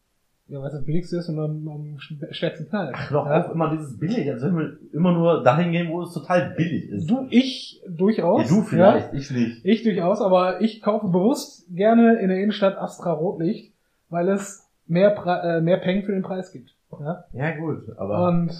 ja, 0.49 0.61
was 0.61 0.72
das 0.72 0.84
billigste 0.84 1.16
ist 1.18 1.28
und 1.28 1.38
am, 1.38 1.68
am 1.68 1.97
sch- 1.97 2.32
stärksten 2.34 2.68
knallt. 2.68 2.95
Doch 3.11 3.26
ja. 3.26 3.45
auch 3.47 3.53
immer 3.55 3.70
dieses 3.70 3.99
billig. 3.99 4.30
Also 4.30 4.47
wenn 4.49 4.59
wir 4.59 4.78
immer 4.92 5.12
nur 5.12 5.42
dahin 5.42 5.72
gehen, 5.72 5.88
wo 5.90 6.03
es 6.03 6.12
total 6.12 6.55
billig 6.57 6.88
ist. 6.90 7.09
Du, 7.09 7.26
ich 7.30 7.80
durchaus. 7.88 8.51
ja, 8.51 8.57
du 8.57 8.62
vielleicht, 8.62 9.14
ich 9.14 9.30
nicht. 9.30 9.64
Ich 9.64 9.82
durchaus, 9.84 10.20
aber 10.20 10.61
ich 10.61 10.82
kaufe 10.82 11.07
bewusst 11.09 11.66
gerne 11.74 12.18
in 12.18 12.28
der 12.28 12.38
Innenstadt 12.40 12.76
Astra 12.76 13.12
Rotlicht, 13.12 13.72
weil 14.11 14.28
es 14.28 14.68
mehr, 14.86 15.11
Pre 15.11 15.40
äh, 15.42 15.61
mehr 15.62 15.78
Peng 15.78 16.03
für 16.03 16.12
den 16.12 16.22
Preis 16.22 16.53
gibt. 16.53 16.74
Ja? 17.01 17.24
Ja 17.32 17.57
gut, 17.57 17.84
aber 17.97 18.28
Und 18.28 18.53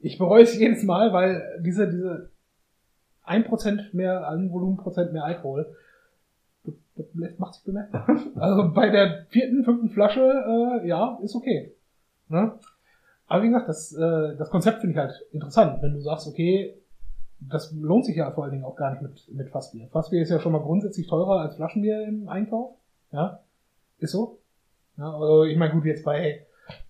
ich 0.00 0.18
bereue 0.18 0.42
es 0.42 0.58
jedes 0.58 0.82
Mal, 0.82 1.12
weil 1.12 1.42
diese, 1.64 1.88
diese 1.88 2.29
1% 3.26 3.94
mehr, 3.94 4.28
ein 4.28 4.50
Volumenprozent 4.50 5.12
mehr 5.12 5.24
Alkohol, 5.24 5.74
das, 6.64 7.38
macht 7.38 7.54
sich 7.54 7.64
bemerkbar. 7.64 8.06
also 8.36 8.72
bei 8.72 8.90
der 8.90 9.26
vierten, 9.28 9.64
fünften 9.64 9.90
Flasche, 9.90 10.20
äh, 10.20 10.86
ja, 10.86 11.18
ist 11.22 11.34
okay. 11.34 11.74
Ne? 12.28 12.52
Aber 13.26 13.42
wie 13.42 13.48
gesagt, 13.48 13.68
das, 13.68 13.92
äh, 13.92 14.36
das 14.36 14.50
Konzept 14.50 14.80
finde 14.80 14.92
ich 14.92 14.98
halt 14.98 15.12
interessant, 15.32 15.82
wenn 15.82 15.94
du 15.94 16.00
sagst, 16.00 16.26
okay, 16.26 16.74
das 17.40 17.72
lohnt 17.72 18.04
sich 18.04 18.16
ja 18.16 18.30
vor 18.32 18.44
allen 18.44 18.52
Dingen 18.52 18.64
auch 18.64 18.76
gar 18.76 18.90
nicht 18.90 19.02
mit, 19.02 19.34
mit 19.34 19.50
Fassbier. 19.50 19.88
Fassbier 19.88 20.22
ist 20.22 20.30
ja 20.30 20.40
schon 20.40 20.52
mal 20.52 20.60
grundsätzlich 20.60 21.06
teurer 21.06 21.40
als 21.40 21.56
Flaschenbier 21.56 22.06
im 22.06 22.28
Einkauf. 22.28 22.74
Ja, 23.12 23.40
ist 23.98 24.12
so. 24.12 24.38
Ja, 24.98 25.12
also 25.14 25.44
ich 25.44 25.56
meine, 25.56 25.72
gut, 25.72 25.84
jetzt 25.84 26.04
bei, 26.04 26.44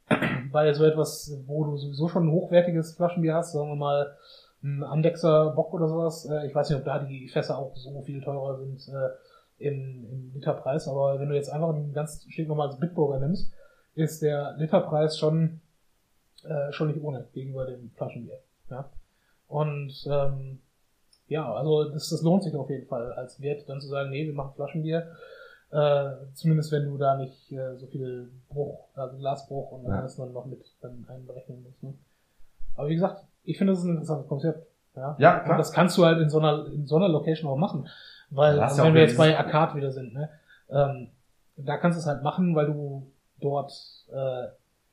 bei 0.53 0.73
so 0.73 0.85
etwas, 0.85 1.39
wo 1.47 1.65
du 1.65 1.77
sowieso 1.77 2.09
schon 2.09 2.27
ein 2.27 2.33
hochwertiges 2.33 2.95
Flaschenbier 2.95 3.35
hast, 3.35 3.53
sagen 3.53 3.69
wir 3.69 3.77
mal 3.77 4.17
ein 4.63 4.83
Andexer 4.83 5.51
Bock 5.51 5.73
oder 5.73 5.89
sowas. 5.89 6.27
Äh, 6.27 6.47
ich 6.47 6.55
weiß 6.55 6.69
nicht, 6.71 6.79
ob 6.79 6.85
da 6.85 6.99
die 6.99 7.29
Fässer 7.29 7.59
auch 7.59 7.75
so 7.77 8.03
viel 8.03 8.23
teurer 8.23 8.59
sind 8.59 8.89
äh, 8.89 9.69
im, 9.69 10.07
im 10.11 10.33
Literpreis, 10.35 10.89
aber 10.89 11.19
wenn 11.21 11.29
du 11.29 11.35
jetzt 11.35 11.51
einfach 11.51 11.75
ein 11.75 11.93
ganz 11.93 12.25
stinknormales 12.29 12.79
Bitburger 12.79 13.21
nimmst, 13.21 13.53
ist 13.95 14.23
der 14.23 14.55
Literpreis 14.57 15.19
schon 15.19 15.61
äh, 16.45 16.73
schon 16.73 16.89
nicht 16.89 17.03
ohne 17.03 17.27
gegenüber 17.33 17.67
dem 17.67 17.91
Flaschenbier. 17.91 18.39
Ja? 18.71 18.91
Und 19.47 20.07
ähm, 20.11 20.61
ja, 21.27 21.53
also 21.53 21.91
das, 21.91 22.09
das 22.09 22.23
lohnt 22.23 22.43
sich 22.45 22.55
auf 22.55 22.71
jeden 22.71 22.87
Fall 22.87 23.13
als 23.13 23.41
Wert, 23.41 23.69
dann 23.69 23.81
zu 23.81 23.89
sagen, 23.89 24.11
nee, 24.11 24.27
wir 24.27 24.35
machen 24.35 24.55
Flaschenbier. 24.55 25.13
Äh, 25.71 26.11
zumindest 26.35 26.73
wenn 26.73 26.87
du 26.87 26.97
da 26.97 27.17
nicht 27.17 27.53
äh, 27.53 27.77
so 27.77 27.87
viel 27.87 28.31
Bruch, 28.49 28.89
also 28.95 29.17
Glasbruch 29.19 29.71
und 29.71 29.85
Ja. 29.85 30.01
alles 30.01 30.17
dann 30.17 30.33
noch 30.33 30.47
mit 30.47 30.65
dann 30.81 31.05
einberechnen 31.09 31.63
musst. 31.63 31.83
Ne? 31.83 31.95
Aber 32.75 32.89
wie 32.89 32.95
gesagt, 32.95 33.25
ich 33.45 33.59
finde, 33.59 33.73
das 33.73 33.81
ist 33.81 33.87
ein 33.87 33.93
interessantes 33.93 34.29
Konzept. 34.29 34.67
Ja, 34.97 35.17
Ja, 35.19 35.39
klar. 35.41 35.53
Und 35.53 35.59
das 35.59 35.73
kannst 35.73 35.97
du 35.99 36.05
halt 36.05 36.21
in 36.21 36.29
so 36.31 36.39
einer, 36.39 36.67
in 36.67 36.87
so 36.87 36.97
einer 36.97 37.09
Location 37.09 37.51
auch 37.51 37.57
machen. 37.57 37.89
Weil, 38.31 38.57
ja 38.57 38.85
wenn 38.85 38.95
wir 38.95 39.03
jetzt 39.03 39.17
bei 39.17 39.37
Arcade 39.37 39.77
wieder 39.77 39.91
sind, 39.91 40.15
ne, 40.15 40.29
ähm, 40.71 41.09
da 41.57 41.77
kannst 41.79 41.97
du 41.99 42.01
es 42.01 42.07
halt 42.07 42.23
machen, 42.23 42.55
weil 42.55 42.67
du 42.67 43.11
dort 43.41 43.73
äh, 44.13 44.15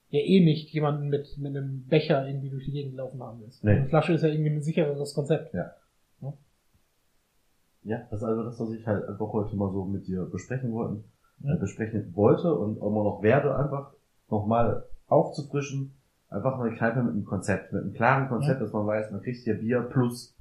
ja 0.10 0.20
eh 0.20 0.43
nicht 0.43 0.70
jemanden 0.74 1.10
mit, 1.10 1.38
mit 1.38 1.56
einem 1.56 1.86
Becher 1.88 2.28
irgendwie 2.28 2.50
durch 2.50 2.66
die 2.66 2.72
Gegend 2.72 2.95
laufen 2.95 3.22
haben 3.22 3.41
willst. 3.41 3.64
Nee. 3.64 3.72
Eine 3.72 3.88
Flasche 3.89 4.14
ist 4.14 4.24
ja 4.24 4.30
irgendwie 4.30 4.50
ein 4.52 4.62
sichereres 4.62 5.14
Konzept. 5.14 5.54
Ja, 7.84 8.00
das 8.10 8.22
ist 8.22 8.28
also 8.28 8.43
das, 8.43 8.60
was 8.60 8.72
ich 8.72 8.86
halt 8.86 9.08
einfach 9.08 9.32
heute 9.32 9.56
mal 9.56 9.72
so 9.72 9.86
mit 9.86 10.08
dir 10.08 10.26
besprechen 10.26 10.74
wollten, 10.74 11.06
Ja. 11.39 11.54
äh, 11.54 11.58
besprechen 11.58 12.14
wollte 12.16 12.54
und 12.54 12.82
auch 12.82 12.89
mal 12.89 13.04
noch 13.06 13.22
werde, 13.22 13.56
einfach 13.56 13.91
nochmal 14.30 14.84
aufzufrischen. 15.08 15.93
Einfach 16.30 16.60
eine 16.60 16.72
Kneipe 16.76 17.02
mit 17.04 17.14
einem 17.14 17.26
Konzept, 17.26 17.72
mit 17.72 17.82
einem 17.84 17.94
klaren 17.94 18.28
Konzept, 18.28 18.62
dass 18.62 18.74
man 18.74 18.86
weiß, 18.86 19.12
man 19.12 19.22
kriegt 19.22 19.40
hier 19.44 19.56
Bier 19.56 19.82
plus 19.82 20.36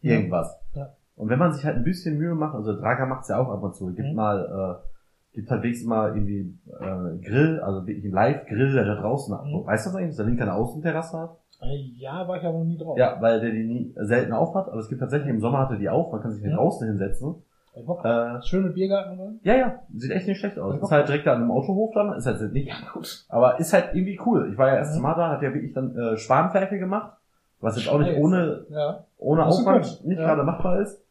Ja. 0.00 0.12
irgendwas. 0.14 0.56
Ja. 0.74 0.90
Und 1.16 1.30
wenn 1.30 1.38
man 1.38 1.52
sich 1.52 1.64
halt 1.64 1.76
ein 1.76 1.84
bisschen 1.84 2.18
Mühe 2.18 2.34
macht, 2.34 2.54
also 2.54 2.74
Draga 2.76 3.06
macht's 3.06 3.28
ja 3.28 3.38
auch 3.38 3.48
ab 3.50 3.62
und 3.62 3.74
zu, 3.74 3.86
gibt 3.94 4.08
Mhm. 4.10 4.14
mal, 4.14 4.80
äh, 4.82 5.34
gibt 5.34 5.50
halt 5.50 5.62
wenigstens 5.62 5.88
mal 5.88 6.14
irgendwie 6.16 6.56
äh, 6.80 7.18
Grill, 7.26 7.60
also 7.60 7.86
wirklich 7.86 8.04
ein 8.04 8.12
Live-Grill, 8.12 8.72
der 8.74 8.84
da 8.84 8.94
draußen 9.00 9.34
hat. 9.34 9.44
Mhm. 9.46 9.66
Weißt 9.66 9.86
du 9.86 9.90
das 9.90 9.96
eigentlich, 9.96 10.10
dass 10.10 10.16
der 10.18 10.26
Link 10.26 10.40
eine 10.40 10.54
Außenterrasse 10.54 11.18
hat? 11.18 11.36
Äh, 11.62 11.76
Ja, 11.96 12.28
war 12.28 12.36
ich 12.36 12.44
aber 12.44 12.58
noch 12.58 12.64
nie 12.64 12.76
drauf. 12.78 12.96
Ja, 12.98 13.20
weil 13.20 13.40
der 13.40 13.50
die 13.50 13.64
nie 13.64 13.94
selten 13.96 14.32
aufhat, 14.32 14.68
aber 14.68 14.78
es 14.78 14.88
gibt 14.88 15.00
tatsächlich 15.00 15.30
im 15.30 15.40
Sommer 15.40 15.58
hatte 15.60 15.78
die 15.78 15.88
auf, 15.88 16.12
man 16.12 16.20
kann 16.22 16.32
sich 16.32 16.42
nicht 16.42 16.50
Ja. 16.52 16.56
draußen 16.58 16.86
hinsetzen. 16.86 17.34
Äh, 17.76 18.42
Schön 18.42 18.64
mit 18.64 18.74
Biergarten 18.74 19.18
oder? 19.18 19.32
ja, 19.42 19.54
ja, 19.54 19.78
sieht 19.94 20.10
echt 20.10 20.26
nicht 20.26 20.38
schlecht 20.40 20.58
aus. 20.58 20.80
Ist 20.80 20.90
halt 20.90 21.08
direkt 21.08 21.26
da 21.26 21.34
an 21.34 21.42
einem 21.42 21.50
Autohof 21.50 21.92
dann, 21.94 22.12
ist 22.14 22.24
halt 22.26 22.52
nicht, 22.52 22.72
gut. 22.92 23.26
aber 23.28 23.60
ist 23.60 23.72
halt 23.72 23.90
irgendwie 23.94 24.18
cool. 24.24 24.48
Ich 24.50 24.56
war 24.58 24.68
ja 24.68 24.76
erst 24.76 24.96
Mhm. 24.96 25.02
mal 25.02 25.14
da, 25.14 25.30
hat 25.32 25.42
ja 25.42 25.52
wirklich 25.52 25.74
dann 25.74 25.94
äh, 25.96 26.16
Spanferkel 26.16 26.78
gemacht, 26.78 27.12
was 27.60 27.76
jetzt 27.76 27.88
auch 27.88 27.98
nicht 27.98 28.16
ohne, 28.16 28.64
Ja. 28.70 29.04
ohne 29.18 29.44
Aufwand 29.44 30.04
nicht 30.06 30.18
Ja. 30.18 30.26
gerade 30.26 30.42
machbar 30.44 30.80
ist. 30.80 31.02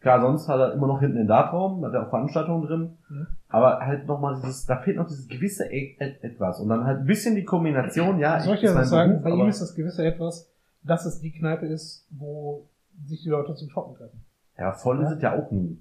Klar, 0.00 0.20
sonst 0.20 0.48
hat 0.48 0.58
er 0.58 0.72
immer 0.74 0.88
noch 0.88 0.98
hinten 1.00 1.16
den 1.16 1.28
Dartraum, 1.28 1.84
hat 1.84 1.94
er 1.94 2.04
auch 2.06 2.10
Veranstaltungen 2.10 2.66
drin. 2.66 2.98
Mhm. 3.08 3.26
Aber 3.48 3.80
halt 3.80 4.06
nochmal 4.06 4.34
dieses, 4.36 4.66
da 4.66 4.76
fehlt 4.78 4.96
noch 4.96 5.06
dieses 5.06 5.28
gewisse 5.28 5.64
e 5.72 5.96
et 6.00 6.22
etwas. 6.24 6.60
Und 6.60 6.68
dann 6.68 6.84
halt 6.84 7.00
ein 7.00 7.06
bisschen 7.06 7.34
die 7.36 7.44
Kombination, 7.44 8.18
ja, 8.18 8.38
Soll 8.40 8.54
ich 8.54 8.60
dir 8.60 8.84
sagen? 8.84 9.10
Beruf, 9.12 9.24
Bei 9.24 9.30
ihm 9.30 9.48
ist 9.48 9.60
das 9.60 9.74
gewisse 9.74 10.04
etwas, 10.04 10.50
dass 10.82 11.04
es 11.04 11.20
die 11.20 11.30
Kneipe 11.32 11.66
ist, 11.66 12.06
wo 12.10 12.66
sich 13.06 13.22
die 13.22 13.28
Leute 13.28 13.54
zum 13.54 13.68
Shoppen 13.70 13.94
treffen. 13.96 14.24
ja, 14.58 14.72
voll 14.72 15.00
Ja. 15.00 15.06
ist 15.08 15.16
es 15.16 15.22
ja 15.22 15.36
auch 15.38 15.50
nie. 15.52 15.80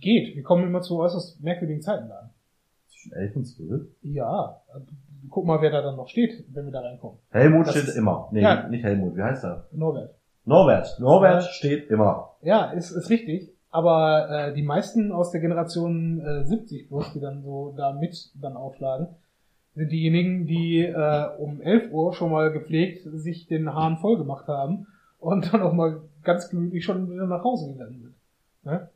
Geht. 0.00 0.34
Wir 0.36 0.42
kommen 0.42 0.64
immer 0.66 0.82
zu 0.82 0.98
äußerst 0.98 1.40
merkwürdigen 1.42 1.80
Zeiten 1.82 2.08
da. 2.08 2.30
Zwischen 2.88 3.12
11 3.12 3.36
und 3.36 3.44
12. 3.44 3.82
Ja. 4.02 4.60
Guck 5.30 5.46
mal, 5.46 5.60
wer 5.62 5.70
da 5.70 5.80
dann 5.82 5.96
noch 5.96 6.08
steht, 6.08 6.44
wenn 6.52 6.66
wir 6.66 6.72
da 6.72 6.80
reinkommen. 6.80 7.18
Helmut 7.30 7.66
Das 7.66 7.74
steht 7.74 7.88
ist- 7.88 7.96
immer. 7.96 8.28
Nee, 8.32 8.42
Ja. 8.42 8.68
nicht 8.68 8.84
Helmut, 8.84 9.16
wie 9.16 9.22
heißt 9.22 9.44
er? 9.44 9.66
Norbert. 9.72 10.14
Norbert. 10.44 11.00
Norbert 11.00 11.42
Ja. 11.44 11.48
steht 11.48 11.88
immer. 11.90 12.30
Ja, 12.42 12.66
ist, 12.72 12.90
ist 12.90 13.08
richtig. 13.08 13.50
Aber 13.70 14.28
äh, 14.30 14.54
die 14.54 14.62
meisten 14.62 15.10
aus 15.10 15.30
der 15.32 15.40
Generation 15.40 16.20
äh, 16.20 16.44
70 16.44 16.88
plus, 16.88 17.12
die 17.12 17.20
dann 17.20 17.42
so 17.42 17.72
da 17.76 17.92
mit 17.92 18.30
dann 18.40 18.56
aufschlagen, 18.56 19.08
sind 19.74 19.90
diejenigen, 19.90 20.46
die 20.46 20.80
äh, 20.84 21.26
um 21.38 21.60
11 21.60 21.90
Uhr 21.92 22.12
schon 22.12 22.30
mal 22.30 22.52
gepflegt 22.52 23.08
sich 23.14 23.46
den 23.48 23.74
Hahn 23.74 23.96
voll 23.96 24.16
gemacht 24.18 24.46
haben 24.46 24.86
und 25.18 25.52
dann 25.52 25.62
auch 25.62 25.72
mal 25.72 26.02
ganz 26.22 26.48
gemütlich 26.50 26.84
schon 26.84 27.10
wieder 27.10 27.26
nach 27.26 27.42
Hause 27.42 27.72
gegangen 27.72 27.98
sind. 28.00 28.14
Ne? 28.72 28.88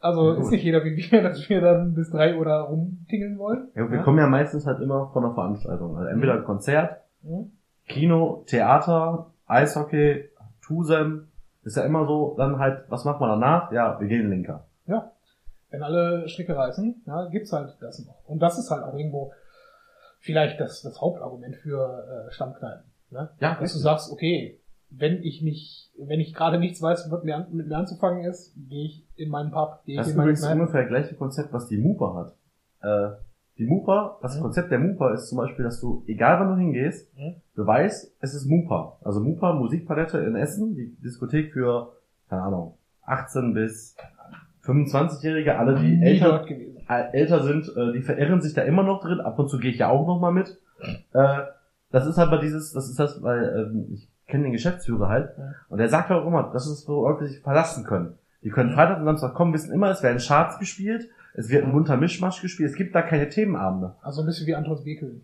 Also 0.00 0.32
Ja, 0.34 0.40
ist 0.40 0.50
nicht 0.50 0.64
jeder 0.64 0.82
wie 0.84 0.96
wir, 0.96 1.22
dass 1.28 1.48
wir 1.48 1.60
dann 1.60 1.94
bis 1.94 2.10
3 2.10 2.36
Uhr 2.36 2.44
da 2.44 2.62
rumtingeln 2.62 3.38
wollen. 3.38 3.68
Ja, 3.74 3.88
wir 3.90 3.98
Ja. 3.98 4.02
kommen 4.02 4.18
ja 4.18 4.26
meistens 4.26 4.66
halt 4.66 4.80
immer 4.80 5.10
von 5.12 5.24
einer 5.24 5.34
Veranstaltung. 5.34 5.96
Also 5.96 6.08
entweder 6.08 6.34
ein 6.34 6.44
Konzert, 6.44 7.00
Mhm. 7.22 7.52
Kino, 7.86 8.44
Theater, 8.46 9.30
Eishockey, 9.46 10.30
Tusem. 10.62 11.26
Ist 11.64 11.76
ja 11.76 11.82
immer 11.82 12.06
so, 12.06 12.34
dann 12.38 12.58
halt, 12.58 12.84
was 12.88 13.04
macht 13.04 13.20
man 13.20 13.28
danach? 13.28 13.70
Ja, 13.72 14.00
wir 14.00 14.08
gehen 14.08 14.30
Linker. 14.30 14.64
wenn 15.72 15.82
alle 15.84 16.28
Stricke 16.28 16.56
reißen, 16.56 17.02
ja, 17.06 17.26
gibt's 17.28 17.52
halt 17.52 17.76
das 17.80 18.04
noch. 18.04 18.24
Und 18.26 18.40
das 18.40 18.58
ist 18.58 18.70
halt 18.70 18.82
auch 18.82 18.94
irgendwo 18.94 19.32
vielleicht 20.18 20.58
das, 20.60 20.82
das 20.82 21.00
Hauptargument 21.00 21.54
für 21.56 22.26
äh, 22.28 22.32
Stammkneipen. 22.32 22.84
Ne? 23.10 23.28
Ja, 23.38 23.50
Dass 23.50 23.58
du 23.58 23.62
richtig. 23.64 23.82
sagst, 23.82 24.12
okay, 24.12 24.59
wenn 24.90 25.22
ich 25.22 25.42
nicht, 25.42 25.90
wenn 25.98 26.20
ich 26.20 26.34
gerade 26.34 26.58
nichts 26.58 26.82
weiß, 26.82 27.10
was 27.10 27.24
mir 27.24 27.46
mit 27.52 27.68
mir 27.68 27.76
anzufangen 27.76 28.24
ist, 28.24 28.54
gehe 28.68 28.86
ich 28.86 29.06
in 29.16 29.30
meinen 29.30 29.50
Pub, 29.50 29.82
gehe 29.84 29.96
Das 29.96 30.06
ich 30.06 30.10
ist 30.10 30.14
in 30.14 30.18
meine 30.18 30.30
übrigens 30.30 30.40
Kneipe. 30.46 30.60
ungefähr 30.60 30.80
das 30.82 30.88
gleiche 30.88 31.14
Konzept, 31.14 31.52
was 31.52 31.66
die 31.68 31.78
Mupa 31.78 32.14
hat. 32.14 32.34
Äh, 32.82 33.16
die 33.58 33.66
Mupa, 33.66 34.18
das 34.22 34.36
Mhm. 34.36 34.42
Konzept 34.42 34.70
der 34.70 34.78
Mupa 34.78 35.12
ist 35.12 35.28
zum 35.28 35.38
Beispiel, 35.38 35.64
dass 35.64 35.80
du, 35.80 36.02
egal 36.06 36.40
wann 36.40 36.48
du 36.48 36.56
hingehst, 36.56 37.14
Mhm. 37.16 37.34
du 37.54 37.66
weißt, 37.66 38.16
es 38.20 38.34
ist 38.34 38.46
Mupa. 38.46 38.98
Also 39.04 39.20
Mupa, 39.20 39.52
Musikpalette 39.52 40.18
in 40.18 40.34
Essen, 40.34 40.74
die 40.74 40.96
Diskothek 41.02 41.52
für, 41.52 41.92
keine 42.28 42.42
Ahnung, 42.42 42.74
18 43.04 43.52
bis 43.54 43.96
25-Jährige, 44.62 45.58
alle, 45.58 45.76
die 45.80 45.96
Nie 45.96 46.04
älter, 46.06 46.44
äh, 46.88 47.12
älter 47.12 47.42
sind, 47.42 47.70
äh, 47.76 47.92
die 47.92 48.02
verirren 48.02 48.40
sich 48.40 48.54
da 48.54 48.62
immer 48.62 48.82
noch 48.82 49.00
drin. 49.02 49.20
Ab 49.20 49.38
und 49.38 49.48
zu 49.48 49.58
gehe 49.58 49.70
ich 49.70 49.78
ja 49.78 49.88
auch 49.88 50.06
noch 50.06 50.20
mal 50.20 50.32
mit. 50.32 50.58
Äh, 51.12 51.38
das 51.90 52.06
ist 52.06 52.18
aber 52.18 52.38
dieses, 52.38 52.72
das 52.72 52.88
ist 52.88 52.98
das, 52.98 53.22
weil 53.22 53.68
ähm, 53.72 53.86
ich 53.92 54.09
kenne 54.30 54.44
den 54.44 54.52
Geschäftsführer 54.52 55.08
halt 55.08 55.30
Ja. 55.36 55.44
und 55.68 55.78
der 55.78 55.88
sagt 55.88 56.10
auch 56.10 56.26
immer, 56.26 56.50
das 56.52 56.66
ist, 56.66 56.88
wo 56.88 57.06
Leute 57.08 57.26
sich 57.26 57.40
verlassen 57.40 57.84
können. 57.84 58.14
Die 58.42 58.48
können 58.50 58.70
Ja. 58.70 58.76
Freitag 58.76 58.98
und 59.00 59.04
Samstag 59.04 59.34
kommen, 59.34 59.52
wissen 59.52 59.72
immer, 59.74 59.90
es 59.90 60.02
werden 60.02 60.18
Charts 60.18 60.58
gespielt, 60.58 61.08
es 61.34 61.48
wird 61.50 61.64
ein 61.64 61.72
bunter 61.72 61.96
Mischmasch 61.96 62.40
gespielt, 62.40 62.70
es 62.70 62.76
gibt 62.76 62.94
da 62.94 63.02
keine 63.02 63.28
Themenabende. 63.28 63.94
Also 64.02 64.22
ein 64.22 64.26
bisschen 64.26 64.46
wie 64.46 64.54
Antons 64.54 64.82
Bierkönig. 64.84 65.22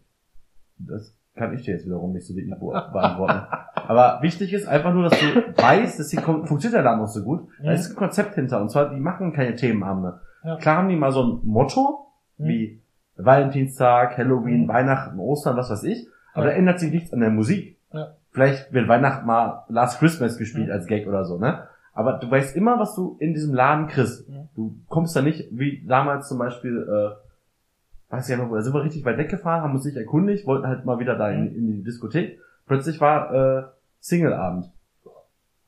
Das 0.79 1.17
kann 1.35 1.55
ich 1.55 1.63
dir 1.65 1.75
jetzt 1.75 1.87
wiederum 1.87 2.13
nicht 2.13 2.27
so 2.27 2.35
wirklich 2.35 2.55
be- 2.59 2.89
beantworten. 2.93 3.43
Aber 3.75 4.19
wichtig 4.23 4.53
ist 4.53 4.67
einfach 4.67 4.93
nur, 4.93 5.05
dass 5.09 5.19
du 5.19 5.27
weißt, 5.63 5.99
dass 5.99 6.09
die 6.09 6.17
funktioniert 6.17 6.75
der 6.75 6.83
Laden 6.83 7.01
noch 7.01 7.09
so 7.09 7.23
gut. 7.23 7.49
Da 7.63 7.71
Mhm. 7.71 7.75
ist 7.77 7.91
ein 7.91 7.97
Konzept 7.97 8.35
hinter. 8.35 8.61
Und 8.61 8.71
zwar, 8.71 8.91
die 8.91 9.01
machen 9.01 9.33
keine 9.33 9.55
Themenabende. 9.55 10.21
Ja. 10.45 10.57
Klar 10.57 10.79
haben 10.79 10.89
die 10.89 10.97
mal 10.97 11.13
so 11.13 11.23
ein 11.23 11.41
Motto, 11.45 12.07
Mhm. 12.39 12.45
wie 12.49 12.83
Valentinstag, 13.17 14.17
Halloween, 14.19 14.63
Mhm. 14.65 14.69
Weihnachten, 14.69 15.19
Ostern, 15.19 15.57
was 15.57 15.71
weiß 15.71 15.85
ich. 15.85 16.09
Aber 16.35 16.47
Ja. 16.47 16.53
da 16.53 16.57
ändert 16.57 16.81
sich 16.81 16.93
nichts 16.93 17.13
an 17.13 17.21
der 17.21 17.31
Musik. 17.31 17.79
Ja. 17.93 18.15
Vielleicht 18.37 18.71
wird 18.71 18.87
Weihnachten 18.87 19.25
mal 19.27 19.65
Last 19.71 19.99
Christmas 19.99 20.37
gespielt 20.37 20.67
Mhm. 20.67 20.73
als 20.75 20.87
Gag 20.87 21.07
oder 21.07 21.25
so, 21.25 21.39
ne? 21.39 21.69
Aber 21.95 22.19
du 22.19 22.31
weißt 22.31 22.55
immer, 22.55 22.79
was 22.79 22.95
du 22.95 23.17
in 23.19 23.33
diesem 23.33 23.55
Laden 23.55 23.87
kriegst. 23.87 24.29
Mhm. 24.29 24.49
Du 24.55 24.75
kommst 24.91 25.17
da 25.17 25.23
nicht, 25.23 25.49
wie 25.53 25.83
damals 25.89 26.29
zum 26.29 26.37
Beispiel, 26.37 26.83
äh, 26.87 28.13
weiß 28.15 28.29
ich 28.29 28.37
ja 28.37 28.45
noch, 28.45 28.53
da 28.55 28.61
sind 28.61 28.75
wir 28.75 28.83
richtig 28.85 29.07
weit 29.07 29.17
weggefahren, 29.17 29.63
haben 29.63 29.75
uns 29.75 29.87
nicht 29.87 29.97
erkundigt, 29.97 30.47
wollten 30.47 30.67
halt 30.67 30.85
mal 30.85 30.99
wieder 30.99 31.17
da 31.17 31.31
in, 31.31 31.45
Mhm. 31.45 31.57
in 31.57 31.67
die 31.79 31.83
Diskothek. 31.85 32.39
Plötzlich 32.67 33.01
war 33.01 33.33
äh, 33.33 33.63
Singleabend. 34.01 34.71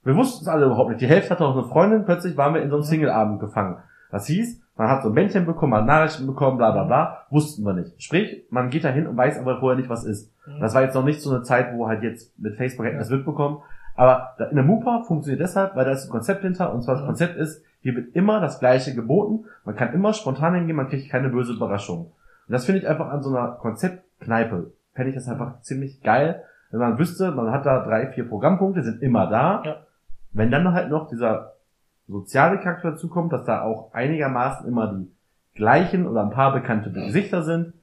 Wir 0.04 0.14
wussten 0.16 0.42
es 0.44 0.48
alle 0.48 0.66
überhaupt 0.66 0.90
nicht. 0.90 1.00
Die 1.00 1.06
Hälfte 1.06 1.30
hatte 1.30 1.46
auch 1.46 1.56
eine 1.56 1.66
Freundin, 1.66 2.04
plötzlich 2.04 2.36
waren 2.36 2.52
wir 2.52 2.60
in 2.60 2.68
so 2.68 2.76
einem 2.76 2.84
Mhm. 2.84 2.88
Singleabend 2.88 3.40
gefangen. 3.40 3.78
Das 4.10 4.26
hieß, 4.26 4.60
man 4.78 4.88
hat 4.88 5.02
so 5.02 5.10
ein 5.10 5.14
Bändchen 5.14 5.44
bekommen, 5.44 5.72
man 5.72 5.80
hat 5.80 5.86
Nachrichten 5.88 6.26
bekommen, 6.26 6.56
bla 6.56 6.70
bla 6.70 6.84
bla, 6.84 7.26
wussten 7.30 7.62
wir 7.64 7.74
nicht. 7.74 8.00
Sprich, 8.02 8.44
man 8.48 8.70
geht 8.70 8.84
da 8.84 8.88
hin 8.88 9.06
und 9.06 9.16
weiß 9.16 9.38
aber 9.40 9.58
vorher 9.60 9.76
nicht, 9.76 9.90
was 9.90 10.04
ist. 10.04 10.32
Mhm. 10.46 10.60
Das 10.60 10.74
war 10.74 10.82
jetzt 10.82 10.94
noch 10.94 11.04
nicht 11.04 11.20
so 11.20 11.30
eine 11.34 11.42
Zeit, 11.42 11.74
wo 11.76 11.86
halt 11.88 12.02
jetzt 12.02 12.38
mit 12.38 12.56
Facebook 12.56 12.86
hätten 12.86 12.94
Ja. 12.96 13.00
das 13.00 13.10
mitbekommen. 13.10 13.58
Aber 13.96 14.36
in 14.50 14.54
der 14.56 14.64
MUPA 14.64 15.02
funktioniert 15.02 15.40
deshalb, 15.42 15.74
weil 15.76 15.84
da 15.84 15.90
ist 15.90 16.06
ein 16.06 16.10
Konzept 16.12 16.42
hinter. 16.42 16.72
Und 16.72 16.82
zwar 16.82 16.94
das 16.94 17.02
Mhm. 17.02 17.08
Konzept 17.08 17.36
ist, 17.36 17.62
hier 17.80 17.96
wird 17.96 18.14
immer 18.14 18.40
das 18.40 18.60
Gleiche 18.60 18.94
geboten. 18.94 19.44
Man 19.64 19.74
kann 19.74 19.92
immer 19.92 20.12
spontan 20.12 20.54
hingehen, 20.54 20.76
man 20.76 20.88
kriegt 20.88 21.10
keine 21.10 21.28
böse 21.28 21.52
Überraschung. 21.52 21.98
Und 22.46 22.52
das 22.52 22.64
finde 22.64 22.80
ich 22.80 22.88
einfach 22.88 23.08
an 23.10 23.22
so 23.22 23.30
einer 23.36 23.58
Konzeptkneipe, 23.60 24.72
fände 24.94 25.10
ich 25.10 25.16
das 25.16 25.28
einfach 25.28 25.60
ziemlich 25.60 26.00
geil. 26.02 26.42
Wenn 26.70 26.80
man 26.80 26.98
wüsste, 26.98 27.32
man 27.32 27.50
hat 27.50 27.66
da 27.66 27.84
drei, 27.84 28.06
vier 28.12 28.28
Programmpunkte, 28.28 28.82
sind 28.82 29.02
immer 29.02 29.26
da. 29.28 29.62
Ja. 29.64 29.76
Wenn 30.32 30.50
dann 30.50 30.72
halt 30.74 30.90
noch 30.90 31.08
dieser 31.08 31.54
soziale 32.09 32.59
Charakter 32.59 32.92
dazu 32.92 33.09
kommt, 33.09 33.32
dass 33.32 33.44
da 33.44 33.62
auch 33.62 33.92
einigermaßen 33.92 34.66
immer 34.66 34.94
die 34.94 35.11
gleichen 35.54 36.06
oder 36.06 36.22
ein 36.22 36.30
paar 36.30 36.52
bekannte 36.52 36.90
Gesichter 36.90 37.42
sind, 37.42 37.74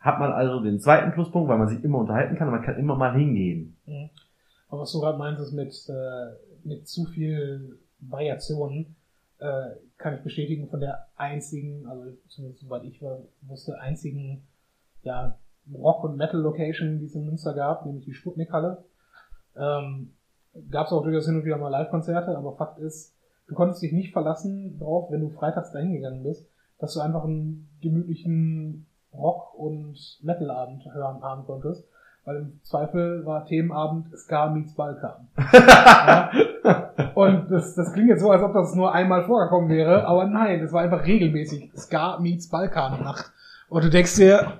hat 0.00 0.18
man 0.18 0.32
also 0.32 0.60
den 0.60 0.80
zweiten 0.80 1.12
Pluspunkt, 1.12 1.48
weil 1.48 1.58
man 1.58 1.68
sich 1.68 1.82
immer 1.82 1.98
unterhalten 1.98 2.36
kann 2.36 2.48
und 2.48 2.54
man 2.54 2.62
kann 2.62 2.76
immer 2.76 2.96
mal 2.96 3.14
hingehen. 3.14 3.76
Mhm. 3.86 4.10
Aber 4.68 4.82
was 4.82 4.92
du 4.92 5.00
gerade 5.00 5.18
meintest 5.18 5.52
mit, 5.52 5.72
äh, 5.88 6.32
mit 6.64 6.88
zu 6.88 7.04
viel 7.04 7.78
Variationen, 8.00 8.96
äh, 9.38 9.70
kann 9.98 10.14
ich 10.14 10.22
bestätigen 10.22 10.68
von 10.68 10.80
der 10.80 11.06
einzigen, 11.16 11.86
also 11.86 12.16
zumindest 12.28 12.62
soweit 12.62 12.84
ich 12.84 13.00
war, 13.00 13.18
wusste, 13.42 13.78
einzigen 13.78 14.42
ja, 15.02 15.36
Rock- 15.72 16.04
und 16.04 16.16
Metal-Location, 16.16 16.98
die 16.98 17.06
es 17.06 17.14
in 17.14 17.26
Münster 17.26 17.54
gab, 17.54 17.86
nämlich 17.86 18.04
die 18.04 18.14
Sputnik-Halle. 18.14 18.84
Ähm, 19.56 20.12
gab 20.70 20.86
es 20.86 20.92
auch 20.92 21.02
durchaus 21.02 21.26
hin 21.26 21.36
und 21.36 21.44
wieder 21.44 21.58
mal 21.58 21.68
Live-Konzerte, 21.68 22.36
aber 22.36 22.56
Fakt 22.56 22.78
ist, 22.78 23.14
du 23.48 23.54
konntest 23.54 23.82
dich 23.82 23.92
nicht 23.92 24.12
verlassen 24.12 24.78
drauf, 24.78 25.10
wenn 25.10 25.20
du 25.20 25.30
freitags 25.30 25.72
dahin 25.72 25.92
gegangen 25.92 26.22
bist, 26.22 26.46
dass 26.78 26.94
du 26.94 27.00
einfach 27.00 27.24
einen 27.24 27.68
gemütlichen 27.80 28.86
Rock- 29.12 29.54
und 29.54 30.18
Metal-Abend 30.22 30.84
hören 30.92 31.22
haben 31.22 31.44
konntest. 31.44 31.84
Weil 32.24 32.36
im 32.36 32.60
Zweifel 32.62 33.26
war 33.26 33.46
Themenabend 33.46 34.16
Ska 34.16 34.48
meets 34.50 34.74
Balkan. 34.74 35.28
ja? 35.52 36.30
Und 37.14 37.50
das, 37.50 37.74
das 37.74 37.92
klingt 37.92 38.10
jetzt 38.10 38.20
so, 38.20 38.30
als 38.30 38.42
ob 38.42 38.52
das 38.52 38.76
nur 38.76 38.92
einmal 38.92 39.24
vorgekommen 39.24 39.68
wäre, 39.68 40.06
aber 40.06 40.26
nein, 40.26 40.60
es 40.60 40.72
war 40.72 40.82
einfach 40.82 41.04
regelmäßig 41.04 41.72
Ska 41.76 42.18
meets 42.20 42.48
Balkan 42.48 43.02
Nacht. 43.02 43.32
Und 43.68 43.84
du 43.84 43.90
denkst 43.90 44.14
dir, 44.16 44.58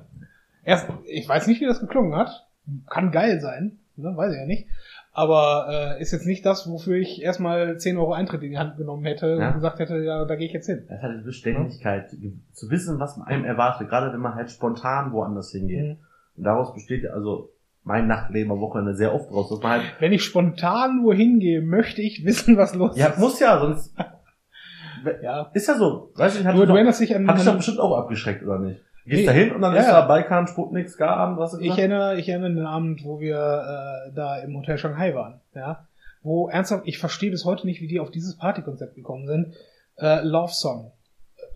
erst, 0.65 0.89
ich 1.05 1.29
weiß 1.29 1.47
nicht, 1.47 1.61
wie 1.61 1.67
das 1.67 1.81
geklungen 1.81 2.17
hat. 2.17 2.47
Kann 2.89 3.13
geil 3.13 3.41
sein, 3.41 3.79
ne? 3.97 4.17
weiß 4.17 4.33
ich 4.33 4.39
ja 4.39 4.47
nicht. 4.47 4.67
Aber 5.15 5.67
äh, 5.99 6.01
ist 6.03 6.13
jetzt 6.13 6.27
nicht 6.27 6.45
das, 6.47 6.67
wofür 6.71 6.97
ich 6.97 7.21
erstmal 7.23 7.77
10 7.77 7.99
Euro 7.99 8.15
Eintritt 8.15 8.43
in 8.43 8.51
die 8.53 8.59
Hand 8.59 8.79
genommen 8.79 9.05
hätte 9.05 9.37
Ja. 9.39 9.49
und 9.49 9.55
gesagt 9.55 9.79
hätte, 9.79 9.99
ja, 9.99 10.25
da 10.25 10.37
gehe 10.37 10.47
ich 10.47 10.55
jetzt 10.55 10.67
hin. 10.67 10.87
Das 10.89 11.03
hat 11.03 11.11
diese 11.13 11.25
Beständigkeit, 11.25 12.09
zu 12.53 12.71
wissen, 12.71 12.99
was 12.99 13.19
man 13.19 13.29
einem 13.29 13.45
erwartet, 13.45 13.91
gerade 13.91 14.11
wenn 14.13 14.21
man 14.21 14.35
halt 14.35 14.51
spontan 14.51 15.13
woanders 15.13 15.51
hingeht. 15.53 15.99
Mhm. 16.37 16.43
daraus 16.45 16.73
besteht 16.73 17.05
ja 17.05 17.11
also 17.11 17.51
mein 17.85 18.07
Nachtleben 18.07 18.53
am 18.53 18.61
Wochenende 18.61 18.95
sehr 18.95 19.13
oft 19.15 19.31
draus. 19.31 19.51
Dass 19.51 19.61
man 19.61 19.73
halt, 19.73 19.83
Wenn 19.99 20.13
ich 20.13 20.25
spontan 20.25 21.03
wohin 21.05 21.41
gehe, 21.41 21.61
möchte 21.61 22.01
ich 22.01 22.25
wissen, 22.25 22.57
was 22.57 22.75
los 22.75 22.97
ja, 22.97 23.09
ist. 23.09 23.19
muss 23.19 23.39
ja, 23.41 23.59
sonst 23.61 23.95
Ja. 25.23 25.51
ist 25.53 25.67
ja 25.67 25.75
so. 25.75 26.13
Weiß 26.15 26.39
ich, 26.39 26.47
hat 26.47 26.55
Du, 26.55 26.61
dich 26.61 26.69
du 26.69 26.85
doch, 26.85 26.99
dich 26.99 27.15
an, 27.17 27.27
hat 27.27 27.37
dich 27.39 27.45
doch 27.45 27.57
bestimmt 27.57 27.81
auch 27.81 27.99
abgeschreckt, 27.99 28.45
oder 28.45 28.61
nicht? 28.61 28.81
Gehst 29.05 29.21
Nee. 29.21 29.27
da 29.27 29.33
hin 29.33 29.53
und 29.53 29.61
dann 29.63 29.75
Ja, 29.75 29.81
ist 29.81 29.89
da 29.89 30.01
Balkan, 30.03 30.47
Sputnik, 30.47 30.89
Ska-Abend, 30.89 31.39
was 31.39 31.53
du 31.53 31.59
ich 31.61 31.77
erinnere, 31.77 32.19
ich 32.19 32.29
erinnere 32.29 32.51
an 32.51 32.57
den 32.57 32.67
Abend, 32.67 33.05
wo 33.05 33.19
wir 33.21 33.37
äh, 33.37 34.13
da 34.15 34.39
im 34.39 34.57
Hotel 34.57 34.79
Shanghai 34.79 35.15
waren, 35.15 35.41
ja. 35.55 35.87
Wo 36.23 36.49
ernsthaft, 36.49 36.85
ich 36.87 36.99
verstehe 36.99 37.33
bis 37.33 37.45
heute 37.45 37.67
nicht, 37.67 37.81
wie 37.81 37.89
die 37.89 37.99
auf 37.99 38.11
dieses 38.13 38.37
Partykonzept 38.39 38.95
gekommen 38.95 39.27
sind. 39.27 39.55
Äh, 39.99 40.21
Love 40.23 40.53
Song 40.53 40.93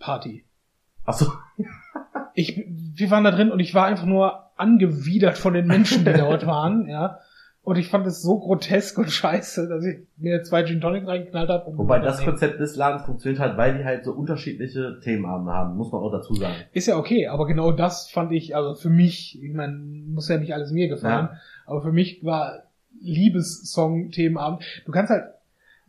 Party. 0.00 0.44
Ach 1.04 1.14
so. 1.14 1.30
ich, 2.34 2.64
wir 2.68 3.10
waren 3.12 3.22
da 3.22 3.30
drin 3.30 3.52
und 3.52 3.60
ich 3.60 3.74
war 3.74 3.86
einfach 3.86 4.06
nur 4.06 4.50
angewidert 4.56 5.38
von 5.38 5.54
den 5.54 5.66
Menschen, 5.68 6.04
die 6.04 6.12
dort 6.14 6.46
waren, 6.46 6.88
ja. 6.88 7.20
Und 7.66 7.78
ich 7.78 7.88
fand 7.88 8.06
es 8.06 8.22
so 8.22 8.38
grotesk 8.38 8.96
und 8.96 9.10
scheiße, 9.10 9.68
dass 9.68 9.84
ich 9.84 9.98
mir 10.18 10.44
zwei 10.44 10.62
Gin 10.62 10.80
Tonic 10.80 11.04
reingeknallt 11.04 11.48
habe. 11.48 11.64
und 11.68 11.78
Wobei 11.78 11.98
das. 11.98 12.22
Konzept 12.22 12.60
des 12.60 12.76
Ladens 12.76 13.02
funktioniert 13.02 13.40
halt, 13.40 13.56
weil 13.56 13.76
die 13.76 13.84
halt 13.84 14.04
so 14.04 14.12
unterschiedliche 14.12 15.00
Themenabende 15.00 15.52
haben, 15.52 15.76
muss 15.76 15.90
man 15.90 16.00
auch 16.00 16.12
dazu 16.12 16.32
sagen. 16.34 16.54
Ist 16.72 16.86
ja 16.86 16.96
okay, 16.96 17.26
aber 17.26 17.44
genau 17.44 17.72
das 17.72 18.08
fand 18.08 18.30
ich, 18.30 18.54
also 18.54 18.76
für 18.76 18.88
mich, 18.88 19.42
ich 19.42 19.52
meine, 19.52 19.74
muss 19.74 20.28
ja 20.28 20.38
nicht 20.38 20.54
alles 20.54 20.70
mir 20.70 20.86
gefallen, 20.86 21.28
aber 21.66 21.82
für 21.82 21.90
mich 21.90 22.24
war 22.24 22.62
Liebessong-Themenabend. 23.02 24.62
Du 24.86 24.92
kannst 24.92 25.10
halt, 25.10 25.24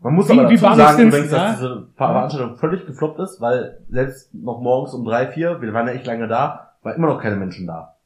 Man 0.01 0.15
muss 0.15 0.29
Wie- 0.29 0.33
aber 0.33 0.49
dazu 0.49 0.57
sagen, 0.57 1.07
übrigens, 1.07 1.29
dass 1.29 1.39
ja? 1.39 1.51
diese 1.53 1.87
Veranstaltung 1.95 2.55
völlig 2.55 2.87
gefloppt 2.87 3.19
ist, 3.19 3.39
weil 3.39 3.77
selbst 3.89 4.33
noch 4.33 4.61
morgens 4.61 4.95
um 4.95 5.05
drei, 5.05 5.27
vier, 5.27 5.61
wir 5.61 5.73
waren 5.73 5.85
ja 5.87 5.93
echt 5.93 6.07
lange 6.07 6.27
da, 6.27 6.71
war 6.81 6.95
immer 6.95 7.07
noch 7.07 7.21
keine 7.21 7.35
Menschen 7.35 7.67
da. 7.67 7.96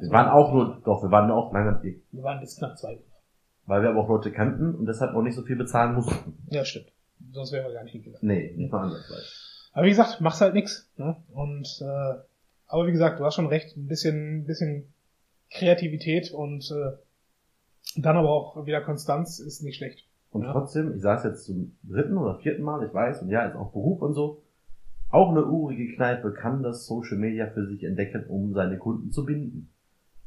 Wir 0.00 0.10
waren 0.10 0.28
auch 0.28 0.52
nur, 0.52 0.80
doch, 0.84 1.02
wir 1.02 1.10
waren 1.10 1.30
auch 1.30 1.52
lange, 1.52 1.80
wir 1.82 2.22
waren 2.22 2.40
bis 2.40 2.56
knapp 2.56 2.76
zwei. 2.78 2.98
weil 3.66 3.82
wir 3.82 3.90
aber 3.90 4.00
auch 4.00 4.08
Leute 4.08 4.32
kannten 4.32 4.74
und 4.74 4.86
deshalb 4.86 5.14
auch 5.14 5.22
nicht 5.22 5.34
so 5.36 5.42
viel 5.42 5.56
bezahlen 5.56 5.94
mussten. 5.94 6.36
Ja, 6.50 6.64
stimmt. 6.64 6.92
Sonst 7.32 7.52
wären 7.52 7.66
wir 7.66 7.72
gar 7.74 7.84
nicht 7.84 7.92
hingegangen. 7.92 8.26
Nee, 8.26 8.52
nicht 8.56 8.72
mal 8.72 8.82
ansatzweise. 8.84 9.22
Aber 9.72 9.86
wie 9.86 9.90
gesagt, 9.90 10.20
machst 10.20 10.40
halt 10.40 10.54
nix. 10.54 10.90
Ne? 10.96 11.16
Und 11.32 11.66
äh, 11.80 12.14
aber 12.66 12.86
wie 12.86 12.92
gesagt, 12.92 13.20
du 13.20 13.24
hast 13.24 13.34
schon 13.34 13.46
recht, 13.46 13.76
ein 13.76 13.86
bisschen, 13.86 14.38
ein 14.40 14.44
bisschen 14.46 14.92
Kreativität 15.50 16.32
und 16.32 16.68
äh, 16.70 18.00
dann 18.00 18.16
aber 18.16 18.30
auch 18.30 18.66
wieder 18.66 18.80
Konstanz 18.80 19.38
ist 19.38 19.62
nicht 19.62 19.76
schlecht. 19.76 20.06
Und 20.30 20.42
Ja. 20.42 20.52
trotzdem, 20.52 20.94
ich 20.96 21.02
saß 21.02 21.24
jetzt 21.24 21.44
zum 21.44 21.76
dritten 21.84 22.16
oder 22.16 22.38
vierten 22.40 22.62
Mal, 22.62 22.84
ich 22.86 22.92
weiß, 22.92 23.22
und 23.22 23.28
ja, 23.30 23.44
ist 23.46 23.54
auch 23.54 23.70
Beruf 23.72 24.02
und 24.02 24.14
so. 24.14 24.42
Auch 25.10 25.30
eine 25.30 25.44
urige 25.46 25.94
Kneipe 25.94 26.32
kann 26.32 26.62
das 26.64 26.86
Social 26.86 27.18
Media 27.18 27.46
für 27.46 27.66
sich 27.68 27.84
entdecken, 27.84 28.24
um 28.26 28.52
seine 28.52 28.78
Kunden 28.78 29.12
zu 29.12 29.24
binden. 29.24 29.70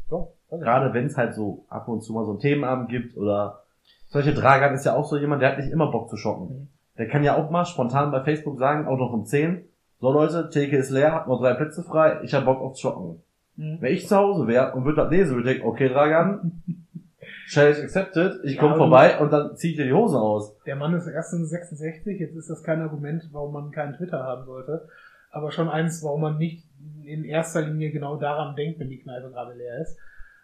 Ich. 0.09 0.59
Gerade 0.59 0.93
wenn 0.93 1.05
es 1.05 1.17
halt 1.17 1.33
so 1.33 1.65
ab 1.69 1.87
und 1.87 2.01
zu 2.01 2.13
mal 2.13 2.25
so 2.25 2.31
einen 2.31 2.39
Themenabend 2.39 2.89
gibt 2.89 3.17
oder 3.17 3.63
solche 4.07 4.33
Dragan 4.33 4.73
ist 4.73 4.85
ja 4.85 4.95
auch 4.95 5.05
so 5.05 5.17
jemand, 5.17 5.41
der 5.41 5.51
hat 5.51 5.57
nicht 5.57 5.71
immer 5.71 5.91
Bock 5.91 6.09
zu 6.09 6.17
shoppen. 6.17 6.47
Mhm. 6.47 6.67
Der 6.97 7.07
kann 7.07 7.23
ja 7.23 7.35
auch 7.35 7.49
mal 7.49 7.65
spontan 7.65 8.11
bei 8.11 8.23
Facebook 8.23 8.57
sagen, 8.57 8.87
auch 8.87 8.97
noch 8.97 9.13
um 9.13 9.25
10, 9.25 9.63
so 9.99 10.11
Leute, 10.11 10.49
Theke 10.49 10.77
ist 10.77 10.89
leer, 10.89 11.13
hat 11.13 11.27
noch 11.27 11.41
drei 11.41 11.53
Plätze 11.53 11.83
frei, 11.83 12.19
ich 12.23 12.33
hab 12.33 12.45
Bock 12.45 12.61
aufs 12.61 12.79
Shoppen. 12.79 13.21
Mhm. 13.55 13.77
Wenn 13.81 13.93
ich 13.93 14.07
zu 14.07 14.15
Hause 14.15 14.47
wäre 14.47 14.73
und 14.73 14.85
würde 14.85 15.01
das 15.01 15.11
lesen, 15.11 15.35
würde 15.35 15.51
ich 15.51 15.57
denken, 15.57 15.69
okay 15.69 15.89
Dragan, 15.89 16.63
Challenge 17.47 17.83
accepted, 17.83 18.39
ich 18.43 18.57
komme 18.57 18.73
Ja, 18.73 18.77
vorbei 18.77 19.19
und 19.19 19.31
dann 19.31 19.55
zieh 19.55 19.71
ich 19.71 19.77
dir 19.77 19.85
die 19.85 19.93
Hosen 19.93 20.17
aus. 20.17 20.55
Der 20.65 20.75
Mann 20.75 20.93
ist 20.93 21.07
erst 21.07 21.31
66, 21.31 22.19
jetzt 22.19 22.35
ist 22.35 22.49
das 22.49 22.63
kein 22.63 22.81
Argument, 22.81 23.27
warum 23.31 23.53
man 23.53 23.71
keinen 23.71 23.95
Twitter 23.95 24.23
haben 24.23 24.45
sollte, 24.45 24.87
aber 25.31 25.51
schon 25.51 25.69
eins, 25.69 26.03
warum 26.03 26.21
man 26.21 26.37
nicht 26.37 26.66
in 27.07 27.23
erster 27.23 27.61
Linie 27.61 27.91
genau 27.91 28.17
daran 28.17 28.55
denkt, 28.55 28.79
wenn 28.79 28.89
die 28.89 28.99
Kneipe 28.99 29.29
gerade 29.31 29.53
leer 29.53 29.81
ist. 29.81 29.97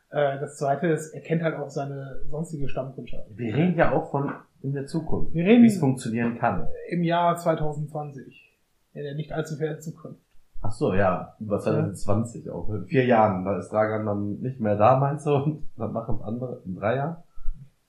Äh, 0.09 0.39
Das 0.39 0.57
zweite 0.57 0.87
ist, 0.87 1.13
er 1.13 1.21
kennt 1.21 1.41
halt 1.43 1.55
auch 1.55 1.69
seine 1.69 2.21
sonstige 2.29 2.67
Stammkundschaft. 2.69 3.27
Wir 3.35 3.55
reden 3.55 3.75
ja 3.77 3.91
auch 3.91 4.09
von 4.11 4.31
in 4.61 4.73
der 4.73 4.85
Zukunft, 4.85 5.33
Wir 5.33 5.43
reden- 5.45 5.63
wie 5.63 5.67
es 5.67 5.77
funktionieren 5.79 6.37
kann. 6.37 6.67
Im 6.89 7.03
Jahr 7.03 7.35
2020. 7.35 8.49
In 8.93 9.03
der 9.03 9.15
nicht 9.15 9.31
allzu 9.33 9.55
fernen 9.57 9.81
Zukunft. 9.81 10.21
Ach 10.61 10.71
so, 10.71 10.93
ja, 10.93 11.35
über 11.41 11.59
2020 11.59 12.49
auch. 12.49 12.69
In 12.69 12.85
vier 12.85 13.05
Jahren, 13.05 13.43
da 13.43 13.57
ist 13.57 13.69
Dragan 13.73 14.05
dann 14.05 14.39
nicht 14.39 14.61
mehr 14.61 14.77
da, 14.77 14.97
meinst 14.97 15.25
du? 15.25 15.31
Und 15.35 15.67
dann 15.75 15.91
machen 15.91 16.21
andere 16.23 16.61
in 16.65 16.75
drei 16.75 16.95
Jahren? 16.95 17.17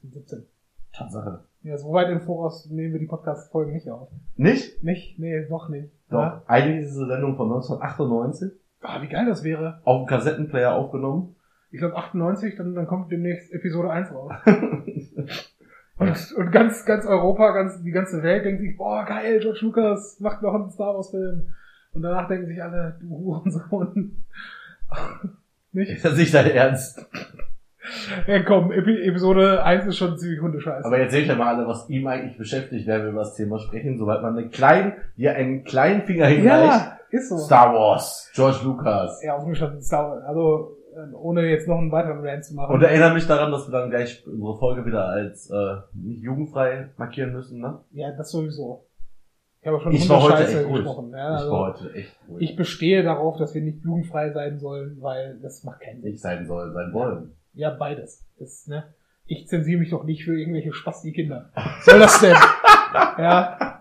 17. 0.03 0.45
Tatsache. 0.93 1.45
Ja, 1.63 1.79
so 1.79 1.93
weit 1.93 2.09
im 2.11 2.21
Voraus 2.21 2.69
nehmen 2.71 2.93
wir 2.93 3.01
die 3.01 3.07
Podcast-Folgen 3.07 3.73
nicht 3.73 3.89
auf. 3.91 4.09
Nicht? 4.37 4.83
Nicht? 4.83 5.19
Nee, 5.19 5.47
noch 5.49 5.69
nicht. 5.69 5.91
Doch. 6.11 6.19
Ja? 6.21 6.43
Eigentlich 6.47 6.85
ist 6.85 6.91
diese 6.95 7.07
Sendung 7.07 7.37
von 7.37 7.47
1998 7.53 8.51
Ah, 8.85 9.01
wie 9.03 9.09
geil 9.09 9.27
das 9.27 9.43
wäre. 9.43 9.81
auf 9.85 10.03
dem 10.03 10.07
Kassettenplayer 10.07 10.75
aufgenommen. 10.75 11.35
Ich 11.71 11.79
glaube 11.79 11.97
98, 11.97 12.55
dann, 12.57 12.75
dann 12.75 12.87
kommt 12.87 13.11
demnächst 13.11 13.53
Episode 13.53 13.91
1 13.91 14.13
raus. 14.13 14.33
Und, 15.97 16.33
und 16.37 16.51
ganz, 16.51 16.85
ganz 16.85 17.07
Europa, 17.07 17.53
ganz, 17.53 17.81
die 17.83 17.93
ganze 17.93 18.21
Welt 18.25 18.45
denkt 18.45 18.61
sich, 18.61 18.77
boah, 18.77 19.05
geil, 19.05 19.39
George 19.39 19.61
Lucas 19.63 20.19
macht 20.19 20.43
noch 20.43 20.53
einen 20.53 20.69
Star 20.71 20.93
Wars 20.95 21.11
Film. 21.11 21.47
Und 21.93 22.03
danach 22.03 22.27
denken 22.27 22.49
sich 22.49 22.61
alle, 22.61 22.99
du 23.01 23.11
Hurensohn. 23.11 24.25
Nicht? 25.73 25.91
Ist 25.91 26.05
das 26.05 26.17
nicht 26.17 26.35
dein 26.35 26.51
Ernst? 26.51 27.05
Ja, 28.27 28.43
komm, 28.43 28.73
Epi 28.73 29.03
Episode 29.03 29.63
1 29.65 29.87
ist 29.87 29.99
schon 29.99 30.17
ziemlich 30.19 30.41
hundescheiße. 30.41 30.85
Aber 30.85 30.99
erzählt 30.99 31.27
ja 31.27 31.35
mal 31.35 31.55
alle, 31.55 31.67
was 31.67 31.89
ihm 31.91 32.07
eigentlich 32.07 32.39
beschäftigt, 32.39 32.87
wenn 32.87 33.03
wir 33.03 33.11
über 33.11 33.21
das 33.21 33.35
Thema 33.35 33.59
sprechen, 33.59 33.99
sobald 33.99 34.23
man 34.23 34.39
einen 34.39 34.51
kleinen, 34.51 34.95
dir 35.17 35.35
einen 35.35 35.65
kleinen 35.65 36.03
Finger 36.03 36.27
hinreicht. 36.27 36.87
ja, 36.87 36.99
ist 37.15 37.29
so. 37.29 37.39
Star 37.39 37.75
Wars, 37.75 38.31
George 38.35 38.59
Lucas. 38.65 39.23
Ja, 39.23 39.37
aufgestanden 39.37 39.83
Star 39.83 40.11
Wars. 40.11 40.25
Also, 40.25 40.77
äh, 40.95 41.15
ohne 41.15 41.49
jetzt 41.49 41.67
noch 41.69 41.79
einen 41.79 41.93
weiteren 41.93 42.25
Rant 42.25 42.45
zu 42.45 42.55
machen. 42.55 42.75
Und 42.75 42.83
erinnere 42.83 43.15
mich 43.15 43.27
daran, 43.27 43.51
dass 43.51 43.69
wir 43.69 43.73
dann 43.73 43.91
gleich 43.91 44.27
unsere 44.27 44.57
Folge 44.59 44.85
wieder 44.85 45.07
als 45.07 45.51
äh, 45.51 45.77
nicht 45.93 46.23
jugendfrei 46.23 46.91
markieren 46.97 47.33
müssen, 47.33 47.61
ne? 47.61 47.81
ja, 47.93 48.13
das 48.13 48.31
sowieso. 48.31 48.87
Ich 49.61 49.69
habe 49.69 49.81
schon 49.81 49.93
Ich 49.93 50.09
war 50.11 50.23
heute 50.23 50.35
Hundescheiße 50.35 50.61
echt 50.61 50.73
gesprochen. 50.75 51.11
Ja, 51.13 51.37
ich 51.37 51.41
also, 51.41 51.53
war 51.53 51.73
heute 51.73 51.95
echt 51.95 52.17
ruhig. 52.29 52.51
ich 52.51 52.57
bestehe 52.57 53.03
darauf, 53.03 53.39
dass 53.39 53.55
wir 53.55 53.63
nicht 53.63 53.83
jugendfrei 53.83 54.31
sein 54.31 54.59
sollen, 54.59 54.99
weil 55.01 55.39
das 55.41 55.65
macht 55.65 55.81
keinen 55.81 56.03
Sinn. 56.03 56.11
nicht 56.11 56.21
sein 56.21 56.47
soll, 56.47 56.73
sein 56.73 56.93
wollen. 56.93 57.33
Ja, 57.55 57.71
beides. 57.71 58.27
Das, 58.39 58.67
ne? 58.67 58.85
Ich 59.27 59.49
zensiere 59.49 59.81
mich 59.81 59.89
doch 59.89 60.05
nicht 60.05 60.25
für 60.25 60.39
irgendwelche 60.39 60.75
Spasti-Kinder. 60.75 61.51
Was 61.55 61.85
soll 61.87 61.99
das 61.99 62.21
denn? 62.21 62.37
ja. 63.19 63.74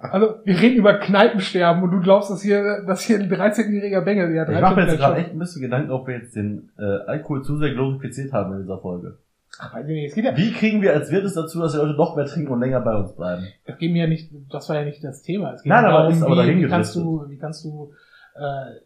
Also, 0.00 0.34
wir 0.44 0.60
reden 0.60 0.76
über 0.78 0.94
Kneipensterben 0.94 1.82
und 1.82 1.90
du 1.92 2.00
glaubst, 2.00 2.30
dass 2.30 2.42
hier, 2.42 2.82
dass 2.86 3.02
hier 3.02 3.18
ein 3.20 3.30
13-jähriger 3.30 4.00
Bengel, 4.00 4.34
ja, 4.34 4.42
Ich 4.50 4.60
mache 4.60 4.74
mir 4.74 4.82
jetzt 4.82 4.90
13 4.92 4.98
gerade 4.98 5.14
schon- 5.14 5.24
echt 5.24 5.30
ein 5.32 5.38
bisschen 5.38 5.62
Gedanken, 5.62 5.90
ob 5.92 6.06
wir 6.08 6.14
jetzt 6.18 6.34
den 6.34 6.70
äh, 6.78 6.82
Alkohol 7.06 7.42
zu 7.44 7.56
sehr 7.58 7.72
glorifiziert 7.72 8.32
haben 8.32 8.52
in 8.54 8.62
dieser 8.62 8.78
Folge. 8.78 9.18
Ach, 9.58 9.74
weiß 9.74 9.86
ich 9.86 9.94
nicht, 9.94 10.08
es 10.08 10.14
geht 10.14 10.24
ja, 10.24 10.36
Wie 10.36 10.52
kriegen 10.52 10.80
wir 10.82 10.92
als 10.92 11.10
Wirt 11.10 11.24
es 11.24 11.34
dazu, 11.34 11.60
dass 11.60 11.72
die 11.72 11.78
Leute 11.78 11.94
noch 11.96 12.16
mehr 12.16 12.24
trinken 12.26 12.52
und 12.52 12.60
länger 12.60 12.80
bei 12.80 12.94
uns 12.96 13.14
bleiben? 13.14 13.44
es 13.64 13.78
geht 13.78 13.92
mir 13.92 14.02
ja 14.02 14.08
nicht, 14.08 14.30
das 14.50 14.68
war 14.68 14.76
ja 14.76 14.84
nicht 14.84 15.02
das 15.04 15.22
Thema. 15.22 15.52
Es 15.54 15.62
geht 15.62 15.70
Nein, 15.70 15.84
mir 15.84 15.90
aber 15.90 16.08
ist 16.08 16.22
aber 16.22 16.32
wie, 16.32 16.36
dahin 16.36 16.58
wie 16.58 16.66
kannst 16.68 16.94
du, 16.96 17.24
wie 17.28 17.38
kannst 17.38 17.64
du, 17.64 17.92
äh, 18.36 18.80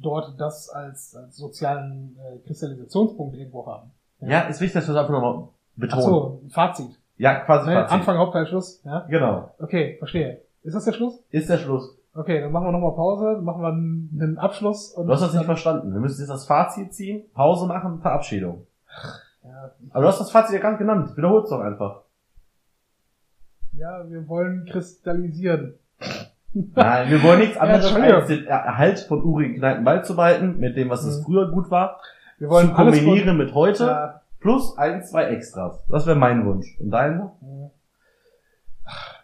dort 0.00 0.40
das 0.40 0.68
als, 0.70 1.14
als 1.16 1.36
sozialen 1.36 2.16
äh, 2.18 2.38
Kristallisationspunkt 2.46 3.36
irgendwo 3.36 3.66
haben. 3.66 3.90
Ja, 4.20 4.42
ist 4.42 4.60
wichtig, 4.60 4.74
dass 4.74 4.88
wir 4.88 4.94
das 4.94 5.02
einfach 5.02 5.14
nochmal 5.20 5.44
Ach 5.48 5.48
betonen. 5.76 6.02
so, 6.04 6.42
Fazit. 6.50 6.99
Ja, 7.20 7.34
quasi 7.40 7.68
Ne? 7.68 7.74
Fazit. 7.74 7.92
Anfang, 7.92 8.16
Hauptteil, 8.18 8.46
Schluss. 8.46 8.80
Ja? 8.84 9.06
Genau. 9.08 9.54
Okay, 9.58 9.96
verstehe. 9.98 10.40
Ist 10.62 10.74
das 10.74 10.84
der 10.86 10.92
Schluss? 10.92 11.22
Ist 11.30 11.50
der 11.50 11.58
Schluss. 11.58 11.96
Okay, 12.14 12.40
dann 12.40 12.50
machen 12.50 12.66
wir 12.66 12.72
nochmal 12.72 12.94
Pause, 12.94 13.40
machen 13.42 13.62
wir 13.62 13.68
einen, 13.68 14.38
Abschluss. 14.38 14.92
Und 14.92 15.06
Du 15.06 15.12
hast 15.12 15.20
das 15.20 15.34
nicht 15.34 15.44
verstanden. 15.44 15.92
Wir 15.92 16.00
müssen 16.00 16.18
jetzt 16.20 16.30
das 16.30 16.46
Fazit 16.46 16.92
ziehen, 16.94 17.22
Pause 17.34 17.66
machen, 17.66 18.00
Verabschiedung. 18.00 18.66
ja, 19.44 19.70
Aber 19.90 20.02
du 20.02 20.08
hast 20.08 20.18
das 20.20 20.30
Fazit 20.30 20.54
ja 20.56 20.60
gar 20.60 20.70
nicht 20.70 20.78
genannt. 20.80 21.16
Wiederhol's 21.16 21.50
doch 21.50 21.60
einfach. 21.60 22.00
ja, 23.72 24.02
wir 24.10 24.26
wollen 24.28 24.64
kristallisieren. 24.70 25.74
Nein, 26.52 27.10
wir 27.10 27.22
wollen 27.22 27.40
nichts 27.40 27.56
anderes 27.58 27.84
Entschuldigung. 27.86 28.16
als 28.20 28.28
den 28.28 28.46
Erhalt 28.46 28.98
von 29.00 29.22
urigen 29.22 29.56
Kneipen 29.56 29.84
beizubehalten, 29.84 30.58
mit 30.58 30.76
dem, 30.76 30.90
was 30.90 31.04
es 31.04 31.20
Mhm. 31.20 31.24
früher 31.24 31.50
gut 31.52 31.70
war, 31.70 32.00
Wir 32.38 32.48
wollen 32.48 32.68
zu 32.68 32.74
kombinieren 32.74 33.36
mit 33.36 33.54
heute, 33.54 33.84
Ja, 33.84 34.19
plus 34.40 34.76
ein, 34.78 35.02
zwei 35.04 35.24
Extras. 35.26 35.84
Das 35.88 36.06
wäre 36.06 36.16
mein 36.16 36.44
Wunsch. 36.46 36.78
Und 36.80 36.90
deiner? 36.90 37.36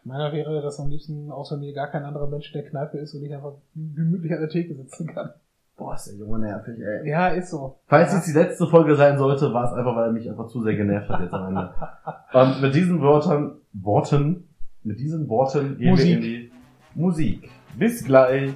Meiner 0.05 0.33
wäre, 0.33 0.63
dass 0.63 0.79
am 0.79 0.89
liebsten 0.89 1.33
außer 1.33 1.57
mir 1.57 1.73
gar 1.73 1.89
kein 1.89 2.05
anderer 2.05 2.29
Mensch 2.29 2.55
in 2.55 2.61
der 2.61 2.71
Kneipe 2.71 2.99
ist 2.99 3.15
und 3.15 3.25
ich 3.25 3.35
einfach 3.35 3.55
gemütlich 3.75 4.33
an 4.33 4.41
der 4.41 4.49
Theke 4.49 4.75
sitzen 4.75 5.09
kann. 5.09 5.31
Boah, 5.77 5.95
ist 5.95 6.07
der 6.07 6.15
Junge 6.15 6.39
nervig, 6.39 6.79
ey. 6.79 7.09
Ja, 7.09 7.29
ist 7.29 7.51
so. 7.51 7.81
Falls 7.87 8.13
ja. 8.13 8.19
es 8.19 8.25
die 8.25 8.33
letzte 8.33 8.67
Folge 8.67 8.97
sein 8.97 9.19
sollte, 9.19 9.53
war 9.53 9.65
es 9.65 9.73
einfach, 9.73 9.95
weil 9.95 10.07
er 10.07 10.13
mich 10.13 10.29
einfach 10.29 10.47
zu 10.47 10.63
sehr 10.63 10.75
genervt 10.75 11.09
hat 11.09 11.21
jetzt 11.21 11.35
am 11.35 11.49
Ende. 11.49 11.75
Und 12.33 12.63
mit 12.63 12.75
diesen 12.75 13.03
Worten, 13.03 13.57
Worten, 13.75 14.49
mit 14.85 14.99
diesen 15.01 15.29
Worten 15.29 15.77
gehen 15.77 15.91
Musik. 15.91 16.07
wir 16.07 16.17
in 16.17 16.23
die 16.23 16.51
Musik. 16.95 17.51
Bis 17.79 18.05
gleich. 18.05 18.55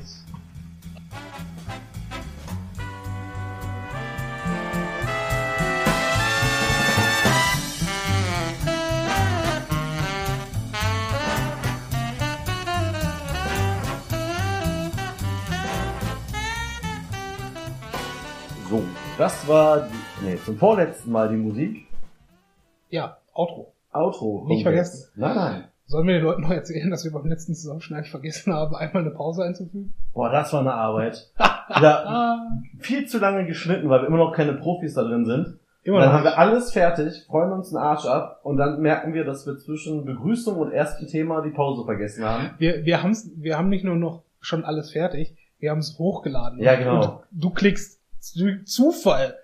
Das 19.30 19.46
war, 19.46 19.86
die, 19.86 20.26
nee, 20.26 20.38
zum 20.44 20.58
vorletzten 20.58 21.12
Mal 21.12 21.28
die 21.28 21.36
Musik. 21.36 21.86
Ja, 22.88 23.18
Outro. 23.32 23.72
Outro. 23.92 24.44
Nicht 24.48 24.64
vergessen. 24.64 25.08
Nein, 25.14 25.36
nein. 25.36 25.64
Sollen 25.86 26.08
wir 26.08 26.14
den 26.14 26.24
Leuten 26.24 26.42
noch 26.42 26.50
erzählen, 26.50 26.90
dass 26.90 27.04
wir 27.04 27.12
beim 27.12 27.26
letzten 27.26 27.54
Zusammenschneiden 27.54 28.10
vergessen 28.10 28.52
haben, 28.52 28.74
einmal 28.74 29.02
eine 29.04 29.12
Pause 29.12 29.44
einzufügen? 29.44 29.94
Boah, 30.14 30.30
das 30.30 30.52
war 30.52 30.60
eine 30.60 30.74
Arbeit. 30.74 31.30
ja, 31.38 32.44
viel 32.80 33.06
zu 33.06 33.18
lange 33.18 33.46
geschnitten, 33.46 33.88
weil 33.88 34.02
wir 34.02 34.08
immer 34.08 34.16
noch 34.16 34.32
keine 34.32 34.54
Profis 34.54 34.94
da 34.94 35.04
drin 35.04 35.24
sind. 35.24 35.60
immer 35.84 36.00
dann 36.00 36.12
haben 36.12 36.24
wir 36.24 36.36
alles 36.36 36.72
fertig, 36.72 37.24
freuen 37.28 37.52
uns 37.52 37.70
den 37.70 37.78
Arsch 37.78 38.06
ab 38.06 38.40
und 38.42 38.56
dann 38.56 38.80
merken 38.80 39.14
wir, 39.14 39.24
dass 39.24 39.46
wir 39.46 39.56
zwischen 39.58 40.06
Begrüßung 40.06 40.56
und 40.56 40.72
erstem 40.72 41.06
Thema 41.06 41.40
die 41.40 41.50
Pause 41.50 41.84
vergessen 41.84 42.24
haben. 42.24 42.50
Wir, 42.58 42.84
wir, 42.84 43.00
haben's, 43.00 43.30
wir 43.36 43.56
haben 43.56 43.68
nicht 43.68 43.84
nur 43.84 43.96
noch 43.96 44.24
schon 44.40 44.64
alles 44.64 44.90
fertig, 44.90 45.36
wir 45.60 45.70
haben 45.70 45.78
es 45.78 46.00
hochgeladen. 46.00 46.58
Ja, 46.58 46.74
genau. 46.74 47.00
Und 47.00 47.20
du 47.30 47.50
klickst 47.50 47.99
Zufall 48.20 49.34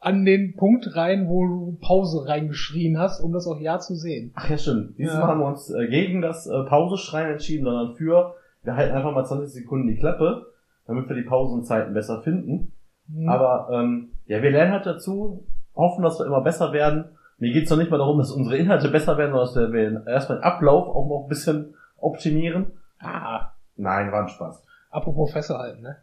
an 0.00 0.24
den 0.24 0.54
Punkt 0.56 0.96
rein, 0.96 1.28
wo 1.28 1.46
du 1.46 1.78
Pause 1.80 2.28
reingeschrien 2.28 2.98
hast, 2.98 3.20
um 3.20 3.32
das 3.32 3.46
auch 3.46 3.58
ja 3.58 3.78
zu 3.78 3.94
sehen. 3.94 4.32
Ach 4.34 4.48
ja, 4.50 4.58
stimmt. 4.58 4.98
Dieses 4.98 5.14
Ja. 5.14 5.20
Mal 5.20 5.28
haben 5.28 5.40
wir 5.40 5.46
uns 5.46 5.70
äh, 5.70 5.86
gegen 5.88 6.20
das 6.20 6.46
äh, 6.46 6.62
Pauseschreien 6.64 7.32
entschieden, 7.32 7.64
sondern 7.64 7.94
für, 7.96 8.34
wir 8.62 8.76
halten 8.76 8.94
einfach 8.94 9.12
mal 9.14 9.24
20 9.24 9.50
Sekunden 9.52 9.88
die 9.88 9.96
Klappe, 9.96 10.46
damit 10.86 11.08
wir 11.08 11.16
die 11.16 11.22
Pausenzeiten 11.22 11.94
besser 11.94 12.20
finden. 12.22 12.72
Hm. 13.10 13.28
Aber 13.28 13.70
ähm, 13.72 14.10
ja, 14.26 14.42
wir 14.42 14.50
lernen 14.50 14.72
halt 14.72 14.84
dazu, 14.86 15.46
hoffen, 15.74 16.02
dass 16.02 16.18
wir 16.18 16.26
immer 16.26 16.42
besser 16.42 16.72
werden. 16.72 17.06
Mir 17.38 17.52
geht's 17.52 17.70
noch 17.70 17.78
nicht 17.78 17.90
mal 17.90 17.98
darum, 17.98 18.18
dass 18.18 18.30
unsere 18.30 18.58
Inhalte 18.58 18.88
besser 18.90 19.16
werden, 19.16 19.32
sondern 19.32 19.46
dass 19.46 20.06
wir 20.06 20.06
erstmal 20.12 20.38
den 20.38 20.44
Ablauf 20.44 20.86
auch 20.88 21.08
noch 21.08 21.22
ein 21.24 21.28
bisschen 21.28 21.74
optimieren. 21.96 22.72
ah, 23.00 23.52
Nein, 23.76 24.12
war 24.12 24.22
ein 24.22 24.28
Spaß. 24.28 24.64
apropos 24.90 25.32
festhalten, 25.32 25.82
ne? 25.82 25.96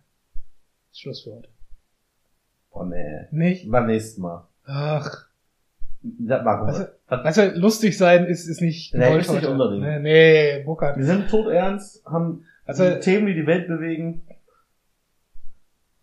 Schluss 0.92 1.22
für 1.22 1.36
heute. 1.36 1.50
Boah, 2.72 2.86
nee. 2.86 3.28
Nicht? 3.32 3.70
Beim 3.70 3.88
nächsten 3.88 4.22
Mal. 4.22 4.48
Ach, 4.66 5.28
Das 6.02 6.44
machen 6.44 6.68
weißt 6.68 6.80
wir. 6.80 7.18
du, 7.18 7.24
weißt 7.24 7.38
du, 7.38 7.60
lustig 7.60 7.98
sein 7.98 8.26
ist, 8.26 8.48
ist 8.48 8.62
nicht 8.62 8.94
Nee, 8.94 9.20
ist 9.20 9.32
nicht 9.32 9.46
Ding. 9.46 9.80
Nee, 9.82 10.00
nee 10.00 10.64
Burkhard. 10.64 10.98
Wir 10.98 11.06
sind 11.06 11.30
todernst, 11.30 12.06
haben 12.06 12.46
Also, 12.66 12.96
Themen, 13.00 13.28
die 13.28 13.34
die 13.36 13.46
Welt 13.48 13.68
bewegen. 13.68 14.24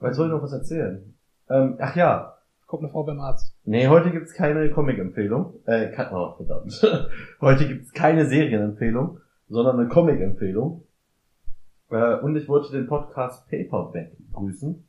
Was 0.01 0.17
soll 0.17 0.27
ich 0.29 0.33
noch 0.33 0.43
was 0.43 0.53
erzählen? 0.53 1.15
Ähm, 1.51 1.77
ach 1.81 1.97
ja, 1.97 2.37
kommt 2.67 2.83
eine 2.83 2.93
Frau 2.93 3.03
beim 3.03 3.21
Arzt. 3.21 3.55
Nee, 3.65 3.89
heute 3.89 4.11
gibt's 4.11 4.35
keine 4.35 4.71
Comic-Empfehlung. 4.71 5.55
Äh, 5.67 5.91
oh, 6.13 6.35
verdammt. 6.37 6.81
heute 7.41 7.67
gibt's 7.67 7.93
keine 7.93 8.27
Serienempfehlung, 8.27 9.19
sondern 9.49 9.81
eine 9.81 9.89
Comic-Empfehlung. 9.89 10.85
Äh, 11.91 12.17
und 12.17 12.37
ich 12.37 12.47
wollte 12.49 12.71
den 12.71 12.87
Podcast 12.87 13.49
Paperback 13.49 14.13
grüßen, 14.33 14.85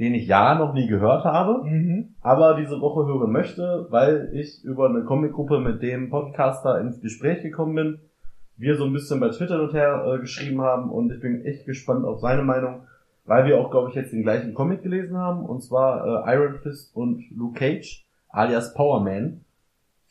den 0.00 0.14
ich 0.14 0.26
ja 0.26 0.54
noch 0.54 0.72
nie 0.72 0.86
gehört 0.88 1.24
habe, 1.24 1.62
Mhm. 1.62 2.14
aber 2.22 2.54
diese 2.54 2.80
Woche 2.80 3.06
hören 3.06 3.30
möchte, 3.30 3.86
weil 3.90 4.30
ich 4.32 4.64
über 4.64 4.88
eine 4.88 5.04
Comicgruppe 5.04 5.60
mit 5.60 5.82
dem 5.82 6.08
Podcaster 6.08 6.80
ins 6.80 7.00
Gespräch 7.00 7.42
gekommen 7.42 7.74
bin. 7.74 7.98
Wir 8.56 8.76
so 8.76 8.84
ein 8.86 8.92
bisschen 8.94 9.20
bei 9.20 9.28
Twitter 9.28 9.56
hin 9.56 9.64
und 9.68 9.74
her 9.74 10.04
äh, 10.06 10.18
geschrieben 10.18 10.62
haben 10.62 10.90
und 10.90 11.12
ich 11.12 11.20
bin 11.20 11.44
echt 11.44 11.66
gespannt 11.66 12.04
auf 12.06 12.20
seine 12.20 12.42
Meinung, 12.42 12.82
weil 13.26 13.44
wir 13.44 13.58
auch, 13.60 13.70
glaube 13.70 13.90
ich, 13.90 13.94
jetzt 13.94 14.12
den 14.12 14.22
gleichen 14.22 14.54
Comic 14.54 14.82
gelesen 14.82 15.16
haben, 15.18 15.44
und 15.44 15.62
zwar 15.62 16.26
äh, 16.26 16.34
Iron 16.34 16.54
Fist 16.62 16.96
und 16.96 17.22
Luke 17.36 17.58
Cage, 17.58 18.04
alias 18.30 18.72
Power 18.74 19.00
Man. 19.04 19.44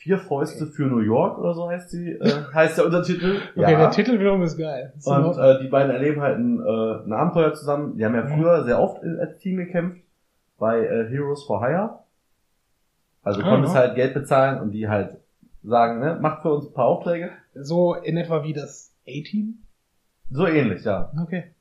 Vier 0.01 0.17
Fäuste 0.17 0.65
für 0.65 0.83
New 0.83 0.99
York 0.99 1.37
oder 1.39 1.53
so 1.53 1.67
heißt 1.69 1.89
sie, 1.89 2.11
äh, 2.13 2.31
heißt 2.53 2.77
der 2.77 2.85
Untertitel. 2.85 3.35
Okay, 3.53 3.75
der 3.75 3.91
Titel 3.91 4.17
wiederum 4.17 4.41
ist 4.43 4.57
geil. 4.57 4.93
Ist 4.97 5.05
Und 5.05 5.37
äh, 5.37 5.59
die 5.61 5.67
beiden 5.67 5.91
erleben 5.91 6.21
halt 6.21 6.37
ein, 6.39 6.59
äh, 6.61 7.03
ein 7.05 7.11
Abenteuer 7.11 7.53
zusammen. 7.53 7.97
Die 7.97 8.05
haben 8.05 8.15
ja 8.15 8.23
Mhm. 8.23 8.29
früher 8.37 8.63
sehr 8.63 8.79
oft 8.79 9.03
als 9.03 9.37
Team 9.39 9.57
gekämpft 9.57 10.01
bei 10.57 10.79
äh, 10.85 11.09
Heroes 11.09 11.43
for 11.43 11.59
Hire. 11.65 11.99
Also 13.23 13.41
du 13.41 13.47
Ah, 13.47 13.49
konntest 13.49 13.75
ja. 13.75 13.81
halt 13.81 13.95
Geld 13.95 14.13
bezahlen 14.13 14.61
und 14.61 14.71
die 14.71 14.87
halt 14.87 15.17
sagen, 15.63 15.99
ne, 15.99 16.17
macht 16.21 16.43
für 16.43 16.53
uns 16.53 16.67
ein 16.67 16.73
paar 16.73 16.85
Aufträge. 16.85 17.31
so 17.53 17.93
in 17.95 18.15
etwa 18.15 18.43
wie 18.43 18.53
das 18.53 18.93
A-Team? 19.05 19.55
So 20.31 20.47
ähnlich, 20.47 20.85
ja. 20.85 21.11
Okay. 21.21 21.51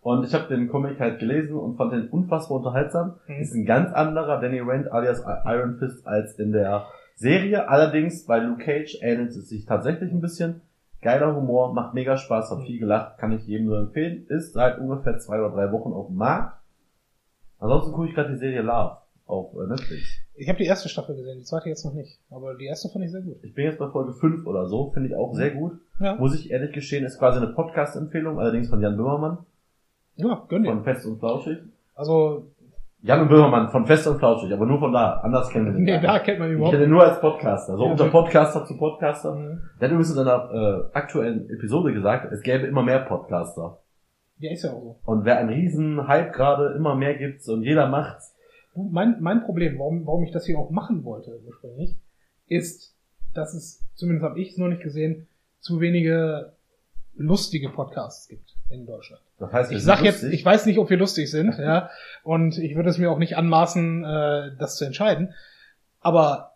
Und 0.00 0.24
ich 0.24 0.32
habe 0.32 0.46
den 0.48 0.68
Comic 0.68 0.98
halt 1.00 1.18
gelesen 1.18 1.54
und 1.58 1.76
fand 1.76 1.92
den 1.92 2.08
unfassbar 2.08 2.56
unterhaltsam. 2.58 3.16
Mhm. 3.26 3.34
Ist 3.42 3.54
ein 3.54 3.66
ganz 3.66 3.92
anderer 3.92 4.40
Danny 4.40 4.60
Rand 4.60 4.90
alias 4.90 5.22
Iron 5.44 5.76
Fist 5.76 6.06
als 6.06 6.38
in 6.38 6.52
der 6.52 6.86
Serie. 7.18 7.68
Allerdings 7.68 8.24
bei 8.26 8.38
Luke 8.38 8.64
Cage 8.64 8.98
ähnelt 9.02 9.30
es 9.30 9.48
sich 9.48 9.66
tatsächlich 9.66 10.12
ein 10.12 10.20
bisschen. 10.20 10.60
Geiler 11.02 11.34
Humor, 11.36 11.74
macht 11.74 11.94
mega 11.94 12.16
Spaß, 12.16 12.50
hab 12.50 12.58
Mhm. 12.60 12.66
viel 12.66 12.78
gelacht, 12.80 13.18
kann 13.18 13.32
ich 13.32 13.46
jedem 13.46 13.66
nur 13.66 13.78
empfehlen. 13.78 14.26
Ist 14.28 14.52
seit 14.54 14.78
ungefähr 14.78 15.18
zwei 15.18 15.38
oder 15.40 15.50
drei 15.54 15.70
Wochen 15.72 15.92
auf 15.92 16.06
dem 16.08 16.16
Markt. 16.16 16.56
Ansonsten 17.58 17.92
gucke 17.92 18.08
ich 18.08 18.14
gerade 18.14 18.30
die 18.30 18.38
Serie 18.38 18.62
Love 18.62 18.98
auf 19.26 19.52
äh, 19.54 19.66
Netflix. 19.66 20.04
Ich 20.34 20.48
habe 20.48 20.58
die 20.58 20.64
erste 20.64 20.88
Staffel 20.88 21.16
gesehen, 21.16 21.38
die 21.38 21.44
zweite 21.44 21.68
jetzt 21.68 21.84
noch 21.84 21.92
nicht. 21.92 22.18
Aber 22.30 22.54
die 22.54 22.66
erste 22.66 22.88
fand 22.88 23.04
ich 23.04 23.10
sehr 23.10 23.20
gut. 23.22 23.36
Ich 23.42 23.54
bin 23.54 23.64
jetzt 23.64 23.78
bei 23.78 23.88
Folge 23.88 24.12
5 24.12 24.46
oder 24.46 24.66
so, 24.66 24.90
finde 24.92 25.08
ich 25.08 25.14
auch 25.16 25.34
sehr 25.34 25.50
gut. 25.50 25.78
Ja, 26.00 26.14
Muss 26.14 26.34
ich 26.38 26.50
ehrlich 26.50 26.72
gestehen, 26.72 27.04
ist 27.04 27.18
quasi 27.18 27.38
eine 27.38 27.48
Podcast-Empfehlung, 27.48 28.38
allerdings 28.38 28.68
von 28.68 28.80
Jan 28.80 28.96
Böhmermann, 28.96 29.38
ja 30.16 30.44
gönn 30.48 30.62
dir. 30.62 30.70
von 30.70 30.84
Fest 30.84 31.04
und 31.06 31.18
Flauschig. 31.18 31.58
Also, 31.96 32.46
Jan 33.00 33.20
und 33.20 33.28
Böhmermann 33.28 33.68
von 33.68 33.86
Fest 33.86 34.08
und 34.08 34.18
Flauschig, 34.18 34.52
aber 34.52 34.66
nur 34.66 34.80
von 34.80 34.92
da. 34.92 35.20
Anders 35.22 35.48
kennen 35.50 35.66
wir 35.66 35.72
den 35.72 35.84
nee, 35.84 35.92
gar 35.92 36.00
da 36.00 36.18
kennt 36.18 36.40
man 36.40 36.48
ihn 36.48 36.52
Ich 36.52 36.56
überhaupt 36.56 36.72
kenne 36.72 36.84
ihn 36.84 36.90
nur 36.90 37.04
als 37.04 37.20
Podcaster. 37.20 37.76
So 37.76 37.84
Ja, 37.84 37.90
unter. 37.92 38.08
Podcaster 38.08 38.66
zu 38.66 38.76
Podcaster. 38.76 39.36
nicht. 39.36 39.62
Der 39.80 39.88
hat 39.88 39.92
übrigens 39.92 40.12
in 40.12 40.18
einer 40.18 40.88
äh, 40.92 40.96
aktuellen 40.96 41.48
Episode 41.48 41.92
gesagt, 41.92 42.32
es 42.32 42.42
gäbe 42.42 42.66
immer 42.66 42.82
mehr 42.82 42.98
Podcaster. 43.00 43.78
Ja, 44.38 44.52
ist 44.52 44.64
ja 44.64 44.72
auch 44.72 44.82
so. 44.82 44.98
Und 45.04 45.24
wer 45.24 45.38
einen 45.38 45.50
riesen 45.50 46.08
Hype 46.08 46.32
gerade 46.32 46.74
immer 46.74 46.96
mehr 46.96 47.14
gibt's 47.14 47.48
und 47.48 47.62
jeder 47.62 47.88
macht's. 47.88 48.34
Mein, 48.74 49.16
mein 49.20 49.42
Problem, 49.42 49.78
warum, 49.78 50.04
warum 50.06 50.24
ich 50.24 50.32
das 50.32 50.46
hier 50.46 50.58
auch 50.58 50.70
machen 50.70 51.04
wollte 51.04 51.38
ursprünglich, 51.46 51.96
ist, 52.46 52.96
dass 53.32 53.54
es, 53.54 53.84
zumindest 53.94 54.24
habe 54.24 54.40
ich 54.40 54.52
es 54.52 54.58
noch 54.58 54.68
nicht 54.68 54.82
gesehen, 54.82 55.28
zu 55.60 55.80
wenige 55.80 56.52
lustige 57.16 57.68
Podcasts 57.68 58.28
gibt 58.28 58.57
in 58.70 58.86
Deutschland. 58.86 59.22
Das 59.38 59.52
heißt, 59.52 59.72
Ich 59.72 59.82
sag 59.82 60.02
jetzt, 60.02 60.22
ich 60.22 60.44
weiß 60.44 60.66
nicht, 60.66 60.78
ob 60.78 60.90
wir 60.90 60.96
lustig 60.96 61.30
sind, 61.30 61.56
ja, 61.58 61.90
und 62.22 62.58
ich 62.58 62.76
würde 62.76 62.90
es 62.90 62.98
mir 62.98 63.10
auch 63.10 63.18
nicht 63.18 63.36
anmaßen, 63.36 64.04
äh, 64.04 64.50
das 64.58 64.76
zu 64.76 64.84
entscheiden. 64.84 65.34
Aber 66.00 66.52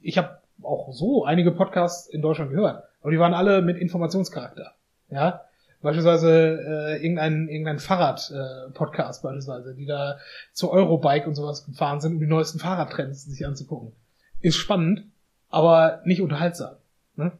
ich 0.00 0.18
habe 0.18 0.38
auch 0.62 0.92
so 0.92 1.24
einige 1.24 1.52
Podcasts 1.52 2.08
in 2.08 2.22
Deutschland 2.22 2.50
gehört, 2.50 2.84
aber 3.00 3.10
die 3.10 3.18
waren 3.18 3.34
alle 3.34 3.62
mit 3.62 3.78
Informationscharakter, 3.78 4.74
ja. 5.10 5.44
Beispielsweise 5.82 6.60
äh, 6.60 7.02
irgendein 7.02 7.48
irgendein 7.48 7.78
Fahrrad-Podcast 7.78 9.24
äh, 9.24 9.26
beispielsweise, 9.26 9.74
die 9.74 9.86
da 9.86 10.18
zur 10.52 10.72
Eurobike 10.72 11.26
und 11.26 11.34
sowas 11.34 11.64
gefahren 11.64 12.02
sind, 12.02 12.14
um 12.14 12.20
die 12.20 12.26
neuesten 12.26 12.58
Fahrradtrends 12.58 13.24
sich 13.24 13.46
anzugucken. 13.46 13.92
Ist 14.40 14.56
spannend, 14.56 15.04
aber 15.48 16.02
nicht 16.04 16.20
unterhaltsam. 16.20 16.76
Ne? 17.16 17.32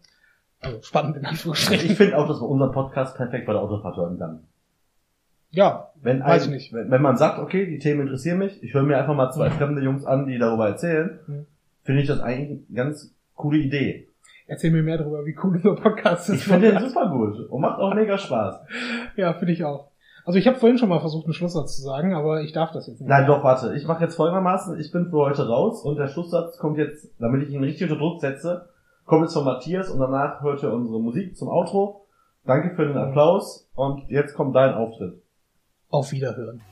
Also 0.60 0.82
spannend 0.82 1.16
in 1.16 1.24
Anführungsstrichen. 1.24 1.90
ich 1.90 1.96
finde 1.96 2.18
auch, 2.18 2.28
dass 2.28 2.40
man 2.40 2.50
unseren 2.50 2.72
Podcast 2.72 3.16
perfekt 3.16 3.46
bei 3.46 3.52
der 3.52 3.62
Autofahrt 3.62 3.96
hören 3.96 4.18
kann. 4.18 4.40
Ja, 5.52 5.90
Wenn, 6.00 6.20
Weiß 6.22 6.44
ein, 6.46 6.50
ich 6.54 6.54
nicht. 6.54 6.72
wenn, 6.72 6.90
wenn 6.90 7.02
man 7.02 7.16
sagt, 7.16 7.38
okay, 7.40 7.66
die 7.66 7.78
Themen 7.78 8.02
interessieren 8.02 8.38
mich, 8.38 8.62
ich 8.62 8.72
höre 8.72 8.84
mir 8.84 8.98
einfach 8.98 9.14
mal 9.16 9.32
zwei 9.32 9.50
fremde 9.50 9.82
Jungs 9.82 10.04
an, 10.04 10.26
die 10.26 10.38
darüber 10.38 10.68
erzählen, 10.68 11.18
Mhm. 11.26 11.46
finde 11.82 12.02
ich 12.02 12.06
das 12.06 12.20
eigentlich 12.20 12.50
eine 12.68 12.76
ganz 12.76 13.12
coole 13.34 13.58
Idee. 13.58 14.06
erzähl 14.46 14.70
mir 14.72 14.82
mehr 14.82 14.98
darüber, 14.98 15.24
wie 15.26 15.36
cool 15.42 15.56
unser 15.56 15.76
Podcast 15.76 16.28
ist. 16.28 16.36
Ich 16.36 16.44
finde 16.44 16.72
den 16.72 16.88
super 16.88 17.08
gut 17.10 17.48
und 17.50 17.60
macht 17.60 17.78
auch 17.80 17.94
mega 17.94 18.18
Spaß. 18.18 18.60
Ja, 19.16 19.32
finde 19.34 19.52
ich 19.52 19.64
auch. 19.64 19.90
Also 20.24 20.38
ich 20.38 20.46
habe 20.46 20.58
vorhin 20.58 20.76
schon 20.78 20.88
mal 20.88 21.00
versucht, 21.00 21.24
einen 21.24 21.34
Schlusssatz 21.34 21.76
zu 21.76 21.82
sagen, 21.82 22.14
aber 22.14 22.42
ich 22.42 22.52
darf 22.52 22.70
das 22.72 22.86
jetzt 22.86 23.00
nicht. 23.00 23.08
Nein, 23.08 23.26
doch, 23.26 23.42
warte. 23.42 23.74
Ich 23.74 23.86
mache 23.86 24.02
jetzt 24.04 24.16
folgendermaßen, 24.16 24.78
ich 24.78 24.92
bin 24.92 25.06
für 25.08 25.16
heute 25.18 25.48
raus 25.48 25.82
und 25.84 25.96
der 25.96 26.08
Schlusssatz 26.08 26.58
kommt 26.58 26.78
jetzt, 26.78 27.10
damit 27.18 27.42
ich 27.48 27.54
ihn 27.54 27.62
richtig 27.64 27.90
unter 27.90 27.96
Druck 28.00 28.20
setze, 28.20 28.68
kommt 29.10 29.22
jetzt 29.22 29.34
von 29.34 29.44
Matthias 29.44 29.90
und 29.90 29.98
danach 29.98 30.40
hört 30.40 30.62
ihr 30.62 30.72
unsere 30.72 31.00
Musik 31.00 31.36
zum 31.36 31.48
Outro. 31.48 32.06
Danke 32.44 32.74
für 32.76 32.86
den 32.86 32.96
Applaus 32.96 33.68
und 33.74 34.08
jetzt 34.08 34.34
kommt 34.34 34.54
dein 34.54 34.72
Auftritt. 34.72 35.20
Auf 35.90 36.12
Wiederhören. 36.12 36.62